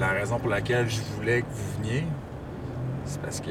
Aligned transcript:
la 0.00 0.08
raison 0.10 0.38
pour 0.38 0.48
laquelle 0.50 0.88
je 0.88 1.00
voulais 1.16 1.42
que 1.42 1.46
vous 1.50 1.78
veniez, 1.82 2.04
c'est 3.04 3.20
parce 3.20 3.40
que 3.40 3.50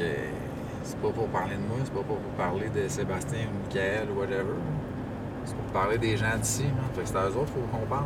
c'est 0.84 0.98
pas 1.00 1.10
pour 1.10 1.28
parler 1.28 1.56
de 1.56 1.62
moi, 1.62 1.78
c'est 1.84 1.94
pas 1.94 2.02
pour 2.04 2.18
parler 2.38 2.70
de 2.70 2.88
Sébastien 2.88 3.40
ou 3.54 3.68
Michael 3.68 4.08
ou 4.16 4.20
whatever. 4.20 4.56
C'est 5.46 5.56
pour 5.56 5.66
parler 5.74 5.98
des 5.98 6.16
gens 6.18 6.38
d'ici. 6.40 6.64
man. 6.64 6.74
Fait 6.96 7.02
que 7.04 7.08
c'est 7.08 7.18
à 7.18 7.24
eux 7.30 7.36
autres 7.38 7.52
qu'il 7.54 7.62
faut 7.62 7.68
qu'on 7.78 7.86
parle. 7.88 8.06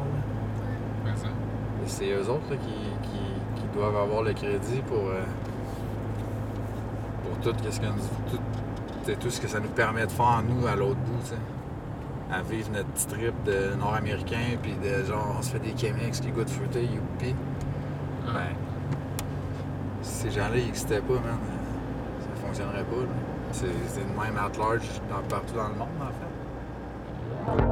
là. 1.06 1.12
Ça. 1.16 1.28
Et 1.28 1.88
c'est 1.88 2.10
eux 2.12 2.30
autres 2.30 2.50
là, 2.50 2.58
qui, 2.58 3.08
qui- 3.10 3.62
qui 3.62 3.68
doivent 3.78 3.96
avoir 3.96 4.24
le 4.24 4.34
crédit 4.34 4.82
pour, 4.88 4.98
euh, 5.08 5.24
pour 7.24 7.40
tout, 7.54 7.58
ce 7.72 7.80
que 7.80 7.86
nous- 7.86 9.14
tout, 9.16 9.30
ce 9.30 9.40
que 9.42 9.48
ça 9.48 9.60
nous 9.60 9.70
permet 9.70 10.06
de 10.06 10.12
faire, 10.12 10.44
nous, 10.48 10.68
à 10.68 10.76
l'autre 10.76 11.00
bout. 11.00 11.34
À 12.30 12.42
vivre 12.42 12.70
notre 12.74 12.90
petit 12.90 13.08
trip 13.08 13.34
de 13.46 13.74
nord-américain, 13.80 14.58
puis 14.62 14.74
de 14.84 15.06
genre, 15.06 15.36
on 15.40 15.42
se 15.42 15.52
fait 15.52 15.60
des 15.60 15.74
Chemex 15.78 16.20
qui 16.20 16.30
goûtent 16.32 16.50
fruité, 16.50 16.82
youpi. 16.84 17.34
Ben, 18.34 18.56
si 20.02 20.14
ces 20.14 20.32
gens-là 20.32 20.56
n'existaient 20.56 21.02
pas, 21.02 21.14
man, 21.14 21.38
ça 22.22 22.28
fonctionnerait 22.46 22.84
pas. 22.84 22.96
là. 22.96 23.08
C'est 23.52 23.66
de 23.68 24.20
même 24.20 24.38
at 24.38 24.52
large 24.58 24.84
dans- 25.10 25.28
partout 25.30 25.56
dans 25.56 25.70
le 25.70 25.76
monde, 25.76 25.88
en 26.02 26.08
fait. 26.08 27.68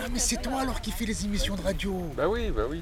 Ah, 0.00 0.06
mais 0.12 0.18
c'est 0.18 0.40
toi 0.40 0.60
alors 0.62 0.80
qui 0.80 0.90
fais 0.90 1.04
les 1.04 1.24
émissions 1.24 1.54
de 1.56 1.62
radio? 1.62 1.94
Ben 2.16 2.26
oui, 2.28 2.50
ben 2.54 2.64
oui. 2.70 2.80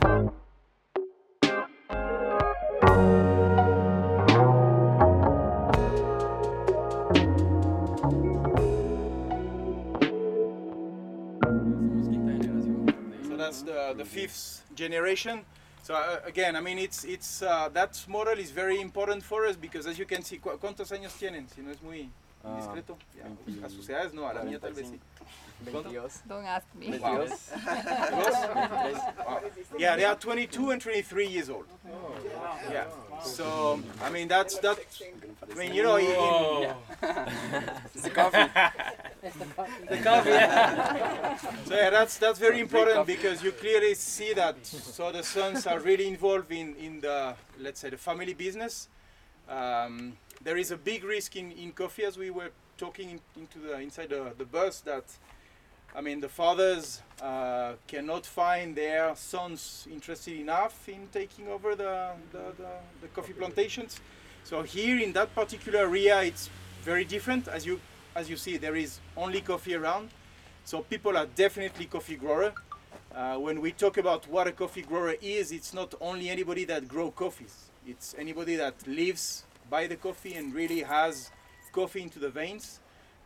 Generation. 14.76 15.44
So 15.82 15.94
uh, 15.94 16.20
again, 16.24 16.56
I 16.56 16.60
mean, 16.60 16.78
it's 16.78 17.04
it's 17.04 17.42
uh, 17.42 17.68
that 17.72 18.04
model 18.08 18.38
is 18.38 18.50
very 18.50 18.80
important 18.80 19.22
for 19.22 19.46
us 19.46 19.56
because 19.56 19.86
as 19.86 19.98
you 19.98 20.06
can 20.06 20.22
see, 20.22 20.38
¿cuántos 20.38 20.92
años 20.92 21.12
tienen? 21.18 21.48
Si 21.48 21.62
no 21.62 21.70
es 21.70 21.82
muy 21.82 22.10
discreto. 22.56 22.96
Ya, 23.16 23.66
A 23.66 23.68
sus 23.68 23.88
edades 23.88 24.12
no, 24.12 24.26
a 24.28 24.34
la 24.34 24.42
mía 24.42 24.60
tal 24.60 24.72
vez 24.72 24.88
sí. 24.88 25.00
¿Cuánto? 25.64 25.90
Don't 26.28 26.44
ask 26.44 26.66
me. 26.74 26.98
Wow. 26.98 27.24
Dos? 27.24 27.50
Wow. 29.26 29.40
Yeah, 29.78 29.96
they 29.96 30.04
are 30.04 30.14
22 30.14 30.70
and 30.70 30.80
23 30.80 31.26
years 31.26 31.50
old. 31.50 31.66
Yeah. 32.70 32.84
So 33.22 33.80
I 34.02 34.10
mean, 34.10 34.28
that's 34.28 34.58
that. 34.58 34.78
I 35.50 35.54
mean, 35.54 35.74
you 35.74 35.82
know, 35.82 35.96
in, 35.96 36.06
The 38.02 38.10
coffee. 38.10 38.38
Yeah. 40.30 41.38
So 41.66 41.74
yeah, 41.74 41.90
that's 41.90 42.18
that's 42.18 42.38
very 42.38 42.60
important 42.60 43.06
because 43.06 43.42
you 43.42 43.52
clearly 43.52 43.94
see 43.94 44.32
that. 44.34 44.64
So 44.64 45.12
the 45.12 45.22
sons 45.22 45.66
are 45.66 45.80
really 45.80 46.06
involved 46.06 46.52
in 46.52 46.76
in 46.76 47.00
the 47.00 47.34
let's 47.58 47.80
say 47.80 47.90
the 47.90 47.96
family 47.96 48.34
business. 48.34 48.88
Um, 49.48 50.16
there 50.42 50.56
is 50.56 50.70
a 50.70 50.76
big 50.76 51.04
risk 51.04 51.36
in, 51.36 51.52
in 51.52 51.72
coffee 51.72 52.04
as 52.04 52.16
we 52.16 52.30
were 52.30 52.50
talking 52.76 53.10
in, 53.10 53.20
into 53.36 53.58
the 53.58 53.80
inside 53.80 54.10
the, 54.10 54.32
the 54.36 54.44
bus 54.44 54.80
that 54.80 55.04
I 55.96 56.02
mean 56.02 56.20
the 56.20 56.28
fathers 56.28 57.00
uh, 57.22 57.72
cannot 57.86 58.26
find 58.26 58.76
their 58.76 59.16
sons 59.16 59.88
interested 59.90 60.38
enough 60.38 60.86
in 60.90 61.08
taking 61.10 61.48
over 61.48 61.74
the, 61.74 62.10
the, 62.32 62.52
the, 62.58 62.68
the 63.00 63.08
coffee 63.14 63.32
plantations. 63.32 63.98
So 64.44 64.62
here 64.62 65.00
in 65.00 65.14
that 65.14 65.34
particular 65.34 65.80
area 65.80 66.20
it's 66.20 66.50
very 66.82 67.06
different 67.06 67.48
as 67.48 67.64
you 67.64 67.80
as 68.14 68.28
you 68.28 68.36
see 68.36 68.58
there 68.58 68.76
is 68.76 69.00
only 69.16 69.40
coffee 69.40 69.74
around. 69.74 70.10
So 70.64 70.82
people 70.82 71.16
are 71.16 71.26
definitely 71.34 71.86
coffee 71.86 72.16
grower. 72.16 72.52
Uh, 73.14 73.36
when 73.36 73.62
we 73.62 73.72
talk 73.72 73.96
about 73.96 74.28
what 74.28 74.46
a 74.46 74.52
coffee 74.52 74.82
grower 74.82 75.14
is, 75.22 75.50
it's 75.50 75.72
not 75.72 75.94
only 76.02 76.28
anybody 76.28 76.66
that 76.66 76.88
grow 76.88 77.10
coffees. 77.10 77.70
It's 77.86 78.14
anybody 78.18 78.56
that 78.56 78.86
lives 78.86 79.44
by 79.70 79.86
the 79.86 79.96
coffee 79.96 80.34
and 80.34 80.52
really 80.52 80.82
has 80.82 81.30
coffee 81.72 82.02
into 82.02 82.18
the 82.18 82.28
veins. 82.28 82.80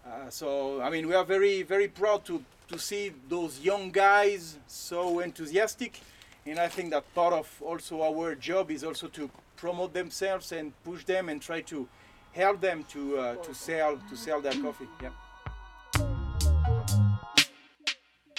Uh, 0.07 0.31
so 0.31 0.81
I 0.81 0.89
mean, 0.89 1.09
we 1.09 1.17
are 1.17 1.25
very 1.25 1.63
very 1.63 1.89
proud 1.89 2.25
to 2.27 2.45
to 2.71 2.79
see 2.79 3.13
those 3.29 3.61
young 3.61 3.91
guys 3.91 4.59
so 4.67 5.21
enthusiastic, 5.21 6.01
and 6.47 6.59
I 6.59 6.69
think 6.69 6.91
that 6.91 7.05
part 7.15 7.33
of 7.33 7.49
also 7.61 8.03
our 8.03 8.37
job 8.37 8.71
is 8.71 8.85
also 8.85 9.09
to 9.09 9.29
promote 9.57 9.93
themselves 9.93 10.53
and 10.53 10.73
push 10.85 11.05
them 11.05 11.29
and 11.29 11.43
try 11.43 11.63
to 11.63 11.89
help 12.33 12.61
them 12.61 12.85
to 12.91 13.19
uh, 13.19 13.35
to 13.37 13.55
sell 13.55 13.99
to 14.09 14.17
sell 14.17 14.41
their 14.41 14.55
coffee. 14.63 14.89
Yeah. 15.03 15.11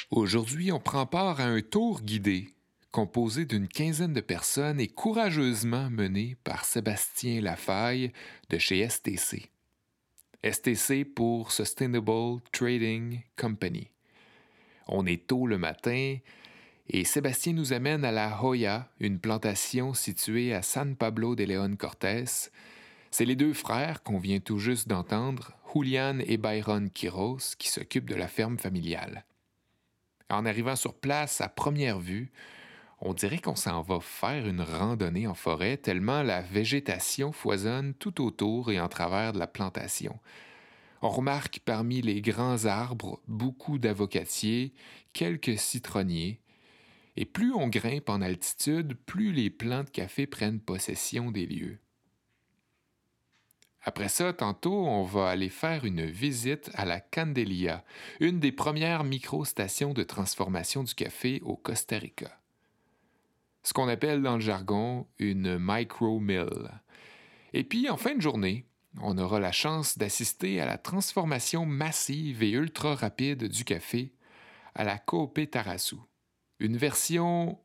Aujourd'hui, 0.09 0.71
on 0.71 0.79
prend 0.79 1.05
part 1.05 1.39
à 1.39 1.45
un 1.45 1.61
tour 1.61 2.01
guidé, 2.01 2.49
composé 2.91 3.45
d'une 3.45 3.67
quinzaine 3.67 4.13
de 4.13 4.21
personnes 4.21 4.79
et 4.79 4.87
courageusement 4.87 5.89
mené 5.89 6.35
par 6.43 6.65
Sébastien 6.65 7.41
Lafaille 7.41 8.11
de 8.49 8.57
chez 8.57 8.87
STC. 8.87 9.49
STC 10.43 11.05
pour 11.05 11.51
Sustainable 11.51 12.41
Trading 12.51 13.21
Company. 13.37 13.91
On 14.87 15.05
est 15.05 15.27
tôt 15.27 15.47
le 15.47 15.57
matin 15.57 16.17
et 16.93 17.05
Sébastien 17.05 17.53
nous 17.53 17.71
amène 17.71 18.03
à 18.03 18.11
La 18.11 18.37
Joya, 18.37 18.89
une 18.99 19.19
plantation 19.19 19.93
située 19.93 20.53
à 20.53 20.61
San 20.61 20.95
Pablo 20.95 21.35
de 21.35 21.45
León 21.45 21.77
Cortés. 21.77 22.49
C'est 23.11 23.25
les 23.25 23.37
deux 23.37 23.53
frères 23.53 24.03
qu'on 24.03 24.19
vient 24.19 24.39
tout 24.39 24.57
juste 24.57 24.89
d'entendre, 24.89 25.53
Julian 25.73 26.19
et 26.19 26.37
Byron 26.37 26.89
Quiros, 26.89 27.55
qui 27.57 27.69
s'occupent 27.69 28.09
de 28.09 28.15
la 28.15 28.27
ferme 28.27 28.57
familiale. 28.57 29.25
En 30.29 30.45
arrivant 30.45 30.75
sur 30.75 30.93
place 30.93 31.39
à 31.39 31.47
première 31.47 31.99
vue, 31.99 32.31
on 32.99 33.13
dirait 33.13 33.39
qu'on 33.39 33.55
s'en 33.55 33.81
va 33.81 33.99
faire 33.99 34.45
une 34.45 34.61
randonnée 34.61 35.27
en 35.27 35.33
forêt 35.33 35.77
tellement 35.77 36.23
la 36.23 36.41
végétation 36.41 37.31
foisonne 37.31 37.93
tout 37.95 38.21
autour 38.21 38.71
et 38.71 38.79
en 38.79 38.89
travers 38.89 39.33
de 39.33 39.39
la 39.39 39.47
plantation. 39.47 40.19
On 41.01 41.09
remarque 41.09 41.59
parmi 41.65 42.01
les 42.01 42.21
grands 42.21 42.65
arbres 42.65 43.21
beaucoup 43.27 43.79
d'avocatiers, 43.79 44.73
quelques 45.13 45.57
citronniers, 45.57 46.41
et 47.17 47.25
plus 47.25 47.53
on 47.53 47.67
grimpe 47.67 48.09
en 48.09 48.21
altitude, 48.21 48.93
plus 49.05 49.31
les 49.31 49.49
plants 49.49 49.83
de 49.83 49.89
café 49.89 50.27
prennent 50.27 50.59
possession 50.59 51.31
des 51.31 51.45
lieux. 51.45 51.79
Après 53.83 54.09
ça, 54.09 54.31
tantôt, 54.31 54.85
on 54.85 55.03
va 55.03 55.29
aller 55.29 55.49
faire 55.49 55.85
une 55.85 56.05
visite 56.05 56.69
à 56.75 56.85
la 56.85 56.99
Candelia, 56.99 57.83
une 58.19 58.39
des 58.39 58.51
premières 58.51 59.03
micro-stations 59.03 59.93
de 59.93 60.03
transformation 60.03 60.83
du 60.83 60.93
café 60.93 61.41
au 61.43 61.55
Costa 61.55 61.97
Rica. 61.97 62.39
Ce 63.63 63.73
qu'on 63.73 63.87
appelle 63.87 64.21
dans 64.21 64.35
le 64.35 64.41
jargon 64.41 65.07
une 65.17 65.57
micro-mill. 65.59 66.69
Et 67.53 67.63
puis, 67.63 67.89
en 67.89 67.97
fin 67.97 68.15
de 68.15 68.21
journée, 68.21 68.65
on 68.99 69.17
aura 69.17 69.39
la 69.39 69.51
chance 69.51 69.97
d'assister 69.97 70.59
à 70.59 70.65
la 70.65 70.77
transformation 70.77 71.65
massive 71.65 72.43
et 72.43 72.51
ultra 72.51 72.95
rapide 72.95 73.47
du 73.47 73.63
café 73.63 74.13
à 74.75 74.83
la 74.83 74.97
Coopé 74.97 75.47
Tarasu, 75.47 75.97
une 76.59 76.77
version, 76.77 77.59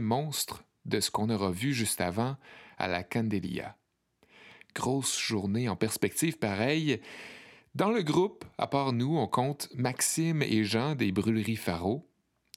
monstre 0.00 0.64
de 0.84 1.00
ce 1.00 1.10
qu'on 1.10 1.30
aura 1.30 1.50
vu 1.50 1.72
juste 1.72 2.00
avant 2.00 2.36
à 2.78 2.88
la 2.88 3.02
Candelia. 3.02 3.76
Grosse 4.74 5.18
journée 5.18 5.68
en 5.68 5.76
perspective 5.76 6.38
pareille. 6.38 7.00
Dans 7.74 7.90
le 7.90 8.02
groupe, 8.02 8.44
à 8.58 8.66
part 8.66 8.92
nous, 8.92 9.16
on 9.16 9.26
compte 9.26 9.68
Maxime 9.74 10.42
et 10.42 10.64
Jean 10.64 10.94
des 10.94 11.12
brûleries 11.12 11.56
Faro, 11.56 12.08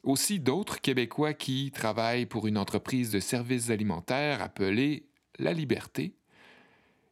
aussi 0.04 0.40
d'autres 0.40 0.82
Québécois 0.82 1.34
qui 1.34 1.72
travaillent 1.72 2.26
pour 2.26 2.48
une 2.48 2.58
entreprise 2.58 3.12
de 3.12 3.20
services 3.20 3.70
alimentaires 3.70 4.42
appelée 4.42 5.10
La 5.38 5.54
Liberté, 5.54 6.17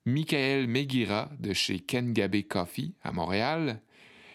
Michael 0.08 0.68
Meguira 0.68 1.32
de 1.40 1.54
chez 1.54 1.80
Kengabe 1.80 2.44
Coffee 2.44 2.94
à 3.02 3.12
Montréal, 3.12 3.82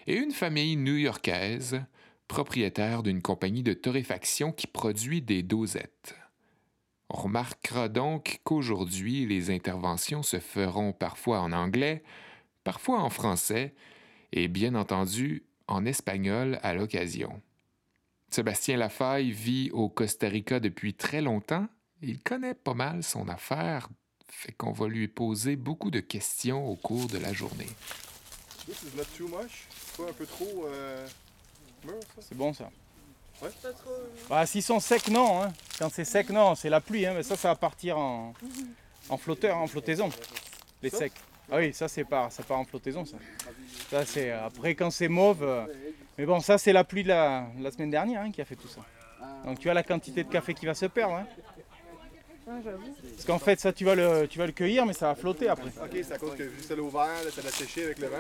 et 0.09 0.17
une 0.17 0.33
famille 0.33 0.77
new-yorkaise, 0.77 1.83
propriétaire 2.27 3.05
d'une 3.05 3.23
compagnie 3.23 3.63
de 3.63 3.73
torréfaction 3.73 4.51
qui 4.51 4.67
produit 4.67 5.23
des 5.23 5.45
dosettes. 5.45 6.17
On 7.09 7.19
remarquera 7.19 7.89
donc 7.89 8.41
qu'aujourd'hui, 8.43 9.27
les 9.27 9.51
interventions 9.51 10.23
se 10.23 10.41
feront 10.41 10.93
parfois 10.93 11.41
en 11.41 11.53
anglais, 11.53 12.03
parfois 12.65 13.01
en 13.01 13.11
français 13.11 13.75
et 14.33 14.49
bien 14.49 14.75
entendu 14.75 15.45
en 15.69 15.85
espagnol 15.85 16.59
à 16.63 16.75
l'occasion. 16.75 17.41
Sébastien 18.31 18.77
Lafaille 18.77 19.31
vit 19.31 19.71
au 19.73 19.89
Costa 19.89 20.29
Rica 20.29 20.61
depuis 20.61 20.95
très 20.95 21.21
longtemps. 21.21 21.69
Il 22.03 22.21
connaît 22.23 22.55
pas 22.55 22.75
mal 22.75 23.03
son 23.03 23.29
affaire, 23.29 23.89
fait 24.33 24.53
qu'on 24.53 24.73
va 24.73 24.89
lui 24.89 25.09
poser 25.09 25.57
beaucoup 25.57 25.91
de 25.91 26.01
questions 26.01 26.67
au 26.69 26.77
cours 26.77 27.07
de 27.09 27.19
la 27.19 27.33
journée. 27.33 27.69
This 28.67 28.83
is 28.83 28.97
not 28.97 29.05
too 29.17 29.29
much. 29.29 29.67
C'est 29.71 29.97
pas 30.05 30.11
un 30.11 30.13
peu 30.13 30.27
trop 30.27 30.67
euh, 30.67 31.07
mûr, 31.85 31.95
ça? 32.15 32.23
C'est 32.29 32.37
bon 32.37 32.53
ça. 32.55 32.71
Ouais. 33.43 33.49
Bah, 34.29 34.45
S'ils 34.47 34.63
sont 34.63 34.81
secs, 34.81 35.09
non. 35.09 35.43
hein. 35.43 35.53
Quand 35.79 35.91
c'est 35.91 36.05
sec, 36.05 36.29
non. 36.31 36.55
C'est 36.55 36.69
la 36.69 36.81
pluie. 36.81 37.07
hein, 37.07 37.15
Mais 37.17 37.23
ça, 37.23 37.37
ça 37.37 37.49
va 37.49 37.57
partir 37.57 37.97
en, 37.99 38.35
en 39.09 39.17
flotteur, 39.17 39.57
en 39.57 39.67
flottaison. 39.67 40.11
Les 40.83 40.91
secs. 40.91 41.13
Ah 41.51 41.57
oui, 41.57 41.73
ça, 41.75 41.89
c'est 41.89 42.05
pas, 42.05 42.31
ça 42.31 42.43
part 42.43 42.59
en 42.59 42.65
flottaison, 42.65 43.05
ça. 43.05 43.17
Ça, 43.91 44.05
c'est 44.07 44.31
après 44.31 44.75
quand 44.75 44.91
c'est 44.91 45.09
mauve. 45.09 45.43
euh, 45.43 45.67
Mais 46.19 46.27
bon, 46.27 46.39
ça 46.41 46.59
c'est 46.59 46.73
la 46.73 46.85
pluie 46.85 47.03
de 47.03 47.09
la, 47.09 47.47
la 47.59 47.71
semaine 47.73 47.91
dernière 47.91 48.21
hein, 48.23 48.31
qui 48.31 48.41
a 48.41 48.45
fait 48.45 48.57
tout 48.57 48.69
ça. 48.69 48.83
Donc 49.45 49.59
tu 49.59 49.65
vois 49.65 49.75
la 49.75 49.83
quantité 49.83 50.23
de 50.23 50.29
café 50.31 50.53
qui 50.55 50.67
va 50.67 50.75
se 50.75 50.87
perdre. 50.87 51.25
Hein. 52.51 52.61
Parce 53.17 53.25
qu'en 53.27 53.39
fait, 53.39 53.61
ça 53.61 53.73
tu 53.73 53.85
vas, 53.85 53.95
le, 53.95 54.27
tu 54.29 54.39
vas 54.39 54.47
le 54.47 54.53
cueillir, 54.53 54.85
mais 54.87 54.93
ça 54.93 55.07
va 55.09 55.15
flotter 55.15 55.49
après. 55.49 55.69
Ok, 55.83 55.91
c'est 55.93 56.13
à 56.13 56.19
cause 56.19 56.35
que 56.37 56.43
vu 56.43 56.57
que 56.59 56.65
c'est 56.65 56.77
l'ouvert, 56.77 57.07
ça 57.35 57.43
l'a 57.43 57.51
séché 57.51 57.85
avec 57.85 57.99
le 57.99 58.09
vent. 58.09 58.17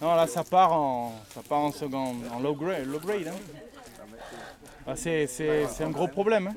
Non, 0.00 0.14
là 0.14 0.26
ça 0.26 0.44
part 0.44 0.72
en, 0.72 1.12
ça 1.34 1.40
part 1.48 1.58
en 1.60 1.72
second, 1.72 2.14
en 2.32 2.38
low 2.40 2.54
grade. 2.54 2.86
Low 2.86 3.00
grade 3.00 3.28
hein. 3.28 3.34
Ah, 4.86 4.96
c'est, 4.96 5.26
c'est- 5.26 5.66
c'est 5.68 5.84
un 5.84 5.90
gros 5.90 6.08
problème. 6.08 6.48
hein. 6.48 6.54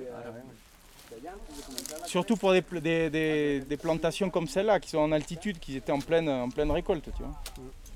Surtout 2.05 2.35
pour 2.35 2.51
des, 2.53 2.61
des- 2.61 3.09
des- 3.09 3.59
des 3.61 3.77
plantations 3.77 4.29
comme 4.29 4.47
celle-là, 4.47 4.79
qui 4.79 4.89
sont 4.89 4.99
en 4.99 5.11
altitude, 5.11 5.59
qui 5.59 5.77
étaient 5.77 5.91
en 5.91 5.99
pleine, 5.99 6.29
en 6.29 6.49
pleine 6.49 6.71
récolte. 6.71 7.05
Tu 7.15 7.23
vois. 7.23 7.35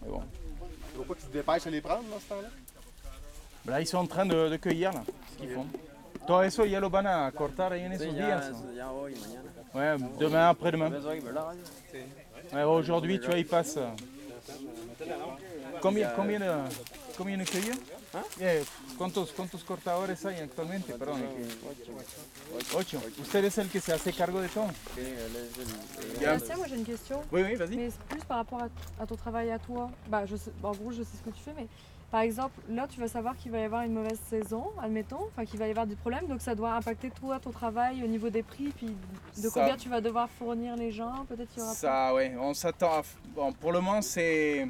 Mais 0.04 0.10
bon. 0.12 0.22
Faut 0.96 1.04
pas 1.04 1.14
que 1.16 1.20
tu 1.22 1.26
te 1.28 1.34
dépêches 1.34 1.68
à 1.68 1.70
les 1.70 1.82
prendre 1.82 2.04
dans 2.10 2.20
ce 2.20 2.26
temps-là. 2.30 2.50
Là, 3.68 3.82
ils 3.82 3.88
sont 3.88 3.98
en 3.98 4.06
train 4.08 4.26
de, 4.26 4.50
de 4.50 4.58
cueillir 4.58 4.94
là, 4.94 5.04
ce 5.34 5.38
qu'ils 5.42 5.52
font. 5.54 5.66
Todo 6.28 6.44
eso 6.44 6.66
ya 6.66 6.80
lo 6.80 6.90
van 6.90 7.08
a 7.08 7.32
cortar 7.32 7.74
ahí 7.74 7.82
en 7.82 7.94
esos 7.94 8.08
Sí, 8.08 8.14
días. 8.14 8.46
ya, 8.46 8.50
¿no? 8.52 8.58
eso 8.58 8.74
ya 8.74 8.92
hoy, 8.92 9.16
mañana. 9.16 9.42
Ouais, 9.74 9.98
demain, 10.20 10.50
après-demain. 10.50 10.92
Ouais, 12.54 12.64
aujourd'hui, 12.64 13.20
tu 13.20 13.28
vois, 13.28 13.38
ils 13.38 13.46
passent. 13.48 13.78
euh, 13.78 13.90
Combien, 15.82 16.10
combien, 16.16 16.40
de, 16.40 16.52
combien 17.18 17.38
de 17.38 17.46
cueillir 17.46 17.76
Eh, 18.40 18.64
¿cuántos, 18.98 19.32
¿Cuántos 19.34 19.64
cortadores 19.66 20.26
hay 20.26 20.40
actualmente? 20.40 20.94
Perdón. 20.94 21.22
Ocho. 22.76 23.02
Usted 23.20 23.44
es 23.44 23.58
el 23.58 23.70
que 23.70 23.82
se 23.82 23.92
hace 23.94 24.14
cargo 24.14 24.40
de 24.42 24.48
todo? 24.48 24.68
Sébastien, 26.18 26.58
moi 26.58 26.68
j'ai 26.68 26.76
une 26.78 26.86
question, 26.86 27.22
Oui, 27.32 27.42
oui, 27.44 27.56
vas-y. 27.56 27.76
mais 27.76 27.90
plus 28.08 28.24
par 28.24 28.38
rapport 28.38 28.62
à, 28.64 29.04
à 29.04 29.06
ton 29.06 29.16
travail 29.18 29.52
à 29.52 29.60
toi. 29.60 29.90
Bah, 30.08 30.26
je 30.26 30.38
sais, 30.38 30.52
bah, 30.62 30.70
en 30.70 30.76
gros, 30.76 30.92
je 30.94 31.04
sais 31.04 31.18
ce 31.18 31.24
que 31.30 31.36
tu 31.36 31.44
fais, 31.44 31.52
mais 31.58 31.68
par 32.12 32.22
exemple, 32.22 32.54
là, 32.70 32.88
tu 32.88 33.00
vas 33.00 33.08
savoir 33.08 33.36
qu'il 33.36 33.52
va 33.52 33.60
y 33.60 33.64
avoir 33.64 33.82
une 33.84 33.94
mauvaise 33.94 34.20
saison, 34.30 34.66
admettons, 34.82 35.20
enfin 35.32 35.46
qu'il 35.46 35.60
va 35.60 35.68
y 35.68 35.70
avoir 35.72 35.86
des 35.88 35.96
problèmes, 35.96 36.28
donc 36.28 36.42
ça 36.42 36.56
doit 36.56 36.74
impacter 36.74 37.10
toi, 37.10 37.40
ton 37.40 37.52
travail 37.52 38.04
au 38.04 38.08
niveau 38.08 38.30
des 38.30 38.44
prix, 38.44 38.72
puis 38.76 38.96
de 39.38 39.50
Ça- 39.50 39.50
combien 39.54 39.76
tu 39.76 39.90
vas 39.90 40.02
devoir 40.02 40.30
fournir 40.30 40.76
les 40.76 40.92
gens, 40.92 41.26
peut-être 41.28 41.50
qu'il 41.50 41.60
y 41.60 41.62
aura 41.62 41.72
pas. 41.72 41.78
Ça, 41.78 42.14
ouais, 42.14 42.34
on 42.40 42.54
s'attend 42.54 42.92
à. 43.00 43.02
Bon, 43.36 43.52
pour 43.54 43.72
le 43.72 43.82
moment, 43.82 44.02
c'est. 44.02 44.68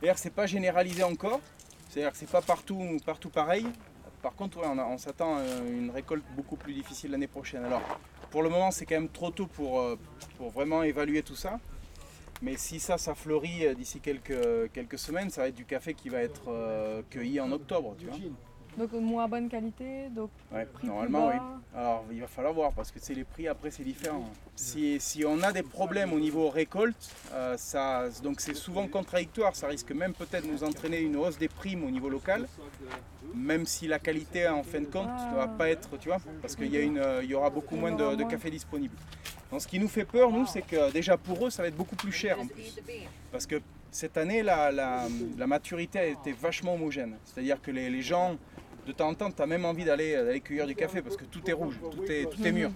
D'ailleurs, 0.00 0.18
c'est 0.18 0.30
pas 0.34 0.46
généralisé 0.46 1.02
encore. 1.02 1.40
C'est-à-dire 1.88 2.12
que 2.12 2.18
c'est 2.18 2.30
pas 2.30 2.42
partout, 2.42 2.80
partout 3.06 3.30
pareil. 3.30 3.66
Par 4.22 4.34
contre, 4.34 4.58
ouais, 4.58 4.66
on, 4.66 4.78
on 4.78 4.98
s'attend 4.98 5.36
à 5.38 5.42
une 5.66 5.90
récolte 5.90 6.24
beaucoup 6.36 6.56
plus 6.56 6.74
difficile 6.74 7.10
l'année 7.12 7.26
prochaine. 7.26 7.64
Alors, 7.64 7.80
pour 8.30 8.42
le 8.42 8.50
moment, 8.50 8.70
c'est 8.70 8.84
quand 8.84 8.96
même 8.96 9.08
trop 9.08 9.30
tôt 9.30 9.46
pour, 9.46 9.80
euh, 9.80 9.96
pour 10.36 10.50
vraiment 10.50 10.82
évaluer 10.82 11.22
tout 11.22 11.36
ça. 11.36 11.58
Mais 12.42 12.56
si 12.56 12.78
ça, 12.78 12.98
ça 12.98 13.14
fleurit 13.14 13.66
euh, 13.66 13.74
d'ici 13.74 14.00
quelques, 14.00 14.98
semaines, 14.98 15.30
ça 15.30 15.42
va 15.42 15.48
être 15.48 15.54
du 15.54 15.64
café 15.64 15.94
qui 15.94 16.08
va 16.08 16.22
être 16.22 16.48
euh, 16.48 17.02
cueilli 17.10 17.40
en 17.40 17.50
octobre, 17.52 17.96
tu 17.98 18.06
vois. 18.06 18.16
Donc 18.78 18.90
euh, 18.94 19.00
moins 19.00 19.26
bonne 19.26 19.48
qualité, 19.48 20.08
donc 20.14 20.30
Ouais, 20.52 20.64
prix 20.64 20.86
normalement, 20.86 21.28
plus 21.30 21.38
oui. 21.38 21.44
Alors 21.76 22.04
il 22.12 22.20
va 22.20 22.26
falloir 22.28 22.54
voir 22.54 22.72
parce 22.72 22.90
que 22.92 22.98
c'est 23.00 23.14
les 23.14 23.24
prix 23.24 23.48
après 23.48 23.70
c'est 23.70 23.82
différent. 23.82 24.24
Si, 24.54 24.98
si 25.00 25.24
on 25.24 25.42
a 25.42 25.52
des 25.52 25.62
problèmes 25.64 26.12
au 26.12 26.20
niveau 26.20 26.48
récolte, 26.48 27.10
euh, 27.32 27.56
ça, 27.56 28.04
donc 28.22 28.40
c'est 28.40 28.54
souvent 28.54 28.86
contradictoire. 28.86 29.56
Ça 29.56 29.66
risque 29.66 29.90
même 29.92 30.14
peut-être 30.14 30.46
de 30.46 30.52
nous 30.52 30.62
entraîner 30.64 31.00
une 31.00 31.16
hausse 31.16 31.38
des 31.38 31.48
primes 31.48 31.84
au 31.84 31.90
niveau 31.90 32.08
local, 32.08 32.46
même 33.34 33.66
si 33.66 33.88
la 33.88 33.98
qualité 33.98 34.46
en 34.48 34.62
fin 34.62 34.80
de 34.80 34.86
compte 34.86 35.08
ne 35.32 35.36
va 35.36 35.48
pas 35.48 35.68
être, 35.70 35.98
tu 35.98 36.08
vois, 36.08 36.18
parce 36.40 36.54
qu'il 36.56 36.72
y, 36.72 36.76
a 36.76 36.80
une, 36.80 37.02
il 37.22 37.28
y 37.30 37.34
aura 37.34 37.50
beaucoup 37.50 37.76
moins 37.76 37.92
de, 37.92 38.14
de 38.14 38.24
café 38.24 38.50
disponible. 38.50 38.94
Donc 39.50 39.60
ce 39.62 39.66
qui 39.68 39.78
nous 39.80 39.88
fait 39.88 40.04
peur, 40.04 40.30
nous, 40.30 40.46
c'est 40.46 40.62
que 40.62 40.92
déjà 40.92 41.16
pour 41.16 41.46
eux, 41.46 41.50
ça 41.50 41.62
va 41.62 41.68
être 41.68 41.76
beaucoup 41.76 41.96
plus 41.96 42.12
cher 42.12 42.38
en 42.40 42.46
plus. 42.46 42.78
Parce 43.32 43.46
que 43.46 43.60
cette 43.90 44.16
année, 44.18 44.42
la, 44.42 44.70
la- 44.70 45.06
la 45.36 45.46
maturité 45.46 45.98
a 45.98 46.04
été 46.06 46.32
vachement 46.32 46.74
homogène. 46.74 47.16
C'est-à-dire 47.24 47.60
que 47.62 47.70
les, 47.70 47.88
les 47.88 48.02
gens, 48.02 48.36
de 48.88 48.92
temps 48.92 49.08
en 49.08 49.14
temps, 49.14 49.30
tu 49.30 49.42
as 49.42 49.46
même 49.46 49.64
envie 49.64 49.84
d'aller 49.84 50.14
d'aller 50.14 50.40
cueillir 50.40 50.66
du 50.66 50.74
café 50.74 51.02
parce 51.02 51.16
que 51.16 51.24
tout 51.24 51.48
est 51.48 51.52
rouge, 51.52 51.78
tout 51.90 52.04
est, 52.04 52.24
tout 52.24 52.44
est 52.44 52.52
mûr. 52.52 52.70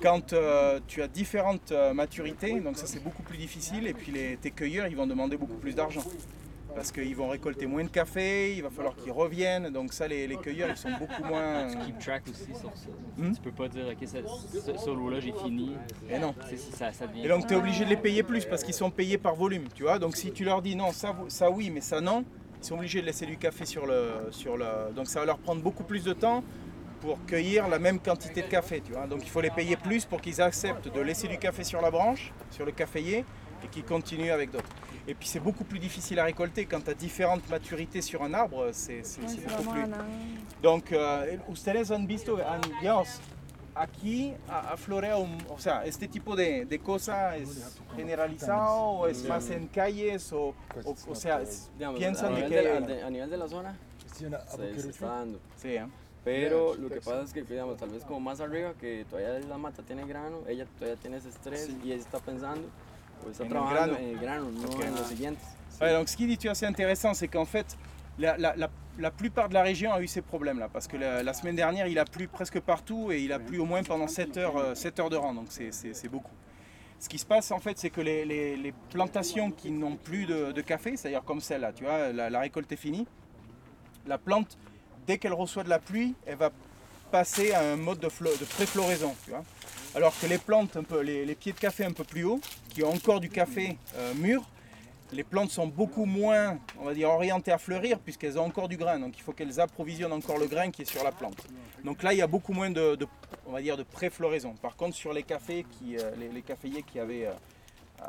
Quand 0.00 0.32
euh, 0.32 0.80
tu 0.86 1.02
as 1.02 1.08
différentes 1.08 1.70
euh, 1.70 1.92
maturités, 1.92 2.58
donc 2.60 2.78
ça 2.78 2.86
c'est 2.86 3.02
beaucoup 3.02 3.22
plus 3.22 3.36
difficile, 3.36 3.86
et 3.86 3.92
puis 3.92 4.10
les, 4.10 4.36
tes 4.38 4.50
cueilleurs, 4.50 4.86
ils 4.86 4.96
vont 4.96 5.06
demander 5.06 5.36
beaucoup 5.36 5.56
plus 5.56 5.74
d'argent. 5.74 6.02
Parce 6.74 6.90
qu'ils 6.90 7.14
vont 7.14 7.28
récolter 7.28 7.66
moins 7.66 7.84
de 7.84 7.88
café, 7.88 8.56
il 8.56 8.62
va 8.62 8.70
falloir 8.70 8.96
qu'ils 8.96 9.12
reviennent, 9.12 9.70
donc 9.70 9.92
ça 9.92 10.08
les, 10.08 10.26
les 10.26 10.36
cueilleurs, 10.36 10.70
ils 10.70 10.76
sont 10.76 10.90
beaucoup 10.98 11.22
moins... 11.22 11.68
keep 11.86 11.98
track 12.00 12.24
aussi 12.28 12.46
sur 12.58 12.72
ça. 12.74 12.88
Hmm? 13.16 13.32
Tu 13.32 13.40
peux 13.40 13.52
pas 13.52 13.68
dire, 13.68 13.86
ok, 13.92 14.08
ce, 14.08 14.58
ce, 14.58 14.76
ce 14.76 14.90
lot-là, 14.90 15.20
j'ai 15.20 15.32
fini. 15.32 15.76
Et 16.10 16.18
non. 16.18 16.34
Tu 16.48 16.56
ça, 16.56 16.92
ça 16.92 17.06
devient. 17.06 17.26
Et 17.26 17.28
donc 17.28 17.46
tu 17.46 17.54
es 17.54 17.56
obligé 17.56 17.84
de 17.84 17.90
les 17.90 17.96
payer 17.96 18.24
plus 18.24 18.44
parce 18.44 18.64
qu'ils 18.64 18.74
sont 18.74 18.90
payés 18.90 19.18
par 19.18 19.36
volume, 19.36 19.66
tu 19.72 19.84
vois. 19.84 20.00
Donc 20.00 20.16
si 20.16 20.32
tu 20.32 20.44
leur 20.44 20.62
dis 20.62 20.74
non, 20.74 20.90
ça, 20.90 21.14
ça 21.28 21.48
oui, 21.48 21.70
mais 21.70 21.80
ça 21.80 22.00
non, 22.00 22.24
ils 22.64 22.68
sont 22.68 22.76
obligés 22.76 23.02
de 23.02 23.06
laisser 23.06 23.26
du 23.26 23.36
café 23.36 23.66
sur 23.66 23.86
le, 23.86 24.28
sur 24.30 24.56
le... 24.56 24.64
Donc 24.96 25.06
ça 25.06 25.20
va 25.20 25.26
leur 25.26 25.38
prendre 25.38 25.60
beaucoup 25.60 25.84
plus 25.84 26.02
de 26.02 26.14
temps 26.14 26.42
pour 27.02 27.22
cueillir 27.26 27.68
la 27.68 27.78
même 27.78 27.98
quantité 28.00 28.40
de 28.40 28.46
café, 28.46 28.80
tu 28.80 28.92
vois. 28.92 29.06
Donc 29.06 29.20
il 29.22 29.28
faut 29.28 29.42
les 29.42 29.50
payer 29.50 29.76
plus 29.76 30.06
pour 30.06 30.22
qu'ils 30.22 30.40
acceptent 30.40 30.88
de 30.88 31.00
laisser 31.02 31.28
du 31.28 31.36
café 31.36 31.62
sur 31.62 31.82
la 31.82 31.90
branche, 31.90 32.32
sur 32.50 32.64
le 32.64 32.72
caféier, 32.72 33.26
et 33.62 33.68
qu'ils 33.70 33.84
continuent 33.84 34.30
avec 34.30 34.50
d'autres. 34.50 34.70
Et 35.06 35.12
puis 35.12 35.28
c'est 35.28 35.40
beaucoup 35.40 35.64
plus 35.64 35.78
difficile 35.78 36.18
à 36.18 36.24
récolter 36.24 36.64
quand 36.64 36.82
tu 36.82 36.90
as 36.90 36.94
différentes 36.94 37.46
maturités 37.50 38.00
sur 38.00 38.22
un 38.22 38.32
arbre, 38.32 38.70
c'est 38.72 39.02
Ouais, 39.02 39.26
beaucoup 39.46 39.70
plus... 39.70 39.84
Donc, 40.62 40.92
eh, 40.92 41.52
ustedes 41.52 41.92
han 41.92 42.06
visto, 42.06 42.38
han, 42.38 42.62
aquí 43.74 44.34
un- 45.18 45.44
o 45.48 45.58
sea, 45.58 45.84
este 45.84 46.08
tipo 46.08 46.36
de, 46.36 46.64
de 46.64 46.78
cosa 46.78 47.36
es 47.36 47.76
generalizado 47.96 48.74
o 48.82 49.06
es 49.08 49.24
más 49.24 49.50
en 49.50 49.66
calles 49.68 50.32
o, 50.32 50.54
o, 50.84 50.94
o 51.08 51.14
sea, 51.14 51.40
es- 51.42 51.70
piensan 51.96 52.34
de 52.34 52.46
que... 52.46 52.54
de 52.56 52.62
la, 52.62 52.80
de- 52.86 53.02
a 53.02 53.10
nivel 53.10 53.30
de 53.30 53.36
la 53.36 53.48
zona, 53.48 53.76
se, 54.14 54.28
se 54.80 54.88
está 54.90 55.06
dando. 55.06 55.40
Sí, 55.56 55.68
¿eh? 55.76 55.86
Pero 56.24 56.74
lo 56.74 56.88
que 56.88 57.00
pasa 57.02 57.20
es 57.22 57.32
que, 57.34 57.42
digamos, 57.42 57.76
tal 57.76 57.90
vez 57.90 58.02
como 58.04 58.18
más 58.20 58.40
arriba, 58.40 58.72
que 58.80 59.04
todavía 59.10 59.38
la 59.46 59.58
mata 59.58 59.82
tiene 59.82 60.06
grano, 60.06 60.38
ella 60.48 60.64
todavía 60.78 60.98
tiene 60.98 61.18
ese 61.18 61.28
estrés 61.28 61.68
y 61.84 61.92
ella 61.92 62.00
está 62.00 62.18
pensando, 62.18 62.66
o 63.26 63.30
está 63.30 63.42
En 63.42 63.48
el 63.48 63.52
trabajando 63.52 63.92
grano. 63.94 63.98
en 63.98 64.14
el 64.14 64.18
grano, 64.20 64.50
no 64.50 64.68
Ok. 64.68 64.84
en 64.84 64.94
los 64.94 65.06
siguientes. 65.06 65.44
Ouais, 65.80 65.92
donc 65.92 66.08
ce 66.08 66.16
qu'il 66.16 66.28
dit, 66.28 66.38
tu 66.38 66.46
vois, 66.48 66.54
intéressant, 66.66 67.12
c'est 67.14 67.28
qu'en 67.28 67.44
fait, 67.44 67.66
la, 68.18 69.10
plupart 69.10 69.48
de 69.48 69.54
la 69.54 69.62
région 69.62 69.92
a 69.92 70.00
eu 70.00 70.06
ces 70.06 70.22
problèmes-là, 70.22 70.68
parce 70.72 70.86
que 70.86 70.96
la, 70.96 71.34
semaine 71.34 71.56
dernière, 71.56 71.86
il 71.86 71.98
a 71.98 72.04
plu 72.04 72.28
presque 72.28 72.60
partout 72.60 73.12
et 73.12 73.20
il 73.20 73.32
a 73.32 73.38
plu 73.38 73.58
au 73.58 73.64
moins 73.64 73.82
pendant 73.82 74.08
7 74.08 74.36
heures, 74.36 74.56
euh, 74.56 74.74
7 74.74 75.00
heures 75.00 75.10
de 75.10 75.16
rang, 75.16 75.34
donc 75.34 75.46
c'est- 75.50 76.08
beaucoup. 76.08 76.32
Ce 77.00 77.08
qui 77.08 77.18
se 77.18 77.26
passe 77.26 77.50
en 77.50 77.58
fait, 77.58 77.78
c'est 77.78 77.90
que 77.90 78.00
les, 78.00 78.72
plantations 78.90 79.50
qui 79.50 79.70
n'ont 79.70 79.96
plus 79.96 80.26
de, 80.26 80.60
café, 80.60 80.96
c'est-à-dire 80.96 81.24
comme 81.24 81.40
celle-là, 81.40 81.72
tu 81.72 81.84
vois, 81.84 82.12
la, 82.12 82.40
récolte 82.40 82.70
est 82.72 82.76
finie, 82.76 83.06
la 84.06 84.18
plante, 84.18 84.58
dès 85.06 85.18
qu'elle 85.18 85.34
reçoit 85.34 85.64
de 85.64 85.70
la 85.70 85.78
pluie, 85.78 86.14
elle 86.26 86.36
va 86.36 86.50
passer 87.10 87.52
à 87.52 87.60
un 87.60 87.76
mode 87.76 88.00
de, 88.00 88.08
de 88.08 88.44
pré-floraison, 88.44 89.14
tu 89.24 89.30
vois. 89.30 89.44
Alors 89.94 90.12
que 90.18 90.26
les 90.26 90.38
plantes, 90.38 90.76
les 91.02 91.34
pieds 91.34 91.52
de 91.52 91.58
café 91.58 91.84
un 91.84 91.92
peu 91.92 92.02
plus 92.02 92.24
haut, 92.24 92.40
qui 92.70 92.82
ont 92.82 92.92
encore 92.92 93.20
du 93.20 93.28
café 93.28 93.78
euh, 93.96 94.12
mûr, 94.14 94.42
les 95.12 95.24
plantes 95.24 95.50
sont 95.50 95.66
beaucoup 95.66 96.04
moins, 96.06 96.58
on 96.80 96.84
va 96.84 96.94
dire, 96.94 97.08
orientées 97.10 97.52
à 97.52 97.58
fleurir 97.58 97.98
puisqu'elles 97.98 98.38
ont 98.38 98.44
encore 98.44 98.68
du 98.68 98.76
grain. 98.76 98.98
Donc 98.98 99.16
il 99.16 99.22
faut 99.22 99.32
qu'elles 99.32 99.60
approvisionnent 99.60 100.12
encore 100.12 100.38
le 100.38 100.46
grain 100.46 100.70
qui 100.70 100.82
est 100.82 100.86
sur 100.90 101.04
la 101.04 101.12
plante. 101.12 101.36
Donc 101.84 102.02
là, 102.02 102.12
il 102.12 102.18
y 102.18 102.22
a 102.22 102.26
beaucoup 102.26 102.52
moins 102.52 102.70
de, 102.70 102.96
de- 102.96 103.06
on 103.46 103.52
va 103.52 103.60
dire, 103.62 103.76
de 103.76 103.82
pré-floraison. 103.82 104.54
Par 104.54 104.74
contre, 104.76 104.96
sur 104.96 105.12
les 105.12 105.22
cafés, 105.22 105.64
qui, 105.78 105.96
euh, 105.98 106.10
les, 106.18 106.28
les 106.28 106.42
caféiers 106.42 106.82
qui 106.82 106.98
avaient, 106.98 107.26
euh, 107.26 107.32
euh, 108.02 108.04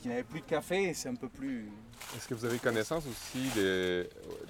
qui 0.00 0.08
n'avaient 0.08 0.22
plus 0.24 0.40
de 0.40 0.46
café, 0.46 0.94
c'est 0.94 1.08
un 1.10 1.14
peu 1.14 1.28
plus. 1.28 1.68
Est-ce 2.16 2.26
que 2.26 2.34
vous 2.34 2.44
avez 2.44 2.58
connaissance 2.58 3.04
aussi 3.06 3.50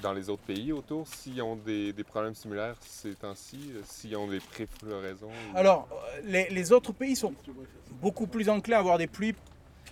dans 0.02 0.12
les 0.12 0.30
autres 0.30 0.42
pays 0.42 0.70
autour 0.72 1.06
s'ils 1.08 1.42
ont 1.42 1.56
des, 1.56 1.92
des 1.92 2.04
problèmes 2.04 2.34
similaires 2.34 2.76
ces 2.80 3.14
temps-ci, 3.14 3.72
s'ils 3.84 4.16
ont 4.16 4.28
des 4.28 4.38
pré-floraisons? 4.40 5.26
ou- 5.26 5.56
Alors, 5.56 5.88
les, 6.24 6.48
les 6.50 6.72
autres 6.72 6.92
pays 6.92 7.16
sont 7.16 7.34
beaucoup 8.00 8.26
plus 8.28 8.48
enclins 8.48 8.76
à 8.76 8.80
avoir 8.80 8.98
des 8.98 9.06
pluies. 9.08 9.34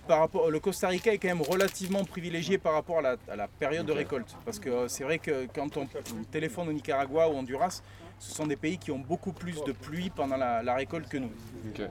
Par 0.07 0.19
rapport, 0.19 0.49
le 0.49 0.59
Costa 0.59 0.87
Rica 0.87 1.11
est 1.11 1.17
quand 1.17 1.27
même 1.27 1.41
relativement 1.41 2.05
privilégié 2.05 2.57
par 2.57 2.73
rapport 2.73 2.99
à 2.99 3.01
la, 3.01 3.15
à 3.29 3.35
la 3.35 3.47
période 3.47 3.85
de 3.85 3.91
récolte. 3.91 4.37
Parce 4.45 4.57
que 4.59 4.69
euh, 4.69 4.87
c'est 4.87 5.03
vrai 5.03 5.19
que 5.19 5.47
quand 5.53 5.75
on 5.75 5.87
téléphone 6.31 6.69
au 6.69 6.73
Nicaragua 6.73 7.27
ou 7.27 7.33
au 7.33 7.35
Honduras, 7.35 7.81
ce 8.17 8.33
sont 8.33 8.47
des 8.47 8.55
pays 8.55 8.77
qui 8.77 8.91
ont 8.91 8.99
beaucoup 8.99 9.33
plus 9.33 9.61
de 9.63 9.73
pluie 9.73 10.09
pendant 10.09 10.37
la, 10.37 10.63
la 10.63 10.75
récolte 10.75 11.07
que 11.09 11.17
nous. 11.17 11.31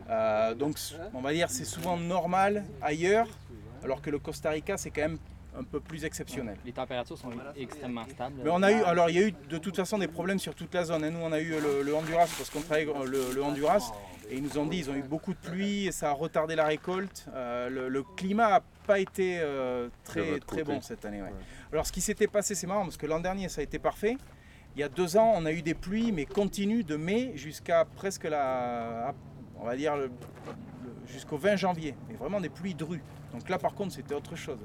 Euh, 0.08 0.54
donc 0.54 0.78
on 1.14 1.20
va 1.20 1.32
dire 1.32 1.50
c'est 1.50 1.64
souvent 1.64 1.96
normal 1.96 2.64
ailleurs, 2.80 3.28
alors 3.84 4.00
que 4.00 4.10
le 4.10 4.18
Costa 4.18 4.50
Rica 4.50 4.76
c'est 4.76 4.90
quand 4.90 5.02
même 5.02 5.18
un 5.58 5.64
peu 5.64 5.80
plus 5.80 6.04
exceptionnel. 6.04 6.56
Les 6.64 6.72
températures 6.72 7.16
sont 7.16 7.30
extrêmement 7.56 8.04
stables. 8.08 8.40
Mais 8.44 8.50
on 8.52 8.62
a 8.62 8.70
eu, 8.72 8.82
alors 8.82 9.08
il 9.10 9.16
y 9.16 9.18
a 9.22 9.28
eu 9.28 9.32
de 9.48 9.58
toute 9.58 9.76
façon 9.76 9.98
des 9.98 10.08
problèmes 10.08 10.38
sur 10.38 10.54
toute 10.54 10.74
la 10.74 10.84
zone. 10.84 11.04
hein. 11.04 11.10
Nous 11.10 11.20
on 11.20 11.32
a 11.32 11.40
eu 11.40 11.50
le, 11.60 11.82
le 11.82 11.94
Honduras 11.94 12.26
parce 12.36 12.50
qu'on 12.50 12.60
travaille 12.60 12.88
avec 12.88 13.08
le, 13.10 13.32
le 13.34 13.42
Honduras 13.42 13.92
et 14.30 14.36
ils 14.36 14.42
nous 14.42 14.58
ont 14.58 14.66
dit 14.66 14.78
ils 14.78 14.90
ont 14.90 14.94
eu 14.94 15.02
beaucoup 15.02 15.32
de 15.32 15.38
pluie 15.38 15.86
et 15.86 15.92
ça 15.92 16.10
a 16.10 16.12
retardé 16.12 16.54
la 16.56 16.66
récolte. 16.66 17.26
Euh, 17.34 17.68
le, 17.70 17.88
le 17.88 18.02
climat 18.02 18.50
n'a 18.50 18.60
pas 18.86 18.98
été 18.98 19.38
euh, 19.40 19.88
très, 20.04 20.38
très 20.40 20.58
côté. 20.58 20.64
bon 20.64 20.80
cette 20.80 21.04
année. 21.04 21.22
ouais. 21.22 21.32
Alors 21.72 21.86
ce 21.86 21.92
qui 21.92 22.00
s'était 22.00 22.26
passé 22.28 22.54
c'est 22.54 22.66
marrant 22.66 22.82
parce 22.84 22.96
que 22.96 23.06
l'an 23.06 23.20
dernier 23.20 23.48
ça 23.48 23.60
a 23.60 23.64
été 23.64 23.78
parfait. 23.78 24.16
Il 24.74 24.80
y 24.80 24.82
a 24.82 24.88
deux 24.90 25.16
ans 25.16 25.32
on 25.36 25.46
a 25.46 25.52
eu 25.52 25.62
des 25.62 25.74
pluies 25.74 26.12
mais 26.12 26.26
continues 26.26 26.84
de 26.84 26.96
mai 26.96 27.32
jusqu'à 27.36 27.84
presque 27.84 28.24
la, 28.24 29.14
on 29.58 29.64
va 29.64 29.74
dire 29.76 29.96
le- 29.96 30.04
le- 30.44 31.10
jusqu'au 31.12 31.38
20 31.38 31.56
janvier. 31.56 31.94
Mais 32.08 32.14
vraiment 32.16 32.40
des 32.40 32.50
pluies 32.50 32.74
drues. 32.74 33.02
Donc 33.32 33.48
là 33.48 33.58
par 33.58 33.74
contre 33.74 33.94
c'était 33.94 34.14
autre 34.14 34.36
chose. 34.36 34.58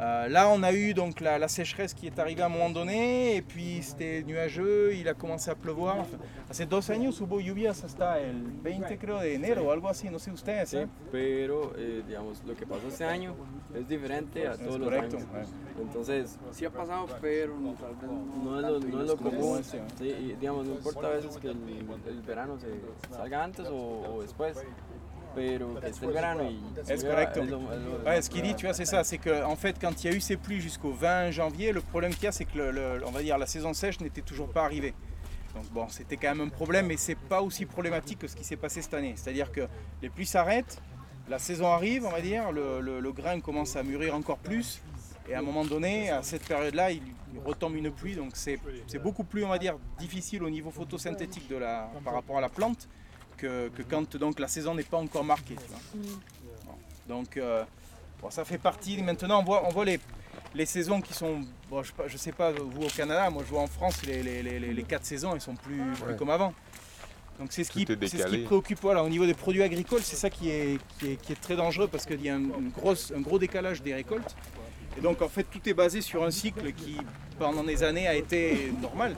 Euh, 0.00 0.28
là, 0.28 0.48
on 0.48 0.62
a 0.62 0.72
eu 0.72 0.94
donc 0.94 1.20
la, 1.20 1.38
la 1.38 1.46
sécheresse 1.48 1.92
qui 1.92 2.06
est 2.06 2.18
arrivée 2.18 2.40
à 2.40 2.46
un 2.46 2.48
moment 2.48 2.70
donné, 2.70 3.36
et 3.36 3.42
puis 3.42 3.82
c'était 3.82 4.22
nuageux, 4.22 4.94
il 4.94 5.06
a 5.08 5.12
commencé 5.14 5.50
a 5.50 5.54
pleuvoir. 5.54 5.98
Enfin, 5.98 6.16
hace 6.48 6.64
dos 6.64 6.88
años 6.90 7.20
hubo 7.20 7.38
lluvias 7.38 7.84
hasta 7.84 8.18
el 8.18 8.42
20 8.62 8.96
creo 8.96 9.20
de 9.20 9.34
enero 9.34 9.66
o 9.66 9.70
algo 9.72 9.88
así, 9.90 10.08
no 10.08 10.18
sé 10.18 10.30
ustedes. 10.30 10.70
Sí, 10.70 10.78
¿eh? 10.78 10.86
pero 11.12 11.74
eh, 11.76 12.02
digamos, 12.06 12.42
lo 12.46 12.56
que 12.56 12.64
pasó 12.64 12.88
este 12.88 13.04
año 13.04 13.34
es 13.74 13.86
diferente 13.88 14.48
a 14.48 14.56
todos 14.56 14.78
los 14.80 14.90
años. 14.90 15.14
eh. 15.14 15.44
Entonces, 15.82 16.38
sí 16.52 16.64
ha 16.64 16.70
pasado, 16.70 17.06
pero 17.20 17.58
no, 17.58 17.74
tal 17.74 17.94
vez 17.96 18.10
no 18.42 18.56
es 18.56 18.62
lo, 18.62 18.80
no 18.80 19.02
es 19.02 19.08
lo 19.08 19.16
común. 19.18 19.62
Sí, 19.62 19.78
y, 20.08 20.36
digamos, 20.40 20.66
no 20.66 20.76
importa 20.76 21.08
a 21.08 21.10
veces 21.10 21.36
que 21.36 21.48
el, 21.48 21.58
el 22.06 22.22
verano 22.22 22.58
se 22.58 23.14
salga 23.14 23.44
antes 23.44 23.66
o, 23.66 24.14
o 24.14 24.22
después, 24.22 24.56
pero 25.34 25.74
que 25.80 25.86
esté 25.88 26.06
el 26.06 26.12
verano 26.12 26.44
y 26.50 26.60
Es 26.92 27.04
correcto. 27.04 27.40
Ouais, 28.04 28.22
ce 28.22 28.30
qu'il 28.30 28.42
dit, 28.42 28.54
tu 28.54 28.66
vois, 28.66 28.74
c'est 28.74 28.84
ça, 28.84 29.04
c'est 29.04 29.18
que 29.18 29.44
en 29.44 29.56
fait, 29.56 29.76
quand 29.80 30.02
il 30.02 30.10
y 30.10 30.12
a 30.12 30.16
eu 30.16 30.20
ces 30.20 30.36
pluies 30.36 30.60
jusqu'au 30.60 30.92
20 30.92 31.30
janvier, 31.30 31.72
le 31.72 31.80
problème 31.80 32.12
qu'il 32.14 32.24
y 32.24 32.26
a, 32.28 32.32
c'est 32.32 32.44
que 32.44 32.56
le, 32.58 32.70
le- 32.70 33.06
on 33.06 33.10
va 33.10 33.22
dire 33.22 33.38
la 33.38 33.46
saison 33.46 33.72
sèche 33.72 34.00
n'était 34.00 34.22
toujours 34.22 34.48
pas 34.50 34.64
arrivée. 34.64 34.94
Donc 35.54 35.64
bon, 35.72 35.88
c'était 35.88 36.16
quand 36.16 36.28
même 36.34 36.46
un 36.46 36.48
problème, 36.48 36.86
mais 36.86 36.96
c'est 36.96 37.16
pas 37.16 37.42
aussi 37.42 37.66
problématique 37.66 38.18
que 38.20 38.28
ce 38.28 38.36
qui 38.36 38.44
s'est 38.44 38.56
passé 38.56 38.82
cette 38.82 38.94
année. 38.94 39.14
C'est-à-dire 39.16 39.50
que 39.50 39.62
les 40.00 40.08
pluies 40.08 40.26
s'arrêtent, 40.26 40.80
la 41.28 41.38
saison 41.38 41.66
arrive, 41.72 42.04
on 42.06 42.10
va 42.10 42.20
dire, 42.20 42.52
le, 42.52 42.80
le- 42.80 43.00
le 43.00 43.12
grain 43.12 43.40
commence 43.40 43.76
à 43.76 43.82
mûrir 43.82 44.14
encore 44.14 44.38
plus, 44.38 44.80
et 45.28 45.34
à 45.34 45.38
un 45.38 45.42
moment 45.42 45.64
donné, 45.64 46.10
à 46.10 46.22
cette 46.22 46.44
période-là, 46.46 46.90
il, 46.92 47.02
il 47.34 47.38
retombe 47.44 47.76
une 47.76 47.90
pluie, 47.92 48.14
donc 48.16 48.32
c'est 48.34 48.58
c'est 48.88 48.98
beaucoup 48.98 49.22
plus, 49.24 49.44
on 49.44 49.48
va 49.48 49.58
dire, 49.58 49.76
difficile 49.98 50.42
au 50.42 50.50
niveau 50.50 50.70
photosynthétique 50.70 51.48
de 51.48 51.56
la, 51.56 51.88
par 52.04 52.14
rapport 52.14 52.38
à 52.38 52.40
la 52.40 52.48
plante 52.48 52.88
que, 53.40 53.68
que 53.68 53.82
quand 53.82 54.16
donc 54.16 54.38
la 54.38 54.48
saison 54.48 54.74
n'est 54.74 54.82
pas 54.82 54.98
encore 54.98 55.24
marquée. 55.24 55.54
tu 55.56 55.68
vois. 55.68 56.76
Donc 57.08 57.36
euh, 57.36 57.64
bon, 58.20 58.30
ça 58.30 58.44
fait 58.44 58.58
partie. 58.58 59.02
Maintenant, 59.02 59.40
on 59.40 59.44
voit, 59.44 59.66
on 59.66 59.70
voit 59.70 59.84
les, 59.84 59.98
les 60.54 60.66
saisons 60.66 61.00
qui 61.00 61.12
sont. 61.14 61.40
Bon, 61.68 61.82
je, 61.82 61.92
ne 62.12 62.18
sais 62.18 62.32
pas, 62.32 62.52
vous 62.52 62.82
au 62.82 62.88
Canada, 62.88 63.30
moi 63.30 63.42
je 63.44 63.50
vois 63.50 63.62
en 63.62 63.66
France, 63.66 64.02
les, 64.06 64.22
les, 64.22 64.42
les, 64.42 64.82
quatre 64.82 65.04
saisons, 65.04 65.34
elles 65.34 65.40
sont 65.40 65.54
plus, 65.56 65.80
plus 65.94 66.04
Ouais. 66.10 66.16
comme 66.16 66.30
avant. 66.30 66.52
Donc 67.38 67.52
c'est 67.52 67.64
ce, 67.64 67.70
qui, 67.70 67.86
c'est 67.86 68.18
ce 68.18 68.26
qui 68.26 68.38
préoccupe 68.38 68.78
voilà, 68.82 69.02
au 69.02 69.08
niveau 69.08 69.24
des 69.24 69.32
produits 69.32 69.62
agricoles, 69.62 70.02
c'est 70.02 70.16
ça 70.16 70.28
qui 70.28 70.50
est, 70.50 70.78
qui, 70.98 71.12
est, 71.12 71.16
qui 71.16 71.32
est 71.32 71.40
très 71.40 71.56
dangereux 71.56 71.88
parce 71.88 72.04
qu'il 72.04 72.20
y 72.22 72.28
a 72.28 72.34
un, 72.34 72.38
une 72.38 72.68
grosse, 72.68 73.12
un 73.16 73.20
gros 73.22 73.38
décalage 73.38 73.80
des 73.80 73.94
récoltes. 73.94 74.36
Et 74.98 75.00
donc 75.00 75.22
en 75.22 75.28
fait 75.28 75.44
tout 75.44 75.66
est 75.66 75.72
basé 75.72 76.02
sur 76.02 76.22
un 76.22 76.30
cycle 76.30 76.70
qui 76.74 76.98
pendant 77.38 77.64
des 77.64 77.82
années 77.82 78.06
a 78.06 78.14
été 78.14 78.70
normal. 78.82 79.16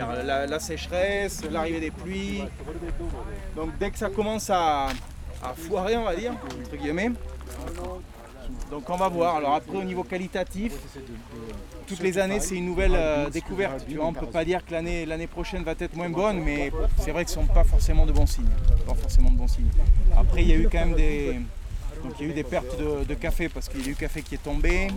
A 0.00 0.46
la, 0.46 0.58
sécheresse, 0.60 1.42
l'arrivée 1.50 1.80
des 1.80 1.90
pluies. 1.90 2.44
Donc 3.56 3.70
dès 3.78 3.90
que 3.90 3.98
ça 3.98 4.10
commence 4.10 4.50
à, 4.50 4.88
foirer, 5.56 5.96
on 5.96 6.04
va 6.04 6.14
dire, 6.14 6.32
entre 6.32 6.76
guillemets, 6.76 7.10
donc 8.70 8.88
on 8.88 8.96
va 8.96 9.08
voir. 9.08 9.36
Alors 9.36 9.54
après 9.54 9.76
au 9.76 9.82
niveau 9.82 10.04
qualitatif, 10.04 10.72
toutes 11.86 12.00
les 12.00 12.18
années 12.18 12.40
c'est 12.40 12.56
une 12.56 12.66
nouvelle 12.66 12.94
euh, 12.94 13.30
découverte. 13.30 13.86
On 14.00 14.12
ne 14.12 14.16
peut 14.16 14.26
pas 14.26 14.44
dire 14.44 14.64
que 14.64 14.72
l'année 14.72 15.06
l'année 15.06 15.26
prochaine 15.26 15.62
va 15.62 15.74
être 15.78 15.96
moins 15.96 16.10
bonne, 16.10 16.40
mais 16.40 16.70
c'est 16.98 17.10
vrai 17.12 17.24
que 17.24 17.30
ce 17.30 17.38
ne 17.40 17.46
sont 17.46 17.52
pas 17.52 17.64
forcément 17.64 18.06
de 18.06 18.12
bons 18.12 18.26
signes. 18.26 18.50
Pas 18.86 18.94
forcément 18.94 19.30
de 19.30 19.36
bons 19.36 19.48
signes. 19.48 19.70
Après 20.16 20.42
il 20.42 20.48
y 20.48 20.52
a 20.52 20.56
eu 20.56 20.68
quand 20.70 20.78
même 20.78 20.94
des. 20.94 21.40
Donc 22.04 22.12
il 22.20 22.26
y 22.26 22.28
a 22.28 22.30
eu 22.30 22.34
des 22.34 22.44
pertes 22.44 22.78
de, 22.78 23.04
de 23.04 23.14
café 23.14 23.48
parce 23.48 23.68
qu'il 23.68 23.84
y 23.84 23.88
a 23.88 23.92
eu 23.92 23.94
café 23.94 24.22
qui 24.22 24.36
est 24.36 24.42
tombé. 24.42 24.88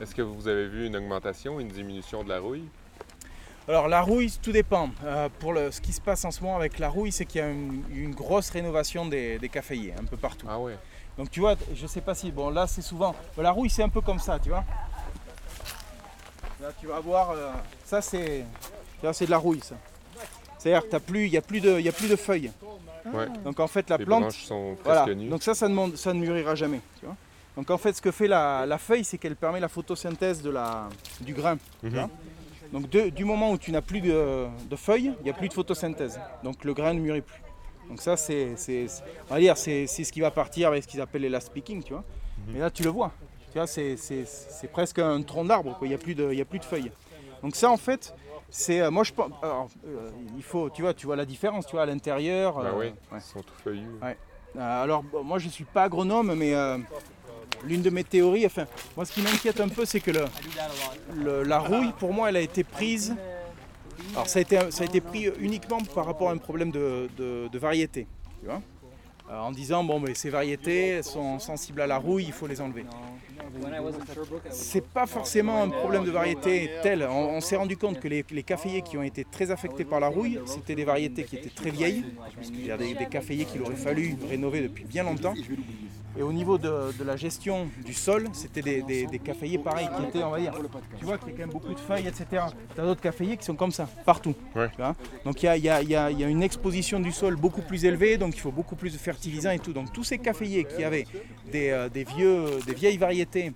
Est-ce 0.00 0.14
que 0.14 0.22
vous 0.22 0.48
avez 0.48 0.66
vu 0.68 0.86
une 0.86 0.96
augmentation, 0.96 1.60
une 1.60 1.68
diminution 1.68 2.22
de 2.24 2.28
la 2.28 2.40
rouille? 2.40 2.64
Alors 3.68 3.88
la 3.88 4.00
rouille, 4.00 4.32
tout 4.42 4.52
dépend. 4.52 4.90
Euh, 5.04 5.28
pour 5.40 5.52
le, 5.52 5.70
ce 5.70 5.80
qui 5.80 5.92
se 5.92 6.00
passe 6.00 6.24
en 6.24 6.30
ce 6.30 6.42
moment 6.42 6.56
avec 6.56 6.78
la 6.78 6.88
rouille, 6.88 7.12
c'est 7.12 7.26
qu'il 7.26 7.40
y 7.40 7.44
a 7.44 7.50
une, 7.50 7.82
une 7.92 8.14
grosse 8.14 8.48
rénovation 8.50 9.04
des, 9.06 9.38
des 9.38 9.48
caféiers 9.50 9.92
un 10.00 10.04
peu 10.04 10.16
partout. 10.16 10.46
Ah 10.48 10.58
ouais. 10.58 10.76
Donc 11.18 11.30
tu 11.30 11.40
vois, 11.40 11.54
je 11.74 11.86
sais 11.86 12.00
pas 12.00 12.14
si, 12.14 12.30
bon 12.30 12.48
là 12.50 12.66
c'est 12.66 12.80
souvent, 12.80 13.14
la 13.36 13.50
rouille 13.50 13.68
c'est 13.70 13.82
un 13.82 13.88
peu 13.88 14.00
comme 14.00 14.20
ça, 14.20 14.38
tu 14.38 14.48
vois. 14.50 14.64
Là 16.62 16.68
tu 16.80 16.86
vas 16.86 17.00
voir, 17.00 17.30
euh, 17.32 17.50
ça 17.84 18.00
c'est, 18.00 18.44
vois, 19.02 19.12
c'est 19.12 19.26
de 19.26 19.30
la 19.30 19.38
rouille 19.38 19.60
ça. 19.60 19.74
C'est-à-dire 20.58 20.82
qu'il 20.88 21.30
n'y 21.30 21.36
a, 21.36 21.40
plus 21.42 21.60
de- 21.60 21.78
il 21.78 21.84
y 21.84 21.88
a 21.88 21.92
plus 21.92 22.08
de 22.08 22.16
feuilles. 22.16 22.50
Ouais. 23.12 23.26
Donc 23.44 23.60
en 23.60 23.66
fait 23.68 23.88
la 23.90 23.96
Les 23.96 24.04
plante, 24.04 24.32
sont 24.32 24.76
voilà, 24.84 25.06
nues. 25.14 25.28
donc 25.28 25.42
ça, 25.42 25.54
ça 25.54 25.68
ne, 25.68 25.94
ça 25.96 26.12
ne 26.14 26.20
mûrira 26.20 26.54
jamais. 26.54 26.80
tu 27.00 27.06
vois. 27.06 27.16
Donc 27.58 27.70
en 27.72 27.76
fait 27.76 27.92
ce 27.92 28.00
que 28.00 28.12
fait 28.12 28.28
la, 28.28 28.64
la 28.66 28.78
feuille, 28.78 29.02
c'est 29.02 29.18
qu'elle 29.18 29.34
permet 29.34 29.58
la 29.58 29.66
photosynthèse 29.66 30.42
de 30.42 30.50
la, 30.50 30.88
du 31.20 31.34
grain. 31.34 31.58
Mhm. 31.82 32.08
Donc 32.72 32.88
de- 32.88 33.08
du 33.08 33.24
moment 33.24 33.50
où 33.50 33.58
tu 33.58 33.72
n'as 33.72 33.80
plus 33.82 34.00
de, 34.00 34.46
de 34.70 34.76
feuilles, 34.76 35.12
il 35.20 35.24
n'y 35.24 35.30
a 35.30 35.32
plus 35.32 35.48
de 35.48 35.54
photosynthèse. 35.54 36.20
Donc 36.44 36.64
le 36.64 36.72
grain 36.72 36.94
ne 36.94 37.00
mûrit 37.00 37.22
plus. 37.22 37.42
Donc 37.88 38.00
ça, 38.00 38.16
c'est, 38.16 38.54
on 39.28 39.34
va 39.34 39.40
dire, 39.40 39.56
c'est, 39.56 39.88
ce 39.88 40.12
qui 40.12 40.20
va 40.20 40.30
partir 40.30 40.68
avec 40.68 40.84
ce 40.84 40.88
qu'ils 40.88 41.00
appellent 41.00 41.22
les 41.22 41.28
last 41.28 41.52
picking, 41.52 41.82
tu 41.82 41.94
vois. 41.94 42.04
Mais 42.46 42.60
là, 42.60 42.70
tu 42.70 42.84
le 42.84 42.90
vois. 42.90 43.10
Tu 43.50 43.58
vois, 43.58 43.66
c'est, 43.66 43.96
presque 44.70 45.00
un 45.00 45.20
tronc 45.22 45.44
d'arbre. 45.46 45.76
Il 45.82 45.88
n'y 45.88 45.94
a, 45.94 45.98
plus 45.98 46.14
de- 46.14 46.28
il 46.30 46.38
y 46.38 46.42
a 46.42 46.44
plus 46.44 46.60
de 46.60 46.64
feuilles. 46.64 46.92
Donc 47.42 47.56
ça, 47.56 47.70
en 47.70 47.76
fait, 47.76 48.14
c'est, 48.50 48.82
euh, 48.82 48.90
moi, 48.92 49.02
je 49.02 49.12
pense, 49.12 49.32
alors, 49.42 49.68
euh, 49.84 50.10
il 50.36 50.42
faut, 50.44 50.70
tu 50.70 50.82
vois, 50.82 50.94
tu 50.94 51.06
vois 51.06 51.16
la 51.16 51.24
différence, 51.24 51.66
tu 51.66 51.72
vois, 51.72 51.82
à 51.82 51.86
l'intérieur. 51.86 52.58
Ben 52.58 52.66
euh, 52.66 52.72
oui, 52.78 52.86
ouais. 52.86 52.94
ils 53.16 53.20
sont 53.20 53.40
tout 53.40 53.54
feuillus. 53.64 53.88
Ouais. 54.00 54.16
Alors, 54.58 55.02
bon, 55.02 55.24
moi, 55.24 55.38
je 55.38 55.46
ne 55.46 55.50
suis 55.50 55.64
pas 55.64 55.84
agronome, 55.84 56.34
mais 56.34 56.54
euh, 56.54 56.78
l'une 57.64 57.82
de 57.82 57.90
mes 57.90 58.04
théories, 58.04 58.46
enfin, 58.46 58.66
moi, 58.96 59.04
ce 59.04 59.12
qui 59.12 59.22
m'inquiète 59.22 59.60
un 59.60 59.68
peu, 59.68 59.84
c'est 59.84 60.00
que 60.00 60.10
la 60.10 61.58
rouille, 61.58 61.92
pour 61.98 62.12
moi, 62.12 62.28
elle 62.28 62.36
a 62.36 62.40
été 62.40 62.64
prise. 62.64 63.14
Alors, 64.14 64.28
ça 64.28 64.38
a 64.38 64.42
été, 64.42 64.58
ça 64.70 64.82
a 64.82 64.86
été 64.86 65.00
pris 65.00 65.30
uniquement 65.38 65.78
par 65.94 66.06
rapport 66.06 66.30
à 66.30 66.32
un 66.32 66.38
problème 66.38 66.70
de, 66.70 67.58
variété, 67.58 68.06
tu 68.40 68.46
vois. 68.46 68.62
Euh, 69.30 69.38
en 69.38 69.52
disant, 69.52 69.84
bon, 69.84 70.00
mais 70.00 70.14
ces 70.14 70.30
variétés 70.30 70.88
elles 70.88 71.04
sont 71.04 71.38
sensibles 71.38 71.82
à 71.82 71.86
la 71.86 71.98
rouille, 71.98 72.24
il 72.28 72.32
faut 72.32 72.46
les 72.46 72.62
enlever. 72.62 72.86
C'est 74.50 74.86
pas 74.86 75.04
forcément 75.04 75.62
un 75.62 75.68
problème 75.68 76.04
de 76.04 76.10
variété 76.10 76.70
tel. 76.82 77.02
On, 77.02 77.38
s'est 77.42 77.56
rendu 77.56 77.76
compte 77.76 78.00
que 78.00 78.08
les, 78.08 78.24
les 78.30 78.42
caféiers 78.42 78.80
qui 78.80 78.96
ont 78.96 79.02
été 79.02 79.26
très 79.30 79.50
affectés 79.50 79.84
par 79.84 80.00
la 80.00 80.08
rouille, 80.08 80.40
c'était 80.46 80.74
des 80.74 80.84
variétés 80.84 81.24
qui 81.24 81.36
étaient 81.36 81.50
très 81.50 81.70
vieilles, 81.70 82.04
il 82.50 82.66
y 82.66 82.70
a 82.70 82.78
des, 82.78 82.94
des 82.94 83.06
caféiers 83.06 83.44
qu'il 83.44 83.60
aurait 83.60 83.76
fallu 83.76 84.16
rénover 84.30 84.62
depuis 84.62 84.84
bien 84.84 85.02
longtemps. 85.02 85.34
Et 86.18 86.22
au 86.22 86.32
niveau 86.32 86.58
de, 86.58 86.92
de 86.98 87.04
la 87.04 87.16
gestion 87.16 87.68
du 87.84 87.92
sol, 87.94 88.26
c'était 88.32 88.60
des, 88.60 88.82
des, 88.82 89.06
des 89.06 89.18
caféiers 89.20 89.58
pareils 89.58 89.88
qui 89.96 90.04
étaient, 90.08 90.24
on 90.24 90.30
va 90.30 90.40
dire, 90.40 90.52
tu 90.98 91.04
vois 91.04 91.16
qu'il 91.16 91.28
y 91.28 91.30
a 91.30 91.34
quand 91.34 91.42
même 91.42 91.50
beaucoup 91.50 91.72
de 91.72 91.78
feuilles, 91.78 92.08
etc. 92.08 92.42
Tu 92.74 92.80
as 92.80 92.84
d'autres 92.84 93.00
caféiers 93.00 93.36
qui 93.36 93.44
sont 93.44 93.54
comme 93.54 93.70
ça, 93.70 93.88
partout. 94.04 94.34
Ouais. 94.56 94.68
tu 94.70 94.76
vois. 94.78 94.96
donc 95.24 95.42
il 95.42 95.46
y 95.46 95.48
a, 95.48 95.56
il 95.56 95.62
y 95.64 95.68
a- 95.70 95.80
il 95.80 95.88
y 95.90 95.94
a- 95.96 96.10
il 96.10 96.18
y 96.18 96.24
a 96.24 96.28
une 96.28 96.42
exposition 96.42 96.98
du 96.98 97.12
sol 97.12 97.36
beaucoup 97.36 97.62
plus 97.62 97.84
élevée, 97.84 98.16
donc 98.18 98.34
il 98.34 98.40
faut 98.40 98.50
beaucoup 98.50 98.74
plus 98.74 98.92
de 98.92 98.98
fertilisants 98.98 99.50
et 99.52 99.60
tout. 99.60 99.72
Donc 99.72 99.92
tous 99.92 100.02
ces 100.02 100.18
caféiers 100.18 100.64
qui 100.64 100.82
avaient 100.82 101.06
des, 101.52 101.70
euh, 101.70 101.88
des 101.88 102.02
vieux, 102.04 102.46
des 102.66 102.74
vieilles 102.74 102.96
variétés 102.98 103.52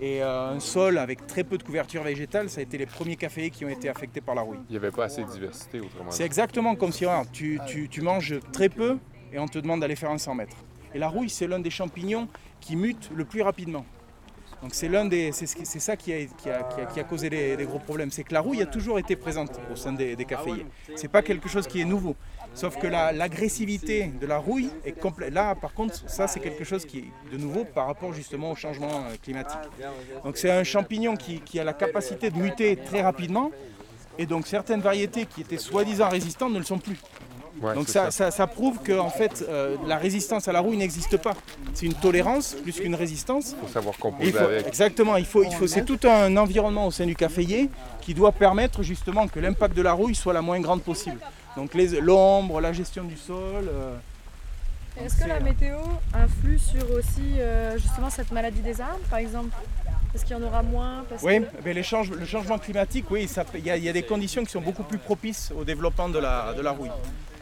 et 0.00 0.22
euh, 0.22 0.50
un 0.54 0.60
sol 0.60 0.98
avec 0.98 1.26
très 1.26 1.42
peu 1.42 1.58
de 1.58 1.64
couverture 1.64 2.04
végétale, 2.04 2.48
ça 2.48 2.60
a 2.60 2.62
été 2.62 2.78
les 2.78 2.86
premiers 2.86 3.16
caféiers 3.16 3.50
qui 3.50 3.64
ont 3.64 3.68
été 3.68 3.88
affectés 3.88 4.20
par 4.20 4.36
la 4.36 4.42
rouille. 4.42 4.58
Il 4.68 4.72
n'y 4.72 4.76
avait 4.78 4.92
pas 4.92 5.06
assez 5.06 5.24
de 5.24 5.30
diversité, 5.30 5.80
autrement 5.80 6.10
C'est 6.12 6.24
exactement 6.24 6.76
comme 6.76 6.92
si 6.92 7.06
tu, 7.32 7.58
tu- 7.66 7.88
tu 7.88 8.02
manges 8.02 8.36
très 8.52 8.68
peu 8.68 8.98
et 9.32 9.38
on 9.40 9.48
te 9.48 9.58
demande 9.58 9.80
d'aller 9.80 9.96
faire 9.96 10.10
un 10.10 10.18
100 10.18 10.34
mètres. 10.36 10.56
Et 10.94 10.98
la 10.98 11.08
rouille, 11.08 11.28
c'est 11.30 11.46
l'un 11.46 11.58
des 11.58 11.70
champignons 11.70 12.28
qui 12.60 12.76
mute 12.76 13.10
le 13.14 13.24
plus 13.24 13.42
rapidement. 13.42 13.84
Donc 14.62 14.74
c'est 14.74 14.88
l'un 14.88 15.04
des, 15.04 15.30
ça 15.32 15.94
qui 15.96 16.12
a, 16.14 17.04
causé 17.04 17.28
les, 17.28 17.54
les 17.56 17.64
gros 17.66 17.78
problèmes. 17.80 18.10
C'est 18.10 18.24
que 18.24 18.32
la 18.32 18.40
rouille 18.40 18.62
a 18.62 18.66
toujours 18.66 18.98
été 18.98 19.14
présente 19.14 19.50
au 19.70 19.76
sein 19.76 19.92
des, 19.92 20.16
des 20.16 20.24
caféiers. 20.24 20.64
C'est 20.94 21.08
pas 21.08 21.20
quelque 21.20 21.48
chose 21.50 21.66
qui 21.66 21.80
est 21.82 21.84
nouveau. 21.84 22.16
Sauf 22.54 22.78
que 22.78 22.86
la- 22.86 23.12
l'agressivité 23.12 24.06
de 24.18 24.26
la 24.26 24.38
rouille 24.38 24.70
est 24.86 24.92
complète. 24.98 25.34
Là, 25.34 25.54
par 25.54 25.74
contre, 25.74 26.08
ça 26.08 26.28
c'est 26.28 26.40
quelque 26.40 26.64
chose 26.64 26.86
qui 26.86 26.98
est 27.00 27.32
de 27.32 27.36
nouveau 27.36 27.64
par 27.64 27.86
rapport 27.88 28.14
justement 28.14 28.52
au 28.52 28.54
changement 28.56 28.88
euh, 29.04 29.16
climatique. 29.22 29.58
Donc 30.24 30.38
c'est 30.38 30.50
un 30.50 30.64
champignon 30.64 31.14
qui 31.16 31.60
a 31.60 31.64
la 31.64 31.74
capacité 31.74 32.30
de 32.30 32.38
muter 32.38 32.76
très 32.76 33.02
rapidement. 33.02 33.50
Et 34.16 34.24
donc 34.24 34.46
certaines 34.46 34.80
variétés 34.80 35.26
qui 35.26 35.40
étaient 35.42 35.58
soi-disant 35.58 36.08
résistantes 36.08 36.52
ne 36.52 36.58
le 36.58 36.64
sont 36.64 36.78
plus. 36.78 37.00
Ouais, 37.62 37.74
donc 37.74 37.88
ça, 37.88 38.10
ça- 38.10 38.30
ça 38.30 38.46
prouve 38.46 38.78
que 38.82 38.98
en 38.98 39.10
fait, 39.10 39.44
euh, 39.48 39.76
la 39.86 39.96
résistance 39.96 40.48
à 40.48 40.52
la 40.52 40.60
rouille 40.60 40.76
n'existe 40.76 41.16
pas. 41.18 41.34
C'est 41.72 41.86
une 41.86 41.94
tolérance 41.94 42.54
plus 42.62 42.72
qu'une 42.80 42.94
résistance. 42.94 43.52
Il 43.56 43.66
faut 43.66 43.72
savoir 43.72 43.96
composer 43.96 44.28
il 44.28 44.32
faut- 44.34 44.44
avec. 44.44 44.66
exactement, 44.66 45.16
il 45.16 45.24
faut, 45.24 45.44
il 45.44 45.52
faut, 45.52 45.66
c'est 45.66 45.84
tout 45.84 46.00
un 46.08 46.36
environnement 46.36 46.86
au 46.86 46.90
sein 46.90 47.06
du 47.06 47.14
caféier 47.14 47.70
qui 48.00 48.12
doit 48.12 48.32
permettre 48.32 48.82
justement 48.82 49.28
que 49.28 49.38
l'impact 49.40 49.76
de 49.76 49.82
la 49.82 49.92
rouille 49.92 50.14
soit 50.16 50.32
la 50.32 50.42
moins 50.42 50.60
grande 50.60 50.82
possible. 50.82 51.18
Donc 51.56 51.74
les- 51.74 52.00
l'ombre, 52.00 52.60
la 52.60 52.72
gestion 52.72 53.04
du 53.04 53.16
sol. 53.16 53.68
euh, 53.68 53.96
Est-ce 55.00 55.16
que 55.16 55.28
la 55.28 55.40
météo 55.40 55.76
influe 56.12 56.58
sur 56.58 56.84
aussi 56.92 57.38
euh, 57.38 57.78
justement 57.78 58.10
cette 58.10 58.30
maladie 58.32 58.60
des 58.60 58.80
arbres, 58.80 58.98
par 59.10 59.18
exemple? 59.20 59.50
Est-ce 60.14 60.24
qu'il 60.24 60.36
y 60.36 60.40
en 60.40 60.42
aura 60.44 60.62
moins 60.62 61.04
parce 61.08 61.22
Oui, 61.22 61.40
que- 61.40 61.46
mais 61.64 61.74
les 61.74 61.82
change- 61.82 62.10
le 62.10 62.24
changement 62.24 62.58
climatique, 62.58 63.06
oui, 63.10 63.28
il 63.54 63.66
y, 63.66 63.70
a- 63.70 63.76
il 63.76 63.82
y 63.84 63.88
a 63.88 63.92
des 63.92 64.04
conditions 64.04 64.44
qui 64.44 64.52
sont 64.52 64.60
beaucoup 64.60 64.84
plus 64.84 64.98
propices 64.98 65.50
au 65.56 65.64
développement 65.64 66.08
de 66.08 66.18
la, 66.20 66.52
de 66.54 66.62
la 66.62 66.70
rouille. 66.70 66.92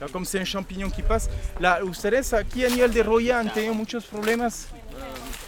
Là, 0.01 0.07
Comme 0.13 0.25
c'est 0.25 0.41
un 0.41 0.45
champignon 0.45 0.89
qui 0.91 1.03
passe, 1.03 1.29
là, 1.61 1.85
ustedes 1.85 2.33
aquí 2.33 2.65
a 2.65 2.69
nivel 2.71 2.91
de 2.93 3.03
roya 3.03 3.39
han 3.39 3.53
tenido 3.53 3.75
muchos 3.75 4.05
problemas. 4.05 4.67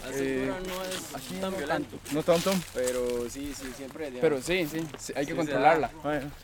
Altura 0.07 1.51
no 1.51 1.51
violento, 1.57 1.97
tanto. 2.25 2.51
pero 2.73 3.29
sí, 3.29 3.53
sí, 3.59 3.67
siempre, 3.77 4.11
digamos, 4.11 4.21
Pero 4.21 4.43
sí, 4.43 4.67
sí, 4.71 4.87
sí, 4.99 5.13
hay 5.17 5.25
que 5.27 5.33
Sí, 5.33 5.37
controlarla. 5.39 5.91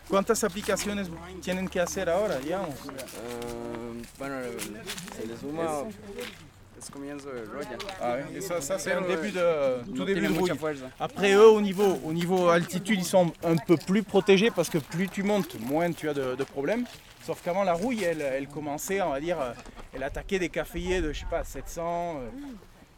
¿Cuántas 0.08 0.42
aplicaciones 0.42 1.08
tienen 1.42 1.68
que 1.68 1.78
hacer 1.78 2.08
ahora, 2.10 2.38
digamos? 2.38 2.74
Ah, 2.88 4.02
bueno, 4.18 4.34
se 5.16 5.26
le 5.26 5.36
suma 5.38 5.84
es 6.80 6.90
comienzo 6.90 7.28
de 7.30 7.44
roya. 7.52 7.78
Ah 8.00 8.14
ouais, 8.14 8.24
et 8.36 8.40
ça, 8.40 8.60
ça 8.60 8.78
c'est 8.78 8.92
un 8.92 9.02
début 9.02 9.30
de, 9.30 9.94
tout 9.94 10.04
début 10.04 10.26
de 10.28 10.38
rouille. 10.38 10.52
Après 10.98 11.32
eux, 11.34 11.48
au 11.48 11.60
niveau, 11.60 11.98
au 12.04 12.12
niveau 12.12 12.48
altitude, 12.48 12.98
ils 12.98 13.04
sont 13.04 13.32
un 13.44 13.56
peu 13.56 13.76
plus 13.76 14.02
protégés 14.02 14.50
parce 14.50 14.70
que 14.70 14.78
plus 14.78 15.08
tu 15.08 15.22
montes, 15.22 15.58
moins 15.60 15.92
tu 15.92 16.08
as 16.08 16.14
de, 16.14 16.34
de 16.34 16.44
problèmes. 16.44 16.84
Sauf 17.24 17.42
qu'avant 17.42 17.64
la 17.64 17.74
rouille, 17.74 18.02
elle, 18.02 18.22
elle 18.22 18.48
commençait, 18.48 19.02
on 19.02 19.10
va 19.10 19.20
dire, 19.20 19.38
euh, 19.40 19.52
elle 19.94 20.02
attaquait 20.02 20.38
des 20.38 20.48
caféiers 20.48 21.02
de, 21.02 21.12
je 21.12 21.20
sais 21.20 21.26
pas, 21.30 21.44
700, 21.44 22.16
euh, 22.16 22.28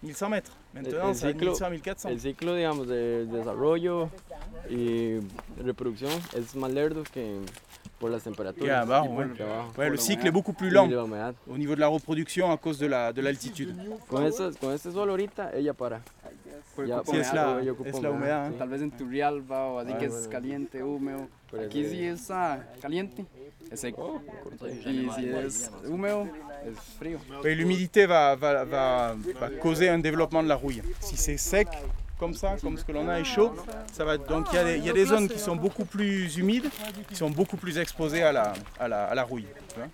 1100 0.05 0.29
mètres. 0.29 0.53
Maintenant, 0.75 1.13
c'est 1.13 1.27
à 1.27 1.31
ciclo- 1.33 1.51
1100, 1.51 1.71
1400. 1.71 2.09
El 2.09 2.21
ciclo, 2.21 2.55
digamos, 2.57 2.87
de 2.87 3.27
desarrollo 3.31 4.09
y 4.71 5.19
reproducción 5.63 6.13
es 6.37 6.55
más 6.55 6.71
lerdo 6.73 7.03
que 7.13 7.41
Yeah, 8.67 8.85
bah, 8.85 9.03
ouais. 9.03 9.29
trabajo. 9.35 9.69
Ouais, 9.79 9.89
le 9.89 9.95
la 9.97 10.01
cycle 10.01 10.27
est 10.27 10.31
beaucoup 10.31 10.53
plus 10.53 10.71
lent 10.71 10.89
la 10.89 11.33
au 11.49 11.57
niveau 11.59 11.75
de 11.75 11.81
la 11.81 11.89
reproduction 11.89 12.51
à 12.51 12.57
cause 12.57 12.79
de 12.79 12.87
la- 12.87 13.13
de 13.13 13.21
l'altitude. 13.23 13.75
Es 17.21 17.33
la, 17.35 17.59
ocupa 17.73 17.89
es 17.91 18.01
la 18.03 18.11
humedad. 18.11 18.49
sí. 18.49 18.55
¿eh? 18.55 18.59
Tal 18.59 18.69
vez 18.69 18.83
en 18.83 18.91
Turrialba 18.91 19.67
o 19.67 19.79
así 19.79 19.93
Ah, 19.95 19.99
que 19.99 20.09
bueno. 20.09 20.23
es 20.23 20.29
caliente, 20.29 20.83
húmedo. 20.83 21.29
Pero 21.51 21.65
Aquí 21.65 21.83
es- 21.83 21.91
sí 21.91 22.05
está 22.07 22.67
caliente, 22.81 23.27
es 23.71 23.81
seco. 23.81 24.23
Y 24.87 25.11
si 25.15 25.29
es 25.29 25.71
húmedo, 25.87 26.27
es 26.67 26.79
frío. 26.99 27.19
Et 27.45 27.55
l'humidité 27.55 28.07
va, 28.07 28.35
va, 28.37 28.65
va, 28.65 29.15
va 29.41 29.51
causer 29.61 29.91
un 29.91 29.99
développement 30.01 30.43
de 30.43 30.49
la 30.49 30.55
rouille. 30.57 30.83
Si 31.01 31.17
c'est 31.17 31.37
sec, 31.37 31.69
comme 32.19 32.35
ça, 32.35 32.57
comme 32.63 32.79
ce 32.79 32.85
que 32.85 32.93
l'on 32.93 33.09
a, 33.09 33.19
et 33.21 33.25
chaud, 33.25 33.55
ça 33.93 34.05
va. 34.05 34.17
Donc 34.17 34.47
il 34.53 34.57
y, 34.57 34.59
a 34.59 34.65
des- 34.65 34.77
il 34.79 34.85
y 34.85 34.91
a 34.91 34.93
des 34.93 35.07
zones 35.07 35.29
qui 35.29 35.39
sont 35.39 35.57
beaucoup 35.57 35.85
plus 35.85 36.37
humides, 36.37 36.69
qui 37.09 37.15
sont 37.17 37.31
beaucoup 37.31 37.57
plus 37.57 37.79
exposées 37.79 38.23
à 38.23 38.33
la, 38.33 38.53
à 38.79 38.89
la, 38.89 39.05
à 39.07 39.15
la 39.15 39.23
rouille. 39.25 39.47
tu 39.69 39.77
vois. 39.81 39.89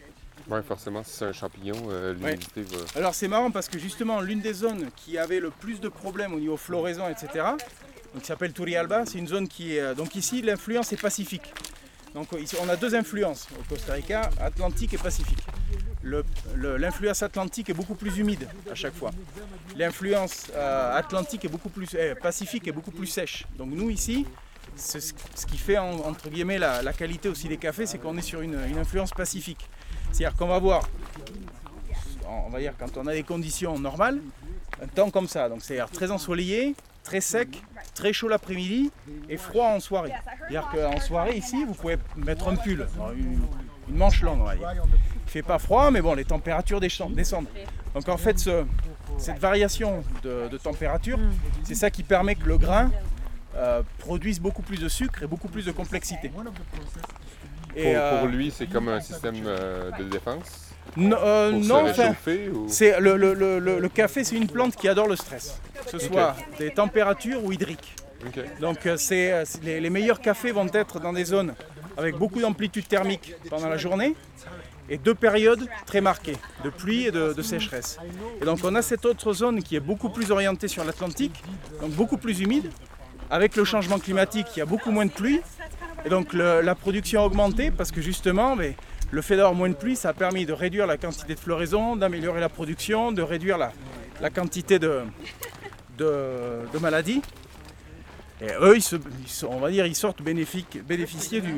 Oui, 0.50 0.64
forcément, 0.66 1.02
si 1.04 1.10
c'est 1.12 1.26
un 1.26 1.32
champignon, 1.32 1.76
euh, 1.90 2.14
l'humidité 2.14 2.62
va. 2.62 2.78
Alors 2.96 3.14
c'est 3.14 3.28
marrant 3.28 3.50
parce 3.50 3.68
que 3.68 3.78
justement 3.78 4.20
l'une 4.20 4.40
des 4.40 4.54
zones 4.54 4.88
qui 4.96 5.18
avait 5.18 5.40
le 5.40 5.50
plus 5.50 5.80
de 5.80 5.88
problèmes 5.88 6.32
au 6.32 6.38
niveau 6.40 6.56
floraison, 6.56 7.08
etc., 7.08 7.44
donc, 8.14 8.22
qui 8.22 8.26
s'appelle 8.28 8.52
Turrialba, 8.54 9.04
c'est 9.04 9.18
une 9.18 9.28
zone 9.28 9.46
qui 9.48 9.76
est... 9.76 9.80
euh, 9.80 9.94
Donc 9.94 10.14
ici 10.14 10.40
l'influence 10.40 10.92
est 10.92 11.00
pacifique. 11.00 11.52
Donc 12.14 12.28
ici, 12.40 12.56
on 12.62 12.68
a 12.70 12.76
deux 12.76 12.94
influences 12.94 13.46
au 13.60 13.62
Costa 13.68 13.92
Rica, 13.92 14.30
Atlantique 14.40 14.94
et 14.94 14.98
Pacifique. 14.98 15.38
L'influence 16.56 17.22
atlantique 17.22 17.70
est 17.70 17.74
beaucoup 17.74 17.94
plus 17.94 18.18
humide 18.18 18.48
à 18.70 18.74
chaque 18.74 18.94
fois. 18.94 19.10
L'influence 19.76 20.46
euh, 20.54 20.96
atlantique 20.96 21.44
est 21.44 21.48
beaucoup 21.48 21.68
plus 21.68 21.94
eh, 21.94 22.14
pacifique 22.14 22.66
est 22.68 22.72
beaucoup 22.72 22.90
plus 22.90 23.06
sèche. 23.06 23.46
Donc 23.56 23.70
nous 23.70 23.90
ici, 23.90 24.26
ce 24.76 25.46
qui 25.46 25.58
fait 25.58 25.78
en- 25.78 26.00
entre 26.00 26.28
guillemets 26.28 26.58
la, 26.58 26.92
qualité 26.92 27.28
aussi 27.28 27.48
des 27.48 27.56
cafés, 27.56 27.86
c'est 27.86 27.98
qu'on 27.98 28.16
est 28.16 28.22
sur 28.22 28.40
une, 28.40 28.56
influence 28.78 29.10
pacifique. 29.10 29.68
C'est-à-dire 30.12 30.36
qu'on 30.36 30.46
va 30.48 30.58
voir, 30.58 30.88
on 32.26 32.50
va 32.50 32.60
dire 32.60 32.74
quand 32.78 32.96
on 32.96 33.06
a 33.06 33.12
des 33.12 33.22
conditions 33.24 33.78
normales, 33.78 34.20
un 34.82 34.86
temps 34.86 35.10
comme 35.10 35.28
ça. 35.28 35.48
Donc 35.48 35.62
c'est-à-dire 35.62 35.90
très 35.90 36.10
ensoleillé, 36.10 36.74
très 37.02 37.20
sec, 37.20 37.62
très 37.94 38.12
chaud 38.12 38.28
l'après-midi 38.28 38.90
et 39.28 39.36
froid 39.36 39.66
en 39.66 39.80
soirée. 39.80 40.12
C'est-à-dire 40.40 40.68
qu'en 40.72 41.00
soirée 41.00 41.36
ici, 41.36 41.64
vous 41.64 41.74
pouvez 41.74 41.96
mettre 42.16 42.48
un 42.48 42.56
pull, 42.56 42.86
une 43.90 43.96
manche 43.96 44.22
longue, 44.22 44.42
dire. 44.56 44.82
Il 45.26 45.30
fait 45.30 45.42
pas 45.42 45.58
froid, 45.58 45.90
mais 45.90 46.00
bon, 46.00 46.14
les 46.14 46.24
températures 46.24 46.80
descendent. 46.80 47.14
Donc 47.94 48.08
en 48.08 48.16
fait, 48.16 48.38
ce- 48.38 48.64
cette 49.18 49.38
variation 49.38 50.02
de, 50.22 50.48
de 50.48 50.58
température, 50.58 51.18
c'est 51.64 51.74
ça 51.74 51.90
qui 51.90 52.02
permet 52.02 52.34
que 52.34 52.44
le 52.46 52.56
grain 52.58 52.90
euh, 53.56 53.82
produise 53.98 54.40
beaucoup 54.40 54.62
plus 54.62 54.78
de 54.78 54.88
sucre 54.88 55.22
et 55.22 55.26
beaucoup 55.26 55.48
plus 55.48 55.64
de 55.64 55.72
complexité. 55.72 56.28
Pour, 56.28 56.44
euh, 57.76 58.18
pour 58.20 58.28
lui, 58.28 58.50
c'est 58.50 58.66
comme 58.66 58.88
un 58.88 59.00
système 59.00 59.36
euh, 59.46 59.90
de 59.98 60.04
défense? 60.04 60.64
non, 60.96 61.16
euh, 61.22 61.52
non, 61.52 61.82
enfin, 61.88 62.02
réchauffer 62.04 62.48
ou... 62.48 62.66
c'est 62.68 62.98
le, 62.98 63.16
le- 63.16 63.34
le- 63.34 63.88
café, 63.88 64.24
c'est 64.24 64.36
une 64.36 64.46
plante 64.48 64.74
qui 64.74 64.88
adore 64.88 65.06
le 65.06 65.16
stress, 65.16 65.60
que 65.84 65.90
ce 65.90 65.98
soit 65.98 66.34
des 66.58 66.70
températures 66.70 67.44
ou 67.44 67.52
hydriques. 67.52 67.94
Donc 68.60 68.78
c'est, 68.96 69.44
c'est- 69.44 69.62
les, 69.62 69.80
les 69.80 69.90
meilleurs 69.90 70.20
cafés 70.20 70.50
vont 70.50 70.66
être 70.72 70.98
dans 70.98 71.12
des 71.12 71.24
zones 71.24 71.54
avec 71.98 72.16
beaucoup 72.16 72.40
d'amplitude 72.40 72.86
thermique 72.86 73.34
pendant 73.50 73.68
la 73.68 73.76
journée 73.76 74.14
et 74.88 74.96
deux 74.96 75.14
périodes 75.14 75.68
très 75.84 76.00
marquées, 76.00 76.36
de 76.64 76.70
pluie 76.70 77.06
et 77.06 77.10
de, 77.10 77.42
sécheresse. 77.42 77.98
Et 78.40 78.44
donc 78.44 78.60
on 78.62 78.74
a 78.76 78.82
cette 78.82 79.04
autre 79.04 79.32
zone 79.34 79.62
qui 79.62 79.76
est 79.76 79.80
beaucoup 79.80 80.08
plus 80.08 80.30
orientée 80.30 80.68
sur 80.68 80.84
l'Atlantique, 80.84 81.42
donc 81.82 81.90
beaucoup 81.90 82.16
plus 82.16 82.40
humide. 82.40 82.70
Avec 83.30 83.56
le 83.56 83.64
changement 83.64 83.98
climatique, 83.98 84.46
il 84.56 84.60
y 84.60 84.62
a 84.62 84.66
beaucoup 84.66 84.90
moins 84.90 85.04
de 85.04 85.10
pluie. 85.10 85.40
Et 86.06 86.08
donc 86.08 86.32
la 86.32 86.74
production 86.74 87.20
a 87.22 87.26
augmenté 87.26 87.70
parce 87.70 87.90
que 87.90 88.00
justement, 88.00 88.56
mais, 88.56 88.76
le 89.10 89.22
fait 89.22 89.36
d'avoir 89.36 89.54
moins 89.54 89.70
de 89.70 89.74
pluie, 89.74 89.96
ça 89.96 90.10
a 90.10 90.12
permis 90.12 90.46
de 90.46 90.52
réduire 90.52 90.86
la 90.86 90.98
quantité 90.98 91.34
de 91.34 91.40
floraison, 91.40 91.96
d'améliorer 91.96 92.40
la 92.40 92.50
production, 92.50 93.10
de 93.10 93.22
réduire 93.22 93.58
la, 93.58 94.30
quantité 94.30 94.78
de 94.78 95.02
maladies. 96.80 97.22
Et 98.40 98.46
eux, 98.60 98.76
ils 98.76 98.82
se- 98.82 98.96
ils 98.96 99.28
sont- 99.28 99.48
on 99.48 99.58
va 99.58 99.70
dire, 99.70 99.84
ils 99.86 99.96
sortent 99.96 100.22
bénéfiques- 100.22 100.80
bénéficier 100.86 101.40
du, 101.40 101.54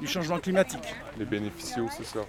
du 0.00 0.06
changement 0.06 0.38
climatique. 0.38 0.80
Les 1.18 1.24
bénéficiaux, 1.26 1.88
c'est 1.96 2.06
ça. 2.06 2.20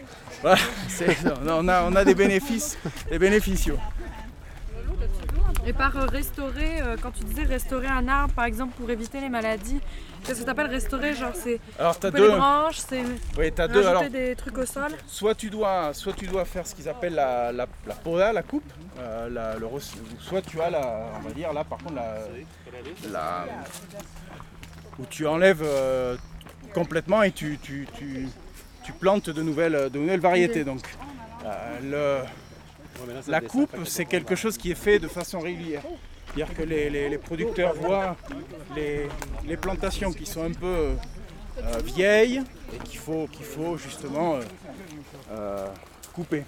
Voilà, 0.42 0.58
c'est- 0.90 1.18
on, 1.48 1.68
a, 1.70 1.84
on 1.84 1.96
a 1.96 2.04
des 2.04 2.16
bénéfices, 2.16 2.78
des 3.10 3.18
bénéficiaux. 3.20 3.78
Et 5.66 5.72
par 5.72 5.94
restaurer, 5.94 6.82
euh, 6.82 6.98
quand 7.02 7.12
tu 7.12 7.24
disais 7.24 7.44
restaurer 7.44 7.88
un 7.88 8.08
arbre 8.10 8.34
par 8.34 8.44
exemple 8.46 8.74
pour 8.78 8.90
éviter 8.90 9.22
les 9.22 9.30
maladies, 9.30 9.80
qu'est-ce 10.24 10.40
que 10.40 10.44
tu 10.46 10.50
appelles 10.50 10.68
restaurer 10.72 11.14
Genre 11.14 11.32
c'est 11.36 11.60
Alors 11.80 11.98
t'as 12.00 12.12
deux, 12.12 12.30
les 12.32 12.36
branches, 12.38 12.78
c'est 12.78 13.04
oui, 13.38 13.52
t'as 13.52 13.68
deux. 13.68 13.86
Alors, 13.86 14.10
des 14.10 14.36
trucs 14.36 14.58
au 14.58 14.66
sol 14.66 14.92
soit 15.08 15.36
tu 15.36 15.50
dois, 15.50 15.94
soit 15.94 16.14
tu 16.14 16.26
dois 16.28 16.46
faire 16.46 16.66
ce 16.66 16.74
qu'ils 16.76 16.88
appellent 16.90 17.16
la, 17.16 17.52
la, 17.52 17.68
la 17.86 17.96
poda, 17.96 18.32
la 18.34 18.44
coupe, 18.44 18.64
euh, 19.00 19.30
la- 19.30 19.56
le 19.56 19.68
soit 20.20 20.42
tu 20.42 20.62
as 20.62 20.70
la, 20.70 21.08
on 21.18 21.28
va 21.28 21.32
dire 21.32 21.52
là 21.54 21.64
par 21.64 21.78
contre 21.80 21.96
la, 21.96 22.18
la- 23.12 23.46
où 25.00 25.06
tu 25.10 25.26
enlèves 25.28 25.62
euh, 25.64 26.16
complètement 26.74 27.24
et 27.24 27.32
tu, 27.32 27.58
tu, 27.62 27.88
tu, 27.98 28.28
tu 28.84 28.92
plantes 28.94 29.30
de 29.30 29.42
nouvelles, 29.42 29.90
de 29.92 30.00
nouvelles 30.00 30.20
variétés. 30.20 30.64
Donc 30.64 30.82
euh, 31.46 32.22
le- 32.22 33.22
la 33.28 33.42
coupe 33.42 33.76
c'est 33.86 34.06
quelque 34.06 34.36
chose 34.36 34.58
qui 34.58 34.72
est 34.72 34.76
fait 34.76 35.00
de 35.00 35.08
façon 35.08 35.40
régulière. 35.40 35.82
C'est-à-dire 36.36 36.56
que 36.56 36.64
les, 36.64 36.90
les- 36.90 37.18
producteurs 37.18 37.74
voient 37.76 38.16
les, 38.76 39.08
les 39.46 39.58
plantations 39.58 40.12
qui 40.12 40.26
sont 40.26 40.44
un 40.44 40.52
peu 40.52 40.66
euh, 41.62 41.78
vieilles 41.86 42.42
et 42.74 42.78
qu'il 42.86 42.98
faut, 43.00 43.28
faut 43.44 43.78
justement 43.78 44.36
euh, 44.36 44.42
euh, 45.32 45.68
couper. 46.14 46.44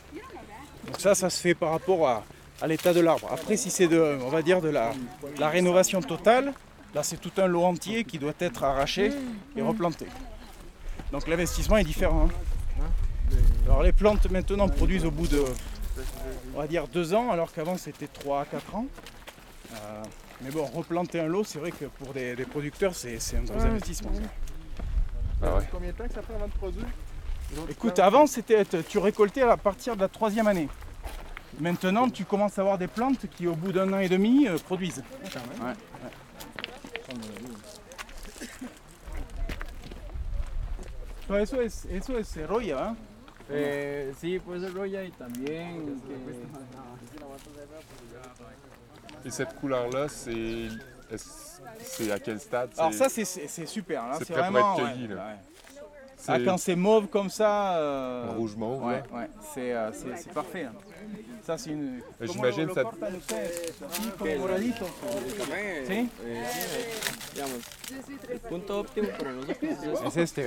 Donc 0.88 1.00
ça, 1.00 1.14
ça 1.16 1.30
se 1.30 1.40
fait 1.40 1.54
par 1.54 1.72
rapport 1.72 2.08
à, 2.08 2.24
à 2.62 2.68
l'état 2.68 2.94
de 2.94 3.00
l'arbre. 3.00 3.28
Après, 3.32 3.58
si 3.58 3.70
c'est 3.70 3.88
de, 3.88 4.18
on 4.24 4.30
va 4.30 4.42
dire 4.42 4.62
de 4.62 4.70
la, 4.70 4.92
la 5.38 5.50
rénovation 5.50 6.02
totale, 6.02 6.54
là 6.96 7.04
c'est 7.04 7.18
tout 7.22 7.32
un 7.38 7.46
lot 7.48 7.64
entier 7.66 8.04
qui 8.06 8.18
doit 8.18 8.34
être 8.40 8.64
arraché 8.64 9.12
et 9.56 9.62
replanté. 9.62 10.08
Donc 11.12 11.28
l'investissement 11.28 11.78
est 11.78 11.84
différent. 11.84 12.28
hein. 12.28 12.84
Alors 13.68 13.84
les 13.84 13.92
plantes 13.94 14.30
maintenant 14.32 14.68
produisent 14.70 15.06
au 15.06 15.12
bout 15.12 15.28
de, 15.28 15.44
on 16.56 16.60
va 16.60 16.68
dire 16.68 16.88
deux 16.88 17.14
ans, 17.14 17.32
alors 17.32 17.52
qu'avant 17.52 17.78
c'était 17.78 18.08
3 18.08 18.42
à 18.42 18.46
4 18.46 18.76
ans. 18.76 18.86
Euh, 19.76 20.04
mais 20.42 20.52
bon, 20.52 20.66
replanter 20.66 21.20
un 21.20 21.28
lot, 21.28 21.44
c'est 21.44 21.60
vrai 21.60 21.72
que 21.72 21.86
pour 21.86 22.14
des, 22.14 22.36
des 22.36 22.46
producteurs, 22.46 22.96
c'est 22.96 23.18
un 23.38 23.42
gros 23.44 23.56
Ouais. 23.56 23.66
investissement. 23.66 24.12
Ah 25.42 25.56
ouais. 25.56 25.68
Combien 25.72 25.92
de 25.92 25.96
temps 25.98 26.08
que 26.08 26.14
ça 26.14 26.22
prend 26.22 26.36
avant 26.36 26.48
de 26.48 26.52
produire 26.54 26.86
Écoute, 27.70 28.00
avant, 28.00 28.26
c'était 28.28 28.64
tu 28.88 28.98
récoltais 28.98 29.44
à 29.44 29.56
partir 29.58 29.96
de 29.96 30.02
la 30.02 30.08
troisième 30.08 30.48
année. 30.48 30.68
Maintenant, 31.60 32.10
tu 32.10 32.26
commences 32.26 32.58
à 32.58 32.62
avoir 32.62 32.78
des 32.78 32.88
plantes 32.88 33.28
qui, 33.30 33.48
au 33.48 33.56
bout 33.56 33.72
d'un 33.72 33.92
an 33.94 34.00
et 34.00 34.10
demi, 34.10 34.48
euh, 34.48 34.58
produisent. 34.58 35.04
Ouais, 35.62 35.74
ouais. 41.30 41.42
Eso 41.42 41.62
es, 41.62 41.86
eso 41.90 42.18
es 42.20 42.48
roya, 42.48 42.78
¿ah? 42.80 42.96
Eh, 43.50 44.14
sí, 44.20 44.40
puede 44.40 44.62
ser 44.62 44.74
roya 44.74 45.04
y 45.04 45.12
también. 45.12 46.00
Et 49.26 49.30
cette 49.32 49.56
couleur-là, 49.60 50.08
c'est. 50.08 50.68
à 52.12 52.20
quel 52.20 52.40
stade? 52.40 52.70
Alors 52.78 52.92
c'est- 52.92 52.98
ça, 52.98 53.10
c'est- 53.10 53.26
c'est 53.26 53.48
c'est 53.48 53.66
super. 53.66 54.04
là, 54.08 54.16
C'est 54.20 54.26
C'est 54.26 54.34
prêt 54.34 54.44
pour 54.44 54.52
vraiment. 54.52 54.78
être 54.80 54.86
cueilli, 54.94 55.08
ouais, 55.08 55.16
là. 55.16 55.26
ouais. 55.28 55.36
Ah, 56.28 56.38
quand 56.44 56.58
c'est 56.58 56.76
mauve 56.76 57.08
comme 57.08 57.30
ça. 57.30 57.78
euh, 57.78 58.32
rouge 58.36 58.56
mauve. 58.56 58.84
Ouais, 58.84 58.94
là. 59.12 59.18
ouais, 59.20 59.30
c'est 59.54 59.74
euh, 59.74 59.92
c'est- 59.92 60.16
c'est 60.24 60.34
parfait. 60.34 60.64
hein. 60.64 60.74
Ça, 61.44 61.58
c'est 61.60 61.70
une. 61.70 62.02
Mais 62.20 62.26
¿Cómo 62.26 62.34
j'imagine 62.34 62.74
ça- 62.74 62.82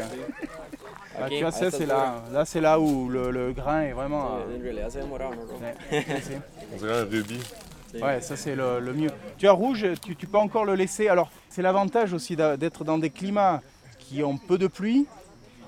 hein. 0.02 1.28
Tu 1.28 1.40
vois, 1.40 1.52
ça, 1.52 1.70
c'est 1.70 1.86
là, 1.86 2.22
là, 2.32 2.44
c'est 2.44 2.60
là 2.60 2.80
où 2.80 3.08
le, 3.08 3.30
le 3.30 3.52
grain 3.52 3.82
est 3.82 3.92
vraiment. 3.92 4.38
Euh, 4.38 4.58
On 6.72 6.76
dirait 6.76 7.00
un 7.00 7.04
rubis. 7.04 7.40
Ouais, 7.94 8.20
ça 8.20 8.36
c'est 8.36 8.54
le, 8.54 8.80
le 8.80 8.92
mieux. 8.92 9.10
Tu 9.38 9.46
vois, 9.46 9.54
rouge, 9.54 9.86
tu, 10.04 10.14
tu 10.16 10.26
peux 10.26 10.38
encore 10.38 10.64
le 10.64 10.74
laisser. 10.74 11.08
Alors, 11.08 11.30
c'est 11.48 11.62
l'avantage 11.62 12.12
aussi 12.12 12.36
d'être 12.36 12.84
dans 12.84 12.98
des 12.98 13.10
climats 13.10 13.62
qui 13.98 14.22
ont 14.22 14.36
peu 14.36 14.58
de 14.58 14.66
pluie 14.66 15.06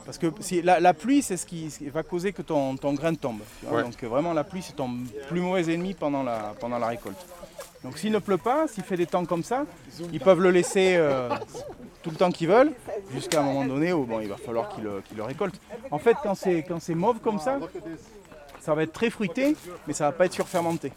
Parce 0.04 0.18
que 0.18 0.26
si, 0.40 0.62
la, 0.62 0.80
la 0.80 0.94
pluie, 0.94 1.22
c'est 1.22 1.36
ce 1.36 1.46
qui, 1.46 1.68
va 1.92 2.02
causer 2.02 2.32
que 2.32 2.42
ton, 2.42 2.76
ton 2.76 2.94
grain 2.94 3.14
tombe. 3.14 3.40
tu 3.60 3.66
vois. 3.66 3.78
Ouais. 3.78 3.82
Donc 3.84 4.02
vraiment, 4.04 4.32
la 4.32 4.44
pluie, 4.44 4.62
c'est 4.62 4.76
ton 4.76 4.90
plus 5.28 5.40
mauvais 5.40 5.72
ennemi 5.72 5.94
pendant 5.94 6.22
la, 6.22 6.54
pendant 6.60 6.78
la 6.78 6.88
récolte. 6.88 7.18
Donc 7.82 7.96
s'il 7.96 8.12
ne 8.12 8.18
pleut 8.18 8.36
pas, 8.36 8.68
s'il 8.68 8.84
fait 8.84 8.96
des 8.96 9.06
temps 9.06 9.24
comme 9.24 9.42
ça, 9.42 9.64
ils 10.12 10.20
peuvent 10.20 10.40
le 10.40 10.50
laisser 10.50 10.96
euh, 10.96 11.30
tout 12.02 12.10
le 12.10 12.16
temps 12.16 12.30
qu'ils 12.30 12.48
veulent, 12.48 12.72
jusqu'à 13.14 13.40
un 13.40 13.42
moment 13.42 13.64
donné 13.64 13.92
où 13.92 14.04
bon, 14.04 14.20
il 14.20 14.28
va 14.28 14.36
falloir 14.36 14.68
qu'ils 14.68 14.84
le, 14.84 15.00
qu'ils 15.00 15.16
le 15.16 15.22
récoltent. 15.22 15.60
En 15.90 15.98
fait, 15.98 16.16
quand 16.22 16.34
c'est 16.34 16.94
mauve 16.94 17.20
comme 17.20 17.38
ça, 17.38 17.58
ça 18.60 18.74
va 18.74 18.82
être 18.82 18.92
très 18.92 19.10
fruité, 19.10 19.56
mais 19.86 19.92
ça 19.94 20.04
va 20.06 20.12
pas 20.12 20.26
être 20.26 20.32
surfermenté. 20.34 20.92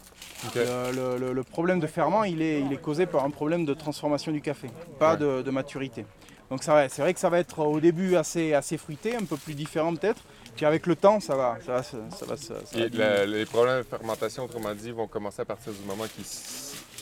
Ok. 0.46 0.54
Le, 0.56 1.32
le- 1.32 1.42
problème 1.42 1.80
de 1.80 1.86
ferment, 1.86 2.24
il 2.24 2.42
est, 2.42 2.60
il 2.60 2.72
est 2.72 2.80
causé 2.80 3.06
par 3.06 3.24
un 3.24 3.30
problème 3.30 3.64
de 3.64 3.74
transformation 3.74 4.32
du 4.32 4.40
café, 4.40 4.68
pas 4.98 5.12
Ouais. 5.12 5.18
de, 5.18 5.42
de 5.42 5.50
maturité. 5.50 6.04
Donc 6.50 6.62
c'est 6.62 6.98
vrai 7.00 7.14
que 7.14 7.20
ça 7.20 7.30
va 7.30 7.38
être 7.38 7.58
au 7.60 7.80
début 7.80 8.16
assez, 8.16 8.52
assez 8.54 8.76
fruité, 8.76 9.16
un 9.16 9.24
peu 9.24 9.36
plus 9.36 9.54
différent 9.54 9.94
peut-être. 9.94 10.22
Puis 10.56 10.64
avec 10.66 10.86
le 10.86 10.94
temps, 10.94 11.18
ça 11.20 11.34
va, 11.36 11.58
ça 11.64 11.72
va, 11.72 11.82
se- 11.82 11.96
ça 12.16 12.26
va, 12.26 12.36
ça 12.36 12.54
la- 12.92 13.26
les 13.26 13.46
problèmes 13.46 13.78
de 13.78 13.82
fermentation, 13.82 14.44
autrement 14.44 14.74
dit, 14.74 14.90
vont 14.92 15.06
commencer 15.08 15.42
à 15.42 15.44
partir 15.44 15.72
du 15.72 15.84
moment 15.86 16.04
qu'ils 16.14 16.24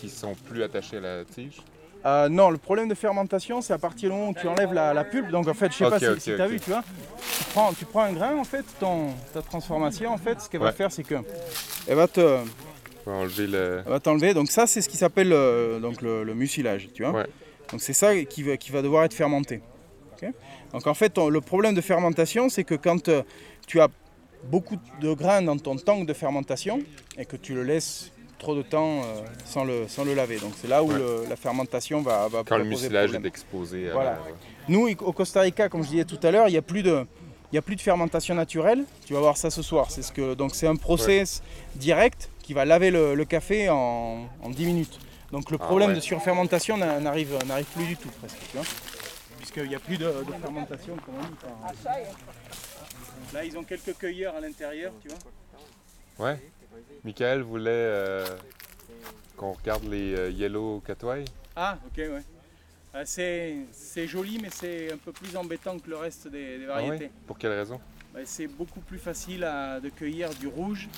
qu'ils 0.00 0.10
sont 0.10 0.34
plus 0.34 0.62
attachés 0.62 0.96
à 0.96 1.00
la 1.00 1.24
tige? 1.24 1.58
Euh, 2.04 2.28
non, 2.28 2.50
le 2.50 2.58
problème 2.58 2.88
de 2.88 2.94
fermentation, 2.94 3.60
c'est 3.60 3.72
à 3.72 3.78
partir 3.78 4.10
du 4.10 4.16
moment 4.16 4.30
où 4.30 4.34
tu 4.34 4.48
enlèves 4.48 4.72
la, 4.72 4.92
la 4.92 5.04
pulpe. 5.04 5.28
Donc 5.30 5.46
en 5.48 5.54
fait, 5.54 5.70
je 5.72 5.76
sais 5.78 5.84
pas 5.90 5.98
si, 6.00 6.04
tu 6.36 6.40
as 6.40 6.46
vu, 6.48 6.58
tu 6.58 6.70
vois. 6.70 6.82
Tu 7.38 7.44
prends, 7.52 7.72
tu 7.72 7.84
prends 7.84 8.02
un 8.02 8.12
grain, 8.12 8.36
en 8.36 8.44
fait, 8.44 8.64
ton, 8.80 9.10
ta 9.32 9.40
transformation, 9.42 10.10
en 10.12 10.18
fait, 10.18 10.40
ce 10.40 10.48
qu'elle 10.48 10.60
va 10.60 10.72
faire, 10.72 10.90
c'est 10.90 11.04
que 11.04 11.14
elle 11.86 11.96
va 11.96 12.08
te, 12.08 12.20
va 13.06 13.12
enlever 13.12 13.46
le. 13.46 13.82
elle 13.84 13.90
va 13.92 14.00
t'enlever. 14.00 14.34
Donc 14.34 14.50
ça, 14.50 14.66
c'est 14.66 14.80
ce 14.80 14.88
qui 14.88 14.96
s'appelle 14.96 15.32
euh, 15.32 15.78
donc 15.78 16.02
le, 16.02 16.24
le 16.24 16.34
mucilage, 16.34 16.88
tu 16.92 17.04
vois. 17.04 17.12
Ouais. 17.12 17.26
Donc 17.70 17.80
c'est 17.80 17.92
ça 17.92 18.16
qui 18.24 18.42
va, 18.42 18.56
qui 18.56 18.72
va 18.72 18.82
devoir 18.82 19.04
être 19.04 19.14
fermenté. 19.14 19.60
Donc 20.72 20.86
en 20.86 20.94
fait, 20.94 21.10
ton- 21.10 21.28
le 21.28 21.40
problème 21.40 21.74
de 21.74 21.80
fermentation, 21.80 22.48
c'est 22.48 22.64
que 22.64 22.74
quand 22.74 23.08
euh, 23.08 23.22
tu 23.66 23.80
as 23.80 23.88
beaucoup 24.44 24.76
de 25.00 25.12
grains 25.14 25.42
dans 25.42 25.56
ton 25.58 25.76
tank 25.76 26.06
de 26.06 26.12
fermentation 26.14 26.80
et 27.18 27.24
que 27.26 27.36
tu 27.36 27.54
le 27.54 27.62
laisses 27.62 28.10
trop 28.42 28.54
de 28.54 28.62
temps 28.62 28.98
euh, 29.02 29.22
sans, 29.46 29.64
le, 29.64 29.88
sans 29.88 30.04
le 30.04 30.12
laver. 30.14 30.38
Donc 30.38 30.52
c'est 30.60 30.68
là 30.68 30.82
où 30.82 30.88
Ouais. 30.88 30.98
le- 30.98 31.24
la 31.30 31.36
fermentation 31.36 32.02
va, 32.02 32.28
va 32.28 32.42
Quand 32.46 32.58
le 32.58 32.64
mucilage 32.64 33.14
est 33.14 33.24
exposé 33.24 33.88
à 33.90 33.92
Voilà. 33.94 34.18
Nous, 34.68 34.88
au 35.00 35.12
Costa 35.12 35.40
Rica, 35.40 35.68
comme 35.68 35.82
je 35.82 35.88
disais 35.88 36.04
tout 36.04 36.18
à 36.22 36.30
l'heure, 36.30 36.48
il 36.48 36.52
n'y 36.52 36.58
a 36.58 36.62
plus 36.62 36.82
de... 36.82 37.06
Il 37.50 37.56
y 37.56 37.58
a 37.58 37.62
plus 37.62 37.76
de 37.76 37.82
fermentation 37.82 38.34
naturelle, 38.34 38.82
tu 39.04 39.12
vas 39.12 39.20
voir 39.20 39.36
ça 39.36 39.50
ce 39.50 39.60
soir. 39.60 39.90
C'est 39.90 40.00
ce 40.00 40.10
que, 40.10 40.32
donc 40.32 40.54
c'est 40.54 40.66
un 40.66 40.76
process 40.76 41.42
direct 41.74 42.30
qui 42.42 42.54
va 42.54 42.64
laver 42.64 42.90
le, 42.90 43.14
le 43.14 43.24
café 43.26 43.68
en, 43.68 44.26
en 44.42 44.48
10 44.50 44.64
minutes. 44.66 44.98
Donc 45.32 45.50
le 45.50 45.58
Ah 45.60 45.64
problème 45.66 45.90
ouais. 45.90 45.96
de 45.96 46.00
surfermentation 46.00 46.78
n'a- 46.78 46.98
n'arrive 46.98 47.36
n'arrive 47.46 47.66
plus 47.66 47.84
du 47.84 47.96
tout 47.98 48.08
presque. 48.20 48.38
Tu 48.50 48.56
vois 48.56 48.66
Puisqu'il 49.36 49.68
n'y 49.68 49.74
a 49.74 49.78
plus 49.80 49.98
de, 49.98 50.06
de 50.06 50.32
fermentation 50.40 50.96
comme 51.04 51.14
on 51.18 51.22
dit. 51.24 51.36
par- 51.42 51.72
Là 53.34 53.44
ils 53.44 53.56
ont 53.58 53.64
quelques 53.64 53.98
cueilleurs 53.98 54.34
à 54.34 54.40
l'intérieur, 54.40 54.92
tu 55.02 55.08
vois. 55.08 56.26
Ouais. 56.26 56.38
Michael 57.04 57.42
voulait 57.42 57.70
euh, 57.70 58.26
qu'on 59.36 59.52
regarde 59.52 59.84
les 59.84 60.14
euh, 60.14 60.30
Yellow 60.30 60.80
Catway. 60.86 61.24
Ah 61.56 61.78
ok 61.86 61.96
ouais. 61.98 62.22
Euh, 62.94 63.02
c'est 63.06 63.56
c'est 63.72 64.06
joli 64.06 64.38
mais 64.40 64.50
c'est 64.50 64.92
un 64.92 64.96
peu 64.98 65.12
plus 65.12 65.34
embêtant 65.36 65.78
que 65.78 65.88
le 65.88 65.96
reste 65.96 66.28
des, 66.28 66.58
des 66.58 66.66
Ah 66.70 66.76
ouais? 66.76 66.88
variétés. 66.88 67.10
Pour 67.26 67.38
quelle 67.38 67.52
raison? 67.52 67.80
Bah, 68.12 68.20
c'est 68.24 68.46
beaucoup 68.46 68.80
plus 68.80 68.98
facile 68.98 69.44
à- 69.44 69.80
de 69.80 69.88
cueillir 69.88 70.30
du 70.34 70.46
rouge 70.46 70.88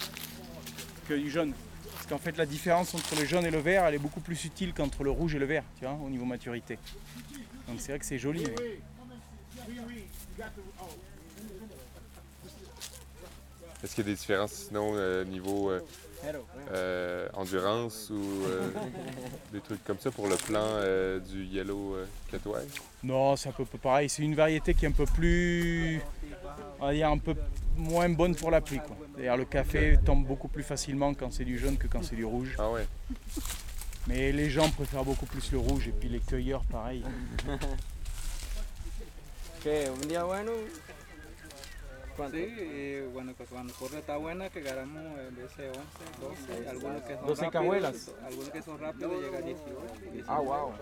que 1.08 1.14
du 1.14 1.30
jaune. 1.30 1.52
Parce 1.92 2.06
qu'en 2.06 2.18
fait, 2.18 2.36
la 2.36 2.44
différence 2.46 2.94
entre 2.94 3.14
le 3.18 3.24
jaune 3.24 3.46
et 3.46 3.50
le 3.50 3.58
vert, 3.60 3.84
elle 3.86 3.94
est 3.94 3.98
beaucoup 3.98 4.20
plus 4.20 4.36
subtile 4.36 4.74
qu'entre 4.74 5.04
le 5.04 5.10
rouge 5.10 5.34
et 5.36 5.38
le 5.38 5.46
vert, 5.46 5.62
tu 5.78 5.84
vois, 5.84 5.94
au 6.04 6.10
niveau 6.10 6.24
maturité. 6.24 6.78
Donc 7.68 7.78
c'est 7.80 7.92
vrai 7.92 7.98
que 8.00 8.04
c'est 8.04 8.18
joli. 8.18 8.42
mais- 8.44 8.80
Est-ce 13.84 13.94
qu'il 13.94 14.04
y 14.04 14.08
a 14.08 14.10
des 14.12 14.16
différences 14.16 14.52
sinon 14.52 14.92
euh, 14.94 15.24
niveau 15.24 15.70
euh, 15.70 15.80
euh, 16.72 17.28
endurance 17.34 18.08
ou 18.10 18.44
euh, 18.46 18.70
des 19.52 19.60
trucs 19.60 19.84
comme 19.84 19.98
ça 19.98 20.10
pour 20.10 20.26
le 20.26 20.36
plan 20.36 20.62
euh, 20.62 21.20
du 21.20 21.44
Yellow 21.44 21.94
euh, 21.96 22.06
Catway? 22.30 22.62
Non, 23.02 23.36
c'est 23.36 23.50
un 23.50 23.52
peu 23.52 23.66
pareil. 23.66 24.08
C'est 24.08 24.22
une 24.22 24.34
variété 24.34 24.72
qui 24.72 24.86
est 24.86 24.88
un 24.88 24.92
peu 24.92 25.04
plus, 25.04 26.00
on 26.80 26.86
va 26.86 26.94
dire, 26.94 27.10
un 27.10 27.18
peu 27.18 27.34
moins 27.76 28.08
bonne 28.08 28.34
pour 28.34 28.50
la 28.50 28.62
pluie. 28.62 28.78
quoi. 28.78 28.96
D'ailleurs, 29.18 29.36
le 29.36 29.44
café 29.44 29.98
tombe 30.02 30.26
beaucoup 30.26 30.48
plus 30.48 30.62
facilement 30.62 31.12
quand 31.12 31.30
c'est 31.30 31.44
du 31.44 31.58
jaune 31.58 31.76
que 31.76 31.86
quand 31.86 32.02
c'est 32.02 32.16
du 32.16 32.24
rouge. 32.24 32.56
Ah 32.58 32.70
ouais. 32.70 32.86
Mais 34.06 34.32
les 34.32 34.48
gens 34.48 34.70
préfèrent 34.70 35.04
beaucoup 35.04 35.26
plus 35.26 35.52
le 35.52 35.58
rouge 35.58 35.88
et 35.88 35.92
puis 35.92 36.08
les 36.08 36.20
cueilleurs, 36.20 36.64
pareil. 36.64 37.02
Que 39.62 39.88
un 39.90 40.06
día 40.06 40.24
bueno. 40.24 40.52
¿Cuánto? 42.16 42.36
Sí, 42.36 42.42
y 42.44 43.00
bueno, 43.12 43.32
pues 43.36 43.48
cuando 43.48 43.72
corre 43.74 43.98
está 43.98 44.16
buena, 44.16 44.48
que 44.50 44.60
ganamos 44.62 45.02
en 45.18 45.36
vez 45.36 45.56
de 45.56 45.68
11, 45.68 45.80
12, 46.20 46.68
algunos 46.68 47.02
que 47.02 47.14
son 47.14 47.26
12 47.26 47.42
rápidos, 47.44 47.50
cajuelas. 47.52 48.10
algunos 48.24 48.50
que 48.50 48.62
son 48.62 48.78
rápidos 48.78 49.12
llegan 49.22 49.42
a 49.42 49.46
18. 49.46 49.70
19. 50.12 50.24
Ah, 50.28 50.40
wow. 50.40 50.72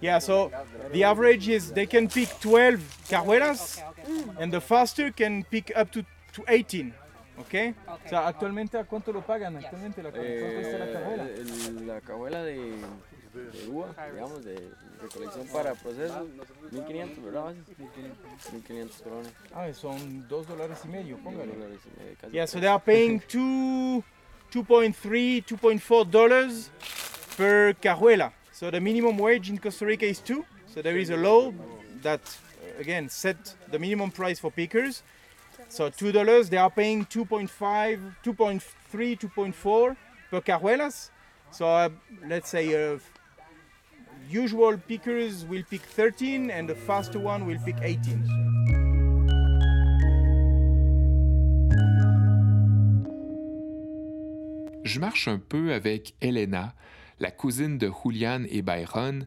Yeah, 0.00 0.20
so 0.20 0.50
the 0.92 1.04
average 1.04 1.48
is 1.48 1.72
they 1.72 1.86
can 1.86 2.08
pick 2.08 2.28
12 2.40 2.80
carruelas 3.08 3.82
and 4.38 4.52
the 4.52 4.60
faster 4.60 5.12
can 5.12 5.44
pick 5.44 5.72
up 5.76 5.90
to, 5.90 6.02
to 6.32 6.42
18. 6.48 6.92
¿Ok? 7.38 7.74
O 8.04 8.08
sea, 8.08 8.28
actualmente, 8.28 8.78
¿a 8.78 8.84
cuánto 8.84 9.10
lo 9.12 9.22
pagan 9.22 9.56
actualmente 9.56 10.02
la, 10.02 10.10
la? 10.10 10.18
Eh, 10.18 11.34
el- 11.38 11.86
la 11.86 12.00
cajuela 12.02 12.42
de, 12.44 12.74
de 13.34 13.68
uva, 13.68 13.94
digamos, 14.12 14.44
de 14.44 14.70
recolección 15.00 15.46
para 15.48 15.74
proceso, 15.74 16.26
1500, 16.70 17.24
¿verdad? 17.24 17.44
base? 17.44 17.58
1500 18.52 19.02
colones. 19.02 19.32
Ah, 19.54 19.72
son 19.72 20.26
2 20.28 20.46
dólares 20.48 20.78
y 20.84 20.88
medio, 20.88 21.16
póngale. 21.18 21.52
dólares 21.52 21.80
y 21.84 22.00
medio, 22.00 22.16
casi 22.20 22.32
Yeah, 22.32 22.46
so 22.46 22.60
they 22.60 22.68
are 22.68 22.80
paying 22.80 23.20
two, 23.28 24.02
2.3, 24.52 25.44
2.4 25.44 26.10
dollars 26.10 26.70
per 27.36 27.74
carruela. 27.74 28.32
So 28.52 28.70
the 28.70 28.80
minimum 28.80 29.18
wage 29.18 29.50
in 29.50 29.58
Costa 29.58 29.86
Rica 29.86 30.06
is 30.06 30.20
2. 30.20 30.44
So 30.66 30.82
there 30.82 30.96
is 30.96 31.10
a 31.10 31.16
law 31.16 31.52
that, 32.02 32.20
again, 32.78 33.08
set 33.08 33.54
the 33.70 33.78
minimum 33.78 34.10
price 34.10 34.38
for 34.38 34.50
pickers. 34.50 35.02
So 35.68 35.88
two 35.88 36.12
dollars, 36.12 36.50
they 36.50 36.58
are 36.58 36.70
paying 36.70 37.06
2.5, 37.06 37.48
2.3, 38.22 39.18
2.4 39.18 39.96
per 40.30 40.40
carruelas. 40.42 41.10
So 41.50 41.66
uh, 41.66 41.88
let's 42.26 42.50
say 42.50 42.74
uh, 42.74 42.98
usual 44.30 44.78
pickers 44.78 45.44
will 45.48 45.64
pick 45.64 45.82
13 45.82 46.50
and 46.50 46.66
the 46.66 46.74
faster 46.74 47.18
one 47.18 47.46
will 47.46 47.58
pick 47.64 47.76
18. 47.82 48.18
Je 54.84 54.98
marche 54.98 55.28
un 55.28 55.38
peu 55.38 55.72
avec 55.72 56.14
Elena, 56.20 56.74
la 57.18 57.30
cousine 57.30 57.78
de 57.78 57.90
Julian 58.02 58.44
et 58.50 58.62
Byron. 58.62 59.26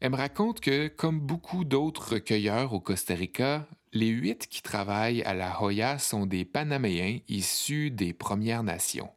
Elle 0.00 0.10
me 0.12 0.16
raconte 0.16 0.60
que, 0.60 0.88
comme 0.88 1.20
beaucoup 1.20 1.64
d'autres 1.64 2.12
recueilleurs 2.12 2.72
au 2.72 2.80
Costa 2.80 3.14
Rica, 3.14 3.66
les 3.92 4.08
huit 4.08 4.46
qui 4.46 4.62
travaillent 4.62 5.22
à 5.22 5.34
la 5.34 5.62
Hoya 5.62 5.98
sont 5.98 6.26
des 6.26 6.44
Panaméens 6.44 7.18
issus 7.28 7.90
des 7.90 8.12
Premières 8.12 8.62
Nations. 8.62 9.10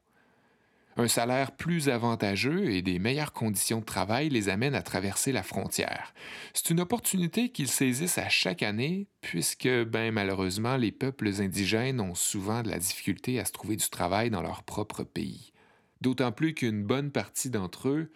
Un 0.98 1.08
salaire 1.08 1.54
plus 1.54 1.88
avantageux 1.88 2.70
et 2.70 2.82
des 2.82 3.00
meilleures 3.00 3.32
conditions 3.32 3.80
de 3.80 3.86
travail 3.86 4.30
les 4.30 4.50
amènent 4.50 4.76
à 4.76 4.82
traverser 4.82 5.32
la 5.32 5.44
frontière. 5.44 6.14
C'est 6.54 6.70
une 6.70 6.82
opportunité 6.82 7.50
qu'ils 7.50 7.70
saisissent 7.70 8.18
à 8.18 8.28
chaque 8.28 8.62
année, 8.62 9.08
puisque, 9.22 9.70
ben, 9.70 10.12
malheureusement, 10.12 10.76
les 10.76 10.92
peuples 10.92 11.30
indigènes 11.42 12.02
ont 12.02 12.16
souvent 12.16 12.62
de 12.62 12.70
la 12.70 12.80
difficulté 12.80 13.40
à 13.40 13.46
se 13.46 13.54
trouver 13.54 13.78
du 13.78 13.90
travail 13.90 14.30
dans 14.30 14.42
leur 14.42 14.64
propre 14.64 15.04
pays. 15.04 15.54
D'autant 16.02 16.32
plus 16.32 16.54
qu'une 16.54 16.84
bonne 16.84 17.12
partie 17.12 17.50
d'entre 17.50 17.90
eux 17.90 18.12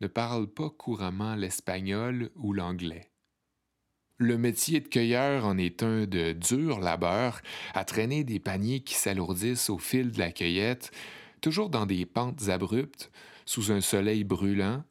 ne 0.00 0.06
parlent 0.08 0.48
pas 0.48 0.70
couramment 0.70 1.36
l'espagnol 1.36 2.30
ou 2.36 2.52
l'anglais. 2.52 3.10
Le 4.16 4.36
métier 4.36 4.80
de 4.80 4.88
cueilleur 4.88 5.46
en 5.46 5.56
est 5.58 5.84
un 5.84 6.04
de 6.06 6.32
dur 6.32 6.80
labeur, 6.80 7.40
à 7.74 7.84
traîner 7.84 8.24
des 8.24 8.40
paniers 8.40 8.80
qui 8.80 8.94
s'alourdissent 8.94 9.70
au 9.70 9.78
fil 9.78 10.10
de 10.10 10.18
la 10.18 10.32
cueillette, 10.32 10.90
toujours 11.40 11.70
dans 11.70 11.86
des 11.86 12.06
pentes 12.06 12.48
abruptes, 12.48 13.10
sous 13.46 13.72
un 13.72 13.80
soleil 13.80 14.24
brûlant. 14.24 14.84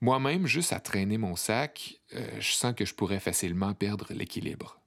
Moi-même, 0.00 0.46
juste 0.46 0.72
à 0.72 0.80
traîner 0.80 1.18
mon 1.18 1.36
sac, 1.36 2.00
euh, 2.14 2.26
je 2.40 2.52
sens 2.52 2.74
que 2.74 2.84
je 2.84 2.94
pourrais 2.94 3.20
facilement 3.20 3.74
perdre 3.74 4.06
l'équilibre. 4.10 4.80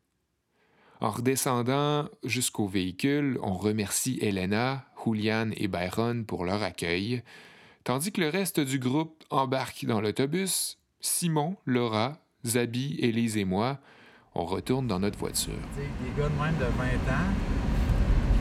En 1.02 1.12
redescendant 1.12 2.10
jusqu'au 2.24 2.68
véhicule, 2.68 3.38
on 3.42 3.54
remercie 3.54 4.18
Elena, 4.22 4.86
Julian 5.06 5.52
et 5.56 5.68
Byron 5.68 6.26
pour 6.26 6.46
leur 6.46 6.64
accueil, 6.64 7.22
tandis 7.84 8.12
que 8.12 8.22
le 8.22 8.30
reste 8.30 8.60
du 8.60 8.80
groupe 8.80 9.24
embarque 9.30 9.86
dans 9.86 10.02
l'autobus. 10.02 10.78
Simon, 11.02 11.58
Laura, 11.66 12.18
Zabi, 12.46 12.96
Élise 13.00 13.38
et 13.38 13.46
moi, 13.46 13.80
on 14.34 14.46
retourne 14.46 14.88
dans 14.88 15.00
notre 15.00 15.20
voiture. 15.20 15.54
Gars 16.18 16.24
de 16.24 16.30
de 16.30 16.66
20 16.66 16.86
ans 17.14 17.32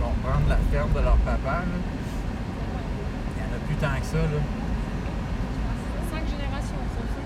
vont 0.00 0.14
prendre 0.22 0.48
la 0.48 0.56
de 0.56 1.04
leur 1.04 1.16
papa 1.18 1.64
plus 3.74 3.86
tant 3.86 4.00
que 4.00 4.06
ça. 4.06 4.18
Là. 4.18 4.40
Cinq 6.10 6.24
générations, 6.28 6.82
ça 6.94 7.00
fait 7.00 7.24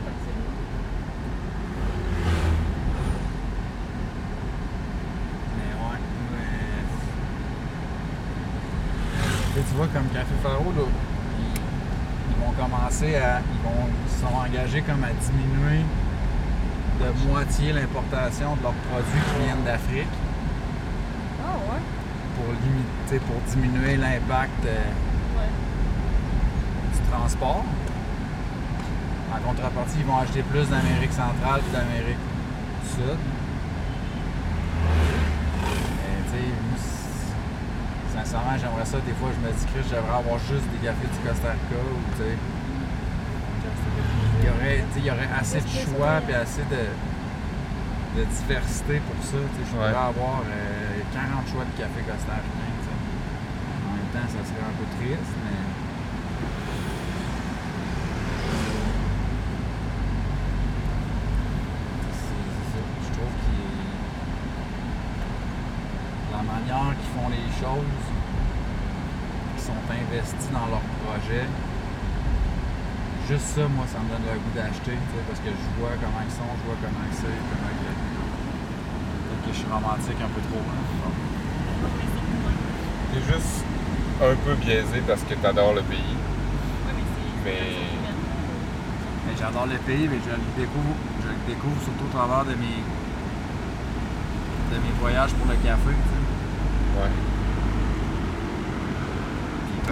Mais 5.56 5.72
ouais, 5.74 6.00
mais... 9.54 9.60
Et 9.60 9.64
tu 9.64 9.72
vois, 9.74 9.88
comme 9.88 10.08
Café 10.08 10.34
Faro, 10.42 10.72
là, 10.76 10.84
ils 12.30 12.36
vont 12.44 12.52
commencer 12.52 13.16
à. 13.16 13.40
Ils, 13.40 13.62
vont, 13.62 13.88
ils 14.06 14.12
sont 14.20 14.34
engagés 14.34 14.82
comme 14.82 15.04
à 15.04 15.12
diminuer 15.12 15.84
de 17.00 17.08
moitié 17.28 17.72
l'importation 17.72 18.56
de 18.56 18.62
leurs 18.62 18.72
produits 18.72 19.20
qui 19.20 19.38
viennent 19.44 19.64
d'Afrique. 19.64 20.14
Ah 21.44 21.56
ouais? 21.70 21.82
Pour, 22.36 22.48
limiter, 22.52 23.18
pour 23.26 23.40
diminuer 23.52 23.96
l'impact. 23.96 24.64
Euh, 24.66 24.92
transport. 27.10 27.64
En 29.34 29.38
contrepartie, 29.46 29.98
ils 30.00 30.06
vont 30.06 30.18
acheter 30.18 30.42
plus 30.42 30.68
d'Amérique 30.68 31.12
centrale 31.12 31.60
que 31.60 31.72
d'Amérique 31.72 32.22
du 32.82 32.88
Sud. 32.88 33.18
Mais, 36.32 36.52
sincèrement, 38.14 38.56
j'aimerais 38.60 38.84
ça. 38.84 38.98
Des 39.04 39.12
fois, 39.12 39.28
je 39.34 39.40
me 39.46 39.52
dis 39.52 39.66
que 39.66 39.80
j'aimerais 39.88 40.18
avoir 40.18 40.38
juste 40.38 40.66
des 40.72 40.86
cafés 40.86 41.08
du 41.08 41.18
Costa 41.28 41.52
Rica 41.52 41.76
ou, 41.76 41.98
tu 42.16 42.22
sais. 42.22 42.36
Il 44.40 44.46
y 44.46 44.50
aurait, 44.50 44.84
il 44.96 45.04
y 45.04 45.10
aurait 45.10 45.28
assez 45.38 45.60
de 45.60 45.68
choix 45.68 46.20
et 46.28 46.34
assez 46.34 46.62
de, 46.70 46.84
de 48.18 48.24
diversité 48.24 49.00
pour 49.00 49.22
ça. 49.24 49.36
Je 49.36 49.74
pourrais 49.74 49.88
avoir 49.88 50.42
euh, 50.46 50.78
40 51.12 51.48
choix 51.50 51.64
de 51.64 51.74
café 51.78 52.00
sais. 52.06 52.14
En 53.84 53.92
même 53.94 54.10
temps, 54.12 54.28
ça 54.28 54.40
serait 54.46 54.64
un 54.64 54.74
peu 54.78 54.86
triste, 54.98 55.34
mais. 55.44 55.58
C'est 62.14 62.70
ça. 62.70 62.82
Je 63.02 63.08
trouve 63.12 63.34
que 63.44 63.56
la 66.32 66.42
manière 66.42 66.94
qu'ils 66.98 67.12
font 67.20 67.28
les 67.28 67.48
choses, 67.68 68.04
qu'ils 69.52 69.64
sont 69.68 69.80
investis 69.92 70.48
dans 70.52 70.66
leur 70.72 70.84
projet, 71.04 71.44
juste 73.28 73.48
ça, 73.54 73.68
moi, 73.68 73.84
ça 73.92 74.00
me 74.00 74.08
donne 74.08 74.24
le 74.24 74.40
goût 74.40 74.54
d'acheter, 74.56 74.96
parce 75.28 75.40
que 75.40 75.50
je 75.52 75.66
vois 75.76 75.92
comment 76.00 76.22
ils 76.24 76.32
sont, 76.32 76.48
je 76.48 76.64
vois 76.64 76.78
comment 76.80 77.04
c'est, 77.12 77.28
comment 77.28 77.72
que... 77.76 77.92
Peut-être 79.28 79.42
que 79.44 79.52
je 79.52 79.58
suis 79.60 79.68
romantique 79.70 80.20
un 80.20 80.32
peu 80.32 80.40
trop. 80.48 80.64
hein. 80.64 80.84
T'es 83.12 83.22
juste 83.32 83.64
un 84.20 84.34
peu 84.44 84.54
biaisé 84.54 85.00
parce 85.06 85.22
que 85.22 85.34
t'adores 85.34 85.74
le 85.74 85.82
pays. 85.82 86.16
Mais. 87.44 87.76
Mais 89.26 89.34
j'adore 89.38 89.66
le 89.66 89.76
pays, 89.78 90.08
mais 90.08 90.18
je 90.24 90.30
le 90.30 90.40
découvre, 90.56 90.94
je 91.22 91.28
le 91.28 91.36
découvre 91.46 91.80
surtout 91.82 92.04
au 92.08 92.12
travers 92.16 92.44
de 92.44 92.54
mes, 92.56 92.80
de 94.72 94.76
mes 94.80 94.92
voyages 95.00 95.32
pour 95.34 95.46
le 95.46 95.56
café. 95.56 95.92
tu 95.92 96.08
sais. 96.08 97.00
Ouais. 97.00 97.12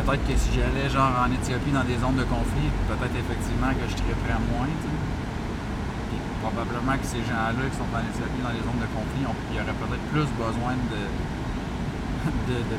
Peut-être 0.04 0.26
que 0.28 0.36
si 0.36 0.50
j'allais 0.52 0.88
genre 0.92 1.10
en 1.24 1.30
Éthiopie 1.32 1.72
dans 1.72 1.84
des 1.84 1.96
zones 1.96 2.16
de 2.20 2.24
conflit, 2.28 2.68
peut-être 2.88 3.16
effectivement 3.16 3.72
que 3.72 3.86
je 3.88 3.96
triperais 3.96 4.38
moins. 4.52 4.68
Puis 4.68 6.18
probablement 6.44 6.96
que 7.00 7.06
ces 7.06 7.24
gens-là 7.24 7.64
qui 7.70 7.76
sont 7.80 7.88
en 7.90 8.04
Éthiopie 8.04 8.42
dans 8.44 8.52
les 8.52 8.60
zones 8.60 8.80
de 8.82 8.90
conflit, 8.92 9.24
ont- 9.24 9.40
il 9.50 9.56
y 9.56 9.60
aurait 9.60 9.72
peut-être 9.74 10.06
plus 10.12 10.28
besoin 10.36 10.74
de, 10.92 11.02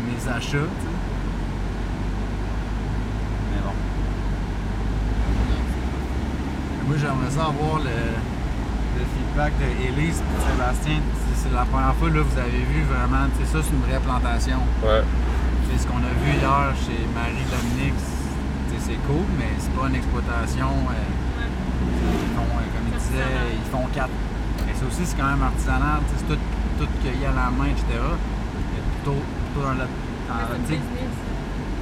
mes 0.08 0.22
achats. 0.30 0.70
Mais 3.52 3.62
bon. 3.64 3.76
Moi, 6.88 6.96
j'aimerais 7.00 7.32
ça 7.32 7.46
avoir 7.52 7.80
le, 7.80 7.98
feedback 8.98 9.54
de 9.60 9.68
Élise 9.88 10.22
et 10.22 10.52
Sébastien. 10.52 11.00
C'est- 11.36 11.54
la 11.54 11.64
première 11.66 11.96
fois 11.96 12.10
là, 12.10 12.22
vous 12.22 12.40
avez 12.40 12.64
vu 12.72 12.84
vraiment, 12.84 13.26
ça, 13.46 13.60
c'est 13.64 13.74
une 13.74 13.82
vraie 13.88 14.00
plantation. 14.00 14.58
Ouais. 14.84 15.04
C'est 15.70 15.78
ce 15.84 15.88
qu'on 15.88 15.98
a 16.04 16.14
vu 16.24 16.32
hier 16.40 16.74
chez 16.86 17.00
Marie-Dominique, 17.14 18.00
c'est- 18.80 19.00
cool, 19.08 19.26
mais 19.38 19.52
c'est 19.60 19.72
pas 19.76 19.88
une 19.88 19.96
exploitation. 19.96 20.70
euh, 20.90 20.94
ils 21.44 22.36
font, 22.36 22.48
euh, 22.56 22.68
comme 22.74 22.88
il 22.88 22.98
disait, 22.98 23.36
ils 23.52 23.70
font 23.72 23.86
quatre. 23.94 24.16
Mais 24.66 24.74
ça 24.74 24.86
aussi, 24.88 25.04
c'est 25.06 25.18
quand 25.18 25.28
même 25.28 25.44
artisanal. 25.44 26.00
C'est 26.16 26.26
tout, 26.28 26.40
tout 26.80 26.88
cueilli 27.04 27.26
à 27.26 27.32
la 27.36 27.52
main, 27.52 27.68
etc. 27.72 27.84
Mais 27.92 28.82
plutôt, 28.96 29.20
plutôt 29.20 29.64
dans 29.68 29.74
le. 29.76 29.88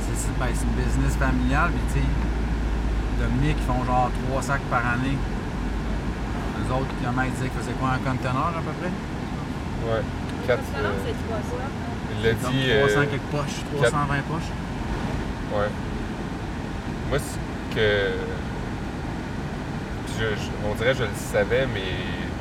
c'est 0.01 0.15
c'est- 0.17 0.37
ben, 0.39 0.49
c'est 0.53 0.65
une 0.65 0.77
business 0.81 1.15
familiale, 1.17 1.69
mais 1.73 1.83
tu 1.93 1.99
sais, 1.99 2.05
Dominique, 3.21 3.57
ils 3.61 3.65
font 3.69 3.83
genre 3.85 4.09
trois 4.27 4.41
sacs 4.41 4.65
par 4.69 4.81
année. 4.85 5.17
Les 5.17 6.67
autres, 6.73 6.93
comment 7.03 7.21
ils 7.23 7.31
disaient 7.37 7.49
que 7.53 7.61
c'est 7.61 7.77
quoi 7.79 7.89
un 7.97 8.01
conteneur 8.01 8.49
à 8.53 8.61
peu 8.65 8.73
près? 8.81 8.89
Ouais. 9.85 10.01
Quatre. 10.47 10.61
euh, 10.77 10.89
il 12.17 12.23
l'a 12.25 12.33
Comme 12.35 12.51
dit. 12.53 12.69
300 12.79 12.99
euh, 12.99 13.05
quelques 13.05 13.21
poches, 13.31 13.63
quatre- 13.71 13.91
320 13.91 14.15
poches. 14.29 14.51
Ouais. 15.53 15.69
Moi, 17.09 17.19
ce 17.19 17.75
que. 17.75 18.11
Je, 20.17 20.23
je- 20.35 20.67
on 20.69 20.75
dirait 20.75 20.91
que 20.93 20.99
je 20.99 21.03
le 21.03 21.09
savais, 21.15 21.67
mais 21.67 21.81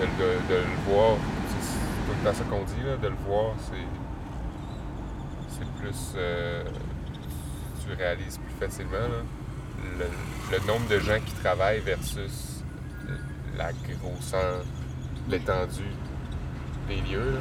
de, 0.00 0.04
le- 0.04 0.54
de 0.54 0.60
le 0.60 0.76
voir, 0.92 1.16
c'est 1.48 1.66
c'est 1.66 2.06
tout 2.06 2.16
le 2.22 2.30
temps 2.30 2.36
ça 2.36 2.44
qu'on 2.44 2.62
dit, 2.64 2.86
là, 2.86 2.96
de 2.96 3.08
le 3.08 3.16
voir, 3.26 3.52
c'est. 3.58 3.86
C'est 5.58 5.68
plus. 5.82 6.12
euh, 6.16 6.62
tu 7.86 7.92
réalises 7.96 8.38
plus 8.38 8.66
facilement, 8.66 8.92
là, 8.92 9.22
le, 9.98 10.06
le 10.56 10.66
nombre 10.66 10.88
de 10.88 10.98
gens 11.00 11.18
qui 11.24 11.32
travaillent 11.34 11.80
versus 11.80 12.62
la 13.58 13.70
grosseur, 13.72 14.64
l'étendue 15.28 15.92
des 16.88 16.96
lieux. 16.96 17.34
là. 17.34 17.40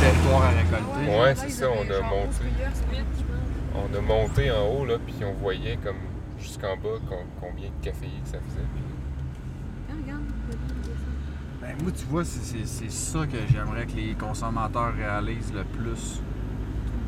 Territoire 0.00 0.42
à 0.42 0.48
récolter. 0.50 1.10
Ouais, 1.20 1.34
c'est 1.34 1.50
ça, 1.50 1.66
on 1.70 1.82
a 1.82 2.00
monté. 2.08 2.44
On 3.74 3.96
a 3.96 4.00
monté 4.00 4.50
en 4.50 4.66
haut, 4.68 4.84
là, 4.86 4.94
puis 5.04 5.14
on 5.24 5.32
voyait 5.40 5.76
comme 5.82 5.96
jusqu'en 6.40 6.76
bas 6.76 6.98
com- 7.08 7.18
combien 7.40 7.68
de 7.68 7.84
caféiers 7.84 8.20
que 8.24 8.30
ça 8.30 8.38
faisait. 8.38 8.66
Ben, 11.60 11.74
moi, 11.82 11.92
tu 11.96 12.04
vois, 12.06 12.24
c'est- 12.24 12.44
c'est 12.44 12.66
c'est 12.66 12.90
ça 12.90 13.26
que 13.26 13.38
j'aimerais 13.50 13.86
que 13.86 13.96
les 13.96 14.14
consommateurs 14.14 14.92
réalisent 14.94 15.52
le 15.54 15.64
plus. 15.64 16.20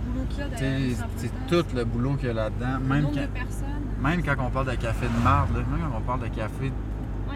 boulot 0.07 0.25
qu'il 0.31 0.39
y 0.39 0.43
a 0.43 0.47
Tu 0.49 0.55
derrière, 0.63 0.97
sais, 0.97 1.05
c'est 1.19 1.47
tout 1.47 1.77
le 1.77 1.85
boulot 1.85 2.15
qu'il 2.15 2.29
y 2.29 2.31
a 2.31 2.35
là-dedans. 2.35 2.81
Même 2.81 3.11
de 3.11 3.15
quand, 3.17 4.09
même 4.09 4.23
quand 4.23 4.35
on 4.41 4.51
parle 4.51 4.67
de 4.71 4.75
café 4.77 5.07
de 5.07 5.23
marde, 5.23 5.53
même 5.55 5.67
quand 5.91 5.99
on 5.99 6.01
parle 6.01 6.21
de 6.21 6.29
café 6.35 6.65
Ouais, 6.65 6.73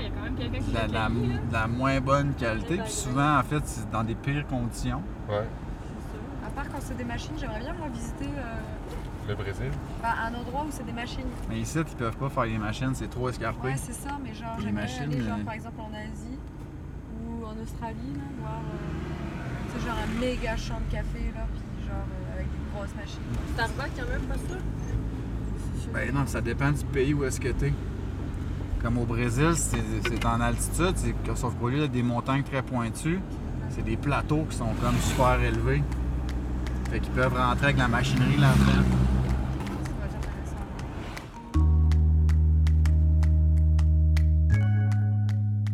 il 0.00 0.04
y 0.04 0.06
a 0.06 0.10
quand 0.10 0.22
même 0.22 0.34
quelqu'un 0.34 0.58
qui 0.58 0.70
de 0.70 0.74
la, 0.74 0.80
l'a 0.82 0.88
de 0.88 1.52
la- 1.52 1.60
là. 1.60 1.66
moins 1.68 2.00
bonne 2.00 2.34
qualité, 2.34 2.78
puis 2.78 2.90
souvent, 2.92 3.38
en 3.38 3.42
fait, 3.42 3.62
c'est 3.64 3.90
dans 3.90 4.04
des 4.04 4.14
pires 4.14 4.46
conditions. 4.46 5.02
Ouais. 5.28 5.46
À 6.46 6.50
part 6.50 6.68
quand 6.68 6.78
c'est 6.80 6.96
des 6.96 7.04
machines, 7.04 7.34
j'aimerais 7.38 7.60
bien 7.60 7.74
moi 7.74 7.88
visiter 7.92 8.26
euh, 8.26 9.28
Le 9.28 9.34
Brésil. 9.34 9.70
ben, 10.02 10.08
un 10.26 10.34
endroit 10.34 10.62
où 10.66 10.70
c'est 10.70 10.84
des 10.86 10.92
machines. 10.92 11.26
Mais 11.48 11.60
ici, 11.60 11.78
ils 11.78 11.96
peuvent 11.96 12.16
pas 12.16 12.28
faire 12.28 12.44
les 12.44 12.58
machines, 12.58 12.90
c'est 12.94 13.08
trop 13.10 13.28
escarpé. 13.28 13.68
Ouais, 13.68 13.76
c'est 13.76 13.92
ça, 13.92 14.18
mais 14.22 14.34
genre 14.34 14.56
Les 14.58 14.64
j'aimerais 14.64 14.82
machines, 14.82 15.02
aller 15.04 15.20
genre 15.22 15.38
euh, 15.40 15.44
par 15.44 15.54
exemple 15.54 15.80
en 15.80 15.94
Asie 15.94 16.38
ou 17.26 17.44
en 17.44 17.62
Australie, 17.62 18.14
là, 18.16 18.22
voir 18.40 18.60
euh, 18.60 19.72
tu 19.74 19.80
sais, 19.80 19.86
genre 19.86 19.96
un 19.98 20.20
méga 20.20 20.56
champ 20.56 20.80
de 20.88 20.92
café 20.92 21.30
là, 21.34 21.46
puis 21.52 21.86
genre 21.86 21.96
euh, 21.96 22.34
avec 22.34 22.46
des 22.46 22.74
grosses 22.74 22.94
machines. 22.96 23.20
Starbucks, 23.54 23.92
il 23.96 24.00
y 24.00 24.02
en 24.02 24.06
a 24.06 24.10
même 24.10 24.26
pas 24.26 24.34
ça? 24.34 24.56
Ben 25.92 26.14
non, 26.14 26.26
ça 26.26 26.40
dépend 26.40 26.70
du 26.72 26.84
pays 26.84 27.14
où 27.14 27.24
est-ce 27.24 27.40
que 27.40 27.48
t'es. 27.48 27.72
Comme 28.82 28.96
au 28.96 29.04
Brésil, 29.04 29.52
c'est 29.56 30.24
en 30.24 30.40
altitude, 30.40 30.94
sauf 31.34 31.54
qu'au 31.56 31.68
lieu 31.68 31.80
d'être 31.80 31.92
des 31.92 32.02
montagnes 32.02 32.42
très 32.42 32.62
pointues, 32.62 33.20
c'est 33.68 33.84
des 33.84 33.96
plateaux 33.96 34.46
qui 34.48 34.56
sont 34.56 34.72
comme 34.80 34.96
super 34.98 35.40
élevés. 35.42 35.82
Fait 36.90 36.98
qu'ils 36.98 37.12
peuvent 37.12 37.36
rentrer 37.36 37.66
avec 37.66 37.78
la 37.78 37.88
machinerie 37.88 38.38
là-dedans. 38.38 38.84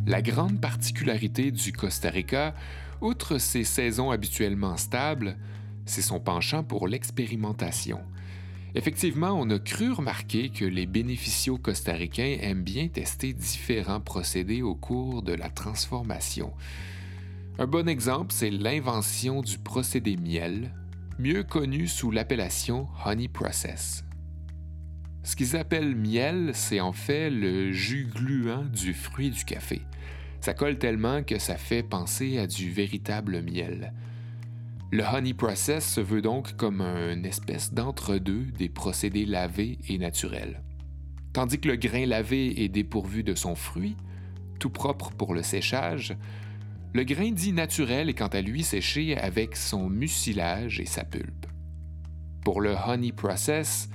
La 0.06 0.20
grande 0.20 0.60
particularité 0.60 1.52
du 1.52 1.72
Costa 1.72 2.10
Rica, 2.10 2.54
outre 3.00 3.38
ses 3.38 3.64
saisons 3.64 4.10
habituellement 4.10 4.76
stables, 4.76 5.36
c'est 5.84 6.02
son 6.02 6.18
penchant 6.18 6.64
pour 6.64 6.88
l'expérimentation. 6.88 8.00
Effectivement, 8.76 9.30
on 9.32 9.48
a 9.48 9.58
cru 9.58 9.90
remarquer 9.90 10.50
que 10.50 10.66
les 10.66 10.84
bénéficiaux 10.84 11.56
costaricains 11.56 12.36
aiment 12.42 12.62
bien 12.62 12.88
tester 12.88 13.32
différents 13.32 14.02
procédés 14.02 14.60
au 14.60 14.74
cours 14.74 15.22
de 15.22 15.32
la 15.32 15.48
transformation. 15.48 16.52
Un 17.58 17.66
bon 17.66 17.88
exemple, 17.88 18.34
c'est 18.34 18.50
l'invention 18.50 19.40
du 19.40 19.56
procédé 19.56 20.18
miel, 20.18 20.74
mieux 21.18 21.42
connu 21.42 21.88
sous 21.88 22.10
l'appellation 22.10 22.86
honey 23.06 23.28
process. 23.28 24.04
Ce 25.22 25.36
qu'ils 25.36 25.56
appellent 25.56 25.96
miel, 25.96 26.50
c'est 26.52 26.80
en 26.80 26.92
fait 26.92 27.30
le 27.30 27.72
jus 27.72 28.10
gluant 28.14 28.66
du 28.66 28.92
fruit 28.92 29.30
du 29.30 29.46
café. 29.46 29.80
Ça 30.42 30.52
colle 30.52 30.76
tellement 30.76 31.22
que 31.22 31.38
ça 31.38 31.56
fait 31.56 31.82
penser 31.82 32.36
à 32.36 32.46
du 32.46 32.70
véritable 32.70 33.40
miel. 33.40 33.94
Le 34.92 35.02
honey 35.02 35.34
process 35.34 35.84
se 35.84 36.00
veut 36.00 36.22
donc 36.22 36.56
comme 36.56 36.80
une 36.80 37.26
espèce 37.26 37.72
d'entre-deux 37.72 38.44
des 38.56 38.68
procédés 38.68 39.26
lavés 39.26 39.78
et 39.88 39.98
naturels. 39.98 40.62
Tandis 41.32 41.58
que 41.58 41.68
le 41.68 41.76
grain 41.76 42.06
lavé 42.06 42.62
est 42.62 42.68
dépourvu 42.68 43.24
de 43.24 43.34
son 43.34 43.56
fruit, 43.56 43.96
tout 44.60 44.70
propre 44.70 45.10
pour 45.10 45.34
le 45.34 45.42
séchage, 45.42 46.16
le 46.94 47.04
grain 47.04 47.32
dit 47.32 47.52
naturel 47.52 48.08
est 48.08 48.14
quant 48.14 48.28
à 48.28 48.40
lui 48.40 48.62
séché 48.62 49.18
avec 49.18 49.56
son 49.56 49.90
mucilage 49.90 50.80
et 50.80 50.86
sa 50.86 51.04
pulpe. 51.04 51.46
Pour 52.44 52.60
le 52.60 52.74
honey 52.86 53.12
process, 53.12 53.88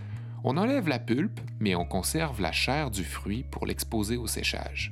On 0.43 0.58
enlève 0.58 0.88
la 0.88 0.97
pulpe, 0.97 1.39
mais 1.60 1.75
on 1.75 1.86
conserve 1.86 2.41
la 2.41 2.51
chair 2.51 2.89
du 2.89 3.04
fruit 3.04 3.43
pour 3.43 3.67
l'exposer 3.67 4.17
au 4.17 4.25
séchage. 4.25 4.91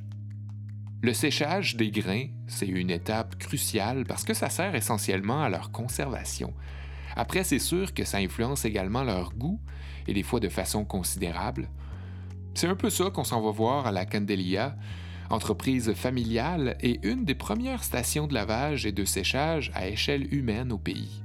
Le 1.01 1.13
séchage 1.13 1.77
des 1.77 1.91
grains, 1.91 2.27
c'est 2.47 2.67
une 2.67 2.89
étape 2.89 3.37
cruciale 3.37 4.03
parce 4.05 4.25
que 4.25 4.33
ça 4.33 4.49
sert 4.49 4.75
essentiellement 4.75 5.41
à 5.41 5.47
leur 5.47 5.71
conservation. 5.71 6.53
Après, 7.15 7.45
c'est 7.45 7.59
sûr 7.59 7.93
que 7.93 8.03
ça 8.03 8.17
influence 8.17 8.65
également 8.65 9.03
leur 9.03 9.33
goût, 9.33 9.61
et 10.07 10.13
des 10.13 10.23
fois 10.23 10.41
de 10.41 10.49
façon 10.49 10.83
considérable. 10.83 11.69
C'est 12.53 12.67
un 12.67 12.75
peu 12.75 12.89
ça 12.89 13.11
qu'on 13.11 13.23
s'en 13.23 13.41
va 13.41 13.51
voir 13.51 13.87
à 13.87 13.93
la 13.93 14.05
Candelia, 14.05 14.75
entreprise 15.29 15.93
familiale 15.93 16.75
et 16.81 16.99
une 17.07 17.23
des 17.23 17.35
premières 17.35 17.85
stations 17.85 18.27
de 18.27 18.33
lavage 18.33 18.85
et 18.85 18.91
de 18.91 19.05
séchage 19.05 19.71
à 19.75 19.87
échelle 19.87 20.33
humaine 20.33 20.73
au 20.73 20.77
pays. 20.77 21.23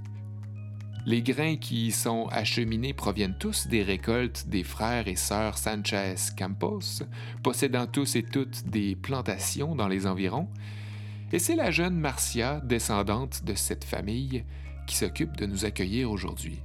Les 1.06 1.20
grains 1.20 1.56
qui 1.56 1.88
y 1.88 1.90
sont 1.90 2.28
acheminés 2.30 2.94
proviennent 2.94 3.36
tous 3.38 3.66
des 3.66 3.82
récoltes 3.82 4.48
des 4.48 4.62
frères 4.62 5.06
et 5.06 5.16
sœurs 5.16 5.58
Sanchez 5.58 6.14
Campos, 6.36 7.02
possédant 7.42 7.86
tous 7.86 8.16
et 8.16 8.22
toutes 8.22 8.66
des 8.68 8.96
plantations 8.96 9.74
dans 9.74 9.88
les 9.88 10.06
environs, 10.06 10.48
et 11.30 11.38
c'est 11.38 11.56
la 11.56 11.70
jeune 11.70 11.96
Marcia, 11.96 12.60
descendante 12.60 13.44
de 13.44 13.54
cette 13.54 13.84
famille, 13.84 14.44
qui 14.86 14.96
s'occupe 14.96 15.36
de 15.36 15.44
nous 15.44 15.66
accueillir 15.66 16.10
aujourd'hui. 16.10 16.62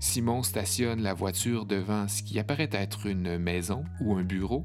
Simon 0.00 0.42
stationne 0.42 1.02
la 1.02 1.14
voiture 1.14 1.66
devant 1.66 2.08
ce 2.08 2.22
qui 2.22 2.38
apparaît 2.38 2.70
être 2.72 3.06
une 3.06 3.38
maison 3.38 3.84
ou 4.00 4.14
un 4.14 4.24
bureau. 4.24 4.64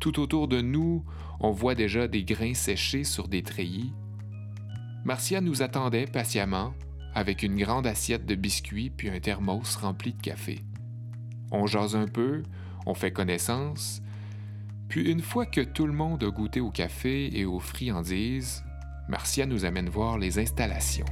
Tout 0.00 0.20
autour 0.20 0.48
de 0.48 0.60
nous, 0.60 1.04
on 1.40 1.50
voit 1.50 1.74
déjà 1.74 2.08
des 2.08 2.24
grains 2.24 2.54
séchés 2.54 3.04
sur 3.04 3.26
des 3.28 3.42
treillis. 3.42 3.92
Marcia 5.04 5.40
nous 5.40 5.62
attendait 5.62 6.06
patiemment, 6.06 6.74
avec 7.14 7.42
une 7.42 7.56
grande 7.56 7.86
assiette 7.86 8.26
de 8.26 8.34
biscuits 8.34 8.90
puis 8.90 9.08
un 9.10 9.20
thermos 9.20 9.76
rempli 9.76 10.12
de 10.12 10.20
café. 10.22 10.60
On 11.52 11.66
jase 11.66 11.96
un 11.96 12.06
peu, 12.06 12.42
on 12.86 12.94
fait 12.94 13.12
connaissance, 13.12 14.02
puis 14.88 15.10
une 15.10 15.20
fois 15.20 15.46
que 15.46 15.60
tout 15.60 15.86
le 15.86 15.92
monde 15.92 16.22
a 16.24 16.30
goûté 16.30 16.60
au 16.60 16.70
café 16.70 17.36
et 17.38 17.44
aux 17.44 17.60
friandises, 17.60 18.64
Marcia 19.08 19.46
nous 19.46 19.64
amène 19.64 19.88
voir 19.88 20.18
les 20.18 20.38
installations. 20.38 21.06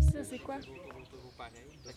Ça, 0.00 0.24
c'est 0.24 0.38
quoi? 0.38 0.56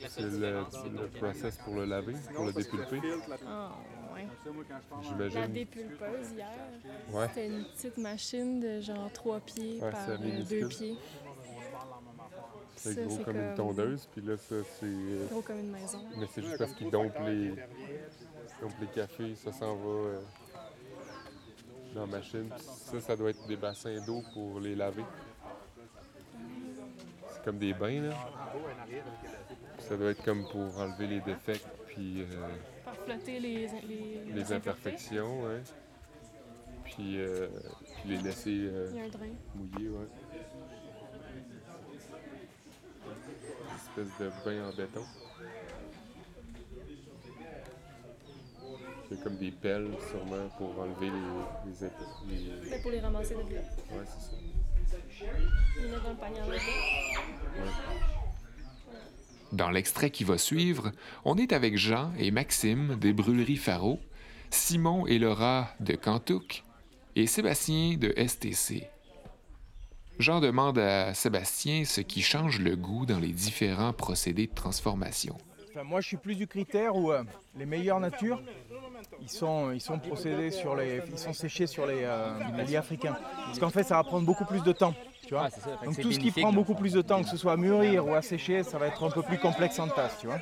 C'est 0.08 0.22
le, 0.22 0.40
le 0.40 1.08
process 1.20 1.58
pour 1.64 1.76
le 1.76 1.86
laver, 1.86 2.16
pour 2.36 2.46
le 2.46 2.54
dépulper. 2.54 3.00
Ah, 3.48 3.72
ouais. 5.20 5.30
La 5.34 5.48
dépulpeuse 5.48 6.32
hier, 6.36 6.48
Ouais. 7.12 7.28
c'était 7.28 7.48
une 7.48 7.64
petite 7.66 7.98
machine 7.98 8.60
de 8.60 8.82
genre 8.82 9.12
3 9.14 9.40
pieds 9.42 9.80
Ouais, 9.82 9.92
par 9.92 10.06
c'est 10.06 10.18
2 10.18 10.24
minuscule. 10.24 10.68
pieds. 10.68 10.98
C'est 12.76 12.96
gros 13.06 13.16
c'est 13.18 13.24
comme 13.24 13.36
une 13.36 13.56
comme- 13.56 13.76
tondeuse, 13.76 14.08
puis 14.12 14.22
là, 14.22 14.38
ça, 14.38 14.56
c'est. 14.80 14.86
euh, 14.86 15.28
Gros 15.30 15.42
comme 15.42 15.60
une 15.60 15.72
maison. 15.72 16.00
Mais 16.18 16.26
c'est 16.34 16.42
juste 16.42 16.58
parce 16.58 16.74
qu'ils 16.74 16.90
dompent 16.90 17.20
les, 17.28 17.50
les 17.52 18.88
cafés, 18.96 19.36
ça 19.36 19.52
s'en 19.52 19.76
va 19.76 19.90
euh, 19.90 20.20
dans 21.94 22.02
la 22.02 22.18
machine. 22.18 22.50
Puis 22.50 22.64
ça, 22.66 23.00
ça 23.02 23.16
doit 23.16 23.30
être 23.30 23.46
des 23.48 23.56
bassins 23.58 24.04
d'eau 24.06 24.24
pour 24.34 24.60
les 24.60 24.74
laver. 24.76 25.04
C'est 27.34 27.44
comme 27.44 27.60
des 27.60 27.74
bains, 27.74 28.02
là. 28.02 28.16
Puis 29.78 29.86
ça 29.88 29.96
doit 29.98 30.10
être 30.12 30.24
comme 30.24 30.48
pour 30.50 30.78
enlever 30.80 31.08
les 31.08 31.20
défects, 31.22 31.66
puis 31.88 32.22
euh, 32.22 32.26
flotter 33.06 33.40
les, 33.40 33.68
les, 33.88 34.34
les 34.34 34.54
imperfections, 34.54 35.44
ouais. 35.44 35.62
Puis, 36.84 37.20
euh, 37.20 37.48
puis 38.02 38.10
les 38.10 38.18
laisser 38.18 38.58
euh, 38.70 38.90
Il 38.94 38.98
y 38.98 39.02
a 39.02 39.04
mouiller, 39.56 39.90
ouais. 39.90 40.08
Une 43.70 44.04
espèce 44.04 44.20
de 44.20 44.30
bain 44.46 44.70
en 44.70 44.76
béton. 44.76 45.06
C'est 49.10 49.22
comme 49.24 49.36
des 49.38 49.52
pelles, 49.52 49.90
sûrement, 50.10 50.48
pour 50.58 50.80
enlever 50.80 51.10
les, 51.10 52.30
les, 52.30 52.36
les- 52.62 52.70
C'est 52.70 52.82
pour 52.82 52.92
les 52.92 53.00
ramasser 53.02 53.36
de 53.36 53.40
là. 53.40 53.46
Ouais, 53.92 54.06
c'est 54.06 54.32
ça. 54.32 54.38
Les 55.82 55.88
mettre 55.90 56.04
dans 56.04 56.10
le 56.12 56.16
panier 56.16 56.42
en 56.42 56.46
levée. 56.48 56.60
Dans 59.52 59.70
l'extrait 59.70 60.12
qui 60.12 60.24
va 60.24 60.38
suivre, 60.38 60.92
on 61.26 61.38
est 61.38 61.52
avec 61.52 61.78
Jean 61.78 62.12
et 62.18 62.32
Maxime 62.32 62.96
des 63.00 63.12
brûleries 63.12 63.58
Faro, 63.58 64.00
Simon 64.50 65.06
et 65.08 65.20
Laura 65.20 65.70
de 65.80 65.96
Cantuc 65.96 66.64
et 67.16 67.28
Sébastien 67.28 67.98
de 67.98 68.14
STC. 68.16 68.88
Jean 70.20 70.40
demande 70.40 70.78
à 70.78 71.14
Sébastien 71.14 71.84
ce 71.84 72.00
qui 72.00 72.22
change 72.22 72.60
le 72.60 72.76
goût 72.76 73.06
dans 73.06 73.20
les 73.20 73.34
différents 73.34 73.94
procédés 73.94 74.48
de 74.48 74.54
transformation. 74.54 75.38
Enfin, 75.74 75.84
moi, 75.84 76.02
je 76.02 76.08
suis 76.08 76.18
plus 76.18 76.36
du 76.36 76.48
critère 76.48 76.96
où 76.96 77.12
euh, 77.12 77.24
les 77.58 77.66
meilleures 77.66 78.00
natures, 78.00 78.42
ils 79.22 79.30
sont, 79.30 79.72
ils 79.72 79.80
sont 79.82 80.00
procédés 80.00 80.52
sur 80.52 80.76
les, 80.76 81.02
ils 81.10 81.18
sont 81.18 81.34
séchés 81.34 81.66
sur 81.68 81.86
les, 81.86 82.04
euh, 82.04 82.78
africains. 82.78 83.16
Parce 83.46 83.60
qu'en 83.60 83.70
fait, 83.70 83.84
ça 83.84 83.96
va 83.96 84.04
prendre 84.04 84.26
beaucoup 84.26 84.46
plus 84.46 84.64
de 84.64 84.72
temps. 84.74 84.94
Tu 85.26 85.34
vois 85.34 85.46
Ah, 85.46 85.50
ça. 85.50 85.60
Donc 85.86 85.98
tout 86.00 86.12
ce 86.12 86.20
qui 86.20 86.32
prend 86.32 86.52
beaucoup 86.52 86.76
plus 86.76 86.94
de 86.94 87.02
temps, 87.02 87.22
que 87.22 87.30
ce 87.30 87.38
soit 87.38 87.54
à 87.54 87.58
mûrir 87.58 88.06
ou 88.06 88.14
à 88.14 88.22
sécher, 88.22 88.64
ça 88.64 88.78
va 88.78 88.88
être 88.88 89.02
un 89.06 89.12
peu 89.12 89.22
plus 89.22 89.38
complexe 89.38 89.80
en 89.80 89.88
tasse, 89.88 90.18
tu 90.20 90.28
vois. 90.28 90.40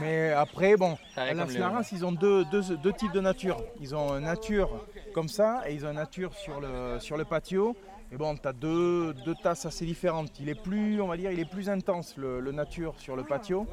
Mais 0.00 0.30
après, 0.32 0.76
bon, 0.76 0.96
à 1.16 1.34
la 1.34 1.46
Flarens, 1.56 1.92
ils 1.92 2.04
ont 2.04 2.12
deux, 2.12 2.44
deux- 2.46 2.76
deux 2.76 2.92
types 2.92 3.12
de 3.12 3.20
nature. 3.20 3.56
Ils 3.80 3.94
ont 3.96 4.16
une 4.16 4.24
nature 4.24 4.68
comme 5.12 5.28
ça 5.28 5.68
et 5.68 5.74
ils 5.74 5.84
ont 5.84 5.88
une 5.90 5.96
nature 5.96 6.34
sur 6.34 6.60
le, 6.60 7.00
sur 7.00 7.16
le 7.16 7.24
patio. 7.24 7.74
Et 8.12 8.16
bon, 8.16 8.36
tu 8.36 8.46
as 8.46 8.52
deux, 8.52 9.12
deux 9.24 9.34
tasses 9.34 9.66
assez 9.66 9.84
différentes. 9.84 10.38
Il 10.38 10.48
est 10.48 10.54
plus, 10.60 11.00
on 11.00 11.08
va 11.08 11.16
dire, 11.16 11.32
il 11.32 11.40
est 11.40 11.50
plus 11.50 11.68
intense 11.68 12.14
le, 12.16 12.38
le 12.38 12.52
nature 12.52 12.94
sur 12.98 13.16
le 13.16 13.24
patio, 13.24 13.66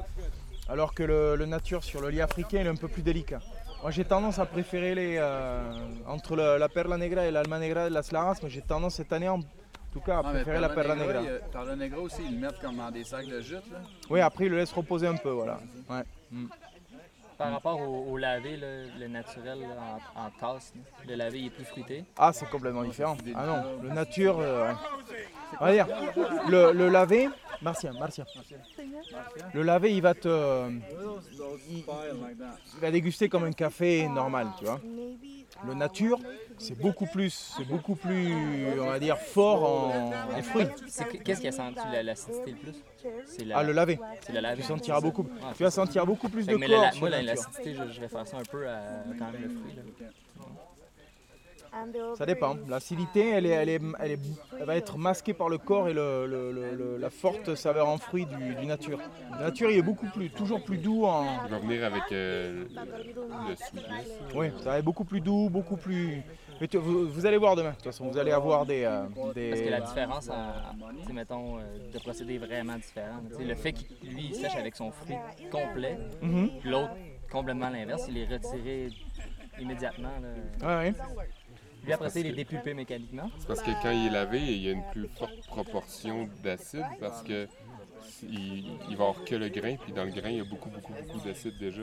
alors 0.68 0.94
que 0.94 1.02
le, 1.02 1.36
le 1.36 1.46
nature 1.46 1.82
sur 1.84 2.00
le 2.00 2.08
lit 2.10 2.20
africain 2.20 2.58
il 2.60 2.66
est 2.66 2.70
un 2.70 2.76
peu 2.76 2.88
plus 2.88 3.02
délicat. 3.02 3.40
Moi 3.82 3.90
j'ai 3.90 4.04
tendance 4.04 4.38
à 4.38 4.46
préférer 4.46 4.94
les 4.94 5.16
euh, 5.18 5.62
entre 6.06 6.36
le- 6.36 6.56
la 6.58 6.68
perla 6.68 6.96
negra 6.96 7.26
et 7.26 7.30
l'alma 7.30 7.58
negra 7.58 7.88
de 7.88 7.94
la 7.94 8.02
Slaras, 8.02 8.38
mais 8.42 8.48
j'ai 8.50 8.62
tendance 8.62 8.94
cette 8.94 9.12
année 9.12 9.28
en 9.28 9.40
tout 9.92 10.00
cas 10.00 10.16
à 10.16 10.22
Ah, 10.24 10.30
préférer 10.30 10.58
la 10.60 10.68
perla 10.70 10.96
Negra, 10.96 11.20
il 11.22 11.40
Perla 11.52 11.76
Negra 11.76 12.00
aussi, 12.00 12.22
ils 12.28 12.34
le 12.34 12.40
mettent 12.46 12.60
comme 12.60 12.76
dans 12.78 12.90
des 12.90 13.04
sacs 13.04 13.26
de 13.28 13.40
jute. 13.40 13.70
Là. 13.70 13.78
Oui, 14.10 14.20
après 14.20 14.46
il 14.46 14.50
le 14.50 14.56
laisse 14.56 14.72
reposer 14.72 15.06
un 15.06 15.14
peu, 15.16 15.30
voilà. 15.30 15.60
Ouais. 15.88 16.02
Mm. 16.32 16.46
Par 17.38 17.52
rapport 17.52 17.80
au, 17.80 18.10
au 18.12 18.16
lavé, 18.16 18.56
le 18.56 19.06
naturel 19.08 19.60
là, 19.60 19.98
en, 20.16 20.26
en 20.26 20.30
tasse, 20.30 20.72
là, 20.74 20.82
le 21.08 21.14
lavé 21.16 21.40
il 21.40 21.46
est 21.46 21.50
plus 21.50 21.64
fruité? 21.64 22.04
Ah, 22.18 22.32
c'est 22.32 22.48
complètement 22.48 22.82
différent. 22.84 23.16
Ah 23.36 23.46
non, 23.46 23.62
le 23.82 23.88
nature. 23.90 24.38
euh, 24.40 24.72
ouais. 25.54 25.58
On 25.60 25.64
va 25.64 25.72
dire, 25.72 25.86
le, 26.48 26.72
le 26.72 26.88
lavé. 26.88 27.28
Martien, 27.62 27.92
Martien. 27.92 28.24
Le 29.54 29.62
lavé, 29.62 29.92
il 29.94 30.02
va 30.02 30.12
te. 30.14 30.68
Il, 31.70 31.78
il 31.78 32.80
va 32.80 32.90
déguster 32.90 33.28
comme 33.28 33.44
un 33.44 33.52
café 33.52 34.06
normal, 34.08 34.48
tu 34.58 34.64
vois. 34.64 34.80
Le 35.66 35.72
nature, 35.74 36.18
c'est 36.58 36.76
beaucoup 36.78 37.06
plus, 37.06 37.54
c'est 37.56 37.64
beaucoup 37.66 37.94
plus, 37.94 38.34
on 38.80 38.86
va 38.86 38.98
dire, 38.98 39.16
fort 39.16 39.62
en, 39.64 40.12
en 40.36 40.42
fruits. 40.42 40.66
Qu'est-ce 41.24 41.40
qui 41.40 41.48
a 41.48 41.52
senti 41.52 41.78
la- 41.92 42.02
l'acidité 42.02 42.50
le 42.50 42.56
plus? 42.56 43.44
La- 43.46 43.58
Ah, 43.58 43.62
le 43.62 43.72
lavé. 43.72 43.98
C'est 44.26 44.32
le 44.32 44.40
lavé. 44.40 44.60
Tu 44.62 44.66
sentiras 44.68 45.00
beaucoup, 45.00 45.22
Ouais, 45.22 45.52
tu 45.56 45.62
vas 45.62 45.70
sentir 45.70 46.04
beaucoup 46.04 46.28
plus 46.28 46.46
de 46.46 46.56
corps 46.56 46.68
la- 46.82 46.92
Moi, 46.98 47.08
la 47.08 47.18
la- 47.22 47.34
l'acidité, 47.34 47.74
je, 47.74 47.92
je 47.92 48.00
vais 48.00 48.08
faire 48.08 48.26
ça 48.26 48.36
un 48.38 48.42
peu 48.42 48.68
à 48.68 48.80
quand 49.18 49.30
même 49.30 49.42
le 49.42 49.48
fruit. 49.48 49.74
Là. 49.76 50.06
Ça 52.16 52.26
dépend. 52.26 52.56
L'acidité, 52.68 53.30
elle, 53.30 53.46
est, 53.46 53.50
elle, 53.50 53.68
est, 53.68 53.80
elle, 54.00 54.10
est- 54.12 54.20
elle 54.58 54.64
va 54.66 54.76
être 54.76 54.96
masquée 54.98 55.34
par 55.34 55.48
le 55.48 55.58
corps 55.58 55.88
et 55.88 55.92
le- 55.94 56.26
le- 56.26 56.52
le- 56.52 56.74
le- 56.74 56.96
la 56.98 57.10
forte 57.10 57.54
saveur 57.54 57.88
en 57.88 57.98
fruits 57.98 58.26
du, 58.26 58.54
du 58.54 58.66
nature. 58.66 58.98
Le 59.38 59.44
nature, 59.44 59.70
il 59.70 59.78
est 59.78 59.82
beaucoup 59.82 60.06
plus, 60.06 60.30
toujours 60.30 60.62
plus 60.62 60.78
doux 60.78 61.04
en. 61.04 61.24
Il 61.46 61.50
va 61.50 61.58
venir 61.58 61.84
avec 61.84 62.02
euh, 62.12 62.64
le 63.48 63.56
sweetness. 63.56 64.18
Oui, 64.34 64.46
ça 64.58 64.70
va 64.70 64.78
être 64.78 64.84
beaucoup 64.84 65.04
plus 65.04 65.20
doux, 65.20 65.48
beaucoup 65.50 65.76
plus. 65.76 66.22
Mais 66.60 66.68
tu- 66.68 66.76
vous, 66.78 67.08
vous 67.08 67.26
allez 67.26 67.36
voir 67.36 67.56
demain. 67.56 67.70
De 67.70 67.74
toute 67.74 67.84
façon, 67.86 68.08
vous 68.08 68.16
allez 68.18 68.30
avoir 68.30 68.64
des. 68.64 68.84
euh, 68.84 69.02
des... 69.34 69.50
Parce 69.50 69.62
que 69.62 69.70
la 69.70 69.80
différence, 69.80 70.24
sais, 71.06 71.12
mettons, 71.12 71.58
euh, 71.58 71.62
de 71.92 71.98
procédés 71.98 72.38
vraiment 72.38 72.76
différents. 72.76 73.20
tu 73.28 73.36
sais, 73.38 73.44
Le 73.44 73.54
fait 73.56 73.72
qu'il 73.72 74.10
lui, 74.10 74.26
il 74.30 74.34
sèche 74.36 74.56
avec 74.56 74.76
son 74.76 74.90
fruit 74.92 75.16
complet, 75.50 75.98
puis 76.60 76.70
l'autre 76.70 76.92
complètement 77.30 77.68
l'inverse, 77.70 78.04
il 78.08 78.18
est 78.18 78.26
retiré 78.26 78.88
immédiatement. 79.60 80.10
Là. 80.22 80.68
Ouais, 80.80 80.88
ouais. 80.88 80.94
Après 81.92 82.74
mécaniquement. 82.74 83.30
C'est 83.38 83.46
parce 83.46 83.62
que 83.62 83.70
quand 83.82 83.90
il 83.90 84.06
est 84.06 84.10
lavé, 84.10 84.40
il 84.40 84.62
y 84.62 84.68
a 84.68 84.72
une 84.72 84.84
plus 84.92 85.08
forte 85.08 85.46
proportion 85.46 86.28
d'acide 86.42 86.84
parce 87.00 87.22
que 87.22 87.46
il 88.22 88.96
va 88.96 89.04
avoir 89.04 89.24
que 89.24 89.34
le 89.34 89.48
grain, 89.48 89.76
puis 89.76 89.92
dans 89.92 90.04
le 90.04 90.10
grain, 90.10 90.30
il 90.30 90.38
y 90.38 90.40
a 90.40 90.44
beaucoup, 90.44 90.70
beaucoup, 90.70 90.92
beaucoup 90.92 91.20
d'acide 91.26 91.58
déjà. 91.58 91.82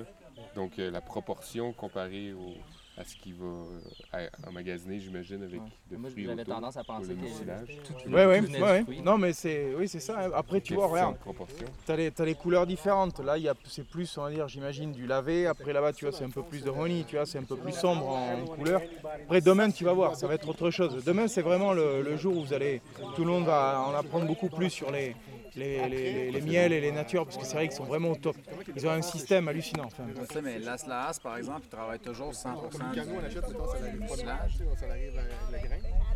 Donc 0.56 0.80
euh, 0.80 0.92
la 0.92 1.02
proportion 1.02 1.72
comparée 1.74 2.34
au, 2.34 2.56
à 2.98 3.04
ce 3.06 3.16
qu'il 3.16 3.34
va 3.36 3.46
euh, 3.46 3.80
à- 4.12 4.50
emmagasiner, 4.50 5.00
j'imagine, 5.00 5.42
avec 5.44 5.62
de 5.90 5.96
Moi, 5.98 6.10
fruits 6.10 6.26
j'avais 6.26 6.44
tendance 6.44 6.76
à 6.78 6.84
penser 6.84 7.10
le 7.10 7.16
que 7.16 7.22
mucilage. 7.22 7.80
tout- 7.86 8.10
Ouais, 8.12 8.26
ouais, 8.26 8.42
tout 8.44 8.52
ouais. 8.62 8.84
fruit. 8.84 9.02
Non, 9.02 9.18
mais 9.18 9.32
c'est, 9.34 9.74
oui, 9.76 9.88
c'est 9.88 10.02
ça. 10.02 10.20
Après, 10.36 10.60
tu 10.62 10.76
vois, 10.76 10.88
regarde, 10.88 11.16
de 11.16 11.20
proportion. 11.20 11.66
t'as 11.86 11.96
les, 11.96 12.12
t'as 12.12 12.26
les 12.26 12.36
couleurs 12.36 12.68
différentes. 12.68 13.20
Là, 13.22 13.38
il 13.38 13.44
y 13.46 13.50
a, 13.50 13.54
c'est 13.66 13.88
plus, 13.88 14.18
on 14.18 14.24
va 14.24 14.32
dire, 14.32 14.48
j'imagine, 14.48 14.92
du 14.92 15.08
lavé. 15.08 15.48
Après, 15.48 15.72
là-bas, 15.74 15.94
tu 15.94 16.06
vois, 16.06 16.12
c'est 16.16 16.26
un 16.26 16.30
peu 16.30 16.44
plus 16.44 16.64
de 16.64 16.70
honey, 16.70 17.06
tu 17.08 17.16
vois, 17.16 17.26
c'est 17.26 17.38
un 17.40 17.44
peu 17.44 17.56
plus 17.56 17.72
sombre 17.74 18.08
en 18.08 18.46
couleur. 18.46 18.82
Après, 19.24 19.42
demain, 19.42 19.72
tu 19.72 19.86
vas 19.86 19.94
voir, 19.94 20.16
ça 20.16 20.28
va 20.28 20.36
être 20.36 20.48
autre 20.50 20.70
chose. 20.70 21.04
Demain, 21.04 21.28
c'est 21.28 21.42
vraiment 21.42 21.74
le, 21.74 22.02
le 22.02 22.18
jour 22.18 22.36
où 22.38 22.44
vous 22.44 22.54
allez, 22.54 22.82
tout 23.16 23.24
le 23.24 23.32
monde 23.32 23.46
va 23.46 23.82
en 23.88 23.94
apprendre 23.96 24.26
beaucoup 24.28 24.50
plus 24.50 24.70
sur 24.70 24.92
les, 24.92 25.16
les, 25.56 25.88
les, 25.90 26.14
les- 26.14 26.32
les 26.32 26.42
miels 26.42 26.74
et 26.74 26.82
les 26.82 26.92
natures, 26.92 27.26
parce 27.26 27.38
que 27.38 27.46
c'est 27.46 27.54
vrai 27.56 27.68
qu'ils 27.68 27.78
sont 27.78 27.84
vraiment 27.84 28.12
au 28.12 28.16
top. 28.16 28.36
Ils 28.76 28.86
ont 28.88 28.92
un 28.92 29.02
système 29.02 29.48
hallucinant. 29.48 29.86
Enfin, 29.86 30.04
Tu 30.28 30.34
sais, 30.34 30.42
mais 30.42 30.60
Las 30.60 30.88
Laas, 30.88 31.20
par 31.22 31.38
exemple, 31.38 31.62
ils 31.66 31.70
travaillent 31.70 32.00
toujours 32.00 32.32
100% 32.32 32.44
Comme 32.72 32.90
le 32.90 32.96
canot, 32.96 33.12
on 33.18 33.28
du. 33.28 34.02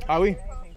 Ah 0.08 0.22
oui 0.22 0.36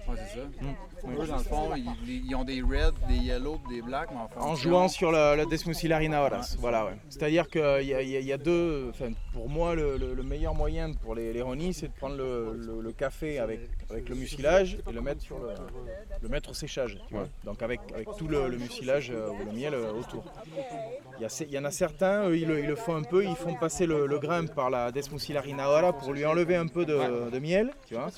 Ouais, 0.09 0.15
c'est 0.17 0.39
ça. 0.41 0.47
Mm. 0.47 1.21
Eux, 1.23 1.27
dans 1.27 1.37
le 1.37 1.43
fond, 1.43 1.71
ils, 1.77 2.27
ils 2.27 2.35
ont 2.35 2.45
des 2.45 2.63
reds, 2.63 2.95
des 3.09 3.17
yellows, 3.17 3.61
des 3.69 3.83
blacks, 3.83 4.09
mais 4.11 4.43
en 4.43 4.47
En 4.53 4.55
jouant 4.57 4.89
sur 4.89 5.13
la, 5.13 5.37
la 5.37 5.45
Desmucillarina 5.45 6.23
Horas. 6.25 6.57
Voilà, 6.59 6.87
ouais. 6.87 6.97
C'est-à-dire 7.11 7.47
qu'il 7.49 7.83
y, 7.83 7.89
y 7.93 8.25
y 8.25 8.33
a 8.33 8.39
deux. 8.39 8.89
Enfin, 8.89 9.11
pour 9.39 9.49
moi, 9.49 9.77
le, 9.77 9.97
le- 9.97 10.15
le 10.15 10.23
meilleur 10.25 10.53
moyen 10.53 10.93
pour 10.93 11.15
les, 11.15 11.33
les 11.33 11.43
ronis, 11.43 11.73
c'est 11.73 11.87
de 11.87 11.93
prendre 11.93 12.17
le, 12.17 12.55
le- 12.57 12.81
le 12.81 12.93
café 12.93 13.39
avec, 13.39 13.61
avec 13.89 14.09
le 14.09 14.17
mucilage 14.17 14.79
et 14.89 14.93
le 14.93 15.01
mettre 15.01 15.23
sur 15.23 15.39
le, 15.39 15.51
le 16.21 16.29
mettre 16.29 16.51
au 16.51 16.55
séchage. 16.55 16.99
tu 17.07 17.15
vois. 17.15 17.29
Donc 17.45 17.63
avec, 17.63 17.79
avec 17.95 18.09
tout 18.19 18.27
le, 18.27 18.49
le 18.49 18.59
mucilage 18.59 19.13
euh, 19.15 19.31
ou 19.31 19.39
le 19.45 19.53
miel 19.53 19.75
euh, 19.75 19.93
autour. 19.93 20.25
Il 21.19 21.23
y, 21.23 21.25
a, 21.25 21.45
il 21.47 21.53
y 21.53 21.59
en 21.59 21.65
a 21.65 21.71
certains, 21.71 22.29
eux, 22.29 22.37
ils, 22.37 22.49
le, 22.49 22.59
ils 22.59 22.67
le 22.67 22.75
font 22.75 22.97
un 22.97 23.03
peu, 23.05 23.25
ils 23.25 23.37
font 23.37 23.55
passer 23.55 23.87
le, 23.87 24.07
le 24.09 24.19
grain 24.19 24.45
par 24.47 24.71
la 24.71 24.91
Desmucillarina 24.91 25.69
Hora 25.71 25.93
pour 25.93 26.13
lui 26.13 26.25
enlever 26.25 26.57
un 26.57 26.67
peu 26.67 26.85
de, 26.85 27.31
de 27.31 27.39
miel, 27.39 27.71
tu 27.87 27.95
vois. 27.95 28.09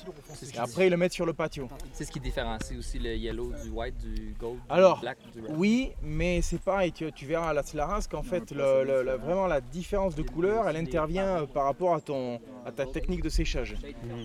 Et 0.55 0.57
après, 0.57 0.87
ils 0.87 0.89
le 0.91 0.97
mettent 0.97 1.13
sur 1.13 1.27
le 1.27 1.33
patio. 1.33 1.67
C'est 1.93 2.03
ce 2.05 2.11
qui 2.11 2.19
différencie 2.19 2.77
aussi 2.79 2.97
le 2.97 3.15
yellow 3.15 3.51
du 3.63 3.69
white, 3.69 3.97
du 3.99 4.35
gold, 4.39 4.57
Alors, 4.69 4.95
du 4.95 5.01
black, 5.01 5.17
du 5.35 5.41
red. 5.41 5.51
oui, 5.55 5.91
mais 6.01 6.41
c'est 6.41 6.59
pareil, 6.61 6.91
tu, 6.91 7.11
tu 7.11 7.25
verras 7.27 7.49
à 7.49 7.53
la 7.53 7.61
Slaras 7.61 8.07
qu'en 8.09 8.23
fait, 8.23 8.49
le- 8.51 8.83
le- 8.83 9.03
le- 9.03 9.17
vraiment 9.17 9.45
la 9.45 9.61
différence 9.61 10.15
de 10.15 10.23
couleur, 10.23 10.67
elle 10.67 10.77
intervient 10.77 11.10
euh, 11.19 11.45
par 11.45 11.65
rapport 11.65 11.93
à, 11.95 12.01
ton, 12.01 12.39
à 12.65 12.71
ta 12.71 12.85
technique 12.85 13.23
de 13.23 13.29
séchage. 13.29 13.75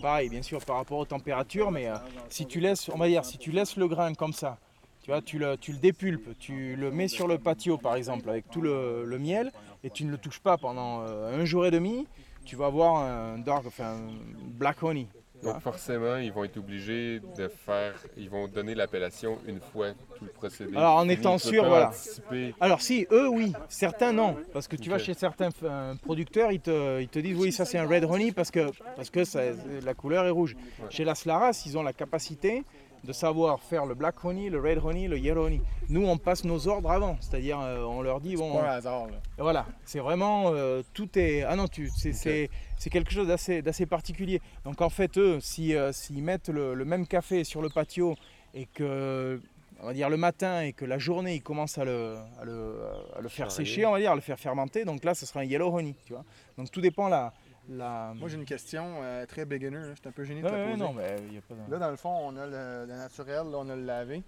Pareil, 0.03 0.28
bien 0.28 0.43
sûr, 0.43 0.64
par 0.64 0.76
rapport 0.76 0.99
aux 0.99 1.05
températures, 1.05 1.70
mais 1.70 1.89
euh, 1.89 1.95
si 2.28 2.47
tu 2.47 2.61
laisses, 2.61 2.89
on 2.89 2.99
va 2.99 3.09
dire, 3.09 3.24
si 3.24 3.39
tu 3.39 3.51
laisses 3.51 3.76
le 3.76 3.89
grain 3.89 4.14
comme 4.14 4.32
ça, 4.32 4.59
tu 5.03 5.11
vois, 5.11 5.22
tu 5.22 5.39
le, 5.39 5.57
tu 5.57 5.72
le 5.72 5.78
dépulpes, 5.78 6.37
tu 6.39 6.74
le 6.76 6.91
mets 6.91 7.09
sur 7.09 7.28
le 7.28 7.39
patio 7.39 7.78
par 7.78 7.95
exemple 7.95 8.28
avec 8.28 8.51
tout 8.51 8.61
le, 8.61 9.05
le 9.05 9.18
miel 9.18 9.53
et 9.84 9.91
tu 9.91 10.05
ne 10.05 10.11
le 10.11 10.18
touches 10.18 10.41
pas 10.41 10.57
pendant 10.59 11.03
euh, 11.03 11.41
un 11.41 11.45
jour 11.45 11.64
et 11.64 11.70
demi, 11.70 12.07
tu 12.45 12.57
vas 12.57 12.66
avoir 12.66 12.97
un 12.97 13.39
dark, 13.39 13.64
enfin 13.66 13.97
un 13.97 14.11
black 14.59 14.82
honey. 14.82 15.07
Donc 15.43 15.61
forcément, 15.61 16.16
ils 16.16 16.32
vont 16.32 16.45
être 16.45 16.57
obligés 16.57 17.20
de 17.37 17.49
faire, 17.49 17.95
ils 18.16 18.28
vont 18.30 18.49
donner 18.49 18.74
l'appellation 18.74 19.39
une 19.47 19.61
fois 19.61 19.89
tout 20.16 20.24
le 20.24 20.30
procédé. 20.30 20.76
Alors 20.76 20.97
en 20.97 21.09
étant 21.09 21.39
sûr, 21.39 21.64
voilà. 21.66 21.89
anticiper. 21.89 22.55
Alors 22.61 22.80
si, 22.80 23.07
eux 23.12 23.28
oui, 23.28 23.53
certains 23.68 24.12
non. 24.12 24.37
Parce 24.53 24.66
que 24.66 24.76
tu 24.76 24.91
vas 24.91 24.99
chez 24.99 25.14
certains 25.14 25.51
euh, 25.62 25.95
producteurs, 26.03 26.53
ils 26.53 26.61
te, 26.61 27.01
ils 27.01 27.09
te 27.09 27.18
disent 27.18 27.37
oui 27.39 27.53
ça 27.53 27.64
c'est 27.64 27.78
un 27.78 27.87
red 27.87 28.05
honey 28.05 28.32
parce 28.32 28.51
que, 28.51 28.70
parce 28.97 29.11
que 29.11 29.24
ça- 29.24 29.43
la 29.84 29.95
couleur 29.95 30.24
est 30.26 30.30
rouge. 30.30 30.57
Chez 30.91 31.05
la 31.05 31.14
Slaras, 31.14 31.62
ils 31.66 31.76
ont 31.76 31.82
la 31.82 31.93
capacité 31.93 32.64
de 33.05 33.12
savoir 33.12 33.61
faire 33.61 33.86
le 33.86 33.94
black 33.94 34.24
honey, 34.24 34.51
le 34.51 34.61
red 34.61 34.78
honey, 34.84 35.09
le 35.09 35.18
yellow 35.18 35.47
honey. 35.47 35.61
Nous 35.88 36.05
on 36.07 36.18
passe 36.18 36.44
nos 36.44 36.66
ordres 36.68 36.90
avant, 36.90 37.16
c'est-à-dire 37.20 37.61
euh, 37.61 37.84
on 37.84 38.03
leur 38.03 38.20
dit 38.20 38.36
bon... 38.36 38.53
pas 38.53 38.70
un 38.70 38.76
hasard, 38.76 39.07
là? 39.07 39.16
Voilà, 39.38 39.66
c'est 39.84 40.01
vraiment 40.01 40.47
euh, 40.47 40.82
tout 40.94 41.18
est... 41.18 41.42
Ah 41.42 41.57
non, 41.57 41.68
tu, 41.68 41.90
c'est, 41.97 42.12
c'est, 42.12 42.51
c'est 42.78 42.90
quelque 42.90 43.12
chose 43.12 43.28
d'assez, 43.28 43.62
d'assez 43.62 43.86
particulier. 43.86 44.40
Donc 44.64 44.80
en 44.80 44.90
fait 44.90 45.16
eux, 45.18 45.38
si, 45.40 45.74
euh, 45.74 45.92
s'ils 45.92 46.22
mettent 46.22 46.49
le, 46.49 46.74
le 46.74 46.84
même 46.84 47.07
café 47.07 47.44
sur 47.44 47.62
le 47.62 47.68
patio 47.68 48.16
et 48.55 48.66
que 48.66 49.40
on 49.80 49.86
va 49.86 49.92
dire 49.92 50.09
le 50.09 50.16
matin 50.16 50.62
et 50.62 50.72
que 50.72 50.86
la 50.86 50.99
journée 50.99 51.34
ils 51.34 51.42
commencent 51.42 51.76
à 51.78 51.84
le, 51.84 52.16
à 52.40 52.44
le, 52.44 52.76
à 53.16 53.20
le 53.20 53.28
faire 53.28 53.51
sécher, 53.51 53.84
on 53.84 53.92
va 53.92 54.01
dire, 54.01 54.12
à 54.12 54.14
le 54.14 54.22
faire 54.22 54.40
fermenter, 54.40 54.84
donc 54.86 55.05
là 55.05 55.14
ce 55.14 55.26
sera 55.26 55.40
un 55.40 55.44
yellow 55.44 55.68
honey, 55.68 55.94
tu 56.07 56.14
vois. 56.14 56.24
Donc 56.57 56.70
tout 56.70 56.80
dépend 56.80 57.09
la... 57.09 57.32
la... 57.69 58.12
Moi, 58.14 58.29
j'ai 58.29 58.37
une 58.37 58.45
question 58.45 59.01
euh, 59.03 59.27
très 59.27 59.45
beginner. 59.45 59.79
là. 59.79 59.91
Je 59.91 59.95
suis 60.01 60.09
un 60.09 60.12
peu 60.12 60.25
gêné 60.25 60.41
de 60.43 60.47
Ouais, 60.47 60.53
te 60.53 60.71
poser. 60.73 60.77
non, 60.83 60.93
mais 60.93 61.17
y 61.33 61.39
a 61.39 61.41
pas 61.43 61.55
de- 61.55 61.71
Là, 61.73 61.79
dans 61.79 61.91
le 61.91 61.97
fond, 61.97 62.11
on 62.23 62.37
a 62.37 62.47
le, 62.47 62.87
le 62.87 62.97
naturel, 62.97 63.51
là, 63.51 63.59
on 63.59 63.69
a 63.69 63.77
le 63.77 63.85
lavé. 63.85 64.23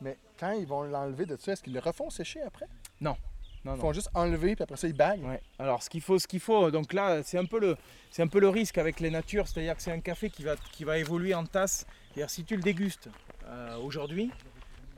Mais 0.00 0.18
quand 0.38 0.50
ils 0.52 0.66
vont 0.66 0.82
l'enlever 0.82 1.24
de 1.26 1.36
ça, 1.36 1.52
est-ce 1.52 1.62
qu'ils 1.62 1.72
le 1.74 1.80
refont 1.80 2.10
sécher 2.10 2.42
après? 2.42 2.66
Non. 3.00 3.16
Non, 3.64 3.76
Ils 3.76 3.80
font 3.80 3.92
juste 3.94 4.10
enlever, 4.12 4.54
puis 4.56 4.62
après 4.62 4.76
ça, 4.76 4.86
ils 4.86 4.92
baguent? 4.92 5.24
Ouais. 5.24 5.40
Alors 5.58 5.82
ce 5.82 5.88
qu'il 5.88 6.02
faut, 6.02 6.18
ce 6.18 6.26
qu'il 6.26 6.40
faut, 6.40 6.70
donc 6.70 6.92
là 6.92 7.22
c'est 7.22 7.38
un 7.38 7.46
peu 7.46 7.58
le, 7.58 7.78
c'est 8.10 8.20
un 8.20 8.26
peu 8.26 8.38
le 8.38 8.50
risque 8.50 8.76
avec 8.76 9.00
les 9.00 9.08
natures, 9.08 9.48
c'est-à-dire 9.48 9.74
que 9.74 9.80
c'est 9.80 9.90
un 9.92 10.00
café 10.00 10.28
qui 10.28 10.42
va, 10.42 10.56
qui 10.72 10.84
va 10.84 10.98
évoluer 10.98 11.32
en 11.34 11.46
tasse. 11.46 11.86
C'est-à-dire 12.12 12.28
si 12.28 12.44
tu 12.44 12.56
le 12.56 12.62
dégustes 12.62 13.08
euh, 13.46 13.78
aujourd'hui, 13.78 14.30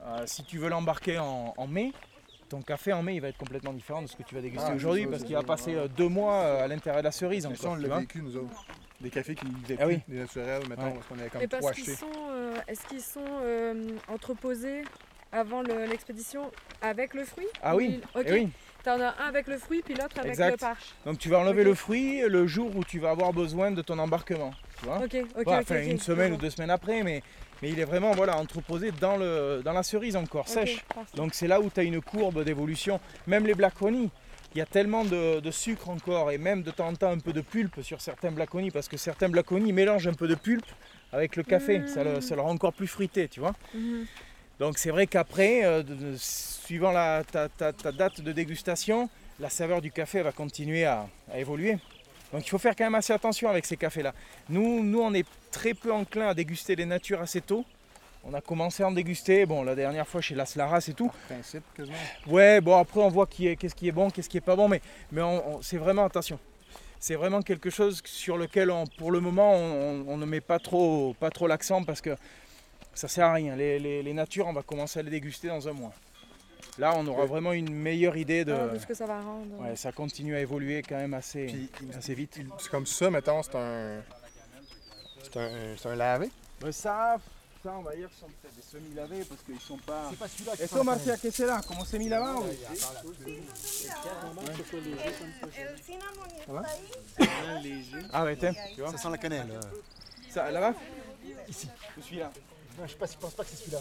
euh, 0.03 0.24
si 0.27 0.43
tu 0.43 0.59
veux 0.59 0.68
l'embarquer 0.68 1.20
en, 1.20 1.55
en 1.57 1.66
mai, 1.68 1.93
ton 2.49 2.62
café 2.62 2.92
en 2.92 3.03
mai 3.03 3.16
il 3.16 3.20
va 3.20 3.28
être 3.28 3.36
complètement 3.38 3.72
différent 3.72 4.03
de 4.03 4.07
ce 4.07 4.16
que 4.16 4.22
tu 4.22 4.34
vas 4.34 4.40
déguster 4.40 4.68
Ah, 4.70 4.74
aujourd'hui 4.74 5.07
parce 5.07 5.22
qu'il 5.24 5.34
va 5.34 5.42
passer 5.42 5.74
euh, 5.74 5.88
deux 5.88 6.09
mois 6.09 6.34
euh, 6.34 6.64
à 6.64 6.68
l'intérieur 6.68 7.03
de 7.03 7.05
la 7.07 7.12
cerise 7.12 7.44
Mais 7.47 7.53
encore. 7.53 7.62
ça, 7.62 7.68
on 7.70 7.76
tu 7.76 7.82
l'a 7.82 7.88
vois. 7.88 7.99
vécu, 8.01 8.22
nous 8.22 8.36
autres. 8.36 8.66
Des 9.01 9.11
cafés 9.11 9.34
qui 9.34 9.44
n'étaient 9.47 9.76
Ah 9.78 9.86
oui. 9.86 9.99
plus, 9.99 10.14
des 10.14 10.20
naturels, 10.20 10.62
mettons, 10.68 10.82
Ouais. 10.84 10.92
parce 10.94 11.07
qu'on 11.07 11.18
avait 11.18 11.28
comme 11.28 11.40
Mais 11.42 11.49
trois 11.49 11.61
parce 11.61 11.72
qu'ils 11.80 11.90
achetés. 11.92 12.01
sont, 12.07 12.12
euh, 12.30 12.55
est-ce 12.66 12.86
qu'ils 12.86 13.03
sont 13.03 13.20
euh, 13.42 13.88
entreposés 14.09 14.82
avant 15.32 15.61
le- 15.62 15.84
l'expédition 15.86 16.51
avec 16.80 17.12
le 17.14 17.24
fruit 17.24 17.47
Ah 17.62 17.76
oui, 17.76 18.01
Ou- 18.14 18.18
Ok. 18.20 18.24
eh 18.28 18.32
oui. 18.32 18.49
T'en 18.84 19.01
as 19.01 19.16
un 19.20 19.28
avec 19.28 19.49
le 19.49 19.59
fruit 19.59 19.82
puis 19.84 19.94
l'autre 19.94 20.16
avec 20.18 20.30
Exact. 20.30 20.53
le 20.53 20.57
parche. 20.59 20.94
Donc 21.05 21.18
tu 21.18 21.28
vas 21.28 21.40
enlever 21.40 21.64
le 21.64 21.74
fruit 21.74 22.20
le 22.20 22.47
jour 22.47 22.70
où 22.76 22.84
tu 22.84 23.01
vas 23.01 23.11
avoir 23.11 23.32
besoin 23.32 23.72
de 23.72 23.82
ton 23.82 23.99
embarquement. 23.99 24.53
Tu 24.78 24.86
vois 24.86 24.99
Ok, 24.99 25.14
ok, 25.36 25.42
Voilà, 25.44 25.82
une 25.82 25.99
semaine 25.99 26.32
ou 26.34 26.36
deux 26.36 26.51
semaines 26.51 26.70
après, 26.70 27.03
mais, 27.03 27.22
mais 27.62 27.70
il 27.70 27.78
est 27.80 27.84
vraiment 27.84 28.12
voilà, 28.12 28.36
entreposé 28.36 28.90
dans, 28.92 29.16
le, 29.16 29.62
dans 29.64 29.72
la 29.72 29.82
cerise 29.82 30.16
encore, 30.16 30.48
sèche. 30.48 30.82
parfait. 30.94 31.16
Donc 31.16 31.34
c'est 31.34 31.46
là 31.46 31.61
où 31.61 31.70
tu 31.70 31.80
as 31.80 31.84
une 31.84 32.00
courbe 32.00 32.44
d'évolution. 32.44 33.00
Même 33.26 33.46
les 33.46 33.54
black 33.54 33.80
honey, 33.80 34.09
il 34.54 34.59
y 34.59 34.61
a 34.61 34.66
tellement 34.66 35.04
de, 35.04 35.40
de 35.40 35.50
sucre 35.50 35.88
encore 35.90 36.30
et 36.30 36.38
même 36.38 36.62
de 36.62 36.70
temps 36.70 36.88
en 36.88 36.94
temps 36.94 37.11
un 37.11 37.18
peu 37.18 37.32
de 37.32 37.40
pulpe 37.42 37.82
sur 37.82 38.00
certains 38.00 38.30
black 38.30 38.54
honey 38.54 38.70
parce 38.70 38.88
que 38.88 38.96
certains 38.96 39.28
black 39.28 39.50
honey 39.52 39.72
mélangent 39.72 40.09
un 40.09 40.14
peu 40.14 40.28
de 40.28 40.34
pulpe 40.34 40.66
avec 41.12 41.36
le 41.36 41.42
café. 41.42 41.82
Ça, 41.86 42.04
le, 42.04 42.20
ça 42.20 42.34
le 42.34 42.40
rend 42.40 42.50
encore 42.50 42.72
plus 42.72 42.86
fruité, 42.88 43.28
tu 43.28 43.40
vois. 43.40 43.54
Mhm. 43.74 44.07
Donc 44.59 44.78
c'est 44.78 44.90
vrai 44.90 45.07
qu'après, 45.07 45.64
euh, 45.64 45.82
suivant 46.16 46.90
la, 46.90 47.22
ta, 47.30 47.48
ta- 47.50 47.72
ta 47.74 47.92
date 47.92 48.22
de 48.22 48.32
dégustation, 48.32 49.11
la 49.38 49.50
saveur 49.50 49.82
du 49.82 49.90
café 49.90 50.22
va 50.22 50.32
continuer 50.32 50.86
à, 50.86 51.07
à 51.30 51.38
évoluer. 51.38 51.76
Donc 52.33 52.45
il 52.47 52.51
faut 52.51 52.59
faire 52.59 52.74
quand 52.77 52.85
même 52.85 52.95
assez 52.95 53.12
attention 53.12 53.49
avec 53.49 53.64
ces 53.66 53.77
cafés-là. 53.77 54.12
Nous, 54.49 54.83
nous, 54.83 55.01
on 55.01 55.14
est 55.14 55.27
très 55.51 55.74
peu 55.74 55.93
enclin 55.93 56.29
à 56.29 56.35
déguster 56.35 56.74
les 56.77 56.85
natures 56.87 57.20
assez 57.20 57.41
tôt. 57.41 57.64
On 58.24 58.35
a 58.35 58.41
commencé 58.41 58.83
à 58.83 58.89
en 58.89 58.91
déguster, 58.93 59.47
bon, 59.47 59.62
la 59.62 59.77
dernière 59.77 60.07
fois 60.09 60.20
chez 60.20 60.35
Las 60.35 60.57
Laras 60.57 60.85
et 60.89 60.95
tout. 60.95 61.12
Principe, 61.29 61.62
quasiment. 61.77 61.97
Ouais, 62.27 62.61
bon, 62.61 62.77
après 62.77 63.01
on 63.01 63.09
voit 63.09 63.27
qu'est-ce 63.27 63.74
qui 63.74 63.87
est 63.87 63.93
bon, 63.93 64.11
qu'est-ce 64.11 64.29
qui 64.29 64.37
est 64.39 64.41
pas 64.41 64.57
bon, 64.57 64.68
mais, 64.68 64.81
mais 65.12 65.22
c'est 65.62 65.77
vraiment 65.77 66.05
attention. 66.05 66.39
C'est 66.99 67.14
vraiment 67.14 67.43
quelque 67.43 67.70
chose 67.70 68.03
sur 68.05 68.37
lequel, 68.37 68.70
on- 68.72 68.87
pour 68.99 69.12
le 69.12 69.20
moment, 69.20 69.53
on, 69.55 70.03
on- 70.03 70.05
on 70.09 70.16
ne 70.16 70.27
met 70.27 70.41
pas 70.41 70.59
trop, 70.59 71.14
pas 71.20 71.31
trop 71.31 71.47
l'accent 71.47 71.85
parce 71.85 72.01
que 72.01 72.16
ça 72.95 73.07
sert 73.07 73.27
à 73.27 73.35
rien. 73.35 73.55
Les, 73.55 73.79
les- 73.79 74.03
les 74.03 74.12
natures, 74.12 74.49
on 74.49 74.53
va 74.53 74.62
commencer 74.62 74.99
à 74.99 75.03
les 75.03 75.11
déguster 75.11 75.47
dans 75.47 75.68
un 75.68 75.72
mois. 75.72 75.93
Là, 76.78 76.92
on 76.96 77.07
aura 77.07 77.24
vraiment 77.24 77.52
une 77.52 77.72
meilleure 77.72 78.16
idée 78.16 78.44
de. 78.44 78.52
Ah, 78.52 78.68
de 78.74 78.78
ce 78.78 78.86
que 78.86 78.94
ça 78.94 79.07
va 79.07 79.20
rendre. 79.20 79.61
Ouais, 79.61 79.76
ça 79.76 79.92
continue 79.92 80.34
à 80.36 80.40
évoluer 80.40 80.82
quand 80.82 80.96
même 80.96 81.14
assez, 81.14 81.46
Puis, 81.46 81.70
assez 81.96 82.14
vite. 82.14 82.38
C'est 82.59 82.70
comme 82.70 82.86
ça, 82.86 83.11
mettons, 83.11 83.42
c'est 83.42 83.54
un. 83.57 84.02
C'est 85.22 85.36
un, 85.38 85.50
c'est 85.76 85.88
un 85.88 85.96
lavé. 85.96 86.30
Ben 86.61 86.70
ça, 86.72 87.16
ça, 87.62 87.74
on 87.78 87.82
va 87.82 87.96
dire 87.96 88.09
que 88.09 88.14
ce 88.14 88.20
sont 88.20 88.26
peut-être 88.26 88.54
des 88.54 88.62
semi-lavés 88.62 89.24
parce 89.24 89.42
qu'ils 89.42 89.61
sont 89.61 89.78
pas. 89.78 90.07
C'est 90.11 90.18
pas 90.18 90.28
celui-là 90.28 90.57
qui 90.57 90.62
Eso, 90.62 90.84
Marcia, 90.84 91.04
cannelle. 91.04 91.20
qu'est-ce 91.20 91.36
que 91.36 91.42
c'est 91.42 91.46
là? 91.46 91.61
Comment 91.66 91.84
c'est 91.84 91.98
mis 91.98 92.09
là-bas 92.09 92.34
ou- 92.34 92.44
Voilà. 96.46 96.68
Ah 98.12 98.24
ouais, 98.24 98.36
t'aimes, 98.36 98.54
tu 98.74 98.80
vois? 98.80 98.90
Ça 98.92 98.98
sent 98.98 99.11
la 99.11 99.18
cannelle. 99.18 99.48
là. 99.48 99.61
Ça, 100.30 100.50
là-bas? 100.50 100.74
Ici, 101.48 101.68
celui-là 102.00 102.30
je 102.84 102.90
sais 102.92 102.98
pas, 102.98 103.07
je 103.07 103.16
pense 103.16 103.32
pas 103.34 103.42
que 103.42 103.50
c'est 103.50 103.57
celui-là. 103.57 103.80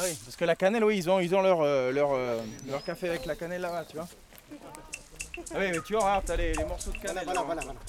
Ah 0.00 0.04
oui, 0.06 0.16
parce 0.24 0.34
que 0.34 0.46
la 0.46 0.56
cannelle, 0.56 0.82
oui, 0.82 0.96
ils 0.96 1.10
ont, 1.10 1.20
ils 1.20 1.34
ont 1.34 1.42
leur, 1.42 1.60
euh, 1.60 1.92
leur, 1.92 2.12
euh, 2.14 2.40
leur 2.70 2.82
café 2.82 3.10
avec 3.10 3.26
la 3.26 3.36
cannelle 3.36 3.60
là-bas, 3.60 3.84
tu 3.84 3.96
vois. 3.96 4.08
Ah 5.52 5.58
oui, 5.58 5.66
mais 5.70 5.80
tu 5.84 5.92
vois, 5.92 6.04
regarde, 6.04 6.24
t'as 6.24 6.36
les, 6.36 6.54
les 6.54 6.64
morceaux 6.64 6.90
de 6.90 6.96
cannelle. 6.96 7.24
Voilà, 7.26 7.40
là. 7.40 7.46
voilà, 7.46 7.62
voilà. 7.62 7.80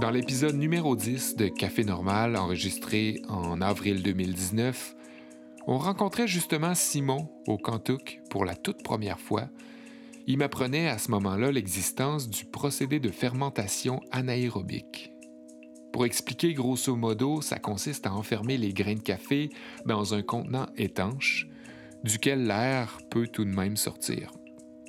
Dans 0.00 0.10
l'épisode 0.10 0.56
numéro 0.56 0.96
10 0.96 1.36
de 1.36 1.46
Café 1.46 1.84
Normal, 1.84 2.34
enregistré 2.34 3.22
en 3.28 3.60
avril 3.60 4.02
2019, 4.02 4.96
on 5.68 5.78
rencontrait 5.78 6.26
justement 6.26 6.74
Simon 6.74 7.30
au 7.46 7.58
Kentuck 7.58 8.18
pour 8.28 8.44
la 8.44 8.56
toute 8.56 8.82
première 8.82 9.20
fois. 9.20 9.48
Il 10.26 10.38
m'apprenait 10.38 10.88
à 10.88 10.98
ce 10.98 11.12
moment-là 11.12 11.52
l'existence 11.52 12.28
du 12.28 12.44
procédé 12.44 12.98
de 12.98 13.10
fermentation 13.10 14.00
anaérobique. 14.10 15.12
Pour 15.92 16.04
expliquer 16.04 16.52
grosso 16.52 16.94
modo, 16.94 17.40
ça 17.40 17.58
consiste 17.58 18.06
à 18.06 18.14
enfermer 18.14 18.58
les 18.58 18.72
grains 18.72 18.94
de 18.94 19.00
café 19.00 19.50
dans 19.86 20.14
un 20.14 20.22
contenant 20.22 20.66
étanche, 20.76 21.48
duquel 22.04 22.46
l'air 22.46 22.98
peut 23.10 23.26
tout 23.26 23.44
de 23.44 23.54
même 23.54 23.76
sortir. 23.76 24.32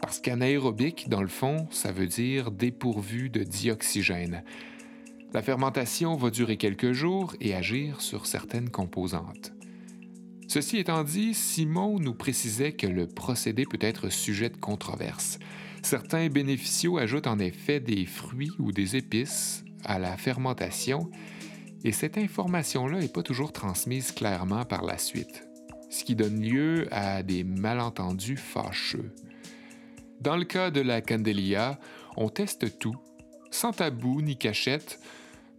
Parce 0.01 0.19
qu'anaérobique, 0.19 1.09
dans 1.09 1.21
le 1.21 1.27
fond, 1.27 1.67
ça 1.71 1.91
veut 1.91 2.07
dire 2.07 2.51
dépourvu 2.51 3.29
de 3.29 3.43
dioxygène. 3.43 4.43
La 5.33 5.41
fermentation 5.41 6.15
va 6.15 6.29
durer 6.31 6.57
quelques 6.57 6.91
jours 6.91 7.35
et 7.39 7.53
agir 7.53 8.01
sur 8.01 8.25
certaines 8.25 8.69
composantes. 8.69 9.53
Ceci 10.47 10.77
étant 10.77 11.03
dit, 11.03 11.35
Simon 11.35 11.99
nous 11.99 12.15
précisait 12.15 12.71
que 12.71 12.87
le 12.87 13.07
procédé 13.07 13.65
peut 13.65 13.77
être 13.81 14.09
sujet 14.09 14.49
de 14.49 14.57
controverse. 14.57 15.37
Certains 15.83 16.27
bénéficiaux 16.27 16.97
ajoutent 16.97 17.27
en 17.27 17.37
effet 17.37 17.79
des 17.79 18.05
fruits 18.05 18.51
ou 18.57 18.71
des 18.71 18.95
épices 18.95 19.63
à 19.85 19.99
la 19.99 20.17
fermentation 20.17 21.09
et 21.83 21.91
cette 21.91 22.17
information-là 22.17 22.99
n'est 22.99 23.07
pas 23.07 23.23
toujours 23.23 23.53
transmise 23.53 24.11
clairement 24.11 24.65
par 24.65 24.83
la 24.83 24.97
suite, 24.97 25.47
ce 25.89 26.03
qui 26.03 26.15
donne 26.15 26.41
lieu 26.41 26.87
à 26.91 27.23
des 27.23 27.43
malentendus 27.43 28.37
fâcheux. 28.37 29.13
Dans 30.19 30.35
le 30.35 30.43
cas 30.43 30.71
de 30.71 30.81
la 30.81 31.01
Candelia, 31.01 31.79
on 32.17 32.29
teste 32.29 32.77
tout, 32.79 32.97
sans 33.51 33.71
tabou 33.71 34.21
ni 34.21 34.35
cachette, 34.35 34.99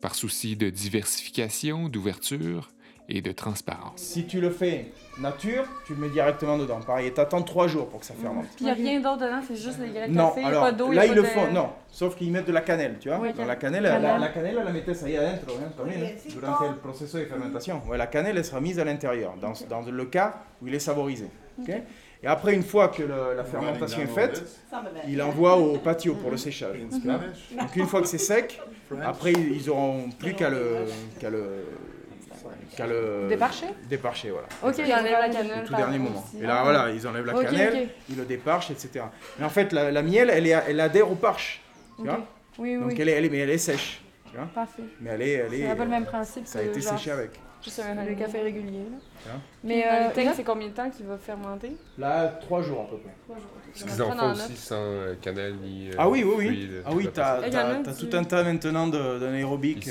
par 0.02 0.14
souci 0.14 0.56
de 0.56 0.68
diversification, 0.68 1.88
d'ouverture 1.88 2.70
et 3.12 3.20
de 3.20 3.32
transparence. 3.32 3.92
Si 4.00 4.24
tu 4.26 4.40
le 4.40 4.50
fais 4.50 4.86
nature, 5.18 5.64
tu 5.84 5.94
le 5.94 6.00
mets 6.00 6.08
directement 6.08 6.56
dedans. 6.56 6.78
Pareil, 6.80 7.12
t'attends 7.12 7.42
trois 7.42 7.66
jours 7.66 7.88
pour 7.88 8.00
que 8.00 8.06
ça 8.06 8.14
fermente. 8.14 8.46
Puis 8.56 8.60
il 8.60 8.64
n'y 8.66 8.70
a 8.70 8.74
rien 8.74 9.00
d'autre 9.00 9.18
dedans, 9.26 9.40
c'est 9.46 9.56
juste 9.56 9.78
les 9.80 9.90
grains 9.90 10.06
de 10.08 10.12
Non, 10.14 10.28
café, 10.28 10.40
il 10.40 10.44
n'y 10.44 10.46
a 10.46 10.48
alors 10.50 10.62
pas 10.62 10.72
d'eau, 10.72 10.92
là 10.92 11.04
ils 11.06 11.14
le 11.14 11.22
de... 11.22 11.26
font, 11.26 11.50
non, 11.52 11.70
sauf 11.90 12.14
qu'ils 12.16 12.30
mettent 12.30 12.46
de 12.46 12.52
la 12.52 12.60
cannelle, 12.60 12.96
tu 13.00 13.08
vois. 13.08 13.18
Oui, 13.18 13.32
Dans 13.32 13.44
la 13.44 13.56
cannelle. 13.56 13.82
la, 13.82 13.90
Cannelle. 13.90 14.20
la 14.20 14.28
cannelle, 14.28 14.62
la 14.64 14.72
mettes 14.72 15.02
ahí 15.04 15.16
adentro, 15.16 15.54
hein, 15.56 15.72
también, 15.76 16.00
hein, 16.04 16.30
durante 16.30 16.64
el 16.66 16.74
proceso 16.76 17.18
de 17.18 17.24
fermentation. 17.26 17.82
Ouais, 17.88 17.98
la 17.98 18.06
cannelle, 18.06 18.38
elle 18.38 18.44
sera 18.44 18.60
mise 18.60 18.78
à 18.78 18.84
l'intérieur, 18.84 19.34
dans, 19.40 19.52
dans 19.68 19.82
le 19.90 20.04
cas 20.06 20.36
où 20.62 20.68
il 20.68 20.74
est 20.74 20.78
saborisé. 20.78 21.26
ok 21.60 21.70
et 22.22 22.26
après, 22.26 22.52
une 22.54 22.62
fois 22.62 22.88
que 22.88 23.02
le- 23.02 23.34
la 23.34 23.44
fermentation 23.44 23.98
est 24.02 24.06
faite, 24.06 24.44
il 25.08 25.22
envoie 25.22 25.56
au 25.56 25.78
patio 25.78 26.14
pour 26.14 26.30
le 26.30 26.36
séchage. 26.36 26.76
Donc 26.78 27.76
une 27.76 27.86
fois 27.86 28.02
que 28.02 28.06
c'est 28.08 28.18
sec, 28.18 28.60
après 29.02 29.32
ils 29.32 29.70
auront 29.70 30.10
plus 30.18 30.34
qu'à 30.34 30.50
le, 30.50 30.84
qu'à 31.18 31.30
le, 31.30 31.64
le 32.78 33.26
Déparcher 33.28 33.66
Déparcher, 33.88 34.30
voilà. 34.30 34.46
Ok, 34.62 34.74
ils 34.78 34.92
enlèvent 34.92 35.12
la 35.12 35.28
cannelle 35.28 35.64
Au 35.64 35.66
tout 35.66 35.74
dernier 35.74 35.98
moment. 35.98 36.24
Et 36.40 36.46
là, 36.46 36.62
voilà, 36.62 36.90
ils 36.90 37.06
enlèvent 37.06 37.26
la 37.26 37.42
cannelle, 37.44 37.88
ils 38.08 38.16
le 38.16 38.24
déparchent, 38.24 38.70
etc. 38.70 39.04
Mais 39.38 39.44
en 39.44 39.50
fait, 39.50 39.72
la, 39.72 39.90
la 39.90 40.02
miel, 40.02 40.30
elle, 40.32 40.46
est, 40.46 40.50
elle 40.68 40.80
adhère 40.80 41.10
au 41.10 41.14
parche, 41.16 41.60
tu 41.96 42.02
Ok. 42.02 42.06
vois. 42.08 42.26
Oui, 42.58 42.74
Donc 42.76 42.88
oui. 42.88 42.96
elle 42.98 43.08
est, 43.08 43.12
elle 43.12 43.24
est, 43.24 43.28
mais 43.30 43.38
elle 43.38 43.50
est 43.50 43.58
sèche, 43.58 44.02
tu 44.30 44.36
vois. 44.36 44.46
Parfait. 44.54 44.82
Mais 45.00 45.10
elle 45.10 45.22
est, 45.22 45.32
elle 45.32 45.54
est. 45.54 45.58
C'est 45.62 45.70
un 45.70 45.76
peu 45.76 45.84
le 45.84 45.88
même 45.90 46.02
euh, 46.02 46.06
principe 46.06 46.46
Ça 46.46 46.58
a 46.58 46.62
été 46.62 46.80
genre- 46.80 46.98
séché 46.98 47.10
avec. 47.10 47.30
Juste 47.62 47.80
un- 47.80 48.04
le 48.04 48.14
café 48.14 48.40
régulier. 48.40 48.78
Là. 48.90 49.32
Hein. 49.34 49.38
Mais 49.62 49.84
euh, 49.86 50.24
là- 50.24 50.32
c'est 50.34 50.44
combien 50.44 50.68
de 50.68 50.72
temps 50.72 50.88
qu'il 50.88 51.04
va 51.04 51.18
fermenter? 51.18 51.72
Là, 51.98 52.28
trois 52.40 52.62
jours 52.62 52.80
à 52.80 52.90
peu 52.90 52.96
près. 52.96 53.12
Est-ce 53.74 53.84
qu'ils 53.84 54.02
en 54.02 54.12
font 54.12 54.32
aussi 54.32 54.56
sans 54.56 54.76
euh, 54.78 55.14
cannelle 55.20 55.56
ni. 55.62 55.90
euh, 55.90 55.94
Ah 55.98 56.08
oui, 56.08 56.24
oui, 56.24 56.34
oui. 56.38 56.46
fruits 56.46 56.70
Ah 56.86 56.90
oui, 56.94 57.08
t'as 57.12 57.40
tout 57.92 58.16
un 58.16 58.24
tas 58.24 58.42
maintenant 58.44 58.86
de- 58.88 59.18
d'anaérobiques. 59.18 59.90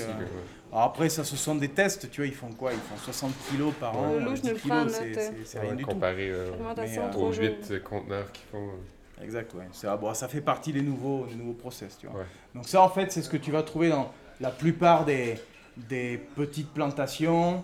Alors 0.72 0.84
après, 0.86 1.10
ça, 1.10 1.24
ce 1.24 1.36
sont 1.36 1.56
des 1.56 1.70
tests, 1.70 2.10
tu 2.12 2.22
vois, 2.22 2.28
ils 2.28 2.34
font 2.36 2.52
quoi? 2.52 2.72
Ils 2.74 2.80
font 2.80 2.96
60 2.98 3.32
kilos 3.50 3.74
par 3.80 3.98
an, 3.98 4.12
Ouais. 4.14 4.20
Loup, 4.20 4.36
je 4.36 4.42
10 4.42 4.48
ne 4.48 4.54
le 4.54 4.56
prends 4.58 4.82
en 4.82 4.86
kilos, 4.86 5.02
c'est 5.46 5.60
rien 5.60 5.70
Ouais, 5.72 5.76
du 5.76 5.84
tout. 5.84 5.90
comparé 5.90 6.30
euh, 6.30 6.52
euh, 6.78 7.12
aux 7.18 7.32
jours. 7.32 7.44
8 7.44 7.84
conteneurs 7.84 8.32
qu'ils 8.32 8.46
font. 8.52 8.68
euh. 8.68 9.24
Exact, 9.24 9.54
ouais. 9.56 9.64
C'est- 9.74 9.88
ah, 9.88 9.98
bon, 9.98 10.14
ça 10.14 10.28
fait 10.28 10.42
partie 10.42 10.72
des 10.72 10.82
nouveaux, 10.82 11.26
des 11.26 11.36
nouveaux 11.36 11.54
process, 11.54 11.98
tu 12.00 12.08
vois. 12.08 12.20
Ouais. 12.20 12.26
Donc 12.56 12.68
ça, 12.68 12.82
en 12.82 12.90
fait, 12.90 13.12
c'est 13.12 13.22
ce 13.22 13.30
que 13.30 13.38
tu 13.38 13.52
vas 13.52 13.64
trouver 13.64 13.90
dans 13.90 14.12
la 14.40 14.50
plupart 14.52 15.06
des, 15.06 15.36
des 15.76 16.18
petites 16.36 16.70
plantations. 16.74 17.64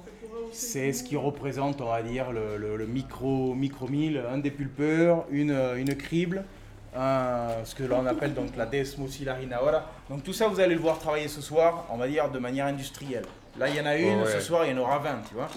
C'est 0.52 0.92
ce 0.94 1.04
qui 1.04 1.16
représente, 1.16 1.82
on 1.82 1.86
va 1.90 2.02
dire, 2.02 2.32
le, 2.32 2.58
le- 2.58 2.76
le 2.76 2.86
micro, 2.88 3.54
micro 3.54 3.88
mille, 3.88 4.22
un 4.32 4.38
dépulpeur, 4.38 5.26
une, 5.30 5.52
une 5.78 5.96
crible, 5.96 6.44
un- 6.98 7.64
ce 7.66 7.76
que 7.76 7.84
l'on 7.84 8.06
appelle 8.06 8.34
donc 8.34 8.56
la 8.56 8.66
desmosilarinahora. 8.66 9.84
Donc 10.10 10.24
tout 10.24 10.34
ça, 10.34 10.48
vous 10.48 10.60
allez 10.60 10.76
le 10.76 10.82
voir 10.82 11.00
travailler 11.00 11.28
ce 11.28 11.42
soir, 11.42 11.86
on 11.90 11.98
va 11.98 12.08
dire, 12.08 12.30
de 12.30 12.40
manière 12.40 12.66
industrielle. 12.66 13.26
Là, 13.58 13.70
il 13.70 13.76
y 13.76 13.82
en 13.82 13.86
a 13.86 13.96
une, 13.96 14.22
ouais. 14.22 14.32
ce 14.32 14.40
soir, 14.40 14.66
il 14.66 14.72
y 14.72 14.74
en 14.80 14.82
aura 14.82 15.00
20, 15.00 15.22
tu 15.28 15.34
vois. 15.36 15.50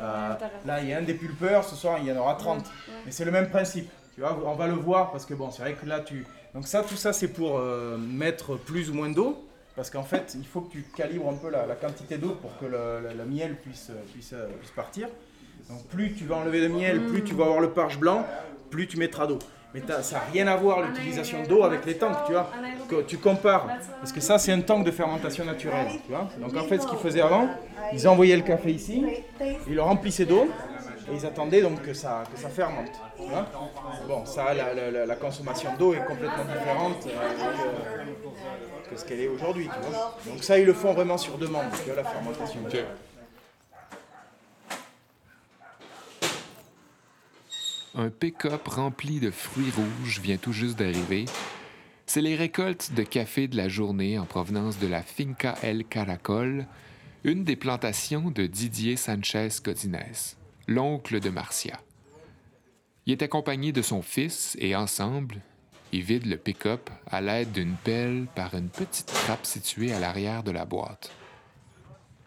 Euh, 0.00 0.34
là, 0.66 0.80
il 0.80 0.88
y 0.88 0.92
a 0.94 0.98
un 0.98 1.02
dépulpeur, 1.02 1.64
ce 1.64 1.76
soir, 1.76 1.98
il 2.00 2.06
y 2.08 2.12
en 2.12 2.16
aura 2.16 2.34
30. 2.34 2.64
Mais 3.04 3.12
c'est 3.12 3.24
le 3.24 3.30
même 3.32 3.50
principe. 3.50 3.90
Tu 4.14 4.20
vois, 4.20 4.38
on 4.44 4.54
va 4.54 4.66
le 4.66 4.74
voir 4.74 5.10
parce 5.10 5.26
que 5.26 5.34
bon, 5.34 5.50
c'est 5.50 5.62
vrai 5.62 5.74
que 5.74 5.86
là, 5.86 6.00
tu. 6.00 6.26
Donc, 6.54 6.66
ça, 6.66 6.82
tout 6.82 6.96
ça, 6.96 7.12
c'est 7.12 7.28
pour 7.28 7.58
euh, 7.58 7.96
mettre 7.98 8.56
plus 8.56 8.90
ou 8.90 8.94
moins 8.94 9.10
d'eau. 9.10 9.46
Parce 9.76 9.88
qu'en 9.90 10.02
fait, 10.02 10.34
il 10.38 10.46
faut 10.46 10.62
que 10.62 10.72
tu 10.72 10.82
calibres 10.96 11.28
un 11.28 11.34
peu 11.34 11.48
la, 11.50 11.64
la 11.66 11.74
quantité 11.74 12.18
d'eau 12.18 12.30
pour 12.40 12.56
que 12.58 12.66
le, 12.66 13.00
la, 13.06 13.14
la 13.14 13.24
miel 13.24 13.56
puisse, 13.56 13.88
euh, 13.90 13.94
puisse, 14.12 14.34
puisse 14.58 14.70
partir. 14.72 15.08
Donc, 15.68 15.86
plus 15.88 16.12
tu 16.14 16.24
vas 16.24 16.36
enlever 16.36 16.60
de 16.60 16.68
miel, 16.68 17.00
plus 17.06 17.22
tu 17.22 17.34
vas 17.34 17.44
avoir 17.44 17.60
le 17.60 17.70
parche 17.70 17.98
blanc, 17.98 18.26
plus 18.70 18.88
tu 18.88 18.96
mettras 18.96 19.26
d'eau. 19.26 19.38
Mais 19.72 19.82
ça 20.02 20.16
n'a 20.16 20.22
rien 20.32 20.46
à 20.48 20.56
voir 20.56 20.82
l'utilisation 20.82 21.42
d'eau 21.48 21.62
avec 21.62 21.84
les 21.86 21.96
tanks, 21.96 22.24
tu 22.26 22.32
vois. 22.32 22.50
Que 22.88 23.02
tu 23.02 23.18
compares. 23.18 23.66
Parce 24.00 24.10
que 24.12 24.20
ça, 24.20 24.38
c'est 24.38 24.52
un 24.52 24.60
tank 24.62 24.84
de 24.84 24.90
fermentation 24.90 25.44
naturelle, 25.44 25.86
tu 26.04 26.10
vois. 26.12 26.28
Donc, 26.38 26.56
en 26.56 26.64
fait, 26.64 26.78
ce 26.80 26.86
qu'ils 26.86 26.98
faisaient 26.98 27.20
avant, 27.20 27.48
ils 27.92 28.08
envoyaient 28.08 28.36
le 28.36 28.42
café 28.42 28.70
ici, 28.72 29.04
ils 29.68 29.74
le 29.74 29.82
remplissaient 29.82 30.24
d'eau, 30.26 30.48
et 31.10 31.14
ils 31.14 31.24
attendaient 31.26 31.62
donc 31.62 31.82
que 31.82 31.92
ça, 31.94 32.24
que 32.32 32.40
ça 32.40 32.48
fermente. 32.48 32.90
Bon, 34.08 34.24
ça, 34.24 34.54
la, 34.54 35.06
la- 35.06 35.16
consommation 35.16 35.70
d'eau 35.78 35.94
est 35.94 36.04
complètement 36.04 36.44
différente 36.44 37.06
euh, 37.06 38.90
que 38.90 38.96
ce 38.98 39.04
qu'elle 39.04 39.20
est 39.20 39.28
aujourd'hui. 39.28 39.68
tu 39.72 39.88
vois. 39.88 40.16
Donc 40.26 40.42
ça, 40.42 40.58
ils 40.58 40.66
le 40.66 40.72
font 40.72 40.92
vraiment 40.92 41.18
sur 41.18 41.36
demande, 41.38 41.66
tu 41.78 41.90
vois, 41.90 41.96
la 41.96 42.04
fermentation. 42.04 42.60
Un 47.96 48.08
pick-up 48.08 48.68
rempli 48.68 49.18
de 49.18 49.32
fruits 49.32 49.72
rouges 49.72 50.20
vient 50.20 50.36
tout 50.36 50.52
juste 50.52 50.78
d'arriver. 50.78 51.24
C'est 52.06 52.22
les 52.22 52.36
récoltes 52.36 52.92
de 52.94 53.02
café 53.02 53.48
de 53.48 53.56
la 53.56 53.68
journée 53.68 54.16
en 54.16 54.26
provenance 54.26 54.78
de 54.78 54.86
la 54.86 55.02
Finca 55.02 55.56
El 55.60 55.84
Caracol, 55.84 56.66
une 57.24 57.42
des 57.42 57.56
plantations 57.56 58.30
de 58.30 58.46
Didier 58.46 58.96
Sanchez 58.96 59.48
Godinez, 59.64 60.36
l'oncle 60.68 61.18
de 61.18 61.30
Marcia. 61.30 61.80
Il 63.06 63.12
est 63.12 63.22
accompagné 63.22 63.72
de 63.72 63.82
son 63.82 64.02
fils 64.02 64.56
et 64.60 64.76
ensemble, 64.76 65.40
ils 65.92 66.02
vident 66.02 66.30
le 66.30 66.36
pick-up 66.36 66.90
à 67.08 67.20
l'aide 67.20 67.50
d'une 67.50 67.74
pelle 67.74 68.28
par 68.36 68.54
une 68.54 68.68
petite 68.68 69.06
trappe 69.06 69.44
située 69.44 69.92
à 69.92 69.98
l'arrière 69.98 70.44
de 70.44 70.52
la 70.52 70.64
boîte. 70.64 71.10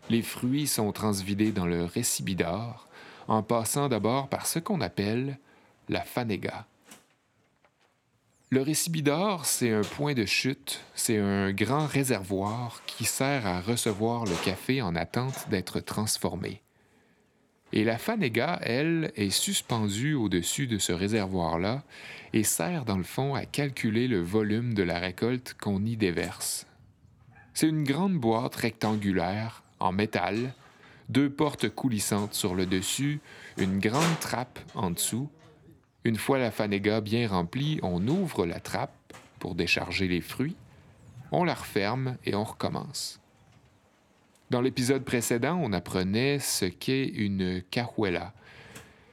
Les 0.09 0.21
fruits 0.23 0.67
sont 0.67 0.91
transvidés 0.91 1.53
dans 1.53 1.65
le 1.65 1.85
récibidor 1.85 2.89
en 3.29 3.43
passant 3.43 3.87
d'abord 3.87 4.27
par 4.27 4.45
ce 4.45 4.59
qu'on 4.59 4.81
appelle 4.81 5.39
la 5.89 6.01
fanega. 6.01 6.65
Le 8.49 8.61
récibidor, 8.61 9.45
c'est 9.45 9.71
un 9.71 9.81
point 9.81 10.13
de 10.13 10.25
chute, 10.25 10.81
c'est 10.93 11.17
un 11.17 11.51
grand 11.51 11.87
réservoir 11.87 12.83
qui 12.85 13.03
sert 13.03 13.47
à 13.47 13.61
recevoir 13.61 14.25
le 14.25 14.35
café 14.45 14.81
en 14.81 14.95
attente 14.95 15.49
d'être 15.49 15.79
transformé. 15.79 16.61
Et 17.71 17.83
la 17.83 17.97
fanega, 17.97 18.59
elle, 18.61 19.11
est 19.15 19.31
suspendue 19.31 20.13
au-dessus 20.13 20.67
de 20.67 20.77
ce 20.77 20.91
réservoir-là 20.91 21.81
et 22.33 22.43
sert 22.43 22.85
dans 22.85 22.97
le 22.97 23.03
fond 23.03 23.33
à 23.33 23.45
calculer 23.45 24.07
le 24.07 24.21
volume 24.21 24.75
de 24.75 24.83
la 24.83 24.99
récolte 24.99 25.55
qu'on 25.59 25.83
y 25.83 25.97
déverse. 25.97 26.67
C'est 27.55 27.67
une 27.67 27.83
grande 27.83 28.19
boîte 28.19 28.55
rectangulaire 28.55 29.63
en 29.79 29.91
métal, 29.91 30.53
deux 31.09 31.31
portes 31.31 31.69
coulissantes 31.69 32.35
sur 32.35 32.53
le 32.53 32.67
dessus, 32.67 33.19
une 33.57 33.79
grande 33.79 34.19
trappe 34.19 34.59
en 34.75 34.91
dessous. 34.91 35.29
Une 36.05 36.17
fois 36.17 36.37
la 36.37 36.51
fanega 36.51 36.99
bien 36.99 37.27
remplie, 37.27 37.79
on 37.81 38.05
ouvre 38.07 38.45
la 38.45 38.59
trappe 38.59 39.13
pour 39.39 39.55
décharger 39.55 40.07
les 40.07 40.21
fruits, 40.21 40.55
on 41.31 41.43
la 41.43 41.53
referme 41.53 42.17
et 42.25 42.35
on 42.35 42.43
recommence. 42.43 43.21
Dans 44.49 44.61
l'épisode 44.61 45.05
précédent, 45.05 45.59
on 45.63 45.71
apprenait 45.71 46.39
ce 46.39 46.65
qu'est 46.65 47.05
une 47.05 47.63
cahuela. 47.71 48.33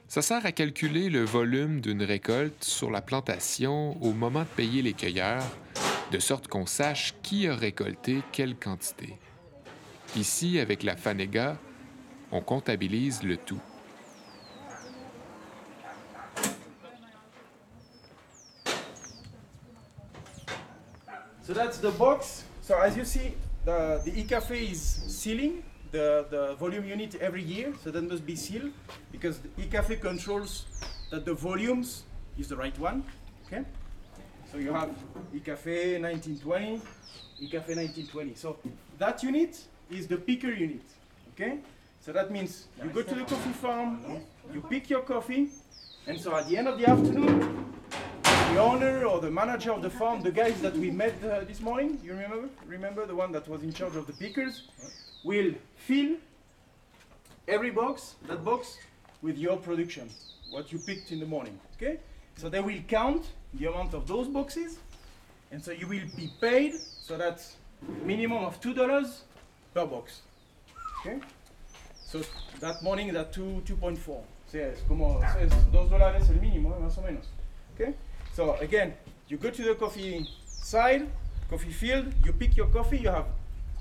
Ça 0.07 0.21
sert 0.21 0.45
à 0.45 0.51
calculer 0.51 1.09
le 1.09 1.23
volume 1.23 1.79
d'une 1.79 2.03
récolte 2.03 2.63
sur 2.63 2.91
la 2.91 3.01
plantation 3.01 3.97
au 4.03 4.11
moment 4.11 4.41
de 4.41 4.55
payer 4.57 4.81
les 4.81 4.93
cueilleurs, 4.93 5.45
de 6.11 6.19
sorte 6.19 6.49
qu'on 6.49 6.65
sache 6.65 7.15
qui 7.23 7.47
a 7.47 7.55
récolté 7.55 8.21
quelle 8.33 8.55
quantité. 8.55 9.17
Ici, 10.17 10.59
avec 10.59 10.83
la 10.83 10.97
fanega, 10.97 11.57
on 12.33 12.41
comptabilise 12.41 13.23
le 13.23 13.37
tout. 13.37 13.61
So 21.43 21.53
that's 21.53 21.77
the 21.79 21.91
box. 21.91 22.43
So 22.61 22.79
as 22.79 22.95
you 22.95 23.05
see, 23.05 23.33
the, 23.65 24.01
the 24.05 24.19
e-cafe 24.19 24.65
is 24.65 24.81
sealing 24.81 25.63
the, 25.91 26.25
the 26.29 26.55
volume 26.55 26.85
unit 26.85 27.15
every 27.15 27.43
year, 27.43 27.73
so 27.83 27.91
that 27.91 28.01
must 28.03 28.25
be 28.25 28.35
sealed 28.35 28.71
because 29.11 29.39
the 29.39 29.49
e-cafe 29.61 29.97
controls 29.97 30.65
that 31.09 31.25
the 31.25 31.33
volumes 31.33 32.03
is 32.37 32.47
the 32.47 32.55
right 32.55 32.77
one. 32.79 33.03
Okay? 33.47 33.63
So 34.51 34.57
you 34.57 34.71
have 34.73 34.89
e-cafe 35.33 35.99
1920, 35.99 36.81
e-cafe 37.39 37.75
1920. 37.75 38.35
So 38.35 38.57
that 38.97 39.21
unit 39.23 39.59
is 39.89 40.07
the 40.07 40.17
picker 40.17 40.51
unit. 40.51 40.81
Okay? 41.33 41.59
So 41.99 42.11
that 42.13 42.31
means 42.31 42.67
you 42.83 42.89
go 42.89 43.01
to 43.01 43.15
the 43.15 43.23
coffee 43.23 43.53
farm, 43.53 44.21
you 44.53 44.61
pick 44.61 44.89
your 44.89 45.01
coffee, 45.01 45.49
and 46.07 46.19
so 46.19 46.35
at 46.35 46.47
the 46.47 46.57
end 46.57 46.67
of 46.67 46.79
the 46.79 46.89
afternoon, 46.89 47.73
the 48.51 48.59
owner 48.59 49.05
or 49.05 49.21
the 49.21 49.31
manager 49.31 49.71
of 49.71 49.81
the 49.81 49.89
farm, 49.89 50.21
the 50.21 50.31
guys 50.31 50.59
that 50.61 50.75
we 50.75 50.91
met 50.91 51.13
uh, 51.23 51.39
this 51.45 51.61
morning, 51.61 51.97
you 52.03 52.11
remember? 52.11 52.49
Remember 52.67 53.05
the 53.05 53.15
one 53.15 53.31
that 53.31 53.47
was 53.47 53.63
in 53.63 53.71
charge 53.71 53.95
of 53.95 54.07
the 54.07 54.13
pickers? 54.13 54.67
Will 55.23 55.53
fill 55.75 56.17
every 57.47 57.69
box, 57.69 58.15
that 58.27 58.43
box, 58.43 58.77
with 59.21 59.37
your 59.37 59.55
production, 59.55 60.09
what 60.49 60.69
you 60.73 60.79
picked 60.79 61.13
in 61.13 61.21
the 61.21 61.25
morning. 61.25 61.57
Okay? 61.77 61.99
So 62.35 62.49
they 62.49 62.59
will 62.59 62.79
count 62.89 63.25
the 63.53 63.67
amount 63.67 63.93
of 63.93 64.05
those 64.05 64.27
boxes, 64.27 64.79
and 65.51 65.63
so 65.63 65.71
you 65.71 65.87
will 65.87 66.03
be 66.17 66.29
paid. 66.41 66.73
So 66.75 67.17
that's 67.17 67.55
minimum 68.03 68.43
of 68.43 68.59
two 68.59 68.73
dollars 68.73 69.21
per 69.73 69.85
box. 69.85 70.21
Okay? 70.99 71.19
So 72.05 72.21
that 72.59 72.83
morning 72.83 73.13
that 73.13 73.31
two 73.31 73.61
two 73.65 73.77
point 73.77 73.97
four. 73.97 74.23
Sí, 74.51 74.59
es 74.59 74.81
como 74.89 75.21
dos 75.71 75.89
dólares 75.89 76.29
el 76.29 76.41
mínimo, 76.41 76.75
eh, 76.75 76.81
más 76.81 76.97
o 76.97 77.01
menos. 77.01 77.27
Okay? 77.75 77.93
So 78.33 78.55
again, 78.55 78.93
you 79.27 79.37
go 79.37 79.49
to 79.49 79.61
the 79.61 79.75
coffee 79.75 80.27
side, 80.45 81.09
coffee 81.49 81.71
field, 81.71 82.13
you 82.23 82.33
pick 82.33 82.55
your 82.55 82.67
coffee, 82.67 82.99
you 82.99 83.09
have 83.09 83.25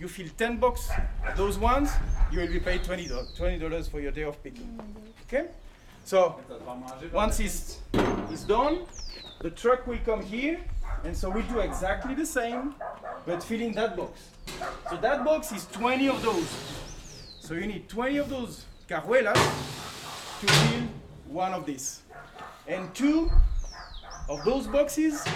you 0.01 0.09
fill 0.09 0.29
10 0.37 0.57
bucks, 0.57 0.91
those 1.37 1.59
ones, 1.59 1.91
you 2.33 2.41
will 2.41 2.49
be 2.49 2.59
paid 2.59 2.83
$20, 2.83 3.37
$20 3.37 3.91
for 3.91 4.01
your 4.01 4.11
day 4.11 4.23
of 4.23 4.43
picking. 4.43 4.81
Okay? 5.27 5.49
So 6.05 6.41
once 7.13 7.39
it's, 7.39 7.81
it's 8.31 8.45
done, 8.45 8.87
the 9.41 9.51
truck 9.51 9.87
will 9.87 9.99
come 10.07 10.23
here, 10.23 10.59
and 11.05 11.15
so 11.15 11.29
we 11.29 11.43
do 11.43 11.61
exactly 11.61 12.15
the 12.15 12.25
same, 12.25 12.75
but 13.27 13.43
fill 13.43 13.61
in 13.61 13.73
that 13.73 13.95
box. 13.95 14.31
So 14.89 14.97
that 14.97 15.23
box 15.23 15.53
is 15.53 15.67
20 15.67 16.09
of 16.09 16.23
those. 16.23 16.49
So 17.41 17.53
you 17.53 17.67
need 17.67 17.87
20 17.91 18.17
of 18.17 18.31
those 18.31 18.65
cajuelas 18.89 19.35
to 20.41 20.47
fill 20.47 20.83
one 21.29 21.53
of 21.53 21.67
these. 21.67 22.01
And 22.67 22.93
two 22.95 23.31
of 24.31 24.45
those 24.45 24.69
boxes 24.69 25.27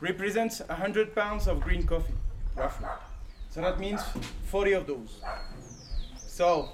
represents 0.00 0.60
100 0.60 1.14
pounds 1.14 1.46
of 1.46 1.60
green 1.60 1.86
coffee, 1.86 2.14
roughly. 2.56 2.86
So 3.50 3.60
that 3.60 3.78
means 3.78 4.00
40 4.46 4.72
of 4.72 4.86
those. 4.86 5.20
So 6.16 6.70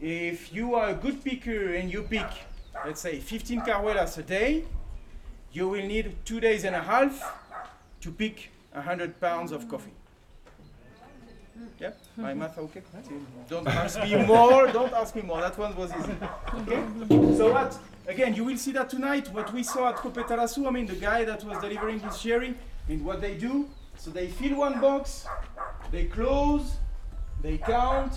if 0.00 0.52
you 0.54 0.76
are 0.76 0.90
a 0.90 0.94
good 0.94 1.24
picker 1.24 1.74
and 1.74 1.92
you 1.92 2.02
pick, 2.02 2.26
let's 2.86 3.00
say, 3.00 3.18
15 3.18 3.62
caruelas 3.62 4.18
a 4.18 4.22
day, 4.22 4.64
you 5.52 5.68
will 5.68 5.84
need 5.84 6.14
two 6.24 6.38
days 6.38 6.62
and 6.64 6.76
a 6.76 6.82
half 6.82 7.40
to 8.00 8.12
pick 8.12 8.50
100 8.72 9.20
pounds 9.20 9.50
of 9.50 9.68
coffee. 9.68 9.90
Yeah, 11.80 11.90
my 12.16 12.34
math 12.34 12.58
okay? 12.58 12.82
Don't 13.48 13.66
ask 13.66 14.00
me 14.00 14.24
more, 14.26 14.68
don't 14.68 14.92
ask 14.92 15.14
me 15.16 15.22
more, 15.22 15.40
that 15.40 15.58
one 15.58 15.74
was 15.74 15.90
easy. 15.98 16.12
Okay? 16.54 17.36
So 17.36 17.52
what? 17.52 17.78
Again, 18.06 18.34
you 18.34 18.44
will 18.44 18.56
see 18.58 18.72
that 18.72 18.90
tonight, 18.90 19.32
what 19.32 19.52
we 19.52 19.62
saw 19.62 19.88
at 19.88 19.96
Copetarasu, 19.96 20.66
I 20.66 20.70
mean, 20.70 20.86
the 20.86 20.94
guy 20.94 21.24
that 21.24 21.42
was 21.44 21.58
delivering 21.58 22.00
his 22.00 22.20
sherry, 22.20 22.50
I 22.86 22.90
mean, 22.90 23.02
what 23.04 23.20
they 23.22 23.34
do, 23.34 23.68
so 23.96 24.10
they 24.10 24.28
fill 24.28 24.58
one 24.58 24.78
box, 24.80 25.26
they 25.90 26.04
close, 26.04 26.76
they 27.42 27.56
count, 27.56 28.12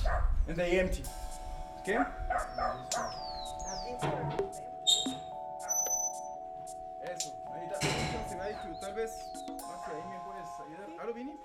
and 0.48 0.58
they 0.58 0.80
empty. 0.80 1.04
Okay? 1.82 2.00
Eso, 7.04 7.32
ahí 7.54 7.68
da- 7.70 7.80
se 8.28 8.36
me 8.36 8.42
ha 8.42 8.48
dicho, 8.48 8.80
tal 8.82 8.94
vez, 8.94 9.32
Marcia, 9.48 9.94
ahí 9.94 10.10
me 10.10 10.20
puedes 10.26 10.50
ayudar. 10.60 11.02
¿Aló, 11.02 11.14
Vini? 11.14 11.40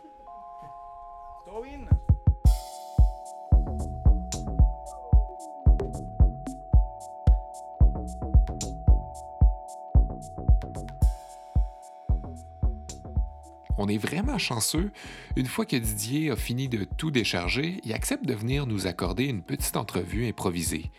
¿Todo 1.45 1.63
bien? 1.63 1.89
On 13.83 13.89
est 13.89 13.99
vraiment 13.99 14.39
chanceux. 14.39 14.93
Une 15.35 15.47
fois 15.47 15.67
que 15.67 15.75
Didier 15.75 16.31
a 16.31 16.37
fini 16.37 16.69
de 16.69 16.85
tout 16.85 17.11
décharger, 17.11 17.81
il 17.83 17.93
accepte 17.93 18.25
de 18.25 18.33
venir 18.33 18.65
nous 18.65 18.87
accorder 18.87 19.25
une 19.25 19.43
petite 19.43 19.77
entrevue 19.77 20.29
improvisée. 20.29 20.93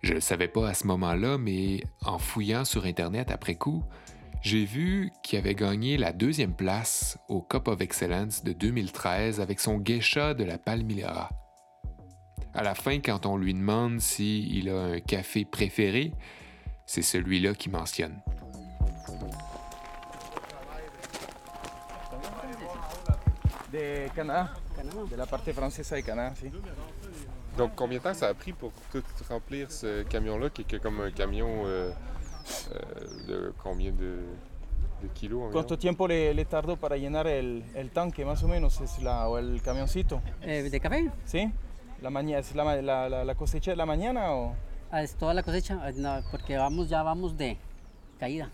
Je 0.00 0.10
ne 0.10 0.14
le 0.14 0.20
savais 0.20 0.46
pas 0.46 0.68
à 0.68 0.74
ce 0.74 0.86
moment-là, 0.86 1.38
mais 1.38 1.82
en 2.02 2.20
fouillant 2.20 2.64
sur 2.64 2.84
Internet 2.84 3.32
après 3.32 3.56
coup, 3.56 3.82
j'ai 4.42 4.64
vu 4.64 5.10
qu'il 5.24 5.40
avait 5.40 5.56
gagné 5.56 5.96
la 5.96 6.12
deuxième 6.12 6.54
place 6.54 7.18
au 7.28 7.42
Cup 7.42 7.66
of 7.66 7.80
Excellence 7.80 8.44
de 8.44 8.52
2013 8.52 9.40
avec 9.40 9.58
son 9.58 9.78
geisha 9.78 10.34
de 10.34 10.44
la 10.44 10.56
Palmyra. 10.56 11.30
À 12.54 12.62
la 12.62 12.76
fin, 12.76 13.00
quand 13.00 13.26
on 13.26 13.36
lui 13.36 13.54
demande 13.54 13.98
s'il 13.98 14.68
a 14.68 14.80
un 14.80 15.00
café 15.00 15.44
préféré, 15.44 16.12
c'est 16.86 17.02
celui-là 17.02 17.54
qui 17.54 17.70
mentionne. 17.70 18.20
De 23.74 24.08
Canadá, 24.14 24.54
de 25.10 25.16
la 25.16 25.26
parte 25.26 25.52
francesa 25.52 25.96
de 25.96 26.04
Canadá, 26.04 26.32
sí. 26.36 26.48
Donc, 27.56 27.74
combien 27.74 27.98
de 27.98 28.04
temps 28.04 28.14
ça 28.14 28.28
a 28.28 28.34
pris 28.34 28.52
pour 28.52 28.70
tout 28.92 29.02
remplir 29.28 29.68
ce 29.72 30.04
camion-là, 30.04 30.48
qui 30.50 30.62
est 30.62 30.78
comme 30.78 31.00
un 31.00 31.10
camion 31.10 31.48
euh, 31.66 31.90
euh, 32.72 33.26
de 33.26 33.52
combien 33.58 33.90
de, 33.90 34.20
de 35.02 35.08
kilos 35.12 35.40
environ? 35.40 35.52
¿Cuánto 35.52 35.76
tiempo 35.76 36.06
le, 36.06 36.32
le 36.34 36.44
tardó 36.44 36.76
para 36.76 36.96
llenar 36.96 37.26
el, 37.26 37.64
el 37.74 37.90
tanque, 37.90 38.24
más 38.24 38.44
o 38.44 38.48
menos, 38.48 38.80
es 38.80 39.02
la, 39.02 39.28
o 39.28 39.38
el 39.38 39.60
camioncito? 39.60 40.22
Eh, 40.42 40.68
¿De 40.70 40.78
café? 40.78 41.10
¿Sí? 41.24 41.52
La 42.00 42.10
mañana, 42.10 42.38
¿Es 42.38 42.54
la, 42.54 43.34
cosecha 43.36 43.72
de 43.72 43.76
la 43.76 43.86
mañana 43.86 44.34
o...? 44.34 44.54
Ah, 44.92 45.02
es 45.02 45.16
toda 45.16 45.34
la 45.34 45.42
cosecha, 45.42 45.88
eh, 45.88 45.94
no, 45.96 46.22
porque 46.30 46.56
vamos 46.56 46.88
ya 46.88 47.02
vamos 47.02 47.36
de 47.36 47.56
caída. 48.20 48.50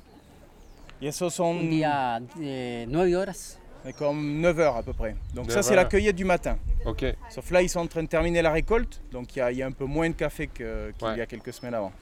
Y 0.99 1.09
esos 1.09 1.35
son... 1.35 1.59
Un 1.59 1.69
día 1.69 2.23
de 2.37 2.87
9 2.89 3.17
horas. 3.17 3.60
Mais 3.85 3.93
comme 3.93 4.41
9 4.41 4.59
heures 4.61 4.77
à 4.77 4.83
peu 4.83 4.93
près. 4.93 5.15
Donc 5.35 5.47
9 5.47 5.55
ça 5.55 5.63
c'est 5.63 5.75
la 5.77 5.85
cueillette 5.87 6.17
du 6.17 6.25
matin. 6.25 6.59
OK. 6.85 7.05
Sauf 7.31 7.51
là 7.51 7.63
ils 7.63 7.69
sont 7.69 7.81
en 7.81 7.87
train 7.87 8.03
de 8.03 8.09
terminer 8.09 8.43
la 8.43 8.51
récolte, 8.53 9.01
donc 9.13 9.35
il 9.35 9.39
y, 9.39 9.43
a- 9.43 9.51
il 9.53 9.59
y 9.59 9.63
a 9.63 9.67
un 9.67 9.73
peu 9.73 9.85
moins 9.87 10.09
de 10.11 10.15
café 10.15 10.49
qu'il 10.49 10.67
Ouais. 10.67 11.17
y 11.17 11.21
a 11.21 11.27
quelques 11.27 11.53
semaines 11.53 11.75
avant. 11.75 11.93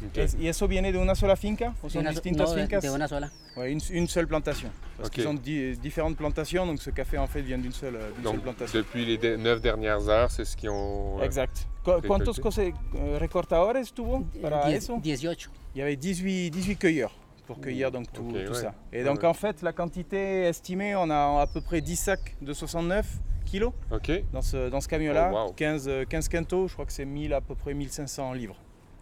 Ok. 0.00 0.16
Es- 0.16 0.36
¿Y 0.38 0.46
eso 0.46 0.68
viene 0.68 0.92
de 0.92 0.98
una 0.98 1.14
sola 1.16 1.34
finca? 1.34 1.74
O 1.82 1.86
De 1.88 1.92
son 1.92 2.00
una 2.02 2.10
distintas 2.10 2.48
no, 2.50 2.54
de- 2.54 2.60
fincas? 2.62 2.80
de 2.82 2.88
una 2.90 3.08
sola. 3.08 3.30
Ouais, 3.56 3.72
une, 3.72 3.80
une 3.90 4.06
seule 4.06 4.28
plantation. 4.28 4.70
Parce 4.96 5.08
Ok. 5.08 5.14
qu'ils 5.16 5.26
ont 5.26 5.34
di- 5.34 5.76
différentes 5.78 6.16
plantations, 6.16 6.64
donc 6.66 6.80
ce 6.80 6.90
café 6.90 7.18
en 7.18 7.26
fait 7.26 7.42
vient 7.42 7.58
d'une 7.58 7.72
seule, 7.72 7.96
euh, 7.96 8.10
plantation. 8.40 8.78
depuis 8.78 9.04
les 9.04 9.18
de- 9.18 9.34
neuf 9.36 9.60
dernières 9.60 10.08
heures, 10.08 10.30
c'est 10.30 10.44
ce 10.44 10.56
qu'ils 10.56 10.70
ont. 10.70 11.18
euh, 11.18 11.24
Exact. 11.24 11.66
Cu- 11.84 12.00
¿Cuántos 12.06 12.38
eh, 12.58 12.72
recortadores 13.18 13.92
tuvo 13.92 14.24
para 14.40 14.66
Diez- 14.68 14.76
eso? 14.78 14.98
18. 15.02 15.50
Il 15.74 15.78
y 15.78 15.82
avait 15.82 15.96
18, 15.96 16.50
18 16.50 16.76
cueilleurs 16.76 17.12
pour 17.48 17.60
cueillir 17.62 17.90
donc 17.90 18.12
tout, 18.12 18.28
Ok, 18.28 18.44
tout 18.44 18.52
ouais. 18.52 18.60
ça. 18.62 18.74
Et 18.92 19.02
donc 19.02 19.20
ouais. 19.22 19.26
en 19.26 19.32
fait 19.34 19.62
la 19.62 19.72
quantité 19.72 20.42
estimée, 20.42 20.94
on 20.94 21.08
a 21.08 21.40
à 21.40 21.46
peu 21.46 21.62
près 21.62 21.80
10 21.80 21.96
sacs 21.96 22.36
de 22.42 22.52
69 22.52 23.06
kilos 23.46 23.72
OK. 23.90 24.12
dans 24.32 24.42
ce, 24.42 24.68
dans 24.68 24.82
ce 24.82 24.86
camion-là. 24.88 25.30
Oh, 25.32 25.46
wow. 25.46 25.52
15, 25.54 25.88
euh, 25.88 26.04
15 26.04 26.28
quintos, 26.28 26.68
je 26.68 26.74
crois 26.74 26.84
que 26.84 26.92
c'est 26.92 27.06
1000 27.06 27.32
à 27.32 27.40
peu 27.40 27.54
près 27.54 27.72
1500 27.72 28.34
livres. 28.34 28.56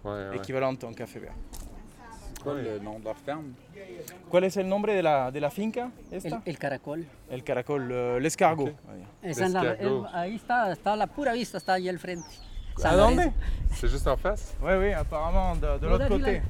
Ouais, 0.05 0.13
ouais. 0.13 0.37
Équivalent 0.37 0.75
en 0.81 0.93
café 0.93 1.19
vert. 1.19 1.35
C'est 2.37 2.43
quoi 2.45 2.55
le 2.55 2.79
nom 2.79 3.01
de 3.01 3.05
leur 3.05 3.17
ferme? 3.17 3.55
¿Cuál 4.31 4.45
es 4.45 4.57
el 4.57 4.69
nombre 4.69 4.95
de 4.95 5.03
la, 5.03 5.33
de 5.33 5.41
la 5.41 5.51
finca 5.51 5.91
esta? 6.13 6.41
El, 6.45 6.53
el 6.53 6.59
caracol. 6.59 7.05
El 7.29 7.43
caracol, 7.43 7.89
euh, 7.91 8.21
l'escargot. 8.21 8.71
Esa 9.25 9.47
es 9.47 9.53
la- 9.53 9.73
Escargot. 9.73 10.07
el- 10.07 10.15
ahí 10.15 10.37
está, 10.37 10.71
está 10.71 10.93
a 10.93 10.97
la 10.97 11.09
pura 11.09 11.33
vista, 11.33 11.59
está 11.59 11.73
ahí 11.75 11.89
al 11.89 11.99
frente. 11.99 12.29
¿A 12.77 12.81
San 12.83 12.97
dónde? 12.99 13.33
C'est 13.73 13.89
juste 13.91 14.07
en 14.07 14.17
face? 14.19 14.55
Oui, 14.63 14.75
oui, 14.79 14.93
apparemment 14.93 15.57
de, 15.57 15.79
de 15.81 15.87
l'autre 15.89 16.09
côté. 16.09 16.43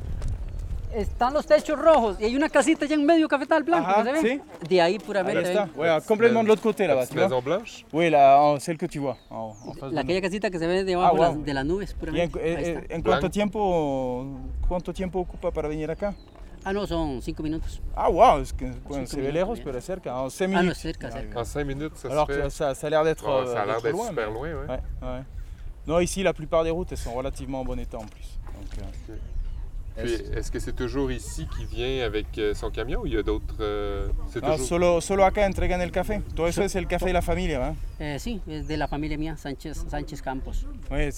Están 0.95 1.35
los 1.35 1.45
techos 1.47 1.79
rojos 1.79 2.17
y 2.21 2.25
hay 2.25 2.37
una 2.37 2.49
casita 2.49 2.85
allá 2.87 2.95
en 2.95 3.05
medio 3.05 3.29
cafetal 3.29 3.63
blanco, 3.65 3.87
Ajá, 3.87 4.03
¿se 4.05 4.13
ve? 4.13 4.41
De 4.69 4.81
ahí 4.81 4.99
puramente. 4.99 5.41
Ahí 5.41 5.45
está. 5.45 5.69
Ouais, 5.77 5.89
complètement 6.07 6.43
de 6.43 6.49
l'autre 6.49 6.63
côté 6.63 6.87
là-bas. 6.87 7.07
tu 7.07 7.19
vois. 7.19 7.41
blanche? 7.43 7.85
Oui, 7.93 8.09
là, 8.09 8.41
en- 8.41 8.59
celle 8.61 8.79
que 8.79 8.87
tu 8.87 8.99
vois. 9.01 9.19
en- 9.31 9.55
en 9.67 9.75
face 9.75 9.93
La, 9.93 10.03
de 10.03 10.07
aquella 10.07 10.21
casita 10.23 10.49
que 10.51 10.59
se 10.59 10.67
ve 10.67 10.79
Ah, 10.81 10.85
debajo 10.85 11.15
de, 11.17 11.21
wow. 11.21 11.35
las, 11.37 11.45
de 11.45 11.55
las 11.55 11.65
nubes, 11.67 11.91
¿Y 11.91 11.93
en, 11.93 11.99
puramente. 12.31 12.39
eh, 12.43 12.73
eh, 12.79 12.87
en 12.95 13.03
cuánto 13.03 13.29
tiempo, 13.31 14.27
cuánto 14.69 14.93
tiempo 14.95 15.19
ocupa 15.21 15.51
para 15.51 15.69
venir 15.69 15.91
acá? 15.91 16.15
Ah, 16.65 16.73
no, 16.73 16.87
son 16.87 17.21
cinco 17.21 17.43
minutos. 17.43 17.81
Ah, 17.95 18.09
wow, 18.09 18.41
es 18.41 18.53
que, 18.53 18.65
bueno, 18.89 19.07
se 19.07 19.17
ve 19.17 19.23
minutos, 19.23 19.35
lejos, 19.35 19.55
bien. 19.59 19.65
pero 19.67 19.79
es 19.79 19.85
cerca, 19.85 20.19
en 20.21 20.31
5 20.31 20.45
Ah, 20.57 20.63
minutes. 20.63 20.69
no, 20.69 20.75
cerca, 20.75 21.11
cerca. 21.11 21.41
En 21.41 21.45
5 21.45 21.65
minutes, 21.67 21.97
ça 21.97 22.09
Alors 22.09 22.27
se 22.27 22.33
fait. 22.33 22.43
que 22.43 22.49
ça, 22.51 22.75
ça 22.75 22.87
a 22.87 22.91
l'air 22.91 23.05
d'être 23.05 23.25
Ouais, 23.25 23.47
ça 23.53 23.61
a 23.61 23.63
euh, 23.63 23.67
l'air 23.67 23.83
d'être 23.83 24.05
super 24.09 24.31
loin, 24.31 24.49
ouais. 24.49 24.67
ouais, 24.67 24.81
ouais. 25.03 25.23
Non, 25.87 26.01
ici, 26.01 26.23
la 26.25 26.33
plupart 26.33 26.65
des 26.65 26.71
routes, 26.71 26.91
elles 26.91 26.99
sont 26.99 27.13
relativement 27.15 27.61
en 27.61 27.65
bon 27.65 27.79
état 27.79 27.99
en 27.99 28.05
plus. 28.07 28.39
Donc, 28.47 28.83
euh, 29.11 29.15
Puis, 30.03 30.13
est-ce 30.37 30.51
que 30.51 30.61
c'est 30.61 30.75
toujours 30.75 31.11
ici 31.11 31.47
qu'il 31.57 31.67
vient 31.67 32.05
avec 32.05 32.27
euh, 32.39 32.55
son 32.55 32.71
camion 32.71 33.01
ou 33.01 33.07
il 33.07 33.15
y 33.15 33.17
a 33.17 33.23
d'autres. 33.23 33.57
euh, 33.61 34.09
c'est 34.29 34.41
Ah, 34.43 34.53
toujours. 34.53 34.67
solo, 34.67 35.01
solo 35.01 35.25
acá 35.25 35.47
entregan 35.47 35.81
el 35.81 35.91
café. 35.91 36.21
Todo 36.35 36.49
eso 36.49 36.63
es 36.63 36.75
el 36.75 36.87
café 36.87 37.07
de 37.07 37.13
la 37.15 37.23
familia, 37.23 37.59
¿verdad? 37.59 37.75
Eh, 37.99 38.19
sí, 38.19 38.41
es 38.47 38.67
de 38.69 38.77
la 38.77 38.89
familia 38.89 39.17
mía, 39.17 39.37
Sánchez, 39.37 39.87
Sánchez 39.89 40.21
Campos. 40.21 40.67
Oui, 40.91 41.09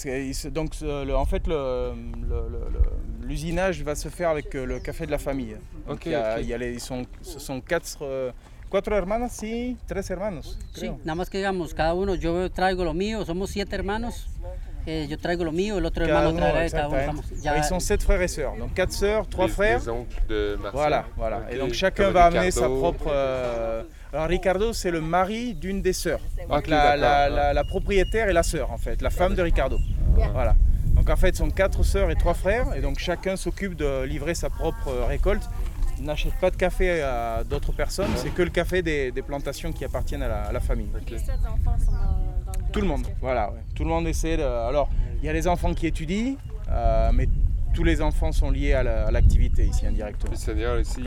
donc 0.52 0.72
euh, 0.82 1.04
le- 1.04 1.16
en 1.16 1.26
fait, 1.26 1.46
le- 1.48 1.92
le- 2.28 2.48
le- 2.48 2.70
le- 2.70 3.26
l'usinage 3.26 3.82
va 3.82 3.94
se 3.96 4.08
faire 4.08 4.28
avec 4.30 4.54
euh, 4.54 4.64
le 4.64 4.78
café 4.78 5.06
de 5.06 5.10
la 5.10 5.18
famille. 5.18 5.56
Donc, 5.86 5.96
Ok, 5.96 6.06
il 6.06 6.12
y 6.12 6.14
a- 6.14 6.34
ok. 6.36 6.40
il 6.42 6.46
y 6.48 6.54
a 6.54 6.58
les- 6.58 6.72
ils 6.74 6.80
sont, 6.80 7.04
ce 7.20 7.38
sont 7.40 7.60
quatre, 7.60 7.98
euh, 8.02 8.30
cuatro 8.70 8.94
hermanas, 8.94 9.32
sí, 9.32 9.76
tres 9.88 10.08
hermanos. 10.10 10.56
Sí, 10.72 10.80
creo. 10.82 10.98
nada 11.04 11.16
más 11.16 11.28
que 11.30 11.38
digamos, 11.38 11.74
cada 11.74 11.94
uno, 11.94 12.14
yo 12.14 12.48
traigo 12.50 12.84
lo 12.84 12.94
mío, 12.94 13.24
somos 13.24 13.50
siete 13.50 13.74
hermanos. 13.74 14.28
Yo 15.08 15.18
traigo 15.18 15.44
lo 15.44 15.52
mío, 15.52 15.78
el 15.78 15.84
otro 15.84 16.04
Cada 16.06 16.18
hermano 16.20 16.30
uno, 16.30 16.38
traerá 16.40 16.66
y 16.66 16.70
cada 16.70 16.88
uno 16.88 16.96
exactement. 16.98 17.22
estamos. 17.36 17.58
Ils 17.58 17.64
sont 17.68 17.80
sept 17.80 18.02
frères 18.02 18.22
et 18.22 18.28
sœurs, 18.28 18.56
donc 18.56 18.74
quatre 18.74 18.92
sœurs, 18.92 19.26
trois 19.28 19.46
Les- 19.46 19.52
frères. 19.52 19.80
les 19.80 19.88
oncles 19.88 20.22
de 20.28 20.54
Marcel. 20.56 20.70
Voilà, 20.72 21.04
voilà. 21.16 21.42
Et 21.50 21.56
donc 21.58 21.72
chacun 21.74 22.04
comme 22.04 22.14
va 22.14 22.24
amener 22.26 22.50
sa 22.50 22.60
Ricardo. 22.66 22.78
propre. 22.80 23.06
euh, 23.12 23.82
Alors 24.12 24.26
Ricardo, 24.28 24.72
c'est 24.72 24.90
le 24.90 25.00
mari 25.02 25.54
d'une 25.54 25.82
des 25.82 25.92
sœurs. 25.92 26.20
Donc 26.48 26.58
Ok, 26.60 26.66
la, 26.68 26.96
la- 26.96 27.28
la- 27.28 27.52
la 27.52 27.64
propriétaire 27.64 28.28
est 28.28 28.32
la 28.32 28.42
sœur 28.42 28.70
en 28.72 28.78
fait, 28.78 29.02
la 29.02 29.10
femme 29.10 29.34
de 29.34 29.42
Ricardo. 29.42 29.76
Voilà. 30.32 30.54
Donc 30.94 31.10
en 31.10 31.16
fait, 31.16 31.34
ce 31.36 31.44
sont 31.44 31.50
quatre 31.50 31.82
sœurs 31.82 32.10
et 32.10 32.16
trois 32.16 32.34
frères, 32.34 32.74
et 32.74 32.80
donc 32.80 32.98
chacun 32.98 33.36
s'occupe 33.36 33.74
de 33.76 34.02
livrer 34.04 34.34
sa 34.34 34.48
propre 34.50 34.88
euh, 34.88 35.04
récolte. 35.06 35.42
Ils 36.00 36.04
n'achètent 36.04 36.38
pas 36.40 36.50
de 36.50 36.56
café 36.56 37.02
à 37.02 37.42
d'autres 37.44 37.72
personnes, 37.72 38.10
c'est 38.16 38.30
que 38.32 38.42
le 38.42 38.50
café 38.50 38.82
des, 38.82 39.10
des 39.12 39.22
plantations 39.22 39.72
qui 39.72 39.84
appartiennent 39.84 40.22
à 40.22 40.28
la, 40.28 40.42
à 40.44 40.52
la 40.52 40.60
famille. 40.60 40.88
Les 41.10 41.18
sept 41.18 41.30
enfants 41.44 41.76
sont 41.78 41.90
dans, 41.92 41.98
dans 41.98 42.18
le 42.24 42.27
Tout 42.72 42.80
le 42.80 42.86
monde, 42.86 43.06
voilà. 43.20 43.50
ouais. 43.50 43.60
Tout 43.74 43.84
le 43.84 43.90
monde 43.90 44.06
essaie 44.06 44.36
de. 44.36 44.42
Alors, 44.42 44.88
il 45.22 45.26
y 45.26 45.28
a 45.28 45.32
les 45.32 45.46
enfants 45.48 45.72
qui 45.74 45.86
étudient, 45.86 46.34
euh, 46.70 47.10
mais 47.12 47.28
tous 47.74 47.84
les 47.84 48.00
enfants 48.02 48.32
sont 48.32 48.50
liés 48.50 48.72
à 48.74 48.82
la- 48.82 49.06
à 49.06 49.10
l'activité 49.10 49.64
ici 49.66 49.86
indirectement. 49.86 50.30
Le 50.32 50.36
Seigneur 50.36 50.78
ici, 50.80 51.00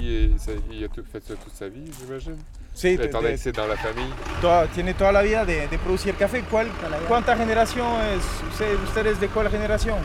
il, 0.71 0.83
a 0.83 0.87
tout, 0.87 1.03
fait 1.11 1.23
ça 1.23 1.33
toute 1.35 1.53
sa 1.53 1.67
vie, 1.69 1.83
j'imagine. 1.99 2.37
Sí, 2.73 2.97
te- 2.97 3.03
te- 3.07 3.37
c'est 3.37 3.51
dans 3.51 3.67
la 3.67 3.75
famille. 3.75 4.11
Toda- 4.41 4.67
tiene 4.67 4.93
toda 4.93 5.11
la 5.11 5.21
vida 5.23 5.43
de, 5.45 5.67
de 5.69 5.77
producir 5.77 6.15
café. 6.15 6.41
¿Cuál, 6.49 6.67
¿Cuánta 7.07 7.35
generación 7.35 7.87
es? 8.15 8.23
usted- 8.51 8.75
¿Ustedes 8.83 9.19
de 9.19 9.27
cuál 9.27 9.49
generación? 9.49 9.97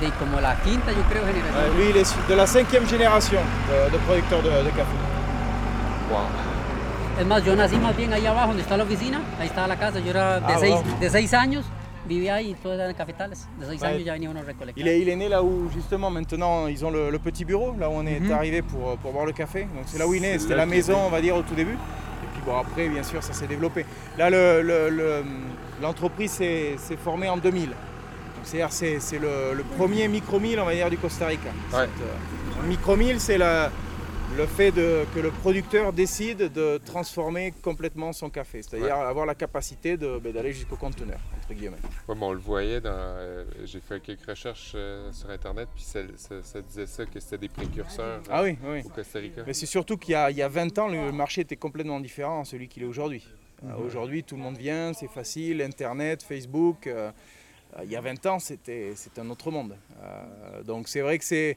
De 0.00 0.08
como 0.12 0.40
la 0.40 0.54
quinta, 0.62 0.92
yo 0.92 1.02
creo, 1.10 1.24
generación. 1.26 1.56
Euh, 1.56 1.76
lui, 1.76 1.90
il 1.90 1.96
est 1.96 2.14
de 2.28 2.36
la 2.36 2.46
cinquième 2.46 2.86
génération 2.86 3.40
de, 3.68 3.90
de 3.90 3.98
producteurs 4.04 4.42
de, 4.42 4.50
de 4.64 4.70
café. 4.70 4.96
Es 7.18 7.26
más, 7.26 7.44
yo 7.44 7.56
nací 7.56 7.76
más 7.76 7.96
bien 7.96 8.12
ahí 8.12 8.24
abajo, 8.26 8.48
donde 8.48 8.62
está 8.62 8.76
la 8.76 8.84
oficina, 8.84 9.20
ahí 9.40 9.48
estaba 9.48 9.66
la 9.66 9.76
casa. 9.76 9.98
Yo 9.98 10.10
era 10.10 10.38
de, 10.40 10.46
Ah, 10.46 10.56
seis, 10.60 10.72
wow. 10.74 10.98
de 11.00 11.10
seis 11.10 11.34
años, 11.34 11.64
vivía 12.06 12.36
ahí, 12.36 12.54
todos 12.62 12.78
eran 12.78 12.94
cafetales. 12.94 13.48
De 13.58 13.66
seis 13.66 13.82
Ouais. 13.82 13.88
años 13.88 14.04
ya 14.04 14.12
venía 14.12 14.30
uno 14.30 14.38
a 14.40 14.44
recolectar. 14.44 14.78
Il 14.78 14.86
est, 14.86 15.00
il 15.00 15.08
est 15.08 15.16
né 15.16 15.28
là 15.28 15.42
où 15.42 15.68
justement 15.74 16.10
maintenant 16.10 16.68
ils 16.68 16.84
ont 16.84 16.90
le, 16.92 17.10
le 17.10 17.18
petit 17.18 17.44
bureau, 17.44 17.74
là 17.78 17.88
où 17.88 17.94
on 17.94 18.06
est 18.06 18.20
Mhm. 18.20 18.32
arrivé 18.32 18.62
pour, 18.62 18.96
pour 18.98 19.12
boire 19.12 19.26
le 19.26 19.32
café. 19.32 19.62
Donc 19.62 19.84
c'est 19.86 19.98
là 19.98 20.06
où 20.06 20.14
il 20.14 20.24
est 20.24 20.32
né, 20.34 20.38
c'était 20.38 20.54
la 20.54 20.66
maison 20.66 20.96
on 21.06 21.10
va 21.10 21.20
dire 21.20 21.34
au 21.34 21.42
tout 21.42 21.54
début. 21.56 21.72
Et 21.74 22.26
puis 22.34 22.42
bon 22.46 22.56
après 22.56 22.88
bien 22.88 23.02
sûr 23.02 23.20
ça 23.22 23.32
s'est 23.32 23.48
développé. 23.48 23.84
Là 24.16 24.30
le- 24.30 24.62
le- 24.62 24.88
le- 24.88 25.24
l'entreprise 25.82 26.30
s'est 26.30 26.76
formée 27.02 27.28
en 27.28 27.36
2000. 27.36 27.70
Donc, 27.70 27.76
C'est-à-dire 28.44 28.70
c'est 28.72 29.00
c'est 29.00 29.18
le, 29.18 29.54
le 29.56 29.64
premier 29.76 30.06
micro-mille 30.06 30.60
on 30.60 30.66
va 30.66 30.74
dire 30.74 30.88
du 30.88 30.98
Costa 30.98 31.26
Rica. 31.26 31.48
Ouais. 31.72 31.80
Cette, 31.80 31.88
euh, 32.00 32.68
micro-mille 32.68 33.18
c'est 33.18 33.38
la- 33.38 33.70
le 34.36 34.46
fait 34.46 34.70
de, 34.72 35.04
que 35.14 35.20
le 35.20 35.30
producteur 35.30 35.92
décide 35.92 36.52
de 36.52 36.78
transformer 36.84 37.52
complètement 37.62 38.12
son 38.12 38.28
café, 38.30 38.62
c'est-à-dire 38.62 38.86
Ouais. 38.98 39.04
avoir 39.04 39.26
la 39.26 39.34
capacité 39.34 39.96
ben, 39.96 40.20
d'aller 40.20 40.52
jusqu'au 40.52 40.76
conteneur 40.76 41.18
entre 41.38 41.54
guillemets. 41.54 41.78
Ouais, 42.06 42.14
on 42.20 42.32
le 42.32 42.38
voyait 42.38 42.80
dans. 42.80 42.90
euh, 42.92 43.44
J'ai 43.64 43.80
fait 43.80 44.00
quelques 44.00 44.26
recherches 44.28 44.72
euh, 44.74 45.10
sur 45.12 45.30
Internet, 45.30 45.68
puis 45.74 45.82
ça, 45.82 46.00
ça- 46.16 46.42
ça 46.42 46.60
disait 46.60 46.86
ça, 46.86 47.06
que 47.06 47.18
c'était 47.20 47.38
des 47.38 47.48
précurseurs 47.48 48.22
Ah 48.30 48.40
euh, 48.42 48.44
oui, 48.44 48.58
oui. 48.64 48.82
au 48.84 48.88
Costa 48.90 49.18
Rica. 49.18 49.42
Mais 49.46 49.54
c'est 49.54 49.66
surtout 49.66 49.96
qu'il 49.96 50.12
y, 50.12 50.14
a- 50.14 50.30
il 50.30 50.36
y 50.36 50.42
a 50.42 50.48
20 50.48 50.76
ans, 50.78 50.88
le 50.88 51.10
marché 51.10 51.40
était 51.40 51.56
complètement 51.56 51.98
différent 52.00 52.42
à 52.42 52.44
celui 52.44 52.68
qu'il 52.68 52.82
est 52.82 52.86
aujourd'hui. 52.86 53.26
Euh, 53.64 53.72
Mhm. 53.76 53.86
Aujourd'hui, 53.86 54.22
tout 54.24 54.36
le 54.36 54.42
monde 54.42 54.58
vient, 54.58 54.92
c'est 54.92 55.08
facile, 55.08 55.62
Internet, 55.62 56.22
Facebook. 56.22 56.86
euh, 56.86 57.10
euh, 57.78 57.80
il 57.84 57.90
y 57.90 57.96
a 57.96 58.00
20 58.00 58.24
ans, 58.26 58.38
c'était 58.38 58.92
un 59.18 59.30
autre 59.30 59.50
monde. 59.50 59.74
Euh, 60.02 60.62
donc 60.62 60.86
c'est 60.88 61.00
vrai 61.00 61.18
que 61.18 61.24
c'est 61.24 61.56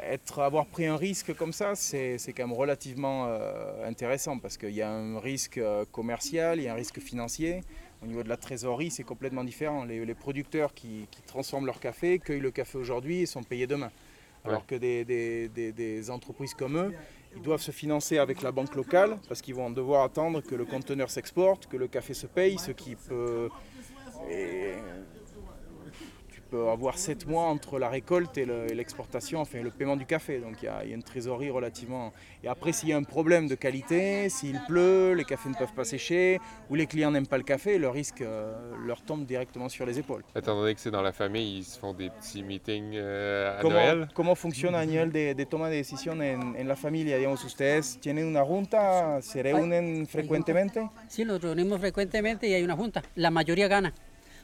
être 0.00 0.38
avoir 0.40 0.66
pris 0.66 0.86
un 0.86 0.96
risque 0.96 1.34
comme 1.34 1.52
ça, 1.52 1.74
c'est 1.74 2.16
quand 2.36 2.46
même 2.46 2.56
relativement 2.56 3.26
euh, 3.28 3.86
intéressant 3.86 4.38
parce 4.38 4.56
qu'il 4.56 4.70
y 4.74 4.82
a 4.82 4.90
un 4.90 5.18
risque 5.18 5.58
euh, 5.58 5.84
commercial, 5.92 6.58
il 6.58 6.64
y 6.64 6.68
a 6.68 6.72
un 6.72 6.76
risque 6.76 6.98
financier. 7.00 7.60
Au 8.02 8.06
niveau 8.06 8.22
de 8.22 8.28
la 8.28 8.36
trésorerie, 8.36 8.90
c'est 8.90 9.04
complètement 9.04 9.44
différent. 9.44 9.84
Les, 9.84 10.04
les 10.04 10.14
producteurs 10.14 10.74
qui, 10.74 11.06
qui 11.10 11.22
transforment 11.22 11.66
leur 11.66 11.78
café 11.78 12.18
cueillent 12.18 12.40
le 12.40 12.50
café 12.50 12.78
aujourd'hui 12.78 13.20
et 13.22 13.26
sont 13.26 13.42
payés 13.44 13.66
demain. 13.66 13.90
Alors 14.44 14.58
Ouais. 14.60 14.64
que 14.66 14.74
des, 14.74 15.04
des- 15.04 15.48
des- 15.48 15.70
des 15.72 16.10
entreprises 16.10 16.52
comme 16.54 16.76
eux, 16.76 16.92
ils 17.36 17.42
doivent 17.42 17.60
se 17.60 17.70
financer 17.70 18.18
avec 18.18 18.42
la 18.42 18.50
banque 18.50 18.74
locale 18.74 19.18
parce 19.28 19.40
qu'ils 19.40 19.54
vont 19.54 19.70
devoir 19.70 20.02
attendre 20.02 20.40
que 20.40 20.56
le 20.56 20.64
conteneur 20.64 21.10
s'exporte, 21.10 21.66
que 21.68 21.76
le 21.76 21.86
café 21.86 22.12
se 22.12 22.26
paye, 22.26 22.58
ce 22.58 22.72
qui 22.72 22.96
peut... 22.96 23.48
et 24.28 24.72
avoir 26.56 26.98
7 26.98 27.26
mois 27.26 27.44
entre 27.44 27.78
la 27.78 27.88
récolte 27.88 28.36
et 28.38 28.44
le- 28.44 28.70
et 28.70 28.74
l'exportation, 28.74 29.40
enfin 29.40 29.62
le 29.62 29.70
paiement 29.70 29.96
du 29.96 30.06
café. 30.06 30.38
Donc 30.38 30.56
il 30.62 30.66
y, 30.66 30.68
a 30.68 30.84
il 30.84 30.90
y 30.90 30.92
a 30.92 30.96
une 30.96 31.02
trésorerie 31.02 31.50
relativement... 31.50 32.12
Et 32.44 32.48
après, 32.48 32.72
s'il 32.72 32.88
y 32.88 32.92
a 32.92 32.96
un 32.96 33.02
problème 33.04 33.46
de 33.48 33.54
qualité, 33.54 34.28
s'il 34.28 34.60
pleut, 34.66 35.12
les 35.14 35.24
cafés 35.24 35.48
ne 35.48 35.54
peuvent 35.54 35.72
pas 35.74 35.84
sécher, 35.84 36.40
ou 36.70 36.74
les 36.74 36.86
clients 36.86 37.10
n'aiment 37.10 37.26
pas 37.26 37.38
le 37.38 37.44
café, 37.44 37.78
le 37.78 37.88
risque 37.88 38.20
euh, 38.20 38.52
leur 38.86 39.02
tombe 39.02 39.24
directement 39.26 39.68
sur 39.68 39.86
les 39.86 39.98
épaules. 39.98 40.24
Étant 40.34 40.56
donné 40.56 40.74
que 40.74 40.80
c'est 40.80 40.90
dans 40.90 41.02
la 41.02 41.12
famille, 41.12 41.58
ils 41.58 41.64
se 41.64 41.78
font 41.78 41.94
des 41.94 42.10
petits 42.10 42.42
meetings 42.42 42.92
euh, 42.94 43.58
à 43.58 43.62
¿Cómo, 43.62 43.74
Noël. 43.76 44.08
¿Cómo 44.14 44.34
funciona 44.34 44.80
a 44.80 44.86
nivel 44.86 45.12
de, 45.12 45.34
de 45.34 45.46
toma 45.46 45.68
de 45.68 45.76
decisión 45.76 46.20
en, 46.22 46.56
en 46.56 46.66
la 46.68 46.76
familia? 46.76 47.16
Digamos, 47.16 47.44
¿Ustedes 47.44 47.98
tienen 48.00 48.26
una 48.26 48.44
junta? 48.44 49.20
¿Se 49.22 49.42
reúnen 49.42 50.06
frecuentemente? 50.06 50.88
Sí, 51.08 51.24
nos 51.24 51.40
reunimos 51.42 51.80
frecuentemente 51.80 52.46
y 52.48 52.54
hay 52.54 52.62
una 52.62 52.76
junta. 52.76 53.02
La 53.14 53.30
mayoría 53.30 53.68
gana. 53.68 53.92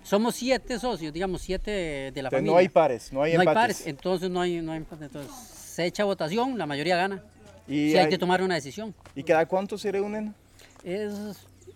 Somos 0.09 0.35
siete 0.37 0.79
socios, 0.79 1.13
digamos, 1.13 1.43
siete 1.43 1.71
de 1.71 2.23
la 2.23 2.29
Entonces, 2.29 2.31
familia. 2.31 2.53
no 2.53 2.59
hay 2.59 2.69
pares, 2.69 3.13
no 3.13 3.23
hay 3.23 3.33
empates. 3.33 3.55
pares, 3.55 3.87
entonces 3.87 4.31
no 4.31 4.41
hay, 4.41 4.61
no 4.63 4.73
hay 4.73 4.79
empates. 4.79 5.07
Entonces 5.07 5.33
se 5.35 5.85
echa 5.85 6.05
votación, 6.05 6.57
la 6.57 6.65
mayoría 6.67 6.97
gana. 6.97 7.23
Y 7.69 7.91
Si 7.91 7.99
hay 7.99 8.05
hay- 8.05 8.09
que 8.09 8.17
tomar 8.19 8.43
una 8.43 8.55
decisión. 8.55 8.95
¿Y 9.15 9.23
cada 9.23 9.45
cuánto 9.45 9.77
se 9.77 9.93
reúnen? 9.93 10.35
Es 10.83 11.13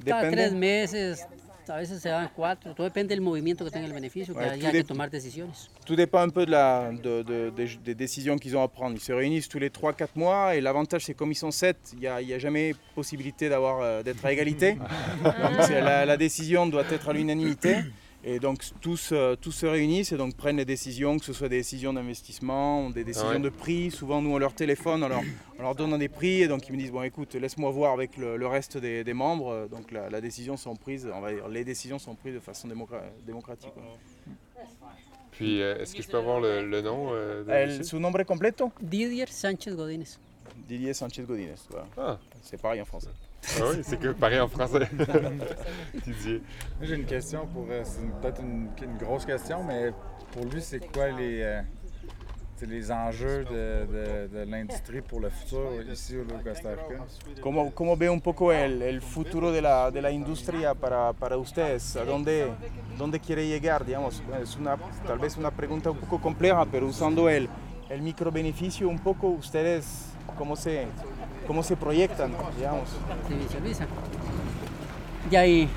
cada 0.04 0.22
Depende. 0.22 0.30
tres 0.36 0.52
meses, 0.54 1.26
a 1.68 1.76
veces 1.76 2.00
se 2.00 2.08
dan 2.08 2.30
cuatro, 2.34 2.74
todo 2.74 2.84
depende 2.84 3.14
del 3.14 3.20
movimiento 3.20 3.64
que 3.66 3.70
tenga 3.70 3.86
el 3.86 3.92
beneficio, 3.92 4.32
que 4.32 4.40
Ouais, 4.40 4.48
haya 4.48 4.68
tout 4.68 4.72
que 4.72 4.78
dép- 4.82 4.86
tomar 4.86 5.10
decisiones. 5.10 5.68
Tout 5.84 5.94
dépend 5.94 6.22
un 6.26 6.30
peu 6.30 6.46
de 6.46 6.50
la, 6.52 6.90
de- 6.90 7.22
de- 7.22 7.50
des- 7.50 7.76
des 7.84 7.94
décisions 7.94 8.38
qu'ils 8.38 8.56
ont 8.56 8.62
à 8.62 8.68
prendre. 8.68 8.96
Ils 8.96 9.00
se 9.02 9.12
réunissent 9.12 9.48
tous 9.48 9.58
les 9.58 9.68
3-4 9.70 10.16
mois 10.16 10.54
et 10.56 10.62
l'avantage 10.62 11.04
c'est 11.04 11.14
comme 11.14 11.30
ils 11.32 11.36
sont 11.36 11.50
7, 11.50 11.76
il 11.92 11.98
n'y 12.00 12.06
a, 12.06 12.22
il 12.22 12.28
y 12.28 12.34
a 12.34 12.38
jamais 12.38 12.74
possibilité 12.94 13.50
d'avoir, 13.50 13.80
euh, 13.82 14.02
d'être 14.02 14.24
à 14.24 14.32
égalité. 14.32 14.74
donc 15.22 15.62
c'est 15.66 15.82
la, 15.82 16.06
la 16.06 16.16
décision 16.16 16.66
doit 16.66 16.84
être 16.90 17.10
à 17.10 17.12
l'unanimité. 17.12 17.76
Et 18.24 18.38
donc 18.38 18.62
tous, 18.80 19.10
euh, 19.10 19.34
tous 19.34 19.50
se 19.50 19.66
réunissent 19.66 20.12
et 20.12 20.16
donc 20.16 20.36
prennent 20.36 20.58
les 20.58 20.64
décisions, 20.64 21.18
que 21.18 21.24
ce 21.24 21.32
soit 21.32 21.48
des 21.48 21.56
décisions 21.58 21.92
d'investissement, 21.92 22.88
des 22.90 23.02
décisions 23.02 23.30
ouais. 23.30 23.40
de 23.40 23.48
prix. 23.48 23.90
Souvent 23.90 24.22
nous 24.22 24.30
on 24.30 24.38
leur 24.38 24.54
téléphone, 24.54 25.02
on 25.02 25.08
leur, 25.08 25.22
on 25.58 25.62
leur 25.62 25.74
donne 25.74 25.98
des 25.98 26.08
prix 26.08 26.42
et 26.42 26.46
donc 26.48 26.68
ils 26.68 26.72
me 26.72 26.78
disent 26.78 26.92
bon 26.92 27.02
écoute 27.02 27.34
laisse-moi 27.34 27.70
voir 27.72 27.92
avec 27.92 28.16
le, 28.16 28.36
le 28.36 28.46
reste 28.46 28.76
des, 28.78 29.02
des 29.02 29.12
membres. 29.12 29.66
Donc 29.70 29.90
la, 29.90 30.08
la 30.08 30.20
décision 30.20 30.56
sont 30.56 30.76
prises, 30.76 31.08
on 31.12 31.20
va 31.20 31.32
dire, 31.32 31.48
les 31.48 31.64
décisions 31.64 31.98
sont 31.98 32.14
prises 32.14 32.34
de 32.34 32.40
façon 32.40 32.68
démocra- 32.68 33.02
démocratique. 33.26 33.72
Puis, 35.32 35.60
euh, 35.60 35.78
est-ce 35.80 35.94
que 35.94 36.02
je 36.02 36.08
peux 36.08 36.18
avoir 36.18 36.40
le, 36.40 36.64
le 36.64 36.82
nom 36.82 37.08
euh, 37.10 37.78
de 37.78 37.82
su 37.82 37.96
nombre 37.96 38.22
completo 38.22 38.70
Didier 38.80 39.26
Sánchez 39.26 39.72
Godínez. 39.72 40.04
Didier 40.68 40.92
Sanchez 40.92 41.22
Godínez. 41.22 41.54
Voilà. 41.70 41.86
Ah. 41.96 42.18
C'est 42.42 42.60
pareil 42.60 42.80
en 42.82 42.84
français. 42.84 43.08
Ah 43.58 43.64
oui, 43.70 43.80
c'est 43.82 43.98
que 43.98 44.08
pareil 44.08 44.40
en 44.40 44.48
français. 44.48 44.88
Didier. 46.06 46.42
Moi, 46.78 46.86
j'ai 46.86 46.94
une 46.96 47.04
question 47.04 47.46
pour. 47.46 47.66
euh, 47.70 47.82
c'est 47.84 48.00
peut-être 48.20 48.40
une, 48.40 48.68
une 48.82 48.96
grosse 48.98 49.24
question, 49.26 49.62
mais 49.64 49.92
pour 50.32 50.44
lui, 50.46 50.60
c'est 50.62 50.80
quoi 50.92 51.08
les, 51.08 51.42
euh, 51.42 51.62
les 52.62 52.92
enjeux 52.92 53.44
de, 53.44 53.86
de- 53.86 54.28
de 54.32 54.50
l'industrie 54.50 55.00
pour 55.00 55.18
le 55.20 55.28
futur 55.30 55.68
ici 55.90 56.16
au 56.16 56.24
Costa 56.44 56.70
Rica? 56.70 57.02
¿Cómo, 57.40 57.72
cómo 57.74 57.96
ve 57.96 58.08
un 58.08 58.20
poco 58.20 58.52
el, 58.52 58.80
el 58.82 59.02
futuro 59.02 59.50
de 59.50 59.60
la, 59.60 59.90
de 59.90 60.00
la 60.00 60.12
industria 60.12 60.72
para, 60.74 61.12
para 61.12 61.36
ustedes? 61.36 61.96
¿A 61.96 62.04
dónde, 62.04 62.52
dónde 62.96 63.18
quiere 63.18 63.48
llegar? 63.48 63.84
Digamos, 63.84 64.22
es 64.40 64.56
una, 64.56 64.76
tal 65.04 65.18
vez 65.18 65.36
una 65.36 65.50
pregunta 65.50 65.90
un 65.90 65.98
poco 65.98 66.20
compleja, 66.20 66.64
pero 66.70 66.86
usando 66.86 67.28
el, 67.28 67.48
el 67.90 68.00
microbeneficio 68.00 68.88
un 68.88 69.00
poco, 69.00 69.26
¿ustedes 69.26 70.06
cómo 70.38 70.54
se, 70.54 70.86
cómo 71.46 71.62
se 71.62 71.76
proyectan? 71.76 72.32
Digamos? 72.56 72.88
Sí. 73.28 73.84
Y 75.30 75.36
ahí, 75.36 75.68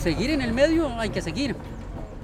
seguir 0.00 0.30
en 0.30 0.40
el 0.40 0.52
medio 0.52 0.88
hay 0.98 1.10
que 1.10 1.20
seguir, 1.20 1.56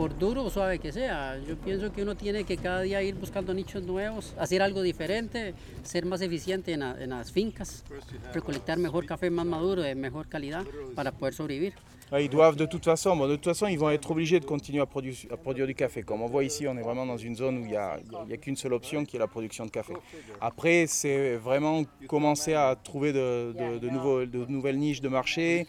por 0.01 0.17
duro 0.17 0.45
o 0.45 0.51
suave 0.51 0.79
que 0.79 0.91
sea. 0.93 1.37
Yo 1.47 1.57
pienso 1.59 1.93
que 1.93 2.01
uno 2.03 2.15
tiene 2.15 2.45
que 2.45 2.57
cada 2.57 2.81
día 2.81 3.03
ir 3.03 3.15
buscando 3.17 3.53
nichos 3.53 3.83
nuevos, 3.83 4.33
hacer 4.39 4.63
algo 4.63 4.81
diferente, 4.81 5.53
ser 5.83 6.07
más 6.07 6.23
eficiente 6.23 6.73
en, 6.73 6.81
la- 6.81 6.97
en 7.05 7.11
las 7.11 7.31
fincas, 7.31 7.85
recolectar 8.33 8.79
mejor 8.79 9.05
café 9.05 9.29
más 9.29 9.45
maduro, 9.45 9.83
de 9.83 9.95
mejor 9.95 10.27
calidad, 10.27 10.65
para 10.95 11.13
poder 11.13 11.35
sobrevivir. 11.35 11.75
Ils 12.19 12.31
doivent 12.31 12.57
de 12.57 12.67
toute 12.67 12.85
façon, 12.85 13.15
bon, 13.15 13.29
de 13.29 13.37
toute 13.37 13.45
façon, 13.45 13.67
ils 13.69 13.79
vont 13.79 13.91
être 13.91 14.11
obligés 14.11 14.41
de 14.41 14.47
continuer 14.47 14.81
à, 14.81 14.85
à 14.85 15.37
produire 15.37 15.67
du 15.67 15.75
café. 15.75 16.03
Comme 16.03 16.23
on 16.23 16.27
voit 16.29 16.45
ici, 16.45 16.67
on 16.67 16.77
est 16.79 16.83
vraiment 16.83 17.05
dans 17.07 17.19
une 17.19 17.37
zone 17.37 17.59
où 17.59 17.65
il 17.67 17.71
n'y 17.71 17.77
a, 17.77 17.99
a 18.33 18.37
qu'une 18.39 18.57
seule 18.57 18.73
option 18.73 19.05
qui 19.05 19.17
est 19.17 19.21
la 19.21 19.29
production 19.29 19.65
de 19.67 19.71
café. 19.71 19.93
Après, 20.41 20.87
c'est 20.89 21.37
vraiment 21.37 21.85
commencer 22.09 22.55
à 22.55 22.75
trouver 22.75 23.13
de, 23.13 23.53
de- 23.53 23.79
de 23.79 23.89
nouveaux- 23.91 24.25
de 24.27 24.45
nouvelles 24.47 24.79
niches 24.79 25.03
de 25.03 25.09
marché, 25.09 25.67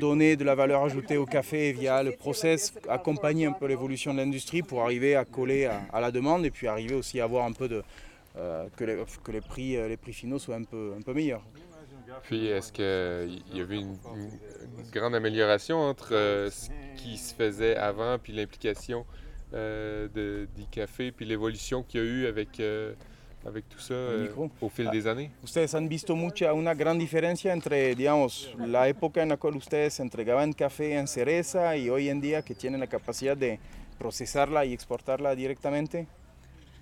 donner 0.00 0.36
de 0.36 0.44
la 0.44 0.54
valeur 0.54 0.82
ajoutée 0.84 1.16
au 1.16 1.26
café 1.26 1.72
via 1.72 2.02
le 2.02 2.12
process, 2.12 2.74
accompagner 2.88 3.46
un 3.46 3.52
peu 3.52 3.66
l'évolution 3.66 4.12
de 4.12 4.18
l'industrie 4.18 4.62
pour 4.62 4.82
arriver 4.82 5.16
à 5.16 5.24
coller 5.24 5.66
à, 5.66 6.00
la 6.00 6.10
demande 6.10 6.44
et 6.44 6.50
puis 6.50 6.66
arriver 6.66 6.94
aussi 6.94 7.20
à 7.20 7.24
avoir 7.24 7.44
un 7.44 7.52
peu 7.52 7.68
de. 7.68 7.82
euh, 8.36 8.66
que, 8.76 8.84
les, 9.30 9.40
prix, 9.40 9.76
euh, 9.76 9.88
les 9.88 9.96
prix 9.96 10.12
finaux 10.12 10.38
soient 10.38 10.56
un 10.56 10.64
peu, 10.64 10.92
un 10.98 11.02
peu 11.02 11.14
meilleurs. 11.14 11.42
Puis, 12.24 12.46
est-ce 12.46 12.72
qu'il 12.72 13.56
y 13.56 13.60
avait 13.60 13.76
une, 13.76 13.96
une 14.14 14.90
grande 14.92 15.14
amélioration 15.14 15.78
entre 15.78 16.14
euh, 16.14 16.50
ce 16.50 16.68
qui 16.96 17.16
se 17.16 17.34
faisait 17.34 17.76
avant 17.76 18.18
puis 18.18 18.32
l'implication 18.32 19.06
de, 19.52 20.48
du 20.56 20.66
café, 20.68 21.12
puis 21.12 21.24
l'évolution 21.24 21.84
qu'il 21.84 22.00
y 22.00 22.02
a 22.02 22.06
eu 22.06 22.26
avec, 22.26 22.60
avec 23.46 23.68
tout 23.68 23.78
ça 23.78 23.94
euh, 23.94 24.22
micro. 24.28 24.50
au 24.60 24.68
fil 24.68 24.90
des 24.90 25.06
années? 25.06 25.30
Ustedes 25.42 25.74
han 25.74 25.88
visto 25.88 26.16
mucha, 26.16 26.52
una 26.52 26.74
gran 26.74 26.98
diferencia 26.98 27.52
entre, 27.52 27.94
digamos, 27.94 28.50
la 28.58 28.88
época 28.88 29.22
en 29.22 29.28
la 29.28 29.36
cual 29.36 29.56
ustedes 29.56 30.00
entregaban 30.00 30.52
café 30.52 30.96
en 30.98 31.06
cereza 31.06 31.76
y 31.76 31.90
hoy 31.90 32.08
en 32.08 32.20
día 32.20 32.42
que 32.42 32.54
tienen 32.54 32.80
la 32.80 32.86
capacidad 32.86 33.36
de 33.36 33.58
procesarla 33.98 34.64
y 34.64 34.72
exportarla 34.72 35.34
directamente. 35.34 36.06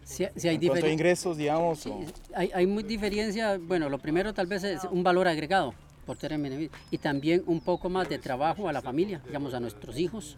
Si, 0.05 0.27
si 0.37 0.49
hay 0.49 0.57
en 0.57 0.67
cuanto 0.67 0.87
a 0.87 0.91
ingresos, 0.91 1.37
digamos. 1.37 1.87
o- 1.87 2.05
Hay, 2.35 2.51
hay 2.55 2.67
muy 2.67 2.83
diferencia, 2.83 3.59
bueno, 3.59 3.89
lo 3.89 3.99
primero 3.99 4.33
tal 4.35 4.47
vez 4.47 4.65
es 4.65 4.85
un 4.91 5.03
valor 5.03 5.29
agregado 5.29 5.75
por 6.07 6.17
tener 6.17 6.41
beneficio 6.41 6.77
y 6.91 6.99
también 6.99 7.43
un 7.47 7.61
poco 7.61 7.89
más 7.89 8.09
de 8.09 8.19
trabajo 8.19 8.69
a 8.69 8.73
la 8.73 8.83
familia, 8.83 9.21
digamos 9.27 9.55
a 9.55 9.61
nuestros 9.61 9.97
hijos, 9.99 10.37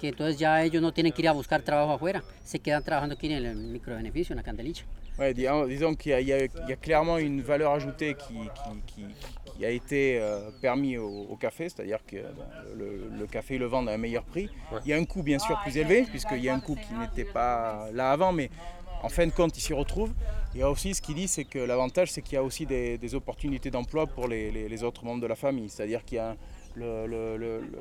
que 0.00 0.08
entonces 0.08 0.38
ya 0.38 0.62
ellos 0.62 0.80
no 0.82 0.92
tienen 0.92 1.12
que 1.12 1.22
ir 1.22 1.28
a 1.28 1.32
buscar 1.32 1.62
trabajo 1.62 1.92
afuera, 1.92 2.22
se 2.44 2.58
quedan 2.60 2.82
trabajando 2.84 3.14
aquí 3.16 3.26
en 3.26 3.44
el 3.44 3.56
microbeneficio, 3.56 4.32
en 4.32 4.36
la 4.36 4.42
candelilla. 4.44 4.84
Ouais, 5.18 5.32
disons, 5.32 5.66
disons 5.66 5.94
qu'il 5.94 6.10
y, 6.10 6.14
a- 6.14 6.20
il 6.20 6.26
y 6.28 6.32
a- 6.32 6.44
il 6.44 6.68
y 6.68 6.72
a 6.72 6.76
clairement 6.76 7.18
une 7.18 7.40
valeur 7.40 7.72
ajoutée 7.72 8.14
qui, 8.14 8.34
qui- 8.34 8.82
qui- 8.86 9.14
qui 9.56 9.64
a 9.64 9.70
été 9.70 10.18
euh, 10.20 10.50
permis 10.60 10.96
au, 10.98 11.26
au 11.30 11.36
café, 11.36 11.68
c'est-à-dire 11.68 12.00
que 12.04 12.16
bon, 12.16 12.42
le, 12.76 13.08
le 13.20 13.26
café 13.28 13.54
ils 13.54 13.60
le 13.60 13.66
vendent 13.66 13.88
à 13.88 13.92
un 13.92 13.96
meilleur 13.98 14.24
prix. 14.24 14.48
Il 14.84 14.88
y 14.90 14.92
a 14.92 14.96
un 14.96 15.04
coût 15.04 15.22
bien 15.22 15.38
sûr 15.38 15.56
plus 15.62 15.76
élevé, 15.76 16.02
puisqu'il 16.02 16.42
y 16.42 16.48
a 16.48 16.54
un 16.54 16.58
coût 16.60 16.74
qui 16.74 16.94
n'était 16.94 17.30
pas 17.30 17.88
là 17.92 18.10
avant, 18.10 18.32
mais 18.32 18.50
en 19.04 19.08
fin 19.08 19.26
de 19.26 19.32
compte, 19.32 19.56
ils 19.56 19.60
s'y 19.60 19.72
retrouvent. 19.74 20.12
Et 20.56 20.64
aussi, 20.64 20.94
ce 20.94 21.02
qu'il 21.02 21.14
dit, 21.14 21.28
c'est 21.28 21.44
que 21.44 21.58
l'avantage, 21.60 22.10
c'est 22.10 22.22
qu'il 22.22 22.34
y 22.34 22.38
a 22.38 22.42
aussi 22.42 22.66
des, 22.66 22.98
des 22.98 23.14
opportunités 23.14 23.70
d'emploi 23.70 24.06
pour 24.08 24.26
les, 24.26 24.50
les- 24.50 24.68
les 24.68 24.82
autres 24.82 25.04
membres 25.04 25.20
de 25.20 25.26
la 25.28 25.36
famille. 25.36 25.68
C'est-à-dire 25.68 26.04
qu'il 26.04 26.16
y 26.16 26.20
a 26.20 26.36
le- 26.74 27.06
le- 27.06 27.36
le- 27.36 27.60
le- 27.60 27.78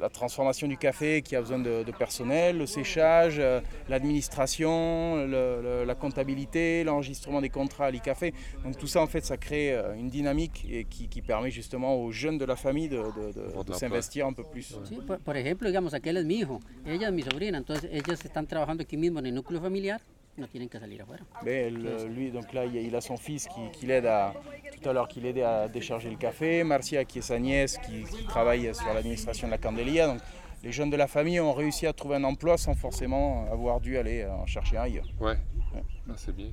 la 0.00 0.08
transformation 0.08 0.66
du 0.68 0.76
café 0.76 1.22
qui 1.22 1.34
a 1.36 1.40
besoin 1.40 1.58
de, 1.58 1.82
de 1.82 1.92
personnel, 1.92 2.58
le 2.58 2.66
séchage, 2.66 3.36
euh, 3.38 3.60
l'administration, 3.88 5.16
le- 5.26 5.60
le- 5.62 5.84
la 5.84 5.94
comptabilité, 5.94 6.84
l'enregistrement 6.84 7.40
des 7.40 7.48
contrats 7.48 7.86
à 7.86 7.90
l'e-café. 7.90 8.32
Donc 8.64 8.76
tout 8.76 8.86
ça, 8.86 9.00
en 9.02 9.06
fait, 9.06 9.24
ça 9.24 9.36
crée 9.36 9.72
euh, 9.72 9.94
une 9.94 10.08
dynamique 10.08 10.66
et 10.70 10.84
qui, 10.84 11.08
qui 11.08 11.22
permet 11.22 11.50
justement 11.50 11.96
aux 11.96 12.12
jeunes 12.12 12.38
de 12.38 12.44
la 12.44 12.56
famille 12.56 12.88
de, 12.88 12.96
de- 12.98 13.32
de- 13.32 13.62
de 13.64 13.72
s'investir 13.74 14.26
un 14.26 14.32
peu 14.32 14.44
plus. 14.44 14.76
Sí, 14.84 14.98
por, 15.06 15.18
por 15.18 15.36
ejemplo, 15.36 15.68
digamos, 15.68 15.94
aquel 15.94 16.16
es 16.16 16.24
mi 16.24 16.36
hijo, 16.40 16.60
ella 16.86 17.08
es 17.08 17.12
mi 17.14 17.22
sobrina, 17.22 17.58
entonces 17.58 17.88
ellas 17.92 18.24
están 18.24 18.46
trabajando 18.46 18.82
aquí 18.82 18.96
mismo 18.96 19.18
en 19.18 19.26
el 19.26 19.34
núcleo 19.34 19.60
familiar, 19.60 20.00
no 20.38 20.46
tienen 20.48 20.68
que 20.68 20.78
salir 20.78 21.02
afuera. 21.02 21.22
Mais 21.44 21.66
elle, 21.68 22.06
lui, 22.14 22.30
donc 22.30 22.52
là, 22.52 22.64
il 22.64 22.76
a- 22.76 22.80
il 22.80 22.94
a 22.96 23.00
son 23.00 23.16
fils 23.16 23.48
qui, 23.48 23.60
qui 23.72 23.86
l'aide 23.86 24.06
à, 24.06 24.32
tout 24.80 24.88
à 24.88 24.92
l'heure, 24.92 25.08
qui 25.08 25.20
l'aidait 25.20 25.42
à 25.42 25.68
décharger 25.68 26.08
le 26.10 26.16
café. 26.16 26.62
Marcia, 26.64 27.04
qui 27.04 27.18
est 27.18 27.22
sa 27.22 27.38
nièce, 27.38 27.78
qui, 27.78 28.04
qui 28.04 28.24
travaille 28.26 28.74
sur 28.74 28.92
l'administration 28.94 29.46
de 29.48 29.52
la 29.52 29.58
Candelia. 29.58 30.06
Donc, 30.06 30.20
les 30.62 30.72
jeunes 30.72 30.90
de 30.90 30.96
la 30.96 31.06
famille 31.06 31.38
ont 31.40 31.52
réussi 31.52 31.86
à 31.86 31.92
trouver 31.92 32.16
un 32.16 32.24
emploi 32.24 32.56
sans 32.58 32.74
forcément 32.74 33.46
avoir 33.52 33.80
dû 33.80 33.96
aller 33.98 34.26
en 34.26 34.46
chercher 34.46 34.76
un 34.78 34.82
ailleurs. 34.82 35.06
Ouais. 35.20 35.36
Ah, 35.74 36.14
c'est 36.16 36.34
bien. 36.34 36.48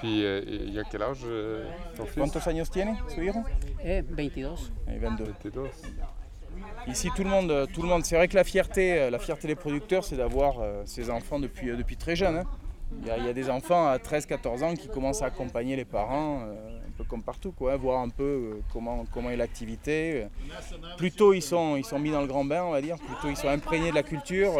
Puis, 0.00 0.24
euh, 0.24 0.42
il 0.46 0.74
y 0.74 0.78
a 0.78 0.84
quel 0.84 1.02
âge 1.02 1.20
euh, 1.24 1.66
ton 1.96 2.04
fils? 2.04 2.16
¿Cuántos 2.16 2.46
años 2.46 2.70
tiene 2.70 2.96
su 3.08 3.22
hijo? 3.22 3.42
Eh, 3.82 4.02
22. 4.02 4.72
Eh, 4.88 4.98
22. 4.98 5.32
22. 5.44 5.70
Ici, 6.88 7.10
tout 7.14 7.24
le 7.24 7.30
monde, 7.30 7.50
euh, 7.50 7.66
tout 7.66 7.82
le 7.82 7.88
monde. 7.88 8.04
C'est 8.04 8.16
vrai 8.16 8.28
que 8.28 8.36
la 8.36 8.44
fierté, 8.44 9.00
euh, 9.00 9.10
la 9.10 9.18
fierté 9.18 9.48
des 9.48 9.56
producteurs, 9.56 10.04
c'est 10.04 10.16
d'avoir 10.16 10.60
euh, 10.60 10.82
ces 10.84 11.10
enfants 11.10 11.40
depuis, 11.40 11.76
depuis 11.76 11.96
très 11.96 12.14
jeune. 12.14 12.36
hein. 12.36 12.44
Il 13.02 13.08
y, 13.08 13.10
a, 13.10 13.32
des 13.32 13.50
enfants 13.50 13.88
à 13.88 13.96
13-14 13.98 14.62
ans 14.62 14.74
qui 14.74 14.86
commencent 14.86 15.20
à 15.20 15.26
accompagner 15.26 15.74
les 15.74 15.84
parents, 15.84 16.42
un 16.42 16.90
peu 16.96 17.02
comme 17.02 17.20
partout, 17.20 17.52
hein, 17.62 17.76
voir 17.76 18.00
un 18.00 18.08
peu 18.08 18.60
comment, 18.72 19.04
comment 19.12 19.28
est 19.28 19.36
l'activité. 19.36 20.28
Plus 20.96 21.10
tôt 21.10 21.34
ils 21.34 21.42
sont, 21.42 21.74
ils 21.74 21.84
sont 21.84 21.98
mis 21.98 22.12
dans 22.12 22.20
le 22.20 22.28
grand 22.28 22.44
bain, 22.44 22.62
on 22.62 22.70
va 22.70 22.80
dire, 22.80 22.96
plus 22.98 23.16
tôt 23.20 23.28
ils 23.28 23.36
sont 23.36 23.48
imprégnés 23.48 23.90
de 23.90 23.96
la 23.96 24.04
culture, 24.04 24.52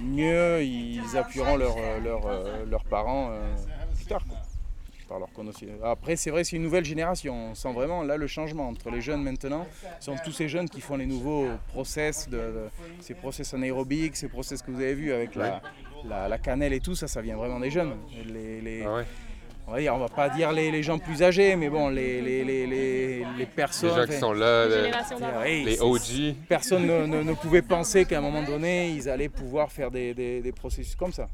mieux 0.00 0.64
ils 0.64 1.16
appuieront 1.16 1.56
leurs 1.56 1.76
leur, 2.02 2.22
leurs 2.66 2.84
parents 2.84 3.30
plus 3.94 4.06
tard. 4.06 4.24
Par 5.10 5.18
leur 5.18 5.32
connaissance. 5.32 5.64
Après, 5.84 6.14
c'est 6.14 6.30
vrai, 6.30 6.44
c'est 6.44 6.54
une 6.56 6.62
nouvelle 6.62 6.84
génération. 6.84 7.50
On 7.50 7.54
sent 7.56 7.72
vraiment 7.72 8.02
là 8.04 8.16
le 8.16 8.26
changement 8.28 8.68
entre 8.68 8.90
les 8.90 9.00
jeunes 9.00 9.22
maintenant. 9.24 9.66
Ce 9.98 10.06
sont 10.06 10.16
tous 10.24 10.30
ces 10.32 10.48
jeunes 10.48 10.68
qui 10.68 10.80
font 10.80 10.96
les 10.96 11.04
nouveaux 11.06 11.48
process, 11.68 12.28
de, 12.28 12.36
de- 12.38 12.68
ces 13.00 13.14
process 13.14 13.52
anaérobiques, 13.52 14.14
ces 14.16 14.28
process 14.28 14.62
que 14.62 14.70
vous 14.70 14.80
avez 14.80 14.94
vus 14.94 15.12
avec 15.12 15.34
la, 15.34 15.60
la- 16.08 16.28
la 16.28 16.38
cannelle 16.38 16.72
et 16.72 16.80
tout, 16.80 16.94
ça, 16.94 17.08
ça 17.08 17.20
vient 17.20 17.36
vraiment 17.36 17.58
des 17.58 17.70
jeunes. 17.72 17.94
Les, 18.32 18.60
les- 18.60 18.86
on 19.66 19.72
va 19.72 19.80
dire, 19.80 19.94
on 19.94 19.98
va 19.98 20.08
pas 20.08 20.28
dire 20.28 20.52
les, 20.52 20.70
les 20.70 20.82
gens 20.84 20.98
plus 20.98 21.22
âgés, 21.24 21.56
mais 21.56 21.68
bon, 21.68 21.88
les, 21.88 22.20
les, 22.22 22.44
les, 22.44 22.66
les, 22.68 23.24
les 23.36 23.46
personnes. 23.46 23.90
Les 24.68 24.74
gens 24.92 24.98
qui 24.98 25.08
sont 25.08 25.18
là, 25.18 25.28
Les 25.64 25.80
OG. 25.80 26.34
Personne 26.48 26.86
ne, 26.86 27.06
ne- 27.06 27.22
ne 27.22 27.32
pouvait 27.34 27.62
penser 27.62 28.04
qu'à 28.04 28.18
un 28.18 28.20
moment 28.20 28.42
donné, 28.44 28.90
ils 28.90 29.08
allaient 29.08 29.28
pouvoir 29.28 29.72
faire 29.72 29.90
des, 29.90 30.14
des- 30.14 30.40
des 30.40 30.52
processus 30.52 30.94
comme 30.94 31.12
ça. 31.12 31.28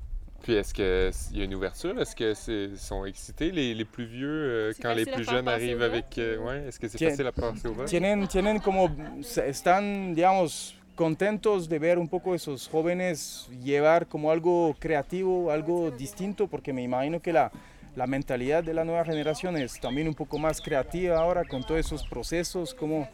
Puis, 0.47 0.55
est-ce 0.55 0.73
qu'il 0.73 1.37
y 1.39 1.41
a 1.41 1.45
une 1.45 1.55
ouverture? 1.57 2.01
Est-ce 2.01 2.15
qu'ils 2.15 2.79
sont 2.79 3.05
excités, 3.05 3.51
les, 3.51 3.75
les 3.75 3.85
plus 3.85 4.05
vieux, 4.05 4.29
euh, 4.31 4.73
quand 4.81 4.95
les 4.95 5.05
plus 5.05 5.25
jeunes 5.25 5.49
arrivent 5.49 5.83
avec... 5.83 6.17
euh, 6.19 6.39
ouais, 6.39 6.69
est-ce 6.69 6.79
que 6.79 6.87
c'est 6.87 6.99
Tien- 6.99 7.11
facile 7.11 7.27
à 7.27 7.33
passer 7.33 7.67
au 7.67 7.73
vent? 7.73 7.85
Tienen, 7.85 8.29
tienen 8.29 8.61
como, 8.61 8.95
se- 9.23 9.49
están, 9.49 10.15
digamos, 10.15 10.77
contentos 10.95 11.69
de 11.69 11.81
ver 11.81 11.99
un 11.99 12.07
poco 12.07 12.33
esos 12.33 12.69
jóvenes 12.69 13.49
llevar 13.65 14.07
como 14.07 14.31
algo 14.31 14.77
creativo, 14.79 15.51
algo 15.51 15.91
distinto, 15.91 16.47
porque 16.47 16.73
me 16.73 16.85
imagino 16.85 17.19
que 17.19 17.33
la, 17.33 17.51
la 17.97 18.07
mentalidad 18.07 18.63
de 18.63 18.73
la 18.73 18.85
nueva 18.85 19.05
generación 19.05 19.57
es 19.57 19.81
también 19.81 20.07
un 20.07 20.15
poco 20.15 20.39
más 20.39 20.61
creativa 20.61 21.19
ahora 21.19 21.43
con 21.43 21.65
todos 21.67 21.81
esos 21.81 22.07
procesos, 22.07 22.73
como, 22.73 23.09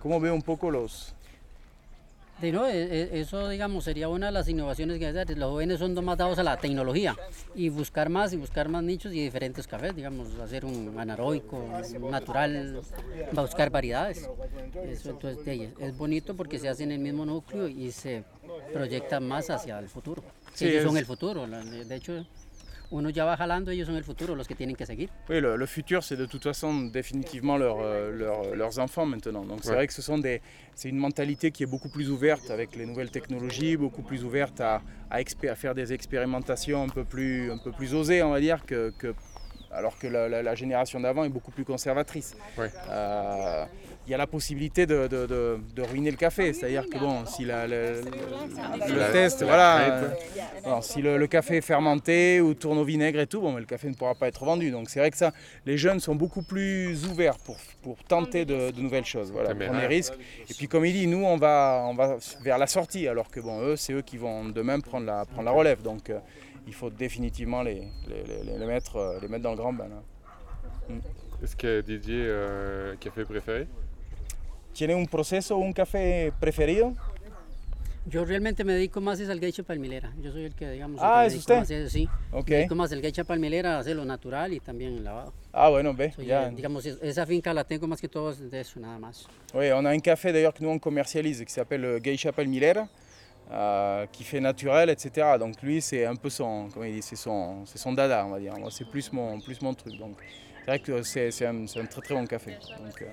como 0.00 0.18
veo 0.18 0.34
un 0.34 0.42
poco 0.42 0.72
los... 0.72 1.14
De 2.40 2.50
no, 2.52 2.66
e- 2.66 2.82
e- 2.82 3.20
eso 3.20 3.48
digamos 3.48 3.84
sería 3.84 4.08
una 4.08 4.26
de 4.26 4.32
las 4.32 4.48
innovaciones 4.48 4.98
que 4.98 5.06
hay 5.06 5.12
que 5.12 5.20
hacer. 5.20 5.38
Los 5.38 5.50
jóvenes 5.50 5.78
son 5.78 5.94
más 6.04 6.18
dados 6.18 6.38
a 6.38 6.42
la 6.42 6.56
tecnología 6.56 7.16
y 7.54 7.68
buscar 7.68 8.08
más 8.10 8.32
y 8.32 8.36
buscar 8.36 8.68
más 8.68 8.82
nichos 8.82 9.12
y 9.14 9.20
diferentes 9.22 9.66
cafés, 9.66 9.94
digamos, 9.94 10.28
hacer 10.40 10.64
un 10.64 10.94
anaeróbico, 10.98 11.56
un 11.56 12.10
natural, 12.10 12.80
buscar 13.32 13.70
variedades. 13.70 14.28
Eso 14.84 15.10
entonces 15.10 15.44
de 15.44 15.72
es- 15.78 15.96
bonito 15.96 16.34
porque 16.34 16.58
se 16.58 16.68
hace 16.68 16.82
en 16.82 16.92
el 16.92 16.98
mismo 16.98 17.24
núcleo 17.24 17.68
y 17.68 17.92
se 17.92 18.24
proyecta 18.72 19.20
más 19.20 19.48
hacia 19.50 19.78
el 19.78 19.88
futuro. 19.88 20.22
Sí, 20.54 20.66
ellos 20.66 20.84
son 20.84 20.96
el 20.96 21.06
futuro, 21.06 21.46
de 21.46 21.94
hecho 21.96 22.24
uno 22.90 23.10
ya 23.10 23.24
va 23.24 23.36
jalando, 23.36 23.70
ellos 23.70 23.86
son 23.86 23.96
el 23.96 24.04
futuro, 24.04 24.34
los 24.34 24.46
que 24.46 24.54
tienen 24.54 24.76
que 24.76 24.86
seguir. 24.86 25.08
Oui, 25.28 25.40
le, 25.40 25.56
le 25.56 25.66
futur, 25.66 26.02
c'est 26.02 26.16
de 26.16 26.26
toute 26.26 26.42
façon 26.44 26.82
définitivement 26.86 27.56
leur, 27.56 27.78
euh, 27.80 28.10
leur- 28.12 28.54
leurs 28.54 28.78
enfants 28.78 29.06
maintenant. 29.06 29.44
Donc 29.44 29.60
c'est 29.62 29.70
Ouais. 29.70 29.74
vrai 29.76 29.86
que 29.86 29.92
ce 29.92 30.02
sont 30.02 30.18
des, 30.18 30.40
c'est 30.74 30.88
une 30.88 30.98
mentalité 30.98 31.50
qui 31.50 31.62
est 31.62 31.66
beaucoup 31.66 31.88
plus 31.88 32.10
ouverte 32.10 32.50
avec 32.50 32.76
les 32.76 32.86
nouvelles 32.86 33.10
technologies, 33.10 33.76
beaucoup 33.76 34.02
plus 34.02 34.24
ouverte 34.24 34.60
à, 34.60 34.82
à, 35.10 35.20
expé- 35.20 35.48
à 35.50 35.54
faire 35.56 35.74
des 35.74 35.92
expérimentations 35.92 36.82
un 36.84 36.88
peu 36.88 37.04
plus, 37.04 37.50
un 37.50 37.58
peu 37.58 37.72
plus 37.72 37.94
osées, 37.94 38.22
on 38.22 38.30
va 38.30 38.40
dire, 38.40 38.64
que, 38.64 38.92
que- 38.98 39.14
alors 39.72 39.98
que 39.98 40.06
la, 40.06 40.28
la- 40.28 40.42
la 40.42 40.54
génération 40.54 41.00
d'avant 41.00 41.24
est 41.24 41.28
beaucoup 41.30 41.50
plus 41.50 41.64
conservatrice. 41.64 42.36
Ouais. 42.56 42.70
Euh, 42.90 43.64
il 44.06 44.10
y 44.10 44.14
a 44.14 44.18
la 44.18 44.26
possibilité 44.26 44.84
de, 44.86 45.06
de- 45.06 45.24
de- 45.26 45.58
de 45.74 45.82
ruiner 45.82 46.10
le 46.10 46.16
café, 46.18 46.52
c'est-à-dire 46.52 46.84
que 46.90 46.98
bon, 46.98 47.24
si 47.24 47.44
la- 47.46 47.66
le, 47.66 48.00
le- 48.02 48.92
le 48.92 48.98
La- 48.98 49.08
test, 49.10 49.42
voilà, 49.42 49.80
euh, 49.80 50.08
bon, 50.62 50.82
si 50.82 51.00
le, 51.00 51.16
le 51.16 51.26
café 51.26 51.56
est 51.56 51.60
fermenté 51.62 52.40
ou 52.42 52.52
tourne 52.54 52.76
au 52.78 52.84
vinaigre 52.84 53.20
et 53.20 53.26
tout, 53.26 53.40
bon, 53.40 53.52
mais 53.52 53.60
le 53.60 53.66
café 53.66 53.88
ne 53.88 53.94
pourra 53.94 54.14
pas 54.14 54.28
être 54.28 54.44
vendu. 54.44 54.70
Donc 54.70 54.90
c'est 54.90 55.00
vrai 55.00 55.10
que 55.10 55.16
ça, 55.16 55.32
les 55.64 55.78
jeunes 55.78 56.00
sont 56.00 56.14
beaucoup 56.14 56.42
plus 56.42 57.06
ouverts 57.06 57.38
pour, 57.38 57.56
pour 57.82 57.96
tenter 58.04 58.44
de, 58.44 58.70
de 58.72 58.80
nouvelles 58.80 59.06
choses, 59.06 59.32
voilà, 59.32 59.54
prendre 59.54 59.80
des 59.80 59.86
risques. 59.86 60.14
Et 60.50 60.54
puis 60.54 60.68
comme 60.68 60.84
il 60.84 60.92
dit, 60.92 61.06
nous 61.06 61.24
on 61.24 61.36
va, 61.38 61.84
on 61.88 61.94
va 61.94 62.16
vers 62.42 62.58
la 62.58 62.66
sortie, 62.66 63.08
alors 63.08 63.30
que 63.30 63.40
bon, 63.40 63.62
eux, 63.62 63.76
c'est 63.76 63.94
eux 63.94 64.02
qui 64.02 64.18
vont 64.18 64.44
demain 64.44 64.80
prendre 64.80 65.06
la, 65.06 65.24
prendre 65.24 65.44
la 65.44 65.52
relève. 65.52 65.80
Donc 65.82 66.10
euh, 66.10 66.18
il 66.66 66.74
faut 66.74 66.90
définitivement 66.90 67.62
les, 67.62 67.82
les, 68.08 68.44
les- 68.44 68.58
les 68.58 68.66
mettre, 68.66 68.96
euh, 68.96 69.18
les 69.22 69.28
mettre 69.28 69.44
dans 69.44 69.50
le 69.52 69.56
grand 69.56 69.72
bain. 69.72 69.88
Mm. 70.90 70.98
Est-ce 71.42 71.56
que 71.56 71.80
Didier 71.80 72.30
a 72.30 72.96
café 72.96 73.24
préféré? 73.24 73.66
¿Tiene 74.74 74.94
un 74.94 75.06
proceso, 75.06 75.56
un 75.56 75.72
café 75.72 76.32
preferido? 76.40 76.94
Yo 78.06 78.24
realmente 78.24 78.64
me 78.64 78.74
dedico 78.74 79.00
más 79.00 79.18
es 79.20 79.30
al 79.30 79.40
geisha 79.40 79.62
palmilera. 79.62 80.12
Yo 80.20 80.30
soy 80.30 80.44
el 80.44 80.54
que, 80.54 80.70
digamos, 80.70 81.00
el 81.00 81.06
Ah, 81.06 81.22
que 81.22 81.26
¿es 81.28 81.32
me 81.32 81.38
dedico 81.38 81.38
usted? 81.38 81.58
más 81.78 81.86
a- 81.86 81.90
sí. 81.90 82.08
Ok. 82.32 82.48
Me 82.50 82.56
dedico 82.56 82.74
más 82.74 82.92
el 82.92 83.00
geisha 83.00 83.24
palmilera, 83.24 83.76
a 83.76 83.78
hacerlo 83.78 84.04
natural 84.04 84.52
y 84.52 84.60
también 84.60 84.94
el 84.98 85.04
lavado. 85.04 85.32
Ah 85.52 85.70
bueno, 85.70 85.94
ve, 85.94 86.12
Soy, 86.12 86.26
ya. 86.26 86.48
eh, 86.48 86.52
digamos, 86.54 86.84
es- 86.84 86.98
esa 87.00 87.24
finca 87.24 87.54
la 87.54 87.64
tengo 87.64 87.86
más 87.86 88.00
que 88.00 88.08
todo 88.08 88.34
de 88.34 88.60
eso, 88.60 88.78
nada 88.80 88.98
más. 88.98 89.26
Oui, 89.54 89.70
on 89.70 89.86
a 89.86 89.90
un 89.94 90.00
café 90.00 90.32
d'ailleurs 90.32 90.52
que 90.52 90.62
nous 90.62 90.70
on 90.70 90.78
commercialise 90.78 91.42
qui 91.44 91.52
s'appelle 91.52 91.84
euh, 91.84 91.98
Geisha 92.00 92.32
Palmilera, 92.32 92.88
euh, 93.50 94.06
qui 94.12 94.24
fait 94.24 94.40
naturel, 94.40 94.90
etc. 94.90 95.38
Donc 95.38 95.62
lui 95.62 95.80
c'est 95.80 96.04
un 96.04 96.16
peu 96.16 96.28
son, 96.28 96.68
comment 96.74 96.84
il 96.84 96.94
dit, 96.96 97.02
c'est 97.02 97.16
son, 97.16 97.64
c'est 97.64 97.78
son 97.78 97.92
dada, 97.94 98.26
on 98.26 98.30
va 98.30 98.40
dire. 98.40 98.52
Moi 98.58 98.70
c'est 98.70 98.84
plus 98.86 99.10
mon, 99.12 99.40
plus 99.40 99.62
mon 99.62 99.72
truc. 99.72 99.96
Donc 99.96 100.16
c'est 100.60 100.66
vrai 100.66 100.78
que 100.80 101.02
c'est, 101.04 101.30
c'est 101.30 101.46
un, 101.46 101.66
c'est 101.66 101.80
un 101.80 101.86
très 101.86 102.02
très 102.02 102.14
bon 102.14 102.26
café. 102.26 102.52
Donc, 102.84 103.00
euh, 103.00 103.06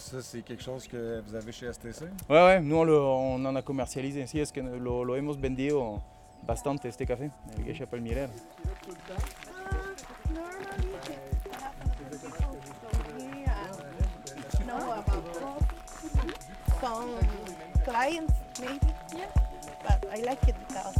Ça, 0.00 0.22
c'est 0.22 0.40
quelque 0.42 0.62
chose 0.62 0.88
que 0.88 1.20
vous 1.20 1.34
avez 1.34 1.52
chez 1.52 1.70
STC? 1.72 2.04
ouais, 2.28 2.44
ouais, 2.46 2.60
nous 2.60 2.76
on, 2.76 2.84
le- 2.84 2.98
on 2.98 3.44
en 3.44 3.54
a 3.54 3.60
commercialisé. 3.62 4.26
Sí, 4.26 4.40
es 4.40 4.50
que 4.50 4.60
lo, 4.60 5.04
lo 5.04 5.14
hemos 5.14 5.38
vendido 5.38 6.02
bastante 6.46 6.88
este 6.88 7.06
café, 7.06 7.30
el 7.58 7.64
Geisha 7.64 7.86
about 14.88 15.24
some 16.80 17.14
clients 17.84 18.32
maybe. 18.60 18.78
Yeah. 19.16 19.26
but 19.84 20.04
I 20.12 20.22
like 20.22 20.42
it 20.48 20.54
because 20.68 20.96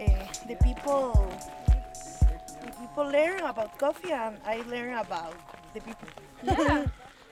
uh, 0.00 0.26
the 0.46 0.56
people 0.62 1.12
the 2.64 2.72
people 2.80 3.04
learn 3.04 3.40
about 3.40 3.76
coffee 3.78 4.12
and 4.12 4.36
I 4.46 4.62
learn 4.68 4.94
about 4.94 5.34
the 5.74 5.80
people. 5.80 6.08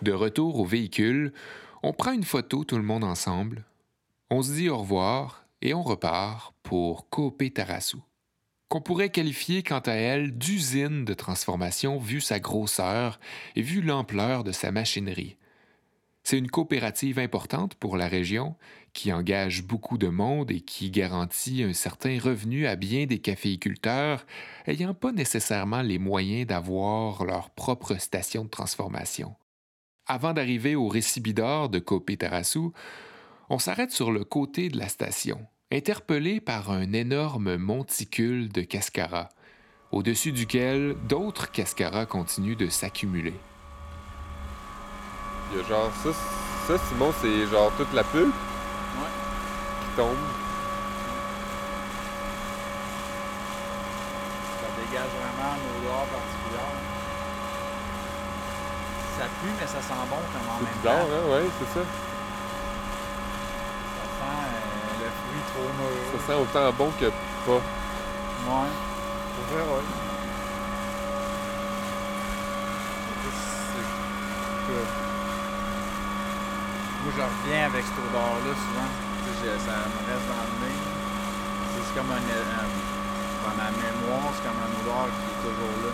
De 0.00 0.12
retour 0.12 0.60
au 0.60 0.64
véhicule, 0.64 1.32
on 1.82 1.92
prend 1.92 2.12
une 2.12 2.24
photo 2.24 2.62
tout 2.62 2.76
le 2.76 2.84
monde 2.84 3.02
ensemble, 3.02 3.64
on 4.30 4.42
se 4.42 4.52
dit 4.52 4.68
au 4.68 4.78
revoir 4.78 5.44
et 5.60 5.74
on 5.74 5.82
repart 5.82 6.54
pour 6.62 7.08
Tarassou, 7.52 8.00
qu'on 8.68 8.80
pourrait 8.80 9.10
qualifier 9.10 9.64
quant 9.64 9.80
à 9.80 9.92
elle 9.92 10.38
d'usine 10.38 11.04
de 11.04 11.14
transformation 11.14 11.98
vu 11.98 12.20
sa 12.20 12.38
grosseur 12.38 13.18
et 13.56 13.62
vu 13.62 13.80
l'ampleur 13.82 14.44
de 14.44 14.52
sa 14.52 14.70
machinerie. 14.70 15.36
C'est 16.22 16.38
une 16.38 16.50
coopérative 16.50 17.18
importante 17.18 17.74
pour 17.74 17.96
la 17.96 18.06
région 18.06 18.54
qui 18.92 19.12
engage 19.12 19.64
beaucoup 19.64 19.98
de 19.98 20.08
monde 20.08 20.52
et 20.52 20.60
qui 20.60 20.90
garantit 20.90 21.64
un 21.64 21.72
certain 21.72 22.18
revenu 22.20 22.66
à 22.68 22.76
bien 22.76 23.06
des 23.06 23.18
caféiculteurs 23.18 24.26
ayant 24.66 24.94
pas 24.94 25.10
nécessairement 25.10 25.82
les 25.82 25.98
moyens 25.98 26.46
d'avoir 26.46 27.24
leur 27.24 27.50
propre 27.50 27.98
station 27.98 28.44
de 28.44 28.50
transformation. 28.50 29.34
Avant 30.10 30.32
d'arriver 30.32 30.74
au 30.74 30.88
récibidor 30.88 31.68
de 31.68 31.78
Copé 31.78 32.16
Tarassou, 32.16 32.72
on 33.50 33.58
s'arrête 33.58 33.90
sur 33.90 34.10
le 34.10 34.24
côté 34.24 34.70
de 34.70 34.78
la 34.78 34.88
station, 34.88 35.38
interpellé 35.70 36.40
par 36.40 36.70
un 36.70 36.94
énorme 36.94 37.56
monticule 37.56 38.48
de 38.48 38.62
cascara, 38.62 39.28
au-dessus 39.92 40.32
duquel 40.32 40.96
d'autres 41.06 41.50
cascaras 41.50 42.06
continuent 42.06 42.56
de 42.56 42.70
s'accumuler. 42.70 43.34
Il 45.52 45.58
y 45.58 45.60
a 45.60 45.68
genre 45.68 45.92
ça, 46.02 46.12
ça 46.66 46.78
Simon, 46.88 47.12
c'est 47.20 47.46
genre 47.46 47.70
toute 47.76 47.92
la 47.92 48.04
pulpe 48.04 48.32
qui 48.32 49.96
tombe. 49.96 50.16
Ça 54.62 54.68
dégage 54.74 55.10
vraiment 55.20 55.54
une 55.54 55.86
odeur 55.86 56.06
particulière. 56.06 56.88
Ça 59.18 59.24
pue, 59.42 59.50
mais 59.58 59.66
ça 59.66 59.80
sent 59.82 60.04
bon 60.08 60.22
comme 60.32 60.46
en 60.48 60.58
C'est 60.58 60.64
même 60.64 60.78
bizarre, 60.78 60.94
temps. 60.94 61.10
hein? 61.10 61.24
Ouais, 61.30 61.44
c'est 61.58 61.70
ça. 61.74 61.82
Ça 63.98 64.04
sent 64.14 64.38
euh, 64.46 65.02
le 65.02 65.08
fruit 65.18 65.44
trop 65.50 65.68
mûr. 65.74 65.98
Ça 66.14 66.18
sent 66.26 66.38
autant 66.38 66.66
bon 66.78 66.90
que 67.00 67.08
pas. 67.10 67.58
Ouais. 67.58 68.72
Pour 69.34 69.44
vrai, 69.50 69.62
ouais. 69.74 69.84
C'est 73.28 73.86
que- 74.66 74.86
Moi, 77.02 77.10
je 77.16 77.22
reviens 77.22 77.62
avec 77.66 77.84
cette 77.84 77.98
odeur-là 77.98 78.52
souvent. 78.54 78.90
Tu 78.90 79.30
sais, 79.30 79.34
j'ai- 79.42 79.62
ça 79.66 79.76
me 79.86 79.98
reste 80.06 80.26
dans 80.28 80.44
le 80.46 80.54
nez. 80.62 80.78
C'est 81.84 81.94
comme 81.98 82.10
un, 82.10 82.16
un- 82.22 82.86
Dans 83.38 83.54
ma 83.54 83.70
mémoire, 83.70 84.28
c'est 84.34 84.42
comme 84.46 84.58
une 84.66 84.76
odeur 84.82 85.06
qui 85.14 85.24
est 85.30 85.40
toujours 85.46 85.76
là. 85.86 85.92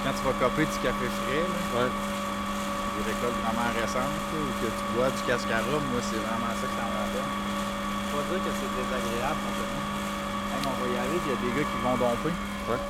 Quand 0.00 0.16
tu 0.16 0.22
vas 0.24 0.32
coper 0.40 0.64
du 0.64 0.78
café 0.80 1.06
frais, 1.12 1.44
là, 1.76 1.84
des 1.84 3.04
récoltes 3.04 3.36
vraiment 3.44 3.68
récentes, 3.76 4.16
là, 4.32 4.38
ou 4.40 4.52
que 4.64 4.68
tu 4.72 4.82
bois 4.96 5.12
du 5.12 5.22
cascara, 5.28 5.76
moi, 5.76 6.00
c'est 6.00 6.20
vraiment 6.24 6.52
ça 6.56 6.64
que 6.64 6.72
ça 6.72 6.84
me 6.88 6.94
rappelle. 6.96 7.28
Faut 8.08 8.16
pas 8.16 8.24
dire 8.32 8.40
que 8.40 8.52
c'est 8.56 8.72
désagréable 8.80 9.40
complètement. 9.44 9.86
Hey, 10.56 10.60
on 10.64 10.76
va 10.80 10.86
y 10.88 10.96
aller, 10.96 11.18
puis 11.20 11.28
il 11.28 11.32
y 11.32 11.36
a 11.36 11.40
des 11.44 11.52
gars 11.52 11.68
qui 11.68 11.78
vont 11.84 11.96
domper. 12.00 12.32
Ouais. 12.32 12.80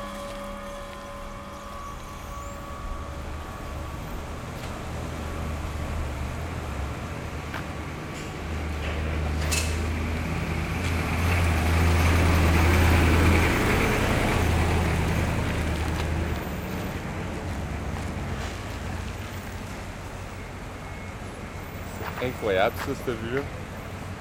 Incroyable 22.30 22.74
ça, 22.78 22.92
cette 23.04 23.14
vue-là. 23.22 23.42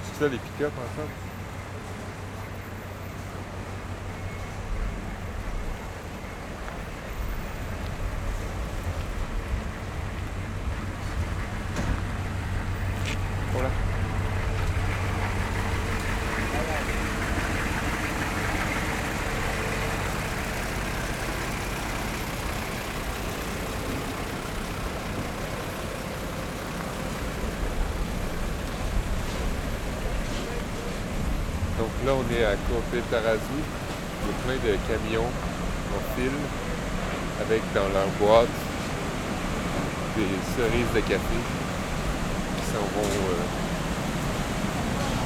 C'est 0.03 0.24
ça 0.24 0.30
les 0.30 0.38
pick-up 0.38 0.72
ensemble? 0.78 1.10
Voilà. 13.53 13.70
Donc 31.80 31.89
là, 32.10 32.16
on 32.16 32.26
est 32.34 32.43
à 32.43 32.55
Copé 32.55 33.01
Tarazu. 33.12 33.39
Il 34.22 34.28
y 34.28 34.32
a 34.32 34.36
plein 34.43 34.55
de 34.55 34.74
camions 34.88 35.30
en 35.95 36.01
file 36.16 36.39
avec 37.41 37.62
dans 37.74 37.88
leur 37.93 38.07
boîte 38.20 38.47
des 40.16 40.32
cerises 40.55 40.93
de 40.95 41.01
café 41.01 41.39
qui 42.57 42.66
s'en 42.72 42.86
vont 42.95 43.16
euh, 43.30 43.45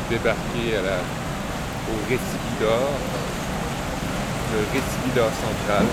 débarquer 0.09 0.77
au 1.89 1.97
Récibidor, 2.09 2.89
le 4.53 4.59
Récibidor 4.73 5.29
central. 5.31 5.85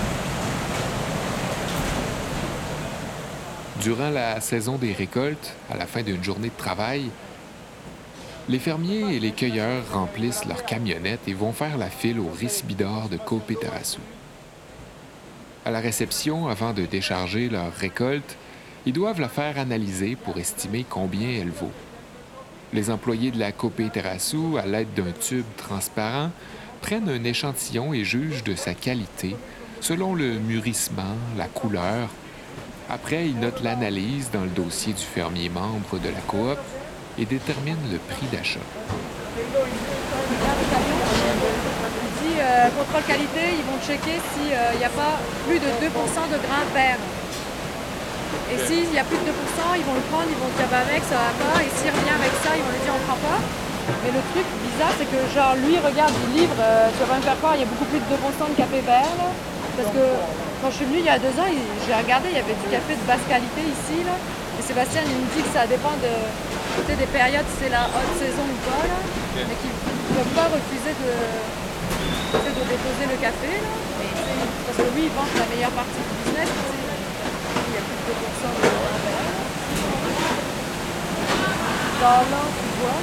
Durant 3.81 4.09
la 4.09 4.41
saison 4.41 4.77
des 4.77 4.93
récoltes, 4.93 5.55
à 5.71 5.77
la 5.77 5.87
fin 5.87 6.03
d'une 6.03 6.23
journée 6.23 6.49
de 6.49 6.57
travail, 6.57 7.09
les 8.49 8.59
fermiers 8.59 9.15
et 9.15 9.19
les 9.19 9.31
cueilleurs 9.31 9.83
remplissent 9.93 10.45
leurs 10.45 10.65
camionnettes 10.65 11.27
et 11.27 11.33
vont 11.33 11.53
faire 11.53 11.77
la 11.77 11.89
file 11.89 12.19
au 12.19 12.29
récibidor 12.29 13.07
de 13.09 13.17
Copé 13.17 13.55
Tarassou. 13.55 14.01
À 15.63 15.71
la 15.71 15.79
réception, 15.79 16.47
avant 16.47 16.73
de 16.73 16.85
décharger 16.85 17.49
leur 17.49 17.71
récolte, 17.73 18.37
ils 18.85 18.93
doivent 18.93 19.21
la 19.21 19.29
faire 19.29 19.59
analyser 19.59 20.15
pour 20.15 20.37
estimer 20.37 20.85
combien 20.89 21.29
elle 21.29 21.51
vaut. 21.51 21.71
Les 22.73 22.89
employés 22.89 23.31
de 23.31 23.39
la 23.39 23.51
Copé 23.51 23.89
Tarassou, 23.89 24.57
à 24.57 24.65
l'aide 24.65 24.93
d'un 24.95 25.11
tube 25.11 25.45
transparent, 25.57 26.31
prennent 26.81 27.09
un 27.09 27.23
échantillon 27.23 27.93
et 27.93 28.03
jugent 28.03 28.43
de 28.43 28.55
sa 28.55 28.73
qualité 28.73 29.35
selon 29.81 30.15
le 30.15 30.39
mûrissement, 30.39 31.15
la 31.37 31.47
couleur. 31.47 32.09
Après, 32.89 33.27
ils 33.27 33.39
notent 33.39 33.63
l'analyse 33.63 34.29
dans 34.31 34.43
le 34.43 34.49
dossier 34.49 34.93
du 34.93 35.01
fermier 35.01 35.49
membre 35.49 35.99
de 35.99 36.09
la 36.09 36.21
coop 36.27 36.57
et 37.21 37.25
déterminent 37.25 37.77
le 37.91 37.99
prix 38.09 38.25
d'achat. 38.33 38.65
Il 42.01 42.09
dit 42.25 42.37
euh, 42.41 42.67
contrôle 42.73 43.05
qualité, 43.05 43.43
ils 43.61 43.65
vont 43.69 43.77
checker 43.85 44.17
s'il 44.33 44.49
n'y 44.49 44.85
a 44.85 44.89
pas 44.89 45.21
plus 45.45 45.59
de 45.61 45.69
2% 45.77 45.85
de 46.33 46.37
grains 46.41 46.67
verts. 46.73 46.97
Et 48.51 48.57
s'il 48.65 48.89
y 48.91 48.99
a 48.99 49.05
plus 49.05 49.21
de 49.21 49.29
2% 49.29 49.77
ils 49.77 49.85
vont 49.85 49.93
le 49.95 50.05
prendre, 50.09 50.27
ils 50.27 50.39
vont 50.41 50.49
dire 50.57 50.67
bah 50.73 50.81
mec 50.89 51.03
ça 51.05 51.15
va 51.21 51.33
pas. 51.37 51.61
Et 51.61 51.69
s'il 51.77 51.93
revient 51.93 52.15
avec 52.17 52.33
ça, 52.41 52.57
ils 52.57 52.63
vont 52.65 52.73
lui 52.73 52.81
dire 52.83 52.95
on 52.97 53.03
prend 53.05 53.21
pas. 53.21 53.39
Mais 54.03 54.11
le 54.11 54.21
truc 54.33 54.45
bizarre 54.65 54.93
c'est 54.97 55.05
que 55.05 55.19
genre 55.29 55.53
lui 55.61 55.77
regarde 55.77 56.11
il 56.25 56.41
livre, 56.41 56.57
euh, 56.57 56.89
tu 56.89 57.05
vas 57.05 57.09
pas 57.13 57.19
me 57.21 57.25
faire 57.27 57.37
croire, 57.37 57.53
il 57.55 57.61
y 57.61 57.67
a 57.67 57.69
beaucoup 57.69 57.85
plus 57.85 58.01
de 58.01 58.07
2% 58.09 58.49
de 58.49 58.55
café 58.57 58.81
vert 58.81 59.13
là. 59.21 59.29
Parce 59.77 59.89
que 59.93 60.03
quand 60.65 60.69
je 60.73 60.77
suis 60.81 60.87
venue 60.89 61.05
il 61.05 61.07
y 61.07 61.13
a 61.13 61.21
deux 61.21 61.33
ans, 61.37 61.47
il- 61.47 61.69
j'ai 61.85 61.93
regardé, 61.95 62.33
il 62.33 62.37
y 62.37 62.41
avait 62.41 62.57
du 62.57 62.67
café 62.71 62.97
de 62.97 63.05
basse 63.05 63.23
qualité 63.29 63.61
ici 63.61 64.01
là. 64.09 64.17
Et 64.57 64.61
Sébastien 64.65 65.01
il 65.05 65.15
me 65.15 65.27
dit 65.31 65.43
que 65.45 65.51
ça 65.53 65.63
dépend 65.69 65.95
de, 66.03 66.11
des 66.87 67.05
périodes, 67.05 67.45
c'est 67.59 67.69
la 67.69 67.85
haute 67.87 68.13
saison 68.17 68.41
ou 68.43 68.57
pas 68.67 68.83
là. 68.87 68.97
Mais 69.47 69.55
qu'ils 69.61 69.69
ne 69.71 70.13
peuvent 70.17 70.35
pas 70.35 70.47
refuser 70.49 70.93
de, 70.97 71.11
de 72.33 72.63
déposer 72.67 73.05
le 73.07 73.17
café 73.21 73.47
là. 73.61 73.73
Parce 74.65 74.77
que 74.77 74.89
lui 74.95 75.03
il 75.05 75.11
vend 75.13 75.25
la 75.37 75.45
meilleure 75.53 75.71
partie 75.71 76.01
du 76.01 76.13
business. 76.25 76.49
Il 76.49 77.73
y 77.73 77.77
a 77.77 77.83
plus 77.85 77.95
de 78.01 78.11
2% 78.11 78.49
de 78.51 78.61
verts. 78.61 79.39
Dans 82.01 82.23
là, 82.33 82.43
tu 82.49 82.67
vois. 82.81 82.99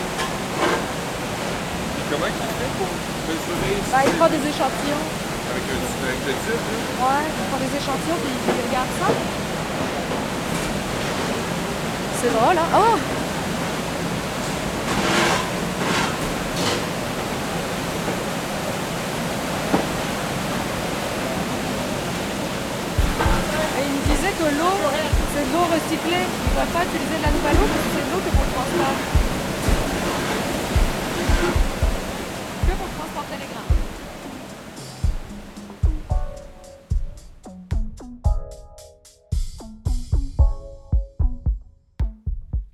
Comment 2.11 2.27
il 2.27 2.33
fait 2.35 2.73
pour 2.79 2.91
mesurer 3.29 3.75
Bah, 3.93 4.03
il 4.07 4.13
prend 4.19 4.29
des 4.29 4.43
échantillons. 4.49 5.05
avec, 5.53 5.65
un, 5.71 5.81
avec 6.03 6.21
le 6.27 6.33
là? 6.35 6.57
Ouais, 6.99 7.25
il 7.31 7.45
prend 7.49 7.61
des 7.63 7.73
échantillons 7.79 8.19
puis 8.25 8.35
il 8.35 8.69
regarde 8.69 8.93
ça. 9.01 9.09
C'est 12.21 12.33
drôle, 12.35 12.59
hein? 12.59 12.71
Oh! 12.75 12.99
Et 23.79 23.83
il 23.87 23.93
me 23.93 24.17
disait 24.17 24.28
que 24.39 24.45
l'eau, 24.45 24.79
c'est 25.35 25.43
de 25.43 25.53
l'eau 25.53 25.67
recyclée. 25.67 26.23
Ils 26.23 26.49
ne 26.49 26.55
peuvent 26.55 26.73
pas 26.73 26.85
utiliser 26.85 27.17
de 27.19 27.23
la 27.23 27.33
nouvelle 27.33 27.57
eau 27.57 27.67
parce 27.67 27.83
que 27.83 27.91
c'est 27.95 28.07
de 28.07 28.11
l'eau 28.13 28.23
que 28.23 28.31
pour 28.31 28.45
le 28.45 28.53
transport. 28.55 28.97
transporter 32.97 33.37
les 33.41 33.47
grains. 33.53 33.69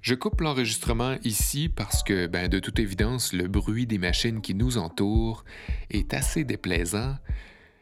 Je 0.02 0.14
coupe 0.14 0.42
l'enregistrement 0.42 1.16
ici 1.24 1.70
parce 1.74 2.02
que, 2.02 2.26
ben, 2.26 2.48
de 2.48 2.58
toute 2.58 2.78
évidence, 2.78 3.32
le 3.32 3.48
bruit 3.48 3.86
des 3.86 3.96
machines 3.96 4.42
qui 4.42 4.54
nous 4.54 4.76
entourent 4.76 5.46
est 5.90 6.12
assez 6.12 6.44
déplaisant 6.44 7.16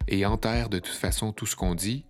et 0.07 0.25
enterre 0.25 0.69
de 0.69 0.79
toute 0.79 0.95
façon 0.95 1.33
tout 1.33 1.47
ce 1.47 1.57
qu'on 1.57 1.75
dit. 1.75 2.05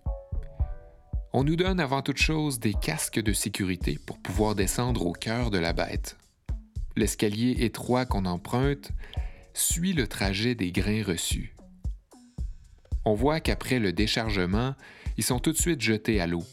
On 1.33 1.43
nous 1.43 1.55
donne 1.55 1.79
avant 1.79 2.01
toute 2.01 2.17
chose 2.17 2.59
des 2.59 2.73
casques 2.73 3.19
de 3.19 3.33
sécurité 3.33 3.99
pour 4.05 4.19
pouvoir 4.19 4.55
descendre 4.55 5.05
au 5.05 5.13
cœur 5.13 5.49
de 5.49 5.57
la 5.57 5.73
bête. 5.73 6.17
L'escalier 6.95 7.57
étroit 7.65 8.05
qu'on 8.05 8.25
emprunte 8.25 8.91
suit 9.53 9.93
le 9.93 10.07
trajet 10.07 10.53
des 10.53 10.71
grains 10.71 11.03
reçus. 11.03 11.55
On 13.03 13.15
voit 13.15 13.39
qu'après 13.39 13.79
le 13.79 13.91
déchargement, 13.91 14.75
ils 15.17 15.23
sont 15.23 15.39
tout 15.39 15.51
de 15.51 15.57
suite 15.57 15.81
jetés 15.81 16.21
à 16.21 16.27
l'eau 16.27 16.43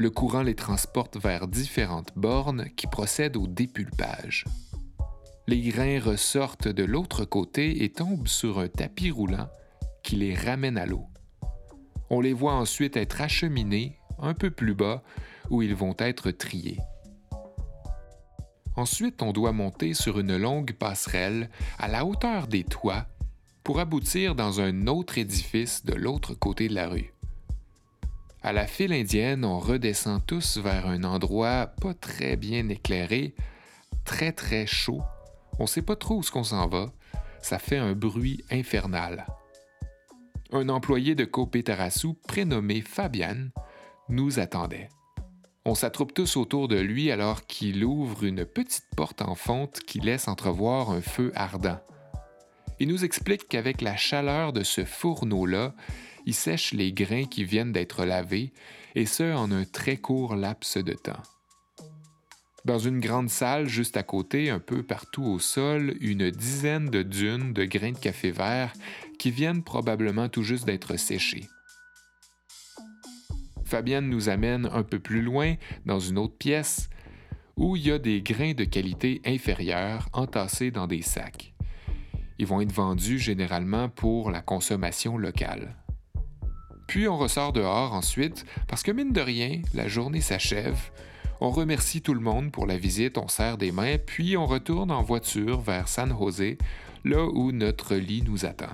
le 0.00 0.08
courant 0.08 0.42
les 0.42 0.54
transporte 0.54 1.18
vers 1.18 1.46
différentes 1.46 2.12
bornes 2.16 2.70
qui 2.74 2.86
procèdent 2.86 3.36
au 3.36 3.46
dépulpage. 3.46 4.46
Les 5.46 5.60
grains 5.60 6.00
ressortent 6.00 6.68
de 6.68 6.84
l'autre 6.84 7.26
côté 7.26 7.84
et 7.84 7.92
tombent 7.92 8.26
sur 8.26 8.60
un 8.60 8.68
tapis 8.68 9.10
roulant 9.10 9.50
qui 10.02 10.16
les 10.16 10.34
ramène 10.34 10.78
à 10.78 10.86
l'eau. 10.86 11.04
On 12.08 12.22
les 12.22 12.32
voit 12.32 12.54
ensuite 12.54 12.96
être 12.96 13.20
acheminés 13.20 13.99
un 14.22 14.34
peu 14.34 14.50
plus 14.50 14.74
bas 14.74 15.02
où 15.50 15.62
ils 15.62 15.74
vont 15.74 15.94
être 15.98 16.30
triés. 16.30 16.78
Ensuite, 18.76 19.22
on 19.22 19.32
doit 19.32 19.52
monter 19.52 19.94
sur 19.94 20.18
une 20.20 20.36
longue 20.36 20.72
passerelle 20.72 21.50
à 21.78 21.88
la 21.88 22.04
hauteur 22.06 22.46
des 22.46 22.64
toits 22.64 23.06
pour 23.64 23.80
aboutir 23.80 24.34
dans 24.34 24.60
un 24.60 24.86
autre 24.86 25.18
édifice 25.18 25.84
de 25.84 25.94
l'autre 25.94 26.34
côté 26.34 26.68
de 26.68 26.74
la 26.74 26.88
rue. 26.88 27.12
À 28.42 28.52
la 28.52 28.66
file 28.66 28.94
indienne, 28.94 29.44
on 29.44 29.58
redescend 29.58 30.24
tous 30.24 30.56
vers 30.56 30.86
un 30.86 31.04
endroit 31.04 31.66
pas 31.80 31.92
très 31.92 32.36
bien 32.36 32.68
éclairé, 32.70 33.34
très 34.04 34.32
très 34.32 34.66
chaud. 34.66 35.02
On 35.58 35.66
sait 35.66 35.82
pas 35.82 35.96
trop 35.96 36.16
où 36.18 36.22
ce 36.22 36.30
qu'on 36.30 36.44
s'en 36.44 36.66
va. 36.66 36.90
Ça 37.42 37.58
fait 37.58 37.76
un 37.76 37.92
bruit 37.92 38.42
infernal. 38.50 39.26
Un 40.52 40.68
employé 40.70 41.14
de 41.14 41.26
Copé 41.26 41.62
Tarassou, 41.62 42.14
prénommé 42.26 42.80
Fabian, 42.80 43.48
nous 44.10 44.38
attendait. 44.38 44.88
On 45.64 45.74
s'attroupe 45.74 46.14
tous 46.14 46.36
autour 46.36 46.68
de 46.68 46.78
lui 46.78 47.10
alors 47.10 47.46
qu'il 47.46 47.84
ouvre 47.84 48.24
une 48.24 48.44
petite 48.44 48.86
porte 48.96 49.22
en 49.22 49.34
fonte 49.34 49.80
qui 49.80 50.00
laisse 50.00 50.26
entrevoir 50.26 50.90
un 50.90 51.00
feu 51.00 51.32
ardent. 51.34 51.80
Il 52.80 52.88
nous 52.88 53.04
explique 53.04 53.46
qu'avec 53.48 53.82
la 53.82 53.96
chaleur 53.96 54.52
de 54.52 54.62
ce 54.62 54.84
fourneau-là, 54.84 55.74
il 56.26 56.34
sèche 56.34 56.72
les 56.72 56.92
grains 56.92 57.26
qui 57.26 57.44
viennent 57.44 57.72
d'être 57.72 58.04
lavés, 58.04 58.52
et 58.94 59.06
ce 59.06 59.34
en 59.34 59.52
un 59.52 59.64
très 59.64 59.98
court 59.98 60.34
laps 60.34 60.78
de 60.78 60.94
temps. 60.94 61.22
Dans 62.64 62.78
une 62.78 63.00
grande 63.00 63.30
salle 63.30 63.68
juste 63.68 63.96
à 63.96 64.02
côté, 64.02 64.50
un 64.50 64.58
peu 64.58 64.82
partout 64.82 65.24
au 65.24 65.38
sol, 65.38 65.96
une 66.00 66.30
dizaine 66.30 66.90
de 66.90 67.02
dunes 67.02 67.52
de 67.52 67.64
grains 67.64 67.92
de 67.92 67.98
café 67.98 68.30
vert 68.30 68.72
qui 69.18 69.30
viennent 69.30 69.62
probablement 69.62 70.28
tout 70.28 70.42
juste 70.42 70.66
d'être 70.66 70.96
séchés. 70.96 71.48
Fabienne 73.70 74.08
nous 74.08 74.28
amène 74.28 74.68
un 74.72 74.82
peu 74.82 74.98
plus 74.98 75.22
loin, 75.22 75.54
dans 75.86 76.00
une 76.00 76.18
autre 76.18 76.36
pièce, 76.36 76.90
où 77.56 77.76
il 77.76 77.86
y 77.86 77.92
a 77.92 78.00
des 78.00 78.20
grains 78.20 78.52
de 78.52 78.64
qualité 78.64 79.22
inférieure 79.24 80.08
entassés 80.12 80.72
dans 80.72 80.88
des 80.88 81.02
sacs. 81.02 81.54
Ils 82.40 82.48
vont 82.48 82.60
être 82.60 82.72
vendus 82.72 83.20
généralement 83.20 83.88
pour 83.88 84.32
la 84.32 84.40
consommation 84.40 85.16
locale. 85.16 85.76
Puis 86.88 87.06
on 87.06 87.16
ressort 87.16 87.52
dehors 87.52 87.92
ensuite, 87.92 88.44
parce 88.66 88.82
que 88.82 88.90
mine 88.90 89.12
de 89.12 89.20
rien, 89.20 89.62
la 89.72 89.86
journée 89.86 90.20
s'achève. 90.20 90.90
On 91.40 91.50
remercie 91.50 92.02
tout 92.02 92.14
le 92.14 92.20
monde 92.20 92.50
pour 92.50 92.66
la 92.66 92.76
visite, 92.76 93.18
on 93.18 93.28
serre 93.28 93.56
des 93.56 93.70
mains, 93.70 93.98
puis 94.04 94.36
on 94.36 94.46
retourne 94.46 94.90
en 94.90 95.04
voiture 95.04 95.60
vers 95.60 95.86
San 95.86 96.10
José, 96.10 96.58
là 97.04 97.24
où 97.24 97.52
notre 97.52 97.94
lit 97.94 98.22
nous 98.22 98.44
attend. 98.44 98.72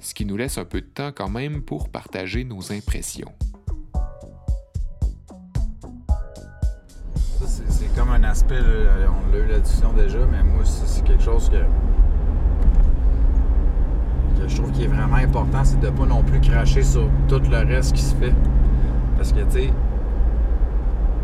Ce 0.00 0.14
qui 0.14 0.24
nous 0.24 0.38
laisse 0.38 0.56
un 0.56 0.64
peu 0.64 0.80
de 0.80 0.86
temps 0.86 1.12
quand 1.12 1.28
même 1.28 1.60
pour 1.60 1.90
partager 1.90 2.44
nos 2.44 2.72
impressions. 2.72 3.34
C'est 7.48 7.94
comme 7.94 8.10
un 8.10 8.22
aspect, 8.24 8.58
on 8.58 9.32
l'a 9.32 9.38
eu 9.38 9.46
la 9.48 9.60
discussion 9.60 9.92
déjà, 9.94 10.18
mais 10.30 10.42
moi, 10.42 10.62
c'est 10.64 11.02
quelque 11.02 11.22
chose 11.22 11.48
que 11.48 11.56
je 14.46 14.56
trouve 14.56 14.70
qu'il 14.72 14.84
est 14.84 14.88
vraiment 14.88 15.16
important, 15.16 15.64
c'est 15.64 15.80
de 15.80 15.86
ne 15.86 15.90
pas 15.90 16.06
non 16.06 16.22
plus 16.22 16.40
cracher 16.40 16.82
sur 16.82 17.08
tout 17.28 17.40
le 17.50 17.66
reste 17.66 17.94
qui 17.94 18.02
se 18.02 18.14
fait. 18.14 18.34
Parce 19.16 19.32
que, 19.32 19.40
tu 19.40 19.50
sais, 19.50 19.72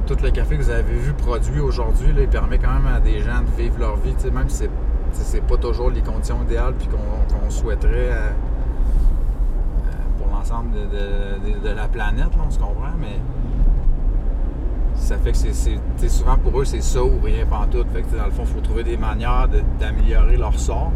tout 0.06 0.16
le 0.22 0.30
café 0.30 0.56
que 0.56 0.62
vous 0.62 0.70
avez 0.70 0.94
vu 0.94 1.12
produit 1.12 1.60
aujourd'hui, 1.60 2.08
il 2.16 2.28
permet 2.28 2.58
quand 2.58 2.72
même 2.72 2.86
à 2.86 3.00
des 3.00 3.20
gens 3.20 3.42
de 3.42 3.62
vivre 3.62 3.78
leur 3.78 3.96
vie, 3.96 4.14
même 4.32 4.48
si 4.48 4.68
c'est 5.12 5.46
pas 5.46 5.56
toujours 5.56 5.90
les 5.90 6.02
conditions 6.02 6.42
idéales 6.42 6.74
puis 6.74 6.88
qu'on 6.88 7.50
souhaiterait 7.50 8.10
euh, 8.10 8.30
euh, 9.86 9.90
pour 10.18 10.26
l'ensemble 10.26 10.72
de, 10.72 11.68
la 11.68 11.88
planète, 11.88 12.30
on 12.44 12.50
se 12.50 12.58
comprend, 12.58 12.92
mais 12.98 13.18
ça 14.94 15.18
fait 15.18 15.32
que 15.32 15.38
c'est 15.38 16.08
souvent 16.08 16.36
pour 16.36 16.60
eux 16.60 16.64
c'est 16.64 16.82
ça 16.82 17.02
ou 17.02 17.20
rien 17.22 17.44
pantoute. 17.46 17.86
Fait 17.92 18.02
que 18.02 18.16
dans 18.16 18.24
le 18.24 18.30
fond, 18.30 18.42
il 18.42 18.54
faut 18.54 18.60
trouver 18.60 18.84
des 18.84 18.96
manières 18.96 19.48
d'améliorer 19.78 20.36
leur 20.36 20.58
sort. 20.58 20.92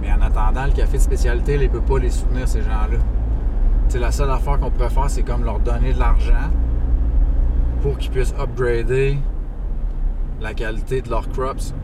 Mais 0.00 0.10
en 0.12 0.20
attendant, 0.20 0.64
le 0.66 0.72
café 0.72 0.96
de 0.96 1.02
spécialité, 1.02 1.54
il 1.54 1.62
ne 1.62 1.68
peut 1.68 1.80
pas 1.80 1.98
les 1.98 2.10
soutenir, 2.10 2.48
ces 2.48 2.62
gens-là. 2.62 2.98
la 3.98 4.12
seule 4.12 4.30
affaire 4.30 4.58
qu'on 4.58 4.70
pourrait 4.70 4.90
faire, 4.90 5.10
c'est 5.10 5.22
comme 5.22 5.44
leur 5.44 5.60
donner 5.60 5.92
de 5.92 5.98
l'argent 5.98 6.50
pour 7.82 7.98
qu'ils 7.98 8.10
puissent 8.10 8.34
upgrader 8.38 9.18
la 10.40 10.54
qualité 10.54 11.02
de 11.02 11.10
leurs 11.10 11.28
crops. 11.28 11.74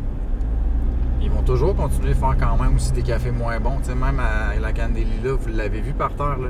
Ils 1.21 1.31
vont 1.31 1.43
toujours 1.43 1.75
continuer 1.75 2.13
à 2.13 2.15
faire 2.15 2.37
quand 2.39 2.63
même 2.63 2.77
aussi 2.77 2.93
des 2.93 3.03
cafés 3.03 3.31
moins 3.31 3.59
bons. 3.59 3.79
même 3.89 4.21
à 4.21 4.59
la 4.61 4.73
Candélie, 4.73 5.21
vous 5.23 5.49
l'avez 5.49 5.81
vu 5.81 5.93
par 5.93 6.15
terre, 6.15 6.39
là. 6.39 6.49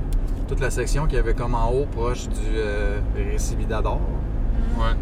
toute 0.49 0.61
la 0.61 0.71
section 0.71 1.07
qui 1.07 1.17
avait 1.17 1.35
comme 1.35 1.55
en 1.55 1.71
haut, 1.71 1.87
proche 1.87 2.29
du 2.29 2.57
euh. 2.57 3.01
Ouais. 4.79 4.95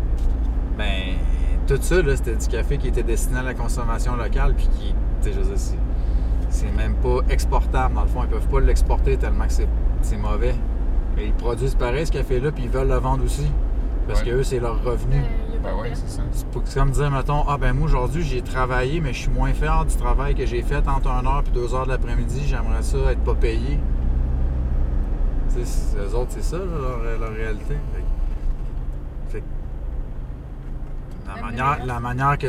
Ben, 0.77 1.17
tout 1.67 1.79
ça, 1.81 1.97
c'était 2.17 2.37
du 2.37 2.49
café 2.49 2.79
qui 2.79 2.89
était 2.89 3.03
destiné 3.03 3.41
à 3.41 3.43
la 3.43 3.55
consommation 3.55 4.17
locale, 4.17 4.55
puis 4.55 4.69
qui, 4.79 4.95
tu 5.23 5.33
sais, 5.33 5.39
je 5.39 5.57
sais, 5.57 5.77
c'est 6.51 6.73
même 6.73 6.95
pas 6.95 7.21
exportable. 7.31 7.95
Dans 7.95 8.03
le 8.03 8.09
fond, 8.09 8.23
ils 8.25 8.29
peuvent 8.29 8.49
pas 8.49 8.61
l'exporter 8.61 9.17
tellement 9.17 9.47
que 9.47 9.53
c'est 10.03 10.17
mauvais. 10.17 10.55
Mais 11.17 11.27
ils 11.27 11.33
produisent 11.33 11.75
pareil 11.75 12.07
ce 12.07 12.13
café-là, 12.13 12.53
puis 12.53 12.65
ils 12.65 12.71
veulent 12.71 12.89
le 12.89 12.97
vendre 12.97 13.25
aussi. 13.25 13.51
Parce 14.07 14.23
que 14.23 14.31
eux, 14.31 14.43
c'est 14.43 14.59
leur 14.59 14.83
revenu. 14.83 15.23
ben 15.63 15.71
oui, 15.81 15.89
c'est 15.95 16.09
ça. 16.09 16.23
C'est 16.33 16.79
comme 16.79 16.91
dire, 16.91 17.11
mettons, 17.11 17.45
ah 17.49 17.57
ben 17.57 17.73
moi 17.73 17.85
aujourd'hui 17.85 18.25
j'ai 18.25 18.43
travaillé, 18.43 19.01
mais 19.01 19.13
je 19.13 19.21
suis 19.21 19.31
moins 19.31 19.53
fier 19.53 19.85
du 19.85 19.95
travail 19.95 20.35
que 20.35 20.45
j'ai 20.45 20.63
fait 20.63 20.87
entre 20.89 21.09
1 21.09 21.25
heure 21.25 21.45
et 21.47 21.51
2 21.51 21.75
heures 21.75 21.85
de 21.85 21.91
l'après-midi. 21.91 22.43
J'aimerais 22.47 22.83
ça 22.83 22.99
être 23.13 23.21
pas 23.21 23.35
payé. 23.35 23.79
Tu 25.55 25.65
sais, 25.65 25.97
eux 25.99 26.17
autres, 26.17 26.31
c'est 26.31 26.43
ça 26.43 26.57
leur, 26.57 27.33
réalité. 27.33 27.77
La, 31.37 31.43
manière, 31.43 31.87
la 31.87 32.01
manière 32.01 32.39
que 32.39 32.49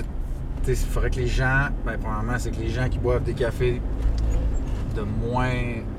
il 0.68 0.76
faudrait 0.76 1.10
que 1.10 1.18
les 1.18 1.28
gens, 1.28 1.68
ben, 1.86 1.98
premièrement, 2.00 2.36
c'est 2.38 2.52
que 2.52 2.62
les 2.62 2.70
gens 2.70 2.88
qui 2.88 2.98
boivent 2.98 3.24
des 3.24 3.34
cafés 3.34 3.82
de 4.96 5.02
moins 5.02 5.52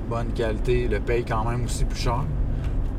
bonne 0.08 0.32
qualité 0.32 0.88
le 0.88 1.00
payent 1.00 1.24
quand 1.24 1.44
même 1.44 1.64
aussi 1.64 1.84
plus 1.84 1.98
cher. 1.98 2.24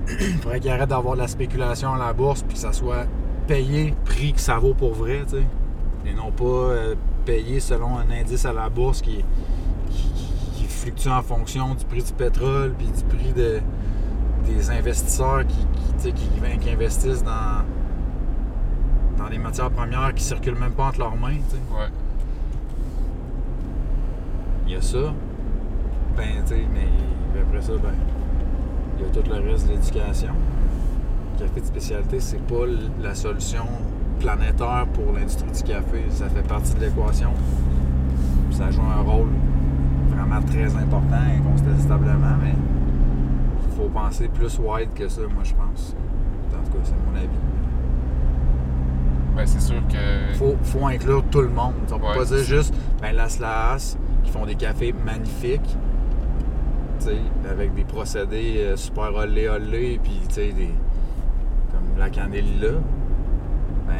Il 0.07 0.37
faudrait 0.37 0.59
qu'ils 0.59 0.69
arrêtent 0.69 0.89
d'avoir 0.89 1.15
de 1.15 1.21
la 1.21 1.27
spéculation 1.27 1.93
à 1.93 1.97
la 1.97 2.13
bourse 2.13 2.43
puis 2.43 2.53
que 2.53 2.59
ça 2.59 2.73
soit 2.73 3.05
payé 3.47 3.95
prix 4.05 4.33
que 4.33 4.39
ça 4.39 4.57
vaut 4.57 4.73
pour 4.73 4.93
vrai, 4.93 5.23
tu 5.23 5.37
sais. 5.37 5.43
Et 6.05 6.13
non 6.13 6.31
pas 6.31 6.43
euh, 6.43 6.95
payé 7.25 7.59
selon 7.59 7.97
un 7.97 8.11
indice 8.11 8.45
à 8.45 8.53
la 8.53 8.69
bourse 8.69 9.01
qui, 9.01 9.23
qui, 9.89 10.65
fluctue 10.67 11.07
en 11.07 11.23
fonction 11.23 11.73
du 11.73 11.83
prix 11.85 12.03
du 12.03 12.13
pétrole 12.13 12.75
puis 12.77 12.87
du 12.87 13.03
prix 13.05 13.33
de, 13.33 13.59
des 14.45 14.69
investisseurs 14.69 15.43
qui, 15.47 16.11
qui, 16.11 16.13
qui 16.59 16.69
investissent 16.69 17.23
dans 17.23 17.63
dans 19.17 19.29
des 19.29 19.37
matières 19.37 19.71
premières 19.71 20.13
qui 20.13 20.23
circulent 20.23 20.59
même 20.59 20.73
pas 20.73 20.87
entre 20.87 20.99
leurs 20.99 21.15
mains. 21.15 21.37
sais. 21.49 21.57
Ouais. 21.71 21.89
Il 24.67 24.73
y 24.73 24.75
a 24.75 24.81
ça. 24.81 25.13
Ben, 26.17 26.43
tu 26.45 26.55
sais, 26.55 26.65
mais 26.73 27.41
après 27.41 27.61
ça, 27.61 27.73
ben, 27.73 27.93
il 28.97 29.05
y 29.05 29.07
a 29.07 29.11
tout 29.11 29.29
le 29.29 29.51
reste 29.51 29.67
de 29.67 29.73
l'éducation. 29.73 30.33
Le 31.33 31.45
café 31.45 31.61
de 31.61 31.65
spécialité, 31.65 32.19
c'est 32.19 32.41
pas 32.41 32.65
la 33.01 33.13
solution 33.13 33.65
planétaire 34.19 34.87
pour 34.93 35.13
l'industrie 35.13 35.51
du 35.51 35.63
café. 35.63 36.05
Ça 36.09 36.29
fait 36.29 36.47
partie 36.47 36.73
de 36.75 36.79
l'équation. 36.81 37.31
Ça 38.51 38.71
joue 38.71 38.81
un 38.81 39.01
rôle 39.01 39.29
vraiment 40.09 40.41
très 40.41 40.73
important, 40.75 41.19
incontestablement, 41.37 42.37
mais 42.41 42.55
il 43.67 43.75
faut 43.75 43.89
penser 43.89 44.29
plus 44.29 44.57
wide 44.59 44.93
que 44.95 45.09
ça, 45.09 45.21
moi, 45.33 45.43
je 45.43 45.53
pense. 45.53 45.95
En 46.53 46.63
tout 46.63 46.77
cas, 46.77 46.83
c'est 46.83 46.93
mon 47.11 47.17
avis. 47.17 47.54
Ben, 49.35 49.45
c'est 49.45 49.59
sûr 49.61 49.81
que. 49.89 50.33
Faut, 50.37 50.55
faut 50.63 50.85
inclure 50.87 51.23
tout 51.29 51.41
le 51.41 51.49
monde. 51.49 51.73
On 51.91 51.99
peut 51.99 52.05
pas 52.19 52.25
dire 52.25 52.37
juste, 52.43 52.73
ben 53.01 53.13
la 53.15 53.27
SLAS, 53.29 53.97
qui 54.23 54.31
font 54.31 54.45
des 54.45 54.55
cafés 54.55 54.93
magnifiques, 55.05 55.75
avec 57.49 57.73
des 57.75 57.83
procédés 57.83 58.55
euh, 58.59 58.75
super 58.77 59.13
olé 59.13 59.47
olé, 59.49 59.99
puis 60.01 60.19
tu 60.27 60.33
sais, 60.35 60.51
des- 60.51 60.73
comme 61.71 61.97
la 61.99 62.09
Candelilla, 62.09 62.71
ben, 63.87 63.93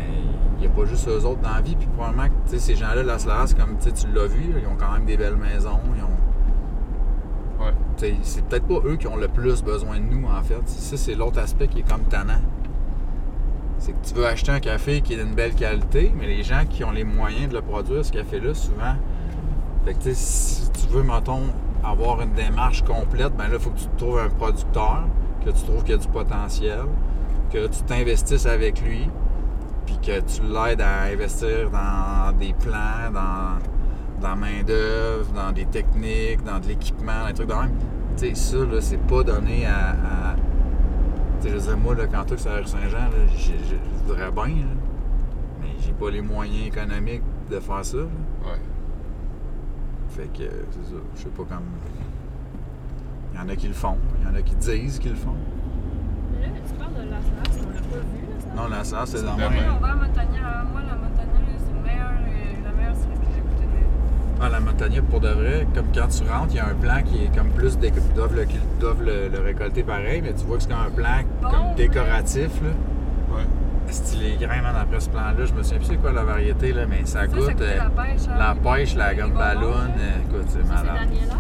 il 0.58 0.62
n'y 0.62 0.68
a 0.68 0.70
pas 0.70 0.86
juste 0.86 1.08
eux 1.10 1.26
autres 1.26 1.42
dans 1.42 1.54
la 1.54 1.62
vie, 1.62 1.76
puis 1.76 1.88
probablement 1.96 2.28
que 2.50 2.58
ces 2.58 2.76
gens-là, 2.76 3.04
Las 3.04 3.26
Laras, 3.28 3.54
comme 3.58 3.76
tu 3.78 3.90
l'as 4.14 4.26
vu, 4.28 4.56
ils 4.60 4.66
ont 4.68 4.76
quand 4.80 4.92
même 4.94 5.06
des 5.06 5.18
belles 5.18 5.36
maisons, 5.36 5.80
ils 5.96 6.04
ont. 6.04 6.08
Tu 7.98 8.06
sais, 8.08 8.16
C'est 8.24 8.46
peut-être 8.46 8.66
pas 8.68 8.80
eux 8.88 8.96
qui 8.96 9.08
ont 9.08 9.16
le 9.18 9.28
plus 9.28 9.62
besoin 9.64 9.98
de 10.00 10.04
nous, 10.04 10.26
en 10.28 10.42
fait. 10.44 10.62
Ça, 10.68 10.98
c'est 10.98 11.14
l'autre 11.16 11.40
aspect 11.40 11.68
qui 11.68 11.80
est 11.80 11.90
comme 11.90 12.04
tannant. 12.04 12.42
C'est 13.86 13.92
que 13.92 14.08
tu 14.08 14.16
veux 14.16 14.26
acheter 14.26 14.52
un 14.52 14.60
café 14.60 15.02
qui 15.02 15.14
est 15.14 15.18
d'une 15.18 15.36
belle 15.36 15.54
qualité, 15.54 16.12
mais 16.18 16.26
les 16.26 16.42
gens 16.42 16.64
qui 16.68 16.84
ont 16.84 16.90
les 16.90 17.04
moyens 17.04 17.50
de 17.50 17.54
le 17.54 17.62
produire, 17.62 18.04
ce 18.04 18.12
café-là, 18.12 18.56
souvent. 18.56 18.96
Fait 19.86 19.94
que, 19.94 20.12
si 20.12 20.72
tu 20.72 20.88
veux, 20.88 21.04
mettons, 21.04 21.44
avoir 21.84 22.20
une 22.24 22.34
démarche 22.34 22.82
complète, 22.84 23.36
ben 23.38 23.44
là, 23.48 23.54
il 23.54 23.60
faut 23.60 23.70
que 23.70 23.78
tu 23.78 23.86
trouves 23.96 24.18
un 24.18 24.30
producteur, 24.30 25.04
que 25.46 25.52
tu 25.52 25.64
trouves 25.66 25.84
qu'il 25.84 25.92
y 25.92 25.94
a 25.94 26.02
du 26.02 26.08
potentiel, 26.08 26.80
que 27.54 27.68
tu 27.68 27.84
t'investisses 27.84 28.48
avec 28.48 28.82
lui, 28.82 29.08
puis 29.86 30.00
que 30.00 30.20
tu 30.20 30.42
l'aides 30.42 30.82
à 30.82 31.04
investir 31.04 31.70
dans 31.70 32.36
des 32.36 32.54
plans, 32.54 33.12
dans, 33.14 33.60
dans 34.20 34.30
la 34.30 34.36
main-d'œuvre, 34.36 35.32
dans 35.32 35.52
des 35.52 35.66
techniques, 35.66 36.44
dans 36.44 36.58
de 36.58 36.70
l'équipement, 36.70 37.28
des 37.28 37.34
trucs 37.34 37.50
de 37.50 37.54
même. 37.54 37.74
Tu 38.18 38.30
sais, 38.30 38.34
ça, 38.34 38.58
là, 38.58 38.82
c'est 38.82 39.06
pas 39.06 39.22
donné 39.22 39.68
à. 39.68 40.36
Je 41.50 41.56
veux 41.56 41.62
dire, 41.62 41.78
moi, 41.78 41.96
là, 41.96 42.08
quand 42.08 42.26
tout 42.26 42.34
à 42.34 42.38
Saint-Jean, 42.66 43.10
je 43.38 43.76
voudrais 44.06 44.32
bien, 44.32 44.56
là, 44.64 44.74
mais 45.62 45.68
j'ai 45.82 45.94
pas 45.94 46.10
les 46.10 46.22
moyens 46.22 46.68
économiques 46.68 47.24
de 47.50 47.60
faire 47.60 47.86
ça. 47.86 47.98
là. 47.98 48.04
Fait 50.10 50.28
que, 50.34 50.50
c'est 50.72 50.86
ça. 50.94 51.02
Je 51.16 51.22
sais 51.24 51.30
pas 51.30 51.44
comme. 51.44 51.66
Il 53.34 53.40
y 53.40 53.44
en 53.44 53.50
a 53.50 53.56
qui 53.58 53.68
le 53.68 53.74
font, 53.74 53.98
il 54.22 54.28
y 54.28 54.32
en 54.32 54.36
a 54.36 54.42
qui 54.42 54.56
disent 54.56 54.98
qu'ils 54.98 55.12
le 55.12 55.18
font. 55.18 55.36
Mais 56.40 56.48
là, 56.48 56.54
tu 56.66 56.74
parles 56.76 56.94
de 56.94 57.10
la 57.12 57.18
on 57.18 57.70
l'a 57.74 57.82
pas 57.82 57.98
vu. 57.98 58.22
Là, 58.24 58.40
ça. 58.40 58.56
Non, 58.56 58.68
la 58.70 59.06
c'est 59.06 59.24
dans 59.26 59.36
même. 59.36 59.52
Montagna. 59.52 60.64
Moi, 60.72 60.82
la 60.88 60.96
Montagna, 60.96 61.42
c'est 61.60 61.74
le 61.74 61.82
meilleur, 61.84 62.12
euh, 62.12 62.64
la 62.64 62.72
meilleure 62.72 62.96
service 62.96 63.20
que 63.20 63.26
j'ai 63.36 63.42
goûté 63.42 63.66
de 63.66 63.72
ma 63.72 63.80
vie. 63.80 63.92
Ah, 64.42 64.50
la 64.50 64.60
Montagna, 64.60 65.02
pour 65.02 65.22
de 65.22 65.30
vrai, 65.30 65.66
comme 65.74 65.86
quand 65.96 66.08
tu 66.10 66.24
rentres, 66.30 66.52
il 66.52 66.56
y 66.58 66.60
a 66.60 66.68
un 66.68 66.74
plan 66.76 67.02
qui 67.04 67.24
est 67.24 67.36
comme 67.36 67.50
plus. 67.50 67.78
Dé... 67.78 67.92
Ils 67.96 68.14
doivent, 68.14 68.36
le... 68.36 68.44
ils 68.44 68.80
doivent 68.80 69.02
le... 69.04 69.30
le 69.30 69.40
récolter 69.40 69.84
pareil, 69.84 70.22
mais 70.22 70.34
tu 70.34 70.46
vois 70.46 70.58
que 70.58 70.64
c'est 70.64 70.70
comme 70.70 70.86
un 70.86 70.92
plan 70.92 71.24
comme 71.42 71.76
décoratif. 71.76 72.50
Là. 72.62 72.70
Ouais. 73.36 73.44
Stylé 73.88 74.36
grain, 74.40 74.62
man, 74.62 74.76
après 74.80 75.00
ce 75.00 75.10
plan-là. 75.10 75.46
Je 75.46 75.54
me 75.54 75.64
souviens 75.64 75.78
plus 75.80 75.88
c'est 75.88 75.96
quoi 75.98 76.12
la 76.12 76.24
variété, 76.24 76.74
là, 76.74 76.86
mais 76.86 77.06
ça 77.06 77.06
Ça, 77.06 77.20
ça 77.22 77.28
goûte. 77.28 77.52
goûtait 77.52 77.64
euh, 77.64 77.78
la 77.78 77.90
pêche, 77.90 78.22
hein, 78.28 78.38
la 78.38 78.56
pêche, 78.56 78.96
la 78.96 79.16
gomme 79.16 79.34
ballon. 79.34 79.70
là. 79.72 79.78
euh, 80.00 80.22
écoute, 80.30 80.46
c'est 80.50 80.66
Ça, 80.66 80.74
c'est 80.78 80.84
malade. 80.88 81.08
Daniela? 81.08 81.36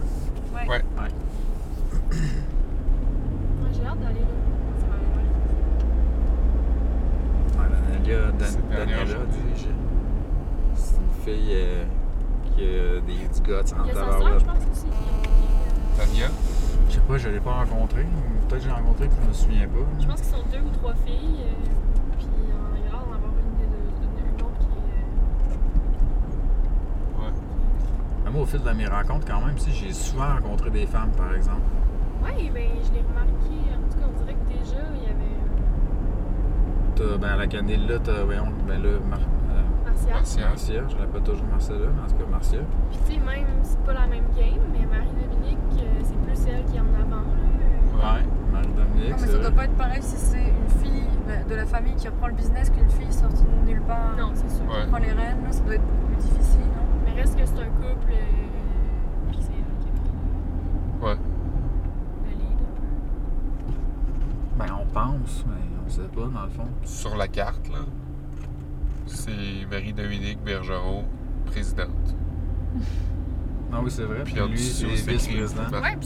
Ouais. 0.53 0.61
Ouais. 0.69 0.75
Ouais. 0.77 1.11
Moi, 3.59 3.69
j'ai 3.73 3.85
hâte 3.85 3.99
d'aller 3.99 4.19
là. 4.21 4.25
Ça 4.79 4.85
va 7.59 7.65
aller 7.65 7.69
Ouais, 7.69 7.75
Daniela, 7.91 8.31
Daniela. 8.85 9.19
C'est 10.75 10.95
une 10.95 11.35
fille 11.35 11.53
euh, 11.55 11.83
qui 12.55 12.63
a 12.63 12.99
des, 13.01 13.27
du 13.33 13.41
guts 13.41 13.53
en 13.53 13.63
tabarouette. 13.93 14.39
je 14.39 14.45
pense 14.45 14.63
aussi. 14.71 14.85
qui- 14.85 15.97
Tania? 15.97 16.27
Je 16.89 16.93
sais 16.93 16.99
pas, 17.01 17.17
je 17.17 17.29
l'ai 17.29 17.39
pas 17.39 17.51
rencontré. 17.53 18.03
Peut-être 18.47 18.61
que 18.63 18.69
j'ai 18.69 18.71
rencontré 18.71 19.07
puis 19.07 19.17
je 19.23 19.27
me 19.27 19.33
souviens 19.33 19.67
pas. 19.67 19.85
Je 20.01 20.05
pense 20.07 20.21
qu'ils 20.21 20.35
sont 20.35 20.43
deux 20.51 20.59
ou 20.59 20.69
trois 20.77 20.93
filles. 21.05 21.39
euh, 21.39 21.53
puis 22.17 22.27
euh, 22.27 22.77
il 22.77 22.83
y 22.83 22.87
a 22.87 22.91
l'air 22.91 22.99
d'en 22.99 23.13
avoir 23.15 23.31
une, 23.39 23.63
une 23.63 24.41
autre 24.45 24.59
qui 24.59 24.79
est. 24.79 25.05
Ouais. 27.21 28.31
Moi, 28.31 28.41
au 28.41 28.45
fil 28.45 28.61
de 28.61 28.71
mes 28.71 28.87
rencontres, 28.87 29.25
quand 29.27 29.45
même, 29.45 29.57
si 29.57 29.71
j'ai 29.71 29.93
souvent 29.93 30.33
rencontré 30.35 30.69
des 30.69 30.85
femmes, 30.85 31.11
par 31.17 31.33
exemple. 31.33 31.61
euh, 31.61 32.25
Ouais, 32.25 32.49
ben 32.53 32.69
je 32.83 32.91
l'ai 32.93 33.01
remarqué. 33.07 33.55
En 33.73 33.91
tout 33.91 33.97
cas, 33.99 34.05
on 34.07 34.23
dirait 34.23 34.33
que 34.35 34.47
déjà, 34.59 34.81
il 34.95 35.01
y 35.03 35.05
avait. 35.05 35.35
T'as, 36.95 37.17
ben, 37.17 37.27
à 37.33 37.35
la 37.37 37.47
candide 37.47 37.87
là, 37.89 37.99
t'as, 38.03 38.23
voyons, 38.23 38.47
ben 38.67 38.81
là, 38.81 38.89
Martial. 39.95 40.13
Martial. 40.15 40.49
Marcia, 40.49 40.83
je 40.89 40.97
l'appelle 40.97 41.21
toujours 41.23 41.45
Marcella, 41.47 41.87
mais 41.95 42.01
en 42.03 42.07
tout 42.07 42.15
cas, 42.23 42.29
Marcia. 42.31 42.59
Puis 42.91 42.99
tu 43.05 43.13
sais, 43.13 43.19
même, 43.19 43.47
c'est 43.63 43.79
pas 43.83 43.93
la 43.93 44.07
même 44.07 44.25
game, 44.35 44.61
mais 44.71 44.85
Marie-Dominique, 44.85 45.57
euh, 45.79 46.01
c'est 46.03 46.17
plus 46.21 46.51
elle 46.51 46.65
qui 46.65 46.77
est 46.77 46.79
en 46.81 46.93
avant. 46.99 47.21
Là. 47.21 47.95
Ouais, 47.95 48.25
Marie-Dominique, 48.51 49.09
Non, 49.11 49.15
mais 49.21 49.27
ça 49.27 49.37
doit 49.39 49.51
pas 49.51 49.65
être 49.65 49.75
pareil 49.77 50.01
si 50.01 50.15
c'est 50.17 50.37
une 50.49 50.69
fille 50.83 51.03
de 51.49 51.55
la 51.55 51.65
famille 51.65 51.95
qui 51.95 52.07
reprend 52.07 52.27
le 52.27 52.33
business 52.33 52.69
qu'une 52.69 52.89
fille 52.89 53.11
sortie 53.13 53.43
de 53.43 53.65
nulle 53.69 53.81
part. 53.81 54.15
Non, 54.17 54.31
c'est 54.33 54.49
sûr. 54.49 54.65
Qui 54.67 54.87
prend 54.89 54.97
les 54.99 55.11
rênes, 55.11 55.43
là, 55.43 55.51
ça 55.51 55.61
doit 55.63 55.75
être 55.75 55.83
beaucoup 55.85 56.07
plus 56.07 56.17
difficile, 56.17 56.59
non? 56.75 56.85
Mais 57.05 57.13
reste 57.21 57.37
que 57.39 57.45
c'est 57.45 57.59
un 57.61 57.65
couple. 57.65 58.11
euh, 58.11 59.29
puis 59.31 59.37
c'est 59.41 59.51
elle 59.53 59.77
qui 59.83 59.89
a 59.89 59.91
pris 60.01 61.07
Ouais. 61.07 61.17
le 62.25 62.31
lead 62.31 62.59
un 62.59 62.75
peu. 62.79 64.57
Ben, 64.57 64.65
on 64.81 64.85
pense, 64.93 65.45
mais 65.47 65.61
on 65.85 65.89
sait 65.89 66.01
pas, 66.13 66.21
dans 66.33 66.43
le 66.43 66.49
fond. 66.49 66.67
Sur 66.83 67.15
la 67.15 67.27
carte, 67.27 67.67
là, 67.69 67.79
c'est 69.05 69.65
Marie-Dominique 69.69 70.39
Bergerot, 70.43 71.03
présidente. 71.45 72.15
Ah 73.73 73.79
oui, 73.83 73.91
c'est 73.91 74.03
vrai. 74.03 74.23
Puis 74.23 74.35
lui, 74.35 74.57
c'est 74.57 74.85
vice-président. 74.85 75.63
Ouais. 75.81 75.97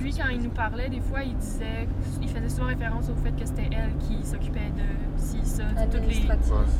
Lui, 0.00 0.12
quand 0.12 0.28
il 0.28 0.42
nous 0.42 0.50
parlait, 0.50 0.88
des 0.90 1.00
fois, 1.00 1.22
il 1.22 1.34
disait, 1.36 1.88
il 2.20 2.28
faisait 2.28 2.48
souvent 2.48 2.66
référence 2.66 3.08
au 3.08 3.14
fait 3.14 3.30
que 3.32 3.46
c'était 3.46 3.70
elle 3.72 3.96
qui 3.96 4.22
s'occupait 4.26 4.72
de 4.76 4.82
si 5.16 5.38
ça, 5.44 5.62
sais, 5.76 5.86
toutes 5.86 6.06
les, 6.06 6.28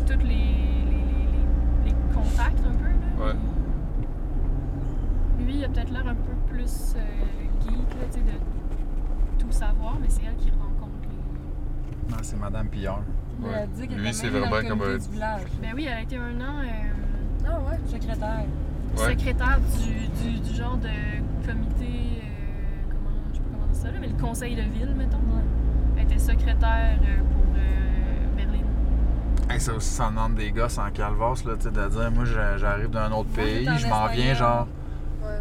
toutes 0.07 0.23
les, 0.24 0.28
les, 0.28 0.35
les, 0.35 0.90
les, 0.90 1.90
les 1.90 1.95
contacts 2.12 2.59
un 2.66 2.74
peu. 2.74 2.89
Là. 2.89 3.27
Ouais. 3.27 3.35
Lui, 5.45 5.55
il 5.59 5.65
a 5.65 5.69
peut-être 5.69 5.90
l'air 5.93 6.07
un 6.07 6.15
peu 6.16 6.32
plus 6.49 6.95
euh, 6.97 7.62
geek, 7.62 7.70
là, 7.73 8.07
tu 8.11 8.19
sais, 8.19 8.24
de 8.24 9.43
tout 9.43 9.53
savoir, 9.53 9.97
mais 10.01 10.09
c'est 10.11 10.23
elle 10.24 10.36
qui 10.36 10.51
rencontre 10.51 10.93
les. 11.09 12.11
Non, 12.11 12.19
c'est 12.23 12.36
Madame 12.39 12.69
Pillard. 12.69 13.05
Elle 13.47 13.55
a 13.55 13.66
dit 13.66 13.89
qu'elle 13.89 13.98
Lui, 13.98 14.09
était 14.09 14.12
c'est 14.16 14.31
même 14.31 14.43
dans 14.43 14.48
vraiment 14.48 14.69
comme 14.69 14.78
comité 14.81 14.94
un- 14.94 15.06
du 15.09 15.12
village. 15.12 15.40
Ben 15.62 15.70
oui, 15.74 15.86
elle 15.89 15.93
a 15.98 16.01
été 16.02 16.16
un 16.16 16.40
an 16.40 16.59
euh, 16.62 17.47
Ah 17.47 17.60
ouais, 17.60 17.78
secrétaire. 17.86 18.44
Ouais. 18.97 19.05
secrétaire 19.10 19.59
du, 19.78 20.31
du, 20.31 20.40
du 20.40 20.55
genre 20.55 20.77
de 20.77 20.89
comité, 21.47 21.85
euh, 21.86 22.90
comment, 22.90 23.10
je 23.31 23.35
sais 23.36 23.40
pas 23.40 23.48
comment 23.52 23.66
dire 23.66 23.81
ça, 23.81 23.89
là, 23.90 23.98
mais 24.01 24.09
le 24.09 24.20
conseil 24.20 24.55
de 24.56 24.62
ville, 24.62 24.94
mettons. 24.97 25.19
Elle 25.97 26.02
était 26.05 26.19
secrétaire 26.19 26.98
euh, 27.02 27.16
pour 27.32 27.55
euh, 27.56 28.36
Berlin. 28.36 28.65
Hey, 29.51 29.60
ça 29.60 29.73
aussi, 29.74 29.89
ça 29.89 30.09
demande 30.09 30.35
des 30.35 30.51
gosses 30.51 30.78
en 30.78 30.90
calvasse, 30.90 31.44
là, 31.44 31.55
tu 31.56 31.65
sais, 31.65 31.70
de 31.70 31.89
dire, 31.89 32.10
moi, 32.10 32.24
je- 32.24 32.59
j'arrive 32.59 32.90
d'un 32.90 33.10
autre 33.12 33.28
Moi, 33.35 33.44
pays, 33.44 33.69
en 33.70 33.77
je 33.77 33.86
m'en 33.86 34.06
viens, 34.09 34.35
genre, 34.35 34.66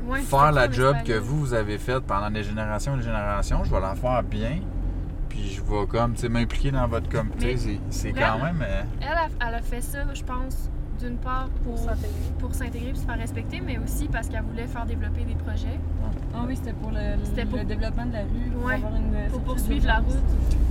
Ouais, 0.05 0.19
faire 0.21 0.51
la 0.51 0.69
job 0.69 0.95
que 1.05 1.17
vous, 1.17 1.39
vous 1.39 1.53
avez 1.53 1.77
faite 1.77 2.01
pendant 2.01 2.29
des 2.29 2.43
générations 2.43 2.93
et 2.95 2.97
des 2.97 3.03
générations, 3.03 3.63
je 3.63 3.71
vais 3.71 3.79
la 3.79 3.95
faire 3.95 4.21
bien. 4.23 4.59
Puis 5.29 5.49
je 5.57 5.61
vais 5.61 5.85
comme, 5.87 6.13
tu 6.13 6.21
sais, 6.21 6.29
m'impliquer 6.29 6.71
dans 6.71 6.87
votre 6.87 7.09
comité. 7.09 7.57
C'est- 7.89 8.11
quand 8.13 8.39
même. 8.43 8.61
euh, 8.61 8.81
Elle 9.01 9.07
a, 9.07 9.47
elle 9.47 9.55
a 9.55 9.61
fait 9.61 9.81
ça, 9.81 9.99
je 10.13 10.23
pense, 10.23 10.69
d'une 10.99 11.17
part 11.17 11.47
pour 11.63 11.77
s'intégrer. 11.77 12.09
pour 12.39 12.55
s'intégrer 12.55 12.89
et 12.89 12.95
se 12.95 13.05
faire 13.05 13.17
respecter, 13.17 13.61
mais 13.61 13.77
aussi 13.77 14.07
parce 14.07 14.27
qu'elle 14.29 14.43
voulait 14.43 14.67
faire 14.67 14.85
développer 14.85 15.23
des 15.25 15.35
projets. 15.35 15.79
Ah 16.33 16.43
oui, 16.47 16.55
c'était 16.55 16.73
pour 16.73 16.91
le, 16.91 17.23
C'était 17.23 17.43
le 17.43 17.47
pour- 17.49 17.65
développement 17.65 18.05
de 18.05 18.13
la 18.13 18.19
rue. 18.21 18.51
Pour 18.53 18.65
Ouais, 18.65 18.75
avoir 18.75 18.95
une 18.95 19.29
pour 19.29 19.41
poursuivre 19.41 19.85
la 19.87 19.97
route. 19.97 20.15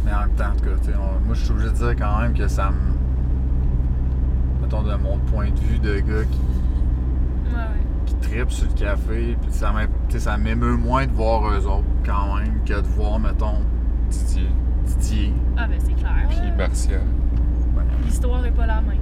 Mais 0.05 0.13
en 0.13 0.21
même 0.21 0.31
temps, 0.37 0.51
en 0.53 0.57
tout 0.57 0.65
cas, 0.65 0.77
tu 0.83 0.91
sais, 0.91 0.97
on- 0.97 1.25
moi, 1.27 1.35
je 1.35 1.43
suis 1.45 1.51
obligé 1.53 1.69
de 1.71 1.75
dire 1.75 1.97
quand 1.97 2.21
même 2.21 2.35
que 2.35 2.49
ça 2.49 2.71
me. 2.71 2.97
Mettons, 4.63 4.83
de 4.83 4.95
mon 4.97 5.19
point 5.19 5.51
de 5.51 5.61
vue 5.61 5.79
de 5.79 5.95
gars 6.01 6.25
qui, 6.25 6.41
Ouais, 7.55 7.61
ouais. 7.61 8.05
qui 8.07 8.15
tripe 8.17 8.51
sur 8.51 8.67
le 8.69 8.73
café, 8.75 9.37
puis 10.09 10.21
ça 10.21 10.37
m'émeut 10.37 10.77
moins 10.77 11.07
de 11.07 11.13
voir 11.13 11.49
eux 11.53 11.67
autres, 11.67 11.85
quand 12.05 12.37
même, 12.37 12.61
que 12.65 12.75
de 12.75 12.87
voir, 12.89 13.19
mettons, 13.21 13.61
Didier. 14.11 14.49
Didier. 14.85 15.33
Ah 15.57 15.67
ben 15.67 15.79
c'est 15.79 15.95
clair. 15.95 16.27
Puis 16.29 16.39
Martial. 16.57 17.01
L'histoire 18.05 18.45
est 18.47 18.51
pas 18.53 18.67
la 18.67 18.81
même. 18.81 18.99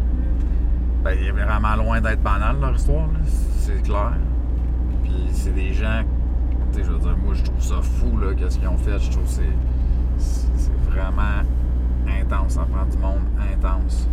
Ben, 1.03 1.13
il 1.21 1.27
est 1.27 1.31
vraiment 1.33 1.77
loin 1.77 2.01
d'être 2.01 2.23
banal, 2.23 2.57
leur 2.61 2.75
histoire, 2.77 3.07
là. 3.09 3.19
c'est 3.59 3.83
clair. 3.83 4.13
Puis 5.03 5.13
c'est 5.33 5.55
des 5.55 5.73
gens, 5.73 6.03
tu 6.73 6.79
sais, 6.79 6.85
je 6.85 6.91
veux 6.93 6.99
dire, 6.99 7.17
moi, 7.23 7.35
je 7.35 7.43
trouve 7.43 7.61
ça 7.61 7.83
fou, 7.83 8.17
là, 8.19 8.33
qu'est-ce 8.35 8.59
qu'ils 8.59 8.69
ont 8.69 8.77
fait. 8.79 8.99
Je 8.99 9.11
trouve 9.11 9.25
que 9.25 9.29
c'est, 9.31 9.43
c'est 10.17 10.47
c'est 10.57 10.91
vraiment 10.91 11.43
intense, 12.23 12.53
ça 12.53 12.63
prend 12.71 12.87
du 12.87 12.97
monde 12.97 13.21
intense. 13.53 14.09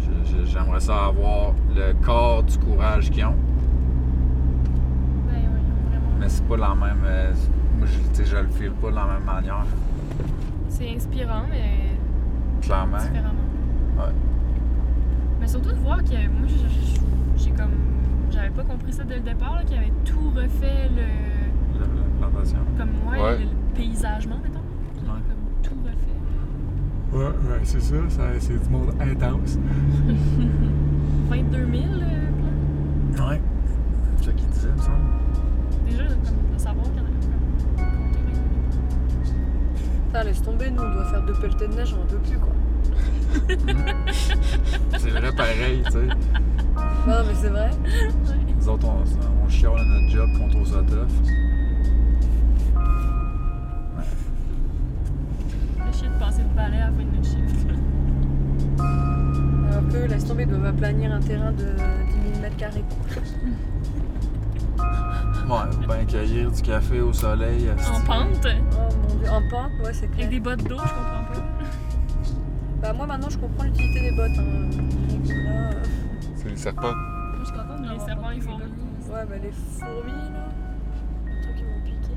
Je- 0.00 0.36
je- 0.36 0.44
J'aimerais 0.46 0.80
ça 0.80 1.06
avoir 1.06 1.52
le 1.74 1.92
corps 2.04 2.42
du 2.44 2.56
courage 2.58 3.10
qu'ils 3.10 3.24
ont, 3.24 3.34
Ben 5.26 5.34
oui, 5.34 5.60
vraiment. 5.90 6.06
mais 6.20 6.28
c'est 6.28 6.44
pas 6.46 6.56
la 6.56 6.74
même. 6.74 7.02
euh, 7.04 7.32
moi, 7.80 7.88
je, 7.88 7.98
tu 7.98 8.14
sais, 8.14 8.24
je 8.26 8.36
le 8.36 8.48
file 8.48 8.70
pas 8.72 8.90
de 8.90 8.94
la 8.96 9.06
même 9.06 9.24
manière, 9.24 9.64
C'est 10.68 10.94
inspirant, 10.94 11.42
mais 11.50 11.96
clairement. 12.62 12.98
différemment. 12.98 13.48
Ouais. 13.98 14.12
Mais 15.40 15.48
surtout 15.48 15.70
de 15.70 15.76
voir 15.76 15.98
que 16.04 16.10
moi, 16.10 16.46
j'ai- 16.46 17.50
comme. 17.52 17.70
J'avais 18.30 18.50
pas 18.50 18.62
compris 18.62 18.92
ça 18.92 19.02
dès 19.04 19.16
le 19.16 19.22
départ, 19.22 19.56
là, 19.56 19.64
qu'il 19.64 19.76
avait 19.76 19.92
tout 20.04 20.30
refait 20.36 20.88
le. 20.94 21.80
La, 21.80 21.86
la 21.86 22.26
plantation. 22.28 22.58
Comme 22.78 22.90
moi, 23.04 23.14
Ouais. 23.14 23.38
le, 23.38 23.44
le 23.44 23.74
paysagement, 23.74 24.36
mettons. 24.42 24.60
Avait 25.10 25.22
comme 25.22 25.62
tout 25.62 25.74
refait. 25.84 27.16
Ouais, 27.18 27.24
ouais, 27.50 27.60
c'est 27.64 27.80
ça, 27.80 27.94
c'est 28.38 28.62
du 28.62 28.68
monde 28.68 28.92
intense. 29.00 29.58
22 31.28 31.56
000 31.58 31.66
euh, 31.66 33.16
plans. 33.16 33.28
Ouais. 33.28 33.40
C'est 34.18 34.24
ça 34.26 34.32
qu'il 34.32 34.48
disait. 34.48 34.68
me 34.72 34.78
semble. 34.78 34.96
Déjà, 35.88 36.04
comme 36.04 36.54
de 36.54 36.58
savoir 36.60 36.84
qu'il 36.86 36.96
y 36.96 37.00
en 37.00 37.04
a 37.04 37.09
laisse 40.24 40.42
tomber, 40.42 40.70
nous, 40.70 40.82
on 40.82 40.90
doit 40.92 41.04
faire 41.06 41.22
deux 41.22 41.34
pelletées 41.34 41.68
de 41.68 41.74
neige, 41.74 41.94
on 41.94 42.02
en 42.02 42.06
peut 42.06 42.16
plus, 42.18 42.38
quoi. 42.38 42.52
C'est 44.98 45.10
vrai 45.10 45.32
pareil, 45.32 45.82
tu 45.86 45.92
sais. 45.92 46.08
Non, 47.06 47.24
mais 47.26 47.34
c'est 47.34 47.48
vrai. 47.48 47.70
Nous 48.58 48.68
autres, 48.68 48.86
on, 48.86 49.44
on 49.44 49.48
chiale 49.48 49.78
à 49.78 49.84
notre 49.84 50.10
job 50.10 50.28
qu'on 50.36 50.48
trouve 50.48 50.66
ça 50.66 50.82
tough. 50.82 51.08
Le 55.86 55.92
chier 55.92 56.08
de 56.08 56.18
passer 56.18 56.42
le 56.42 56.54
balai 56.54 56.76
à 56.76 56.80
la 56.80 56.92
fin 56.92 56.92
de 56.92 57.16
notre 57.16 57.24
shift. 57.24 57.66
Alors 59.70 59.88
que, 59.88 60.10
laisse 60.10 60.24
tomber, 60.26 60.42
ils 60.42 60.48
doivent 60.48 60.66
aplanir 60.66 61.12
un 61.12 61.20
terrain 61.20 61.52
de 61.52 61.64
10 61.64 62.30
000 62.32 62.42
mètres 62.42 62.56
carrés. 62.56 62.84
Ouais, 65.48 65.86
ben 65.88 66.06
cueillir 66.06 66.50
du 66.50 66.62
café 66.62 67.00
au 67.00 67.12
soleil. 67.12 67.68
asti. 67.70 67.90
En 67.90 68.00
pente. 68.06 68.46
Oh 68.72 68.99
en 69.30 69.48
pente, 69.48 69.72
ouais, 69.84 69.92
c'est 69.92 70.08
clair. 70.08 70.26
Avec 70.26 70.30
des 70.30 70.40
bottes 70.40 70.64
d'eau, 70.64 70.76
je 70.76 70.82
comprends 70.82 71.24
pas. 71.32 71.42
Bah, 72.82 72.92
moi, 72.92 73.06
maintenant, 73.06 73.28
je 73.28 73.38
comprends 73.38 73.64
l'utilité 73.64 74.00
des 74.00 74.16
bottes. 74.16 74.38
Hein. 74.38 74.70
Là, 75.28 75.70
euh, 75.72 75.82
C'est 76.36 76.48
les 76.48 76.56
serpents. 76.56 76.94
Moi, 76.94 77.44
je 77.44 77.92
Les 77.92 78.00
serpents, 78.00 78.30
ils 78.30 78.42
font. 78.42 78.58
Ouais, 78.58 79.26
bah, 79.28 79.36
les 79.42 79.52
fourmis, 79.52 80.12
là. 80.12 80.48
Les 81.26 81.42
trucs 81.42 81.56
qui 81.56 81.64
vont 81.64 81.80
piquer. 81.84 82.16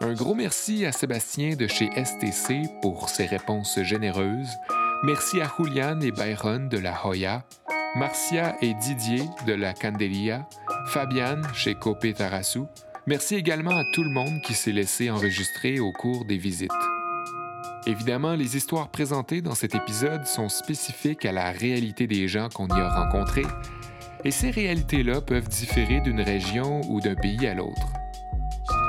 Un 0.00 0.14
gros 0.14 0.34
merci 0.34 0.86
à 0.86 0.92
Sébastien 0.92 1.54
de 1.54 1.66
chez 1.66 1.90
STC 2.04 2.62
pour 2.80 3.08
ses 3.08 3.26
réponses 3.26 3.78
généreuses. 3.82 4.56
Merci 5.04 5.40
à 5.40 5.50
Julian 5.58 6.00
et 6.00 6.12
Byron 6.12 6.68
de 6.68 6.78
la 6.78 7.06
Hoya, 7.06 7.44
Marcia 7.96 8.56
et 8.62 8.74
Didier 8.74 9.22
de 9.46 9.52
la 9.52 9.74
Candelia, 9.74 10.48
Fabiane 10.86 11.46
chez 11.54 11.74
Copé 11.74 12.14
Tarassou. 12.14 12.68
Merci 13.08 13.34
également 13.34 13.76
à 13.76 13.84
tout 13.92 14.04
le 14.04 14.10
monde 14.10 14.40
qui 14.42 14.54
s'est 14.54 14.70
laissé 14.70 15.10
enregistrer 15.10 15.80
au 15.80 15.90
cours 15.90 16.24
des 16.24 16.36
visites. 16.36 16.70
Évidemment, 17.84 18.34
les 18.34 18.56
histoires 18.56 18.90
présentées 18.90 19.42
dans 19.42 19.56
cet 19.56 19.74
épisode 19.74 20.24
sont 20.24 20.48
spécifiques 20.48 21.26
à 21.26 21.32
la 21.32 21.50
réalité 21.50 22.06
des 22.06 22.28
gens 22.28 22.48
qu'on 22.48 22.68
y 22.68 22.80
a 22.80 22.88
rencontrés, 22.88 23.46
et 24.24 24.30
ces 24.30 24.50
réalités-là 24.50 25.20
peuvent 25.20 25.48
différer 25.48 26.00
d'une 26.00 26.20
région 26.20 26.80
ou 26.88 27.00
d'un 27.00 27.16
pays 27.16 27.44
à 27.44 27.54
l'autre. 27.54 27.88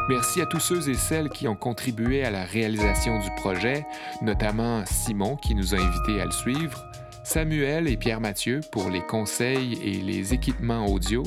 Merci 0.09 0.41
à 0.41 0.45
tous 0.45 0.59
ceux 0.59 0.89
et 0.89 0.95
celles 0.95 1.29
qui 1.29 1.47
ont 1.47 1.55
contribué 1.55 2.23
à 2.23 2.29
la 2.29 2.45
réalisation 2.45 3.17
du 3.17 3.31
projet, 3.37 3.83
notamment 4.21 4.83
Simon 4.85 5.37
qui 5.37 5.55
nous 5.55 5.73
a 5.73 5.79
invités 5.79 6.21
à 6.21 6.25
le 6.25 6.31
suivre, 6.31 6.85
Samuel 7.23 7.87
et 7.87 7.97
Pierre-Mathieu 7.97 8.59
pour 8.71 8.91
les 8.91 9.01
conseils 9.01 9.79
et 9.81 10.01
les 10.01 10.35
équipements 10.35 10.85
audio, 10.85 11.23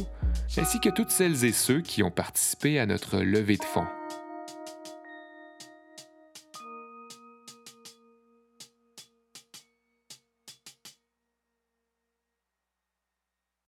ainsi 0.58 0.80
que 0.80 0.88
toutes 0.88 1.10
celles 1.10 1.44
et 1.44 1.52
ceux 1.52 1.80
qui 1.80 2.02
ont 2.02 2.10
participé 2.10 2.78
à 2.78 2.86
notre 2.86 3.18
levée 3.18 3.56
de 3.56 3.64
fonds. 3.64 3.86